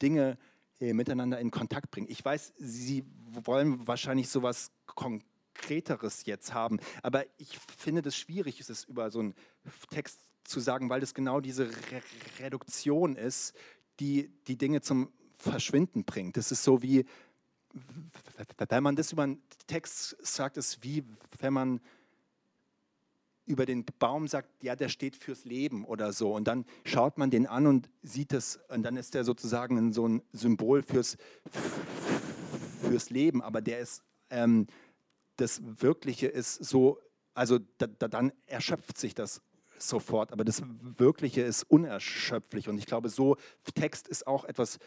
Dinge 0.01 0.37
äh, 0.79 0.93
miteinander 0.93 1.39
in 1.39 1.51
Kontakt 1.51 1.91
bringt. 1.91 2.09
Ich 2.09 2.23
weiß, 2.23 2.53
Sie 2.57 3.03
wollen 3.43 3.85
wahrscheinlich 3.87 4.29
sowas 4.29 4.71
Konkreteres 4.85 6.25
jetzt 6.25 6.53
haben, 6.53 6.79
aber 7.03 7.25
ich 7.37 7.57
finde 7.57 8.01
das 8.01 8.15
schwierig, 8.15 8.61
es 8.69 8.85
über 8.85 9.11
so 9.11 9.19
einen 9.19 9.35
Text 9.89 10.21
zu 10.45 10.59
sagen, 10.59 10.89
weil 10.89 11.01
das 11.01 11.13
genau 11.13 11.41
diese 11.41 11.69
Re 11.69 12.01
Reduktion 12.39 13.15
ist, 13.15 13.53
die 13.99 14.29
die 14.47 14.57
Dinge 14.57 14.81
zum 14.81 15.11
Verschwinden 15.35 16.05
bringt. 16.05 16.37
Das 16.37 16.51
ist 16.51 16.63
so 16.63 16.81
wie, 16.81 17.05
wenn 18.69 18.83
man 18.83 18.95
das 18.95 19.11
über 19.11 19.23
einen 19.23 19.41
Text 19.67 20.15
sagt, 20.25 20.57
ist 20.57 20.83
wie, 20.83 21.03
wenn 21.39 21.53
man 21.53 21.81
über 23.45 23.65
den 23.65 23.85
Baum 23.99 24.27
sagt, 24.27 24.63
ja, 24.63 24.75
der 24.75 24.89
steht 24.89 25.15
fürs 25.15 25.45
Leben 25.45 25.85
oder 25.85 26.13
so. 26.13 26.33
Und 26.33 26.47
dann 26.47 26.65
schaut 26.83 27.17
man 27.17 27.29
den 27.29 27.45
an 27.45 27.67
und 27.67 27.89
sieht 28.01 28.33
es, 28.33 28.59
und 28.69 28.83
dann 28.83 28.97
ist 28.97 29.13
der 29.13 29.23
sozusagen 29.23 29.93
so 29.93 30.07
ein 30.07 30.23
Symbol 30.33 30.81
fürs, 30.81 31.17
fürs 32.81 33.09
Leben. 33.11 33.43
Aber 33.43 33.61
der 33.61 33.79
ist, 33.79 34.03
ähm, 34.31 34.65
das 35.37 35.61
Wirkliche 35.63 36.27
ist 36.27 36.55
so, 36.55 36.99
also 37.35 37.59
da, 37.77 37.87
da, 37.87 38.07
dann 38.07 38.31
erschöpft 38.47 38.97
sich 38.97 39.13
das 39.13 39.41
sofort, 39.77 40.31
aber 40.31 40.43
das 40.43 40.61
Wirkliche 40.97 41.41
ist 41.41 41.63
unerschöpflich. 41.63 42.69
Und 42.69 42.77
ich 42.77 42.85
glaube, 42.85 43.09
so 43.09 43.37
Text 43.73 44.07
ist 44.07 44.27
auch 44.27 44.45
etwas 44.45 44.79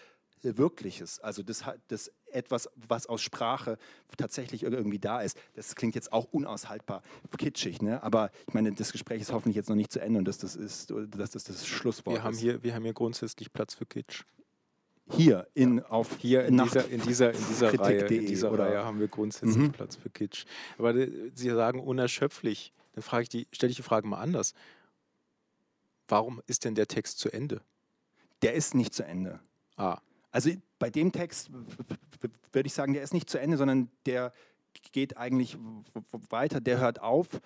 Wirkliches, 0.43 1.19
also 1.21 1.43
das, 1.43 1.65
das 1.89 2.13
etwas, 2.27 2.69
was 2.77 3.07
aus 3.07 3.23
Sprache 3.23 3.79
tatsächlich 4.17 4.63
irgendwie 4.63 4.99
da 4.99 5.21
ist. 5.21 5.37
Das 5.55 5.75
klingt 5.75 5.95
jetzt 5.95 6.13
auch 6.13 6.27
unaushaltbar 6.31 7.03
kitschig, 7.37 7.83
ne? 7.83 8.03
aber 8.03 8.31
ich 8.47 8.55
meine, 8.55 8.73
das 8.73 8.93
Gespräch 8.93 9.21
ist 9.21 9.33
hoffentlich 9.33 9.57
jetzt 9.57 9.69
noch 9.69 9.77
nicht 9.77 9.93
zu 9.93 10.01
Ende 10.01 10.19
und 10.19 10.27
dass 10.27 10.39
das, 10.39 10.57
ist, 10.57 10.93
dass 11.11 11.31
das 11.31 11.45
das 11.45 11.67
Schlusswort 11.67 12.17
wir 12.17 12.23
haben 12.23 12.35
ist. 12.35 12.41
Hier, 12.41 12.63
wir 12.63 12.75
haben 12.75 12.85
hier 12.85 12.93
grundsätzlich 12.93 13.53
Platz 13.53 13.75
für 13.75 13.87
Kitsch. 13.87 14.25
Hier 15.11 15.49
in 15.55 15.83
auf 15.83 16.19
hier 16.19 16.45
in 16.45 16.59
dieser 16.59 16.87
in 16.89 17.01
dieser 17.01 17.33
in 17.33 17.47
dieser 17.49 17.81
Reihe 17.81 18.07
in 18.07 18.27
dieser 18.27 18.53
oder? 18.53 18.67
Reihe 18.67 18.85
haben 18.85 19.01
wir 19.01 19.09
grundsätzlich 19.09 19.57
mhm. 19.57 19.73
Platz 19.73 19.97
für 19.97 20.11
Kitsch. 20.11 20.45
Aber 20.77 20.95
äh, 20.95 21.31
Sie 21.35 21.49
sagen 21.49 21.81
unerschöpflich. 21.81 22.75
Dann 22.93 23.03
frage 23.03 23.23
ich 23.23 23.29
die 23.31 23.49
stelle 23.51 23.71
ich 23.71 23.77
die 23.77 23.83
Frage 23.83 24.07
mal 24.07 24.21
anders. 24.21 24.53
Warum 26.09 26.43
ist 26.47 26.65
denn 26.65 26.75
der 26.75 26.89
Text 26.89 27.19
zu 27.19 27.31
Ende? 27.31 27.61
Der 28.43 28.55
ist 28.55 28.75
nicht 28.75 28.95
zu 28.95 29.05
Ende. 29.05 29.41
Ah. 29.77 30.01
Also 30.31 30.51
bei 30.79 30.91
dem 30.91 31.13
Text 31.13 31.51
würde 32.53 32.67
ich 32.67 32.75
sagen, 32.75 32.93
der 32.93 33.03
ist 33.03 33.15
nicht 33.15 33.31
zu 33.31 33.39
Ende, 33.39 33.57
sondern 33.57 33.91
der 34.07 34.33
geht 34.93 35.17
eigentlich 35.17 35.57
weiter, 36.31 36.61
der 36.61 36.79
hört 36.79 37.01
auf, 37.01 37.41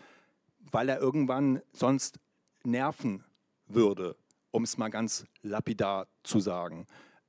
weil 0.58 0.88
er 0.88 1.00
irgendwann 1.00 1.60
sonst 1.72 2.18
nerven 2.64 3.24
würde, 3.66 4.16
um 4.50 4.64
es 4.64 4.78
mal 4.78 4.88
ganz 4.88 5.24
lapidar 5.42 6.06
zu 6.22 6.40
sagen. 6.40 6.86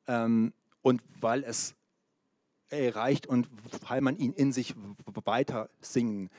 Ähm, 0.07 0.53
und 0.81 1.01
weil 1.22 1.43
es 1.43 1.76
erreicht 2.69 3.27
und 3.27 3.47
weil 3.88 4.01
man 4.01 4.18
ihn 4.18 4.34
in 4.34 4.51
sich 4.51 4.76
weiter 5.26 5.69
singen 5.81 6.30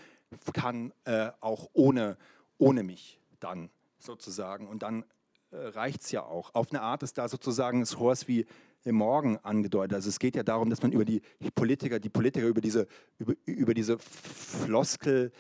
kann, 0.53 0.93
äh, 1.05 1.31
auch 1.41 1.71
ohne, 1.73 2.17
ohne 2.59 2.83
mich 2.83 3.21
dann 3.41 3.71
sozusagen. 4.05 4.69
Und 4.69 4.83
dann 4.83 5.05
äh, 5.51 5.57
reicht 5.57 6.03
es 6.03 6.11
ja 6.11 6.23
auch. 6.23 6.55
Auf 6.55 6.71
eine 6.71 6.83
Art 6.83 7.03
ist 7.03 7.19
da 7.19 7.29
sozusagen 7.29 7.81
das 7.81 7.99
Horst 7.99 8.29
wie 8.29 8.47
im 8.85 8.97
Morgen 8.97 9.39
angedeutet. 9.39 9.95
Also 9.95 10.09
es 10.09 10.19
geht 10.19 10.37
ja 10.37 10.43
darum, 10.43 10.71
dass 10.71 10.83
man 10.83 10.93
über 10.93 11.05
die 11.05 11.23
Politiker, 11.55 12.01
die 12.01 12.11
Politiker 12.11 12.47
über 12.47 12.61
diese, 12.61 12.87
über, 13.19 13.35
über 13.47 13.75
diese 13.75 13.99
Floskel 13.99 15.33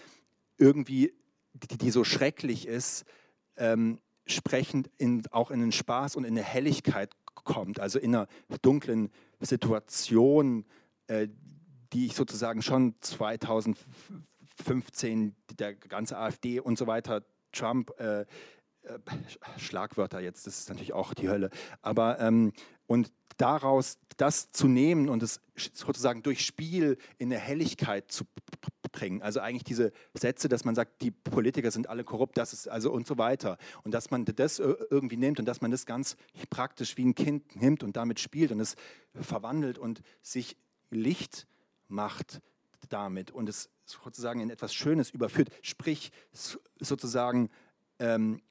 irgendwie, 0.57 1.13
die, 1.53 1.79
die 1.79 1.91
so 1.91 2.05
schrecklich 2.05 2.67
ist, 2.67 3.05
ähm, 3.57 4.01
sprechend 4.27 4.91
in, 4.97 5.23
auch 5.31 5.51
in 5.51 5.61
den 5.61 5.73
Spaß 5.73 6.17
und 6.17 6.25
in 6.25 6.33
eine 6.35 6.43
Helligkeit 6.43 7.13
kommt, 7.35 7.81
also 7.81 7.99
in 7.99 8.15
einer 8.15 8.29
dunklen 8.63 9.11
Situation, 9.41 10.65
äh, 11.07 11.29
die 11.93 12.07
ich 12.07 12.15
sozusagen 12.15 12.63
schon 12.63 12.95
2015, 13.01 15.37
der 15.59 15.75
ganze 15.75 16.17
AfD 16.17 16.61
und 16.61 16.79
so 16.79 16.87
weiter, 16.87 17.23
Trump, 17.55 17.93
äh, 17.99 18.21
äh, 18.21 18.27
Schlagwörter 19.57 20.21
jetzt, 20.21 20.47
das 20.47 20.61
ist 20.61 20.69
natürlich 20.69 20.93
auch 20.93 21.15
die 21.15 21.29
Hölle, 21.29 21.51
aber 21.83 22.21
ähm, 22.21 22.53
und 22.87 23.13
daraus 23.37 23.99
das 24.17 24.53
zu 24.53 24.69
nehmen 24.69 25.09
und 25.09 25.23
es 25.23 25.41
sozusagen 25.57 26.23
durch 26.23 26.45
Spiel 26.45 26.99
in 27.19 27.33
eine 27.33 27.41
Helligkeit 27.41 28.13
zu 28.13 28.25
bringen. 28.93 29.23
Also 29.23 29.41
eigentlich 29.41 29.65
diese 29.65 29.93
Sätze, 30.15 30.49
dass 30.49 30.65
man 30.65 30.75
sagt, 30.75 31.03
die 31.03 31.11
Politiker 31.11 31.71
sind 31.71 31.89
alle 31.89 32.05
korrupt, 32.05 32.39
das 32.39 32.53
ist 32.53 32.69
also 32.69 32.93
und 32.93 33.07
so 33.07 33.19
weiter. 33.19 33.59
Und 33.83 33.93
dass 33.93 34.11
man 34.11 34.25
das 34.25 34.59
irgendwie 34.61 35.17
nimmt 35.17 35.41
und 35.41 35.47
dass 35.47 35.61
man 35.61 35.71
das 35.71 35.85
ganz 35.85 36.17
praktisch 36.49 36.97
wie 36.97 37.05
ein 37.05 37.15
Kind 37.15 37.57
nimmt 37.57 37.83
und 37.83 37.97
damit 37.97 38.21
spielt 38.21 38.53
und 38.53 38.61
es 38.61 38.77
verwandelt 39.15 39.79
und 39.79 40.03
sich 40.23 40.57
Licht 40.91 41.47
macht 41.89 42.41
damit 42.89 43.31
und 43.31 43.49
es 43.49 43.69
sozusagen 43.85 44.41
in 44.41 44.51
etwas 44.51 44.75
Schönes 44.75 45.11
überführt. 45.11 45.51
Sprich, 45.63 46.11
sozusagen, 46.33 47.51
ähm, 47.99 48.43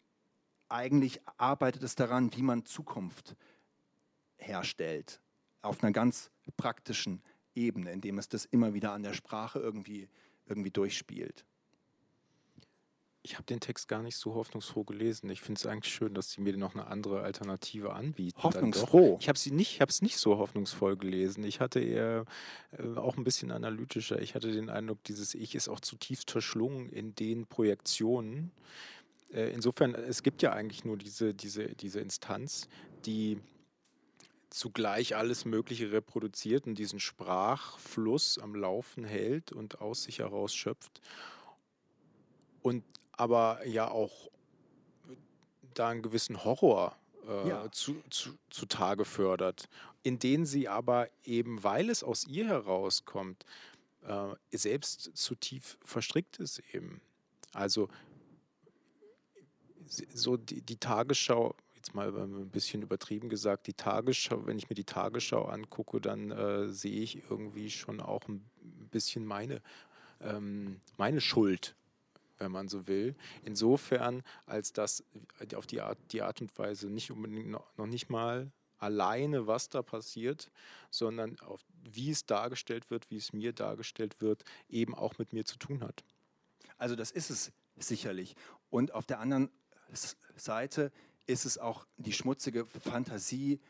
eigentlich 0.70 1.22
arbeitet 1.38 1.84
es 1.84 1.96
daran, 1.96 2.34
wie 2.36 2.42
man 2.42 2.66
Zukunft 2.66 3.36
herstellt, 4.38 5.22
auf 5.62 5.84
einer 5.84 5.92
ganz 5.92 6.32
praktischen 6.58 7.22
Ebene, 7.56 7.92
indem 7.92 8.18
es 8.18 8.28
das 8.28 8.46
immer 8.46 8.74
wieder 8.74 8.92
an 8.92 9.04
der 9.04 9.14
Sprache 9.14 9.60
irgendwie, 9.60 10.10
irgendwie 10.46 10.72
durchspielt. 10.72 11.46
Ich 13.26 13.36
habe 13.36 13.46
den 13.46 13.62
Text 13.62 13.88
gar 13.88 14.04
nicht 14.04 14.18
so 14.18 14.36
hoffnungsfroh 14.36 14.84
gelesen. 14.84 15.30
Ich 15.30 15.40
finde 15.40 15.58
es 15.58 15.66
eigentlich 15.66 15.94
schön, 15.94 16.14
dass 16.14 16.32
sie 16.32 16.42
mir 16.42 16.58
noch 16.58 16.76
eine 16.76 16.88
andere 16.88 17.22
Alternative 17.22 17.94
anbieten. 17.94 18.44
Hoffnungsfroh? 18.44 19.18
Ich 19.22 19.30
habe 19.30 19.40
sie 19.40 19.52
nicht, 19.52 19.80
habe 19.80 19.90
es 19.90 20.02
nicht 20.02 20.18
so 20.18 20.38
hoffnungsvoll 20.38 20.98
gelesen. 20.98 21.46
Ich 21.46 21.62
hatte 21.62 21.80
eher 21.80 22.26
äh, 22.78 22.98
auch 22.98 23.16
ein 23.16 23.24
bisschen 23.24 23.52
analytischer. 23.52 24.22
Ich 24.22 24.36
hatte 24.36 24.52
den 24.52 24.70
Eindruck, 24.70 25.02
dieses 25.06 25.36
Ich 25.36 25.56
ist 25.56 25.70
auch 25.70 25.80
zutiefst 25.80 26.32
verschlungen 26.32 26.90
in 26.90 27.16
den 27.16 27.46
Projektionen. 27.46 28.52
Äh, 29.34 29.54
insofern, 29.54 29.96
es 29.96 30.22
gibt 30.22 30.42
ja 30.42 30.52
eigentlich 30.52 30.84
nur 30.84 30.98
diese, 30.98 31.34
diese, 31.34 31.70
diese 31.70 32.02
Instanz, 32.02 32.68
die 33.06 33.40
zugleich 34.50 35.16
alles 35.16 35.46
Mögliche 35.46 35.94
reproduziert 35.94 36.68
und 36.68 36.76
diesen 36.76 37.00
Sprachfluss 37.00 38.38
am 38.38 38.54
Laufen 38.54 39.06
hält 39.06 39.54
und 39.54 39.80
aus 39.80 40.04
sich 40.04 40.20
heraus 40.20 40.54
schöpft. 40.54 41.00
Und 42.62 42.84
aber 43.14 43.66
ja 43.66 43.90
auch 43.90 44.30
da 45.74 45.90
einen 45.90 46.02
gewissen 46.02 46.44
Horror 46.44 46.96
äh, 47.28 47.50
ja. 47.50 47.72
zu, 47.72 48.02
zu, 48.10 48.38
zutage 48.50 49.06
fördert, 49.06 49.70
in 50.04 50.20
den 50.20 50.46
sie 50.46 50.68
aber 50.68 51.10
eben, 51.24 51.64
weil 51.64 51.90
es 51.90 52.04
aus 52.04 52.26
ihr 52.26 52.48
herauskommt, 52.48 53.46
äh, 54.08 54.36
selbst 54.52 55.12
zu 55.16 55.36
tief 55.36 55.78
verstrickt 55.84 56.38
ist 56.38 56.62
eben. 56.74 57.02
Also 57.54 57.90
so 60.14 60.38
die, 60.38 60.62
die 60.62 60.78
Tagesschau, 60.78 61.56
jetzt 61.76 61.94
mal 61.94 62.14
ein 62.16 62.50
bisschen 62.50 62.82
übertrieben 62.82 63.30
gesagt, 63.30 63.68
die 63.68 63.74
Tagesschau, 63.74 64.46
wenn 64.46 64.58
ich 64.58 64.70
mir 64.70 64.76
die 64.76 64.86
Tagesschau 64.86 65.46
angucke, 65.46 66.02
dann 66.02 66.32
äh, 66.32 66.70
sehe 66.70 67.02
ich 67.02 67.30
irgendwie 67.30 67.70
schon 67.70 68.00
auch 68.00 68.28
ein 68.28 68.44
bisschen 68.92 69.26
meine, 69.26 69.62
ähm, 70.22 70.82
meine 70.98 71.22
Schuld 71.22 71.76
wenn 72.44 72.52
man 72.52 72.68
so 72.68 72.88
will. 72.88 73.16
Insofern, 73.44 74.22
als 74.46 74.74
dass 74.74 75.04
auf 75.56 75.66
die 75.66 75.82
Art, 75.82 75.98
die 76.12 76.22
Art 76.22 76.42
und 76.42 76.56
Weise 76.58 76.90
nicht 76.90 77.10
unbedingt 77.10 77.50
noch, 77.50 77.76
noch 77.78 77.88
nicht 77.88 78.10
mal 78.10 78.52
alleine, 78.78 79.48
was 79.48 79.70
da 79.70 79.82
passiert, 79.82 80.52
sondern 80.92 81.40
auf, 81.40 81.66
wie 81.84 82.12
es 82.12 82.26
dargestellt 82.26 82.92
wird, 82.92 83.10
wie 83.10 83.18
es 83.18 83.32
mir 83.32 83.54
dargestellt 83.54 84.20
wird, 84.20 84.44
eben 84.70 84.94
auch 84.94 85.18
mit 85.18 85.32
mir 85.32 85.46
zu 85.46 85.58
tun 85.58 85.82
hat. 85.82 86.04
Also 86.78 86.96
das 86.96 87.10
ist 87.10 87.30
es 87.30 87.52
sicherlich. 87.78 88.36
Und 88.70 88.94
auf 88.94 89.06
der 89.06 89.20
anderen 89.20 89.50
Seite 90.36 90.92
ist 91.26 91.46
es 91.46 91.58
auch 91.58 91.88
die 91.98 92.12
schmutzige 92.12 92.66
Fantasie 92.66 93.62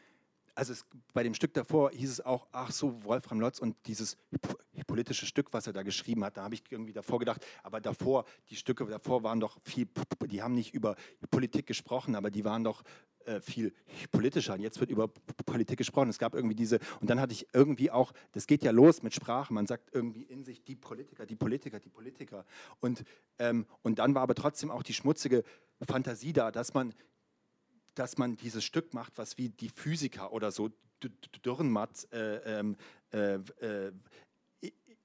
also 0.55 0.73
es, 0.73 0.85
bei 1.13 1.23
dem 1.23 1.34
Stück 1.34 1.53
davor 1.53 1.91
hieß 1.91 2.09
es 2.09 2.21
auch, 2.21 2.47
ach 2.51 2.71
so, 2.71 3.03
Wolfram 3.03 3.39
Lotz 3.39 3.59
und 3.59 3.75
dieses 3.85 4.17
politische 4.88 5.25
Stück, 5.25 5.53
was 5.53 5.67
er 5.67 5.73
da 5.73 5.84
geschrieben 5.84 6.23
hat, 6.23 6.38
da 6.38 6.43
habe 6.43 6.55
ich 6.55 6.63
irgendwie 6.69 6.93
davor 6.93 7.19
gedacht, 7.19 7.45
aber 7.63 7.81
davor, 7.81 8.25
die 8.49 8.55
Stücke 8.55 8.85
davor 8.85 9.23
waren 9.23 9.39
doch 9.39 9.57
viel, 9.63 9.88
die 10.27 10.41
haben 10.41 10.53
nicht 10.53 10.73
über 10.73 10.95
Politik 11.31 11.65
gesprochen, 11.65 12.15
aber 12.15 12.30
die 12.30 12.45
waren 12.45 12.63
doch 12.63 12.84
äh, 13.25 13.39
viel 13.39 13.73
politischer. 14.11 14.53
Und 14.53 14.61
jetzt 14.61 14.80
wird 14.80 14.89
über 14.89 15.07
Politik 15.45 15.77
gesprochen. 15.77 16.09
Es 16.09 16.19
gab 16.19 16.35
irgendwie 16.35 16.55
diese, 16.55 16.80
und 16.99 17.09
dann 17.09 17.19
hatte 17.19 17.34
ich 17.34 17.47
irgendwie 17.53 17.89
auch, 17.89 18.11
das 18.34 18.47
geht 18.47 18.63
ja 18.63 18.71
los 18.71 19.01
mit 19.01 19.13
Sprache, 19.13 19.53
man 19.53 19.65
sagt 19.65 19.89
irgendwie 19.93 20.23
in 20.23 20.43
sich 20.43 20.63
die 20.63 20.75
Politiker, 20.75 21.25
die 21.25 21.35
Politiker, 21.35 21.80
die 21.80 21.89
Politiker. 21.89 22.45
Und, 22.80 23.03
ähm, 23.39 23.65
und 23.81 23.99
dann 23.99 24.13
war 24.15 24.23
aber 24.23 24.35
trotzdem 24.35 24.71
auch 24.71 24.84
die 24.84 24.93
schmutzige 24.93 25.43
Fantasie 25.88 26.34
da, 26.34 26.51
dass 26.51 26.73
man 26.73 26.93
dass 27.95 28.17
man 28.17 28.37
dieses 28.37 28.63
Stück 28.63 28.93
macht, 28.93 29.17
was 29.17 29.37
wie 29.37 29.49
die 29.49 29.69
Physiker 29.69 30.31
oder 30.33 30.51
so 30.51 30.69
Dürrenmatt 31.45 32.07
äh, 32.11 32.59
ähm, 32.59 32.77
äh, 33.11 33.35
äh, 33.35 33.91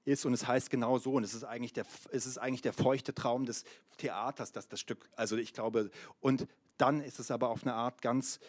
ist. 0.05 0.25
Und 0.25 0.33
es 0.33 0.47
heißt 0.47 0.69
genau 0.69 0.97
so. 0.97 1.13
Und 1.13 1.23
es 1.23 1.33
ist 1.33 1.43
eigentlich 1.43 1.73
der 1.73 1.85
es 2.11 2.25
ist 2.25 2.37
eigentlich 2.37 2.61
der 2.61 2.73
feuchte 2.73 3.13
Traum 3.13 3.45
des 3.45 3.63
Theaters, 3.97 4.51
dass 4.51 4.67
das 4.67 4.79
Stück 4.79 5.09
also 5.15 5.37
ich 5.37 5.53
glaube 5.53 5.91
und 6.19 6.47
dann 6.77 7.01
ist 7.01 7.19
es 7.19 7.31
aber 7.31 7.49
auf 7.49 7.63
eine 7.63 7.73
Art 7.73 8.01
ganz 8.01 8.39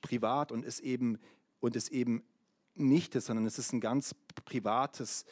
privat 0.00 0.52
und 0.52 0.64
ist 0.64 0.80
eben 0.80 1.18
und 1.60 1.74
ist 1.74 1.88
eben 1.88 2.22
nicht 2.74 3.16
das, 3.16 3.26
sondern 3.26 3.44
es 3.46 3.58
ist 3.58 3.72
ein 3.72 3.80
ganz 3.80 4.14
privates 4.44 5.24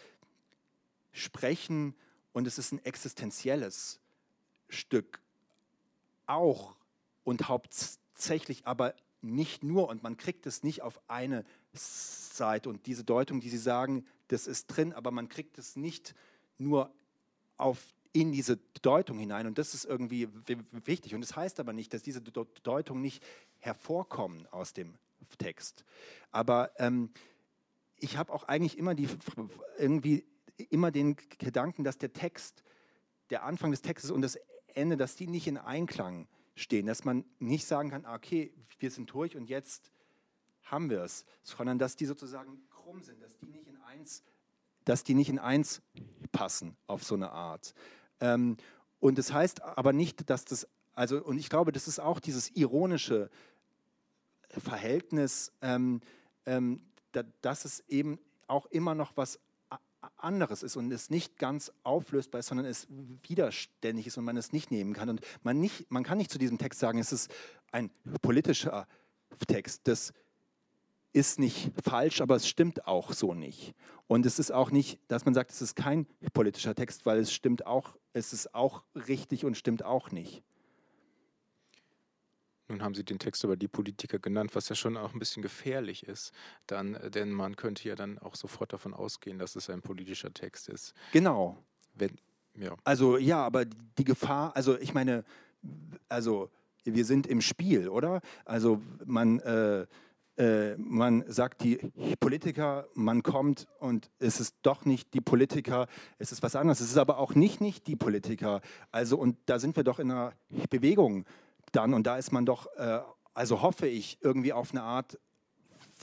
Sprechen 1.13 1.95
und 2.33 2.47
es 2.49 2.59
ist 2.59 2.73
ein 2.73 2.85
existenzielles 2.85 4.01
Stück 4.69 5.21
auch 6.27 6.77
und 7.23 7.49
hauptsächlich 7.49 8.06
tatsächlich 8.17 8.67
aber 8.67 8.95
nicht 9.21 9.63
nur 9.63 9.89
und 9.89 10.03
man 10.03 10.17
kriegt 10.17 10.47
es 10.47 10.63
nicht 10.63 10.81
auf 10.81 10.99
eine 11.07 11.45
Seite 11.75 12.71
und 12.71 12.87
diese 12.87 13.05
Deutung, 13.05 13.41
die 13.41 13.51
Sie 13.51 13.59
sagen, 13.59 14.07
das 14.29 14.47
ist 14.47 14.69
drin, 14.69 14.95
aber 14.95 15.11
man 15.11 15.29
kriegt 15.29 15.59
es 15.59 15.77
nicht 15.77 16.15
nur 16.57 16.91
auf 17.59 17.79
in 18.15 18.33
diese 18.33 18.59
Deutung 18.81 19.19
hinein 19.19 19.47
und 19.47 19.59
das 19.59 19.75
ist 19.75 19.85
irgendwie 19.85 20.29
wichtig 20.87 21.15
und 21.15 21.21
das 21.21 21.37
heißt 21.37 21.61
aber 21.61 21.75
nicht, 21.75 21.93
dass 21.93 22.03
diese 22.03 22.23
Deutungen 22.23 23.03
nicht 23.03 23.23
hervorkommen 23.59 24.47
aus 24.51 24.73
dem 24.73 24.95
Text. 25.37 25.85
Aber 26.33 26.71
ähm, 26.79 27.11
ich 27.99 28.17
habe 28.17 28.33
auch 28.33 28.45
eigentlich 28.45 28.79
immer 28.79 28.95
die 28.95 29.09
irgendwie 29.77 30.25
immer 30.71 30.91
den 30.91 31.17
Gedanken, 31.39 31.85
dass 31.85 31.99
der 31.99 32.15
Text, 32.15 32.63
der 33.29 33.45
Anfang 33.45 33.73
des 33.73 33.83
Textes 33.83 34.11
und 34.11 34.23
das 34.23 34.39
Ende, 34.69 34.97
dass 34.97 35.17
die 35.17 35.27
nicht 35.27 35.47
in 35.47 35.59
Einklang 35.59 36.27
stehen, 36.57 36.87
dass 36.87 37.05
man 37.05 37.25
nicht 37.39 37.67
sagen 37.67 37.91
kann, 37.91 38.05
ah, 38.05 38.15
okay, 38.15 38.53
wir 38.79 38.91
sind 38.91 39.13
durch 39.13 39.37
und 39.37 39.49
jetzt 39.49 39.93
haben 40.65 40.91
wir 40.91 41.03
es, 41.03 41.25
sondern 41.45 41.79
dass 41.79 41.95
die 41.95 42.07
sozusagen 42.07 42.67
krumm 42.71 43.03
sind, 43.03 43.23
dass 43.23 43.37
die 43.37 43.47
nicht 43.47 43.69
in 43.69 43.77
eins, 43.83 44.25
dass 44.85 45.05
die 45.05 45.15
nicht 45.15 45.29
in 45.29 45.39
eins 45.39 45.83
passen 46.33 46.77
auf 46.87 47.05
so 47.05 47.15
eine 47.15 47.31
Art. 47.31 47.75
Ähm, 48.21 48.57
und 48.99 49.19
das 49.19 49.33
heißt 49.33 49.63
aber 49.63 49.93
nicht, 49.93 50.29
dass 50.29 50.45
das, 50.45 50.67
also, 50.95 51.23
und 51.23 51.39
ich 51.39 51.49
glaube, 51.49 51.71
das 51.71 51.87
ist 51.87 52.01
auch 52.01 52.19
dieses 52.19 52.51
ironische 52.57 53.31
Verhältnis, 54.49 55.53
ähm, 55.61 56.01
ähm, 56.47 56.81
da, 57.13 57.23
dass 57.43 57.65
es 57.65 57.81
eben 57.89 58.19
auch 58.47 58.67
immer 58.67 58.95
noch 58.95 59.17
was 59.17 59.39
anderes 60.17 60.63
ist 60.63 60.77
und 60.77 60.91
es 60.93 61.11
nicht 61.11 61.39
ganz 61.39 61.73
auflösbar 61.83 62.41
ist, 62.41 62.47
sondern 62.47 62.67
es 62.67 62.87
widerständig 62.89 64.07
ist 64.07 64.19
und 64.19 64.25
man 64.25 64.37
es 64.37 64.53
nicht 64.53 64.71
nehmen 64.71 64.93
kann. 64.93 65.09
Und 65.09 65.21
man, 65.43 65.61
nicht, 65.61 65.91
man 65.91 66.05
kann 66.05 66.19
nicht 66.19 66.31
zu 66.31 66.39
diesem 66.39 66.59
Text 66.59 66.81
sagen, 66.81 66.99
es 66.99 67.13
ist 67.13 67.31
ein 67.73 67.91
politischer 68.23 68.87
Text. 69.47 69.83
Das 69.85 70.13
ist 71.13 71.39
nicht 71.39 71.73
falsch, 71.83 72.21
aber 72.21 72.37
es 72.37 72.47
stimmt 72.47 72.87
auch 72.87 73.13
so 73.13 73.35
nicht. 73.35 73.75
Und 74.07 74.27
es 74.27 74.39
ist 74.39 74.51
auch 74.51 74.71
nicht, 74.71 75.01
dass 75.09 75.25
man 75.25 75.35
sagt, 75.35 75.51
es 75.51 75.63
ist 75.63 75.75
kein 75.75 76.07
politischer 76.33 76.75
Text, 76.75 77.07
weil 77.07 77.19
es 77.19 77.33
stimmt 77.33 77.67
auch, 77.67 77.97
es 78.13 78.33
ist 78.33 78.55
auch 78.55 78.83
richtig 78.95 79.45
und 79.45 79.57
stimmt 79.57 79.83
auch 79.83 80.11
nicht. 80.11 80.43
Nun 82.69 82.83
haben 82.83 82.95
Sie 82.95 83.05
den 83.05 83.19
Text 83.19 83.45
über 83.45 83.57
die 83.57 83.69
Politiker 83.69 84.19
genannt, 84.19 84.55
was 84.55 84.69
ja 84.69 84.75
schon 84.75 84.97
auch 84.97 85.13
ein 85.13 85.19
bisschen 85.19 85.43
gefährlich 85.43 86.07
ist, 86.07 86.33
dann, 86.67 86.95
äh, 86.95 87.11
denn 87.11 87.31
man 87.31 87.57
könnte 87.57 87.89
ja 87.89 87.95
dann 87.95 88.19
auch 88.19 88.35
sofort 88.35 88.73
davon 88.73 88.95
ausgehen, 88.95 89.39
dass 89.39 89.57
es 89.57 89.71
ein 89.71 89.83
politischer 89.83 90.33
Text 90.33 90.69
ist. 90.69 90.95
Genau. 91.13 91.63
Wenn, 91.95 92.19
ja. 92.55 92.77
Also 92.85 93.19
ja, 93.19 93.45
aber 93.45 93.65
die 93.65 94.05
Gefahr, 94.05 94.55
also 94.57 94.79
ich 94.79 94.95
meine, 94.95 95.25
also 96.09 96.51
wir 96.85 97.05
sind 97.05 97.27
im 97.27 97.41
Spiel, 97.41 97.89
oder? 97.89 98.21
Also 98.45 98.81
man, 99.05 99.41
äh, 99.41 99.87
äh, 100.37 100.77
man 100.77 101.25
sagt 101.29 101.63
die 101.63 101.77
Politiker, 102.21 102.87
man 102.95 103.23
kommt 103.23 103.67
und 103.79 104.11
es 104.19 104.41
ist 104.41 104.57
doch 104.63 104.85
nicht 104.85 105.15
die 105.15 105.21
Politiker, 105.21 105.87
es 106.19 106.33
ist 106.33 106.43
was 106.43 106.57
anderes. 106.57 106.81
Es 106.81 106.91
ist 106.91 106.99
aber 106.99 107.19
auch 107.19 107.35
nicht 107.35 107.61
nicht 107.61 107.87
die 107.87 107.97
Politiker. 107.97 108.61
Also 108.93 109.19
und 109.19 109.37
da 109.47 109.59
sind 109.59 109.77
wir 109.77 109.85
doch 109.85 109.99
in 109.99 110.11
einer 110.11 110.33
Bewegung 110.71 111.25
dann 111.73 111.95
und 111.95 112.07
da 112.07 112.17
ist 112.17 112.33
man 112.33 112.47
doch, 112.47 112.67
äh, 112.77 113.01
also 113.35 113.63
hoffe 113.63 113.87
ich, 113.87 114.19
irgendwie 114.21 114.53
auf 114.53 114.73
eine 114.73 114.83
Art 114.83 115.19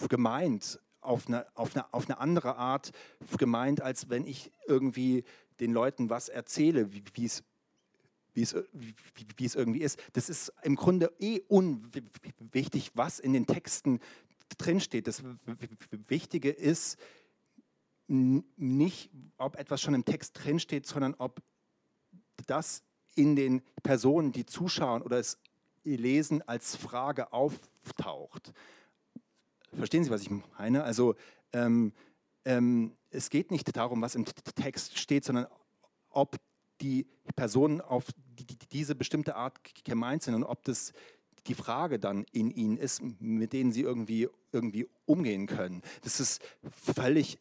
gemeint, 0.10 0.80
auf 1.02 1.27
eine, 1.27 1.45
auf, 1.56 1.76
eine, 1.76 1.94
auf 1.94 2.06
eine 2.06 2.19
andere 2.19 2.56
Art 2.57 2.91
gemeint, 3.38 3.81
als 3.81 4.10
wenn 4.10 4.26
ich 4.26 4.52
irgendwie 4.68 5.23
den 5.60 5.73
Leuten 5.73 6.10
was 6.10 6.30
erzähle, 6.30 6.90
wie 6.94 7.26
es 7.26 7.44
wie 8.35 8.41
es, 8.41 8.56
wie, 8.72 9.45
es 9.45 9.53
irgendwie 9.53 9.81
ist. 9.81 10.02
Das 10.14 10.27
ist 10.27 10.52
im 10.64 10.76
Grunde 10.76 11.14
eh 11.19 11.41
unwichtig, 11.48 12.91
was 12.95 13.19
in 13.19 13.34
den 13.34 13.45
Texten 13.45 13.99
drinsteht. 14.57 15.07
Das 15.07 15.23
Wichtige 16.07 16.49
ist 16.49 16.98
nicht, 18.07 19.11
ob 19.38 19.56
etwas 19.56 19.81
schon 19.81 19.94
im 19.94 20.06
Text 20.06 20.44
drinsteht, 20.44 20.85
sondern 20.88 21.14
ob 21.15 21.41
das 22.48 22.84
in 23.15 23.35
den 23.35 23.61
Personen, 23.84 24.31
die 24.31 24.45
zuschauen 24.45 25.02
oder 25.03 25.19
es 25.19 25.38
lesen, 25.84 26.41
als 26.47 26.76
Frage 26.76 27.34
auftaucht. 27.34 28.53
Verstehen 29.76 30.03
Sie, 30.03 30.10
was 30.10 30.22
ich 30.22 30.30
meine? 30.57 30.84
Also 30.84 31.15
ähm, 31.51 31.93
ähm, 32.45 32.95
es 33.10 33.30
geht 33.30 33.51
nicht 33.51 33.76
darum, 33.76 34.01
was 34.01 34.15
im 34.15 34.26
Text 34.26 34.97
steht, 34.97 35.26
sondern 35.26 35.47
ob 36.10 36.38
die 36.81 37.07
Personen 37.35 37.81
auf 37.81 38.05
die, 38.38 38.45
die, 38.45 38.57
diese 38.72 38.95
bestimmte 38.95 39.35
Art 39.35 39.60
gemeint 39.84 40.23
sind 40.23 40.35
und 40.35 40.43
ob 40.43 40.64
das 40.64 40.93
die 41.47 41.55
Frage 41.55 41.99
dann 41.99 42.26
in 42.31 42.51
ihnen 42.51 42.77
ist, 42.77 43.01
mit 43.19 43.53
denen 43.53 43.72
sie 43.72 43.81
irgendwie, 43.81 44.30
irgendwie 44.51 44.88
umgehen 45.05 45.45
können. 45.45 45.81
Das 46.03 46.19
ist 46.19 46.41
völlig 46.95 47.39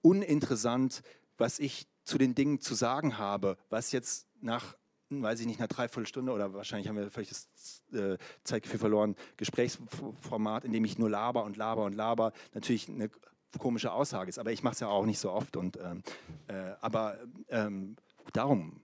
uninteressant, 0.00 1.02
was 1.38 1.58
ich 1.58 1.86
zu 2.04 2.18
den 2.18 2.34
Dingen 2.34 2.60
zu 2.60 2.74
sagen 2.74 3.18
habe, 3.18 3.56
was 3.68 3.92
jetzt 3.92 4.26
nach, 4.40 4.76
weiß 5.20 5.40
ich 5.40 5.46
nicht, 5.46 5.58
einer 5.58 5.68
Dreiviertelstunde 5.68 6.32
oder 6.32 6.54
wahrscheinlich 6.54 6.88
haben 6.88 6.96
wir 6.96 7.10
völlig 7.10 7.30
das 7.30 7.82
äh, 7.92 8.16
Zeitgefühl 8.44 8.78
verloren, 8.78 9.16
Gesprächsformat, 9.36 10.64
in 10.64 10.72
dem 10.72 10.84
ich 10.84 10.98
nur 10.98 11.10
laber 11.10 11.44
und 11.44 11.56
laber 11.56 11.84
und 11.84 11.94
laber, 11.94 12.32
natürlich 12.54 12.88
eine 12.88 13.10
komische 13.58 13.92
Aussage 13.92 14.28
ist. 14.28 14.38
Aber 14.38 14.52
ich 14.52 14.62
mache 14.62 14.74
es 14.74 14.80
ja 14.80 14.88
auch 14.88 15.04
nicht 15.04 15.18
so 15.18 15.32
oft. 15.32 15.56
Und, 15.56 15.76
ähm, 15.76 16.02
äh, 16.48 16.72
aber 16.80 17.18
ähm, 17.48 17.96
darum 18.32 18.80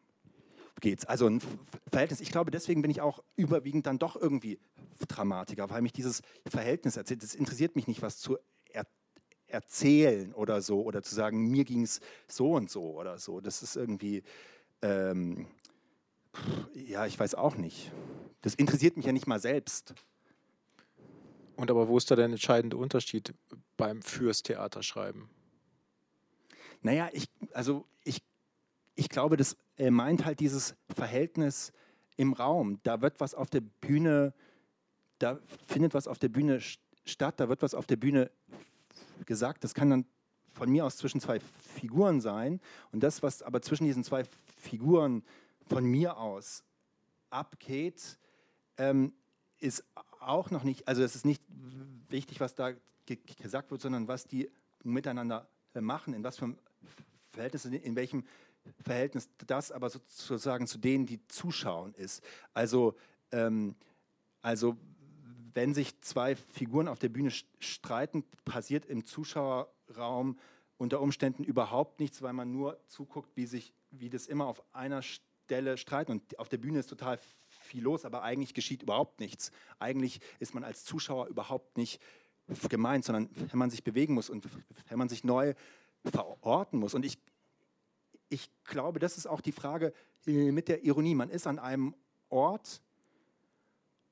es. 0.84 1.04
Also 1.06 1.26
ein 1.26 1.40
Verhältnis. 1.90 2.20
Ich 2.20 2.30
glaube, 2.30 2.50
deswegen 2.50 2.82
bin 2.82 2.90
ich 2.90 3.00
auch 3.00 3.22
überwiegend 3.36 3.86
dann 3.86 3.98
doch 3.98 4.16
irgendwie 4.16 4.58
Dramatiker, 5.08 5.68
weil 5.70 5.82
mich 5.82 5.92
dieses 5.92 6.22
Verhältnis 6.46 6.96
erzählt. 6.96 7.22
Es 7.22 7.34
interessiert 7.34 7.76
mich 7.76 7.86
nicht, 7.86 8.02
was 8.02 8.18
zu 8.18 8.36
er 8.70 8.86
erzählen 9.46 10.34
oder 10.34 10.60
so 10.60 10.82
oder 10.82 11.02
zu 11.02 11.14
sagen, 11.14 11.48
mir 11.50 11.64
ging 11.64 11.82
es 11.82 12.00
so 12.26 12.52
und 12.52 12.70
so 12.70 12.94
oder 12.94 13.18
so. 13.18 13.40
Das 13.40 13.62
ist 13.62 13.76
irgendwie, 13.76 14.22
ähm, 14.82 15.46
ja, 16.74 17.06
ich 17.06 17.18
weiß 17.18 17.34
auch 17.34 17.56
nicht. 17.56 17.92
Das 18.42 18.54
interessiert 18.54 18.96
mich 18.96 19.06
ja 19.06 19.12
nicht 19.12 19.26
mal 19.26 19.40
selbst. 19.40 19.94
Und 21.56 21.70
aber 21.70 21.88
wo 21.88 21.98
ist 21.98 22.10
da 22.10 22.16
der 22.16 22.26
entscheidende 22.26 22.76
Unterschied 22.76 23.34
beim 23.76 24.02
Fürs 24.02 24.42
Theaterschreiben? 24.42 25.28
Naja, 26.82 27.08
ich, 27.12 27.28
also 27.52 27.84
ich 28.04 28.22
ich 28.98 29.08
glaube, 29.08 29.36
das 29.36 29.56
meint 29.78 30.24
halt 30.24 30.40
dieses 30.40 30.74
Verhältnis 30.92 31.72
im 32.16 32.32
Raum. 32.32 32.80
Da 32.82 33.00
wird 33.00 33.20
was 33.20 33.32
auf 33.32 33.48
der 33.48 33.60
Bühne, 33.60 34.34
da 35.20 35.38
findet 35.68 35.94
was 35.94 36.08
auf 36.08 36.18
der 36.18 36.28
Bühne 36.28 36.60
statt, 37.04 37.34
da 37.38 37.48
wird 37.48 37.62
was 37.62 37.74
auf 37.74 37.86
der 37.86 37.94
Bühne 37.94 38.28
gesagt. 39.24 39.62
Das 39.62 39.72
kann 39.72 39.88
dann 39.88 40.04
von 40.52 40.68
mir 40.68 40.84
aus 40.84 40.96
zwischen 40.96 41.20
zwei 41.20 41.38
Figuren 41.76 42.20
sein. 42.20 42.60
Und 42.90 43.04
das, 43.04 43.22
was 43.22 43.40
aber 43.40 43.62
zwischen 43.62 43.84
diesen 43.84 44.02
zwei 44.02 44.24
Figuren 44.56 45.22
von 45.68 45.84
mir 45.84 46.16
aus 46.16 46.64
abgeht, 47.30 48.18
ähm, 48.76 49.12
ist 49.58 49.84
auch 50.20 50.50
noch 50.50 50.64
nicht, 50.64 50.88
also 50.88 51.02
es 51.02 51.14
ist 51.14 51.26
nicht 51.26 51.42
wichtig, 52.08 52.40
was 52.40 52.54
da 52.54 52.72
gesagt 53.06 53.70
wird, 53.70 53.80
sondern 53.80 54.08
was 54.08 54.26
die 54.26 54.50
miteinander 54.82 55.48
machen, 55.74 56.14
in 56.14 56.24
was 56.24 56.38
für 56.38 56.54
Verhältnis, 57.32 57.64
in 57.64 57.96
welchem 57.96 58.24
Verhältnis 58.80 59.28
das 59.46 59.72
aber 59.72 59.90
sozusagen 59.90 60.66
zu 60.66 60.78
denen, 60.78 61.06
die 61.06 61.26
zuschauen, 61.28 61.94
ist. 61.94 62.22
Also, 62.52 62.96
ähm, 63.32 63.74
also 64.42 64.76
wenn 65.54 65.74
sich 65.74 66.00
zwei 66.02 66.36
Figuren 66.36 66.88
auf 66.88 66.98
der 66.98 67.08
Bühne 67.08 67.30
streiten, 67.58 68.24
passiert 68.44 68.86
im 68.86 69.04
Zuschauerraum 69.04 70.38
unter 70.76 71.00
Umständen 71.00 71.44
überhaupt 71.44 72.00
nichts, 72.00 72.22
weil 72.22 72.32
man 72.32 72.52
nur 72.52 72.78
zuguckt, 72.86 73.30
wie 73.36 73.46
sich, 73.46 73.72
wie 73.90 74.10
das 74.10 74.26
immer 74.26 74.46
auf 74.46 74.62
einer 74.72 75.02
Stelle 75.48 75.78
streiten. 75.78 76.12
Und 76.12 76.38
auf 76.38 76.50
der 76.50 76.58
Bühne 76.58 76.78
ist 76.78 76.90
total 76.90 77.18
viel 77.48 77.82
los, 77.82 78.04
aber 78.04 78.22
eigentlich 78.22 78.52
geschieht 78.52 78.82
überhaupt 78.82 79.18
nichts. 79.18 79.50
Eigentlich 79.78 80.20
ist 80.40 80.54
man 80.54 80.62
als 80.62 80.84
Zuschauer 80.84 81.26
überhaupt 81.28 81.78
nicht 81.78 82.02
gemeint, 82.68 83.06
sondern 83.06 83.30
wenn 83.34 83.58
man 83.58 83.70
sich 83.70 83.82
bewegen 83.82 84.12
muss 84.12 84.28
und 84.28 84.46
wenn 84.88 84.98
man 84.98 85.08
sich 85.08 85.24
neu 85.24 85.54
verorten 86.04 86.78
muss. 86.78 86.92
Und 86.92 87.04
ich, 87.04 87.18
ich 88.28 88.50
glaube, 88.64 88.98
das 88.98 89.16
ist 89.16 89.26
auch 89.26 89.40
die 89.40 89.52
Frage 89.52 89.94
äh, 90.26 90.52
mit 90.52 90.68
der 90.68 90.84
Ironie. 90.84 91.14
Man 91.14 91.30
ist 91.30 91.46
an 91.46 91.58
einem 91.58 91.94
Ort 92.28 92.82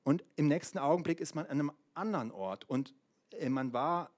und 0.03 0.25
im 0.37 0.47
nächsten 0.47 0.79
Augenblick 0.79 1.19
ist 1.19 1.35
man 1.35 1.45
an 1.45 1.51
einem 1.51 1.71
anderen 1.93 2.31
Ort. 2.31 2.67
Und 2.67 2.95
äh, 3.31 3.49
man 3.49 3.73
war, 3.73 4.09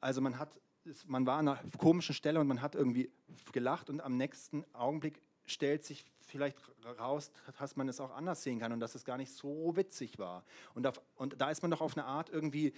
also 0.00 0.20
man 0.20 0.38
hat, 0.38 0.60
man 1.06 1.24
war 1.24 1.38
an 1.38 1.48
einer 1.48 1.60
komischen 1.78 2.14
Stelle 2.14 2.38
und 2.38 2.46
man 2.48 2.60
hat 2.60 2.74
irgendwie 2.74 3.10
gelacht 3.52 3.88
und 3.88 4.02
am 4.02 4.18
nächsten 4.18 4.64
Augenblick 4.74 5.22
stellt 5.46 5.84
sich 5.84 6.04
vielleicht 6.26 6.58
raus, 6.98 7.30
dass 7.58 7.76
man 7.76 7.88
es 7.88 8.00
auch 8.00 8.14
anders 8.14 8.42
sehen 8.42 8.58
kann 8.58 8.72
und 8.72 8.80
dass 8.80 8.94
es 8.94 9.04
gar 9.04 9.16
nicht 9.16 9.32
so 9.32 9.76
witzig 9.76 10.18
war. 10.18 10.44
Und, 10.74 10.86
auf, 10.86 11.00
und 11.16 11.40
da 11.40 11.50
ist 11.50 11.62
man 11.62 11.70
doch 11.70 11.80
auf 11.80 11.96
eine 11.96 12.04
Art 12.06 12.28
irgendwie 12.28 12.72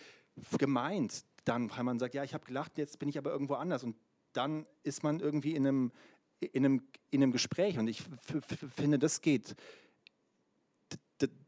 gemeint, 0.59 1.25
dann, 1.45 1.71
weil 1.71 1.85
man 1.85 1.99
sagt, 1.99 2.15
ja, 2.15 2.23
ich 2.25 2.35
habe 2.35 2.45
gelacht, 2.45 2.79
jetzt 2.79 2.99
bin 2.99 3.09
ich 3.09 3.19
aber 3.19 3.31
irgendwo 3.31 3.55
anders. 3.55 3.83
Und 3.83 3.97
dann 4.33 4.67
ist 4.83 5.03
man 5.03 5.21
irgendwie 5.21 5.55
in 5.55 5.67
einem, 5.67 5.93
in 6.41 6.65
einem, 6.65 6.83
in 7.11 7.23
einem 7.23 7.33
Gespräch. 7.33 7.79
Und 7.79 7.89
ich 7.89 8.05
finde, 8.77 8.99
das 8.99 9.21
geht. 9.21 9.57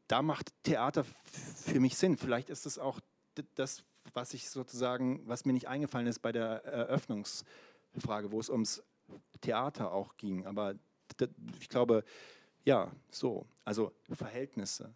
Da 0.09 0.23
macht 0.23 0.53
Theater 0.65 1.05
für 1.05 1.79
mich 1.79 1.97
Sinn. 1.97 2.17
Vielleicht 2.17 2.51
ist 2.51 2.67
es 2.67 2.81
auch 2.81 2.99
das, 3.55 3.85
was 4.13 4.35
ich 4.35 4.51
sozusagen, 4.51 5.23
was 5.29 5.45
mir 5.45 5.53
nicht 5.53 5.69
eingefallen 5.69 6.09
ist 6.09 6.19
bei 6.19 6.33
der 6.33 6.65
Eröffnungsfrage, 6.65 8.33
wo 8.33 8.41
es 8.41 8.51
ums 8.51 8.83
Theater 9.41 9.93
auch 9.93 10.17
ging. 10.17 10.47
Aber 10.47 10.75
ich 11.61 11.69
glaube, 11.69 12.05
ja, 12.65 12.93
so. 13.11 13.47
Also 13.65 13.93
Verhältnisse. 14.11 14.93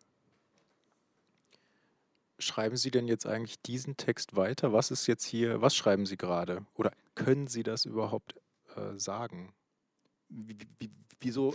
Schreiben 2.39 2.77
Sie 2.77 2.91
denn 2.91 3.07
jetzt 3.09 3.27
eigentlich 3.27 3.61
diesen 3.63 3.97
Text 3.97 4.37
weiter? 4.37 4.73
Was 4.73 4.91
ist 4.91 5.07
jetzt 5.07 5.25
hier, 5.25 5.61
was 5.61 5.77
schreiben 5.77 6.05
Sie 6.05 6.17
gerade? 6.17 6.67
Oder 6.75 6.93
können 7.15 7.47
Sie 7.47 7.63
das 7.63 7.85
überhaupt 7.85 8.35
äh, 8.77 8.99
sagen? 8.99 9.55
wieso? 11.21 11.55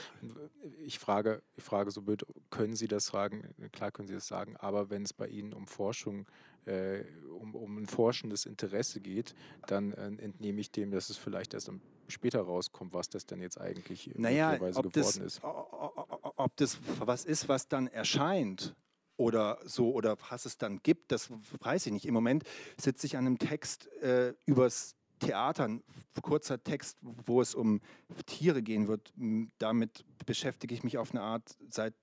Ich 0.80 1.00
frage, 1.00 1.42
ich 1.56 1.64
frage 1.64 1.92
so 1.92 2.02
blöd, 2.02 2.26
können 2.50 2.76
Sie 2.76 2.88
das 2.88 3.08
sagen? 3.08 3.54
Klar 3.72 3.92
können 3.92 4.08
Sie 4.08 4.14
das 4.14 4.28
sagen, 4.28 4.58
aber 4.58 4.90
wenn 4.90 5.04
es 5.04 5.14
bei 5.14 5.28
Ihnen 5.28 5.54
um 5.54 5.68
Forschung, 5.68 6.28
äh, 6.66 7.04
um, 7.40 7.56
um 7.56 7.78
ein 7.78 7.88
forschendes 7.88 8.46
Interesse 8.46 9.00
geht, 9.00 9.36
dann 9.68 9.94
äh, 9.94 10.08
entnehme 10.24 10.60
ich 10.62 10.72
dem, 10.72 10.92
dass 10.92 11.10
es 11.10 11.18
vielleicht 11.18 11.54
erst 11.54 11.70
später 12.10 12.42
rauskommt, 12.42 12.94
was 12.94 13.10
das 13.10 13.26
denn 13.26 13.42
jetzt 13.42 13.60
eigentlich 13.60 14.12
naja, 14.16 14.56
geworden 14.56 14.92
das, 14.94 15.18
ist. 15.18 15.42
Ob 15.44 16.56
das 16.58 16.78
was 17.00 17.26
ist, 17.26 17.48
was 17.48 17.68
dann 17.68 17.88
erscheint 17.88 18.76
oder 19.18 19.60
so 19.66 19.92
oder 19.92 20.18
was 20.30 20.46
es 20.46 20.58
dann 20.58 20.80
gibt, 20.82 21.12
das 21.12 21.30
weiß 21.60 21.88
ich 21.88 21.94
nicht. 21.94 22.06
Im 22.06 22.14
Moment 22.14 22.44
sitze 22.78 23.06
ich 23.06 23.18
an 23.18 23.26
einem 23.26 23.38
Text 23.38 23.88
äh, 24.02 24.34
übers 24.46 24.96
Theater, 25.20 25.66
ein 25.66 25.84
kurzer 26.22 26.64
Text, 26.64 26.98
wo 27.02 27.42
es 27.42 27.54
um 27.54 27.82
Tiere 28.26 28.64
gehen 28.64 28.88
wird. 28.88 29.14
Damit 29.58 30.06
beschäftige 30.26 30.74
ich 30.74 30.84
mich 30.84 30.98
auf 30.98 31.12
eine 31.12 31.22
Art 31.22 31.58
seit 31.68 31.94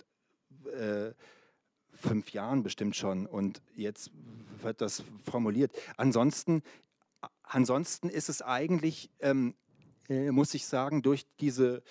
äh, 0.67 1.13
fünf 1.97 2.31
Jahren 2.33 2.63
bestimmt 2.63 2.95
schon 2.95 3.27
und 3.27 3.63
jetzt 3.75 4.11
wird 4.61 4.81
das 4.81 5.03
formuliert. 5.25 5.73
Ansonsten, 5.97 6.63
ansonsten 7.43 8.09
ist 8.09 8.29
es 8.29 8.43
eigentlich, 8.43 9.11
ähm, 9.21 9.55
äh, 10.09 10.31
muss 10.31 10.55
ich 10.55 10.67
sagen, 10.67 11.03
durch 11.03 11.27
diese 11.41 11.83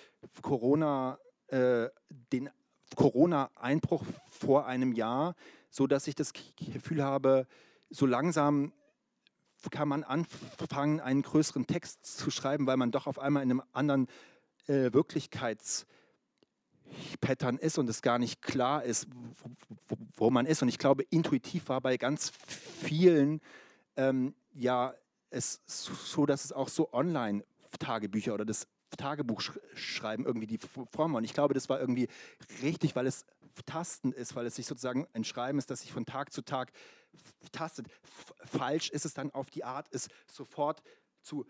Corona, 0.42 1.18
äh, 1.48 1.88
den 2.32 2.50
Corona-Einbruch 2.94 4.04
vor 4.30 4.66
einem 4.66 4.92
Jahr, 4.92 5.34
so 5.70 5.86
dass 5.86 6.06
ich 6.06 6.14
das 6.14 6.32
Gefühl 6.32 7.02
habe, 7.02 7.46
so 7.90 8.06
langsam 8.06 8.72
kann 9.70 9.88
man 9.88 10.04
anfangen, 10.04 11.00
einen 11.00 11.22
größeren 11.22 11.66
Text 11.66 12.06
zu 12.06 12.30
schreiben, 12.30 12.66
weil 12.66 12.76
man 12.76 12.92
doch 12.92 13.06
auf 13.06 13.18
einmal 13.18 13.42
in 13.42 13.50
einem 13.50 13.62
anderen 13.72 14.06
äh, 14.66 14.92
Wirklichkeitspattern 14.92 17.58
ist 17.58 17.78
und 17.78 17.88
es 17.88 18.02
gar 18.02 18.18
nicht 18.18 18.42
klar 18.42 18.84
ist, 18.84 19.08
wo, 19.88 19.96
wo, 20.14 20.30
man 20.30 20.46
ist. 20.46 20.62
Und 20.62 20.68
ich 20.68 20.78
glaube, 20.78 21.02
intuitiv 21.04 21.68
war 21.68 21.80
bei 21.80 21.96
ganz 21.96 22.30
vielen 22.46 23.40
ähm, 23.96 24.34
ja 24.52 24.94
es 25.30 25.62
so, 25.66 26.26
dass 26.26 26.44
es 26.44 26.52
auch 26.52 26.68
so 26.68 26.92
Online-Tagebücher 27.76 28.34
oder 28.34 28.44
das 28.44 28.66
Tagebuch 28.96 29.42
schreiben 29.74 30.24
irgendwie 30.24 30.46
die 30.46 30.58
Form. 30.58 31.14
Und 31.14 31.24
ich 31.24 31.34
glaube, 31.34 31.54
das 31.54 31.68
war 31.68 31.80
irgendwie 31.80 32.08
richtig, 32.62 32.96
weil 32.96 33.06
es 33.06 33.24
tastend 33.64 34.14
ist, 34.14 34.36
weil 34.36 34.46
es 34.46 34.56
sich 34.56 34.66
sozusagen 34.66 35.06
ein 35.12 35.24
Schreiben 35.24 35.58
ist, 35.58 35.70
das 35.70 35.80
sich 35.80 35.92
von 35.92 36.06
Tag 36.06 36.32
zu 36.32 36.42
Tag 36.42 36.72
tastet. 37.52 37.86
Falsch 38.44 38.90
ist 38.90 39.04
es 39.04 39.14
dann 39.14 39.30
auf 39.32 39.50
die 39.50 39.64
Art, 39.64 39.88
es 39.90 40.08
sofort 40.30 40.82
zu 41.22 41.46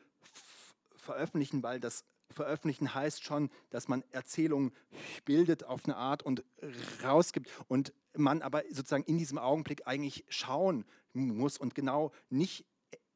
veröffentlichen, 0.95 1.63
weil 1.63 1.81
das 1.81 2.05
Veröffentlichen 2.31 2.93
heißt 2.93 3.25
schon, 3.25 3.51
dass 3.71 3.87
man 3.89 4.03
Erzählungen 4.11 4.73
bildet 5.25 5.65
auf 5.65 5.85
eine 5.85 5.97
Art 5.97 6.23
und 6.23 6.45
rausgibt 7.05 7.49
und 7.69 7.93
man 8.15 8.43
aber 8.43 8.63
sozusagen 8.71 9.05
in 9.05 9.19
diesem 9.19 9.39
Augenblick 9.39 9.87
eigentlich 9.87 10.25
schauen 10.29 10.85
muss 11.13 11.57
und 11.57 11.75
genau 11.75 12.13
nicht 12.29 12.67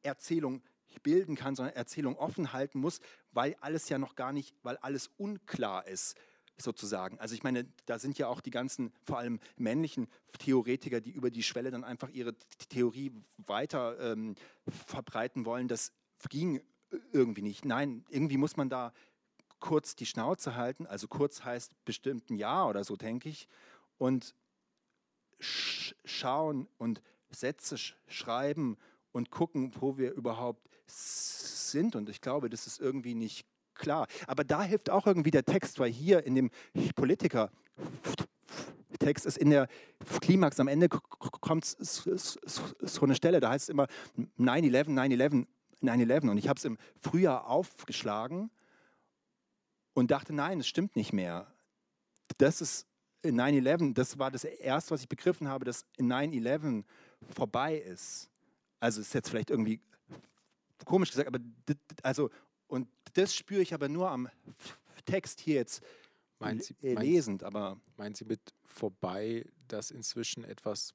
Erzählung 0.02 0.62
bilden 1.02 1.36
kann, 1.36 1.54
sondern 1.54 1.74
Erzählung 1.74 2.16
offen 2.16 2.52
halten 2.52 2.80
muss, 2.80 3.00
weil 3.32 3.56
alles 3.60 3.88
ja 3.88 3.98
noch 3.98 4.16
gar 4.16 4.32
nicht, 4.32 4.54
weil 4.62 4.76
alles 4.78 5.10
unklar 5.16 5.86
ist 5.86 6.16
sozusagen. 6.56 7.18
Also 7.18 7.34
ich 7.34 7.42
meine, 7.42 7.66
da 7.86 7.98
sind 7.98 8.18
ja 8.18 8.28
auch 8.28 8.40
die 8.40 8.50
ganzen, 8.50 8.92
vor 9.04 9.18
allem 9.18 9.40
männlichen 9.56 10.08
Theoretiker, 10.38 11.00
die 11.00 11.10
über 11.10 11.30
die 11.30 11.42
Schwelle 11.42 11.70
dann 11.70 11.84
einfach 11.84 12.10
ihre 12.10 12.34
Theorie 12.68 13.12
weiter 13.46 13.98
ähm, 14.12 14.34
verbreiten 14.86 15.46
wollen. 15.46 15.68
Das 15.68 15.92
ging 16.28 16.60
irgendwie 17.12 17.42
nicht. 17.42 17.64
Nein, 17.64 18.04
irgendwie 18.08 18.36
muss 18.36 18.56
man 18.56 18.68
da 18.68 18.92
kurz 19.58 19.94
die 19.94 20.06
Schnauze 20.06 20.56
halten. 20.56 20.86
Also 20.86 21.08
kurz 21.08 21.44
heißt 21.44 21.84
bestimmt 21.84 22.30
ein 22.30 22.36
Jahr 22.36 22.68
oder 22.68 22.84
so, 22.84 22.96
denke 22.96 23.28
ich. 23.28 23.48
Und 23.98 24.34
sch 25.38 25.94
schauen 26.04 26.68
und 26.78 27.02
Sätze 27.30 27.78
sch 27.78 27.96
schreiben 28.08 28.76
und 29.12 29.30
gucken, 29.30 29.72
wo 29.80 29.98
wir 29.98 30.12
überhaupt 30.12 30.68
sind. 30.90 31.96
Und 31.96 32.08
ich 32.08 32.20
glaube, 32.20 32.50
das 32.50 32.66
ist 32.66 32.80
irgendwie 32.80 33.14
nicht 33.14 33.46
klar. 33.74 34.06
Aber 34.26 34.44
da 34.44 34.62
hilft 34.62 34.90
auch 34.90 35.06
irgendwie 35.06 35.30
der 35.30 35.44
Text, 35.44 35.78
weil 35.78 35.90
hier 35.90 36.24
in 36.24 36.34
dem 36.34 36.50
Politiker 36.94 37.50
Text 39.00 39.26
ist 39.26 39.38
in 39.38 39.50
der 39.50 39.66
Klimax 40.20 40.60
am 40.60 40.68
Ende 40.68 40.88
kommt 40.88 41.64
so 41.64 43.02
eine 43.02 43.14
Stelle, 43.14 43.40
da 43.40 43.50
heißt 43.50 43.64
es 43.64 43.68
immer 43.70 43.86
9-11, 44.38 44.90
9-11, 44.90 45.46
9-11. 45.82 46.30
Und 46.30 46.38
ich 46.38 46.48
habe 46.48 46.58
es 46.58 46.64
im 46.64 46.78
Frühjahr 47.00 47.46
aufgeschlagen 47.48 48.50
und 49.94 50.10
dachte, 50.10 50.32
nein, 50.32 50.60
es 50.60 50.68
stimmt 50.68 50.94
nicht 50.96 51.12
mehr. 51.12 51.52
Das 52.38 52.60
ist 52.60 52.86
9-11, 53.24 53.94
das 53.94 54.18
war 54.18 54.30
das 54.30 54.44
erste, 54.44 54.92
was 54.92 55.00
ich 55.00 55.08
begriffen 55.08 55.48
habe, 55.48 55.64
dass 55.64 55.84
9-11 55.98 56.84
vorbei 57.34 57.76
ist. 57.76 58.30
Also 58.78 59.00
ist 59.00 59.12
jetzt 59.14 59.28
vielleicht 59.28 59.50
irgendwie 59.50 59.80
komisch 60.84 61.10
gesagt, 61.10 61.28
aber 61.28 61.38
also 62.02 62.30
und 62.66 62.88
das 63.14 63.34
spüre 63.34 63.62
ich 63.62 63.74
aber 63.74 63.88
nur 63.88 64.10
am 64.10 64.28
Text 65.04 65.40
hier 65.40 65.56
jetzt 65.56 65.82
meint 66.40 66.64
Sie, 66.64 66.74
lesend. 66.80 67.42
Aber 67.44 67.80
meinen 67.96 68.14
Sie 68.14 68.24
mit 68.24 68.40
vorbei, 68.64 69.44
dass 69.68 69.90
inzwischen 69.90 70.44
etwas 70.44 70.94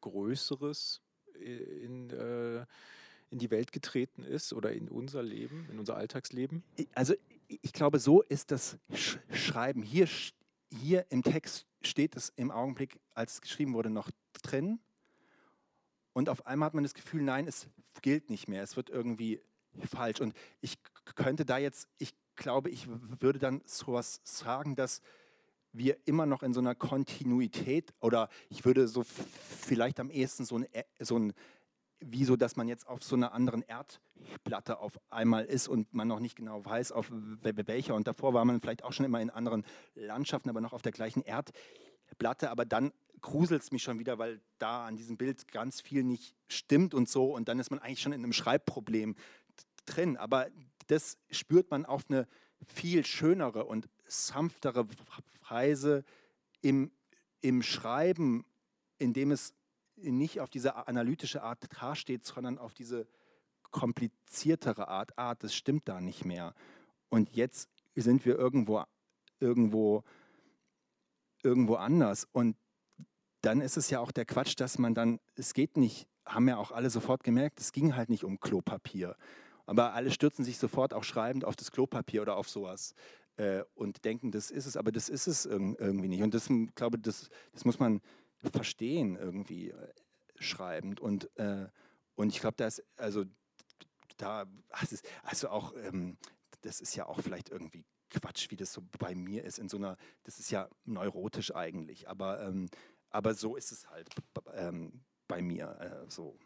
Größeres 0.00 1.02
in, 1.34 2.10
äh, 2.10 2.64
in 3.30 3.38
die 3.38 3.50
Welt 3.50 3.72
getreten 3.72 4.24
ist 4.24 4.52
oder 4.52 4.72
in 4.72 4.88
unser 4.88 5.22
Leben, 5.22 5.68
in 5.70 5.78
unser 5.78 5.96
Alltagsleben? 5.96 6.62
Also 6.94 7.14
ich 7.48 7.72
glaube, 7.72 7.98
so 7.98 8.22
ist 8.22 8.50
das 8.50 8.78
Schreiben. 9.32 9.82
Hier, 9.82 10.08
hier 10.70 11.06
im 11.10 11.22
Text 11.22 11.66
steht 11.82 12.16
es 12.16 12.32
im 12.36 12.50
Augenblick, 12.50 13.00
als 13.14 13.34
es 13.34 13.40
geschrieben 13.40 13.74
wurde, 13.74 13.90
noch 13.90 14.10
drin. 14.42 14.80
Und 16.12 16.28
auf 16.28 16.46
einmal 16.46 16.66
hat 16.66 16.74
man 16.74 16.84
das 16.84 16.94
Gefühl, 16.94 17.22
nein, 17.22 17.46
es 17.46 17.68
gilt 18.02 18.30
nicht 18.30 18.48
mehr. 18.48 18.62
Es 18.62 18.76
wird 18.76 18.90
irgendwie 18.90 19.40
falsch. 19.90 20.20
Und 20.20 20.34
ich 20.60 20.78
könnte 21.14 21.44
da 21.44 21.58
jetzt, 21.58 21.88
ich 21.98 22.14
glaube, 22.36 22.70
ich 22.70 22.86
würde 23.20 23.38
dann 23.38 23.62
sowas 23.64 24.20
sagen, 24.24 24.76
dass 24.76 25.00
wir 25.72 25.96
immer 26.06 26.26
noch 26.26 26.42
in 26.42 26.52
so 26.52 26.60
einer 26.60 26.74
Kontinuität 26.74 27.94
oder 28.00 28.28
ich 28.50 28.64
würde 28.64 28.88
so 28.88 29.02
vielleicht 29.02 30.00
am 30.00 30.10
ehesten 30.10 30.44
so 30.44 30.58
ein, 30.58 30.66
so 31.00 31.18
ein 31.18 31.32
wie 32.04 32.24
dass 32.36 32.56
man 32.56 32.68
jetzt 32.68 32.88
auf 32.88 33.02
so 33.02 33.14
einer 33.14 33.32
anderen 33.32 33.62
Erdplatte 33.62 34.80
auf 34.80 34.98
einmal 35.08 35.44
ist 35.44 35.68
und 35.68 35.94
man 35.94 36.08
noch 36.08 36.18
nicht 36.18 36.36
genau 36.36 36.64
weiß, 36.64 36.92
auf 36.92 37.10
welcher. 37.12 37.94
Und 37.94 38.06
davor 38.06 38.34
war 38.34 38.44
man 38.44 38.60
vielleicht 38.60 38.82
auch 38.82 38.92
schon 38.92 39.06
immer 39.06 39.20
in 39.20 39.30
anderen 39.30 39.64
Landschaften, 39.94 40.50
aber 40.50 40.60
noch 40.60 40.72
auf 40.72 40.82
der 40.82 40.92
gleichen 40.92 41.22
Erdplatte. 41.22 41.58
Aber 42.20 42.64
dann 42.64 42.92
gruselt 43.20 43.62
es 43.62 43.72
mich 43.72 43.82
schon 43.82 43.98
wieder, 43.98 44.18
weil 44.18 44.40
da 44.58 44.86
an 44.86 44.96
diesem 44.96 45.16
Bild 45.16 45.48
ganz 45.48 45.80
viel 45.80 46.02
nicht 46.02 46.34
stimmt 46.48 46.94
und 46.94 47.08
so. 47.08 47.34
Und 47.34 47.48
dann 47.48 47.58
ist 47.58 47.70
man 47.70 47.78
eigentlich 47.78 48.00
schon 48.00 48.12
in 48.12 48.22
einem 48.22 48.32
Schreibproblem 48.32 49.16
drin. 49.86 50.16
Aber 50.16 50.48
das 50.88 51.18
spürt 51.30 51.70
man 51.70 51.86
auf 51.86 52.04
eine 52.08 52.26
viel 52.66 53.04
schönere 53.04 53.64
und 53.64 53.88
sanftere 54.06 54.86
Weise 55.48 56.04
im, 56.60 56.90
im 57.40 57.62
Schreiben, 57.62 58.44
indem 58.98 59.32
es 59.32 59.54
nicht 59.96 60.40
auf 60.40 60.50
diese 60.50 60.88
analytische 60.88 61.42
Art 61.42 61.58
dasteht, 61.80 62.24
sondern 62.24 62.58
auf 62.58 62.74
diese 62.74 63.06
kompliziertere 63.70 64.88
Art, 64.88 65.18
Art, 65.18 65.18
ah, 65.18 65.34
das 65.34 65.54
stimmt 65.54 65.88
da 65.88 66.00
nicht 66.00 66.24
mehr. 66.24 66.54
Und 67.08 67.34
jetzt 67.34 67.68
sind 67.94 68.24
wir 68.24 68.38
irgendwo, 68.38 68.84
irgendwo, 69.40 70.04
irgendwo 71.42 71.74
anders. 71.74 72.26
Und 72.32 72.56
dann 73.40 73.60
ist 73.60 73.76
es 73.76 73.90
ja 73.90 74.00
auch 74.00 74.12
der 74.12 74.24
Quatsch, 74.24 74.58
dass 74.58 74.78
man 74.78 74.94
dann, 74.94 75.20
es 75.34 75.54
geht 75.54 75.76
nicht, 75.76 76.06
haben 76.24 76.48
ja 76.48 76.56
auch 76.56 76.70
alle 76.70 76.90
sofort 76.90 77.24
gemerkt, 77.24 77.60
es 77.60 77.72
ging 77.72 77.96
halt 77.96 78.08
nicht 78.08 78.24
um 78.24 78.38
Klopapier. 78.40 79.16
Aber 79.66 79.94
alle 79.94 80.10
stürzen 80.10 80.44
sich 80.44 80.58
sofort 80.58 80.94
auch 80.94 81.04
schreibend 81.04 81.44
auf 81.44 81.56
das 81.56 81.70
Klopapier 81.70 82.22
oder 82.22 82.36
auf 82.36 82.48
sowas 82.48 82.94
äh, 83.36 83.62
und 83.74 84.04
denken, 84.04 84.30
das 84.30 84.50
ist 84.50 84.66
es, 84.66 84.76
aber 84.76 84.92
das 84.92 85.08
ist 85.08 85.26
es 85.26 85.46
irgendwie 85.46 86.08
nicht. 86.08 86.22
Und 86.22 86.34
das, 86.34 86.48
glaube 86.74 86.98
das, 86.98 87.28
das 87.52 87.64
muss 87.64 87.78
man 87.78 88.00
verstehen 88.52 89.16
irgendwie 89.16 89.70
äh, 89.70 89.92
schreibend. 90.36 91.00
Und, 91.00 91.30
äh, 91.38 91.68
und 92.14 92.30
ich 92.30 92.40
glaube, 92.40 92.56
da 92.56 92.66
ist, 92.66 92.82
also 92.96 93.24
da, 94.16 94.46
also 95.22 95.48
auch, 95.48 95.74
ähm, 95.76 96.16
das 96.62 96.80
ist 96.80 96.94
ja 96.94 97.06
auch 97.06 97.20
vielleicht 97.20 97.50
irgendwie 97.50 97.84
Quatsch, 98.12 98.50
wie 98.50 98.56
das 98.56 98.72
so 98.72 98.82
bei 98.98 99.14
mir 99.14 99.44
ist, 99.44 99.58
in 99.58 99.68
so 99.68 99.76
einer, 99.76 99.96
das 100.24 100.38
ist 100.38 100.50
ja 100.50 100.68
neurotisch 100.84 101.54
eigentlich, 101.54 102.08
aber, 102.08 102.42
ähm, 102.42 102.68
aber 103.10 103.34
so 103.34 103.56
ist 103.56 103.72
es 103.72 103.88
halt 103.90 104.08
ähm, 104.54 105.02
bei 105.28 105.42
mir 105.42 106.04
äh, 106.06 106.10
so. 106.10 106.38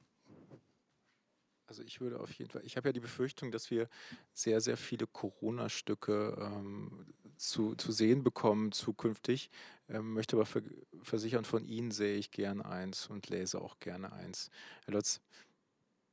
Also 1.68 1.82
ich 1.82 2.00
würde 2.00 2.20
auf 2.20 2.32
jeden 2.32 2.50
Fall, 2.50 2.62
ich 2.64 2.76
habe 2.76 2.88
ja 2.88 2.92
die 2.92 3.00
Befürchtung, 3.00 3.50
dass 3.50 3.72
wir 3.72 3.88
sehr, 4.32 4.60
sehr 4.60 4.76
viele 4.76 5.08
Corona-Stücke 5.08 6.36
ähm, 6.40 7.06
zu, 7.36 7.74
zu 7.74 7.90
sehen 7.90 8.22
bekommen 8.22 8.70
zukünftig. 8.70 9.50
Ähm, 9.88 10.12
möchte 10.14 10.36
aber 10.36 10.46
ver 10.46 10.62
versichern, 11.02 11.44
von 11.44 11.64
Ihnen 11.64 11.90
sehe 11.90 12.16
ich 12.16 12.30
gern 12.30 12.62
eins 12.62 13.08
und 13.08 13.28
lese 13.28 13.60
auch 13.60 13.80
gerne 13.80 14.12
eins. 14.12 14.50
Herr 14.84 14.94
Lotz, 14.94 15.20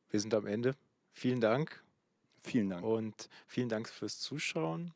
wir 0.10 0.20
sind 0.20 0.34
am 0.34 0.48
Ende. 0.48 0.76
Vielen 1.12 1.42
Dank. 1.42 1.84
Vielen 2.44 2.70
Dank. 2.70 2.84
Und 2.84 3.30
vielen 3.48 3.70
Dank 3.70 3.88
fürs 3.90 4.20
Zuschauen. 4.20 4.92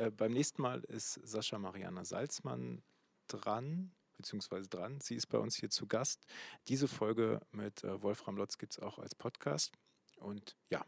Äh, 0.00 0.10
beim 0.10 0.32
nächsten 0.32 0.62
Mal 0.62 0.80
ist 0.84 1.20
Sascha 1.24 1.58
Mariana 1.58 2.04
Salzmann 2.04 2.82
dran 3.28 3.92
beziehungsweise 4.16 4.68
dran. 4.68 5.00
Sie 5.00 5.14
ist 5.14 5.26
bei 5.26 5.38
uns 5.38 5.56
hier 5.56 5.70
zu 5.70 5.86
Gast. 5.86 6.26
Diese 6.68 6.88
Folge 6.88 7.40
mit 7.52 7.84
äh, 7.84 8.02
Wolfram 8.02 8.36
Lotz 8.36 8.58
gibt 8.58 8.74
es 8.74 8.78
auch 8.78 8.98
als 8.98 9.14
Podcast. 9.14 9.72
Und 10.16 10.56
ja, 10.68 10.84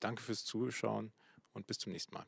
danke 0.00 0.22
fürs 0.22 0.44
Zuschauen 0.44 1.12
und 1.52 1.66
bis 1.66 1.78
zum 1.78 1.92
nächsten 1.92 2.14
Mal. 2.14 2.26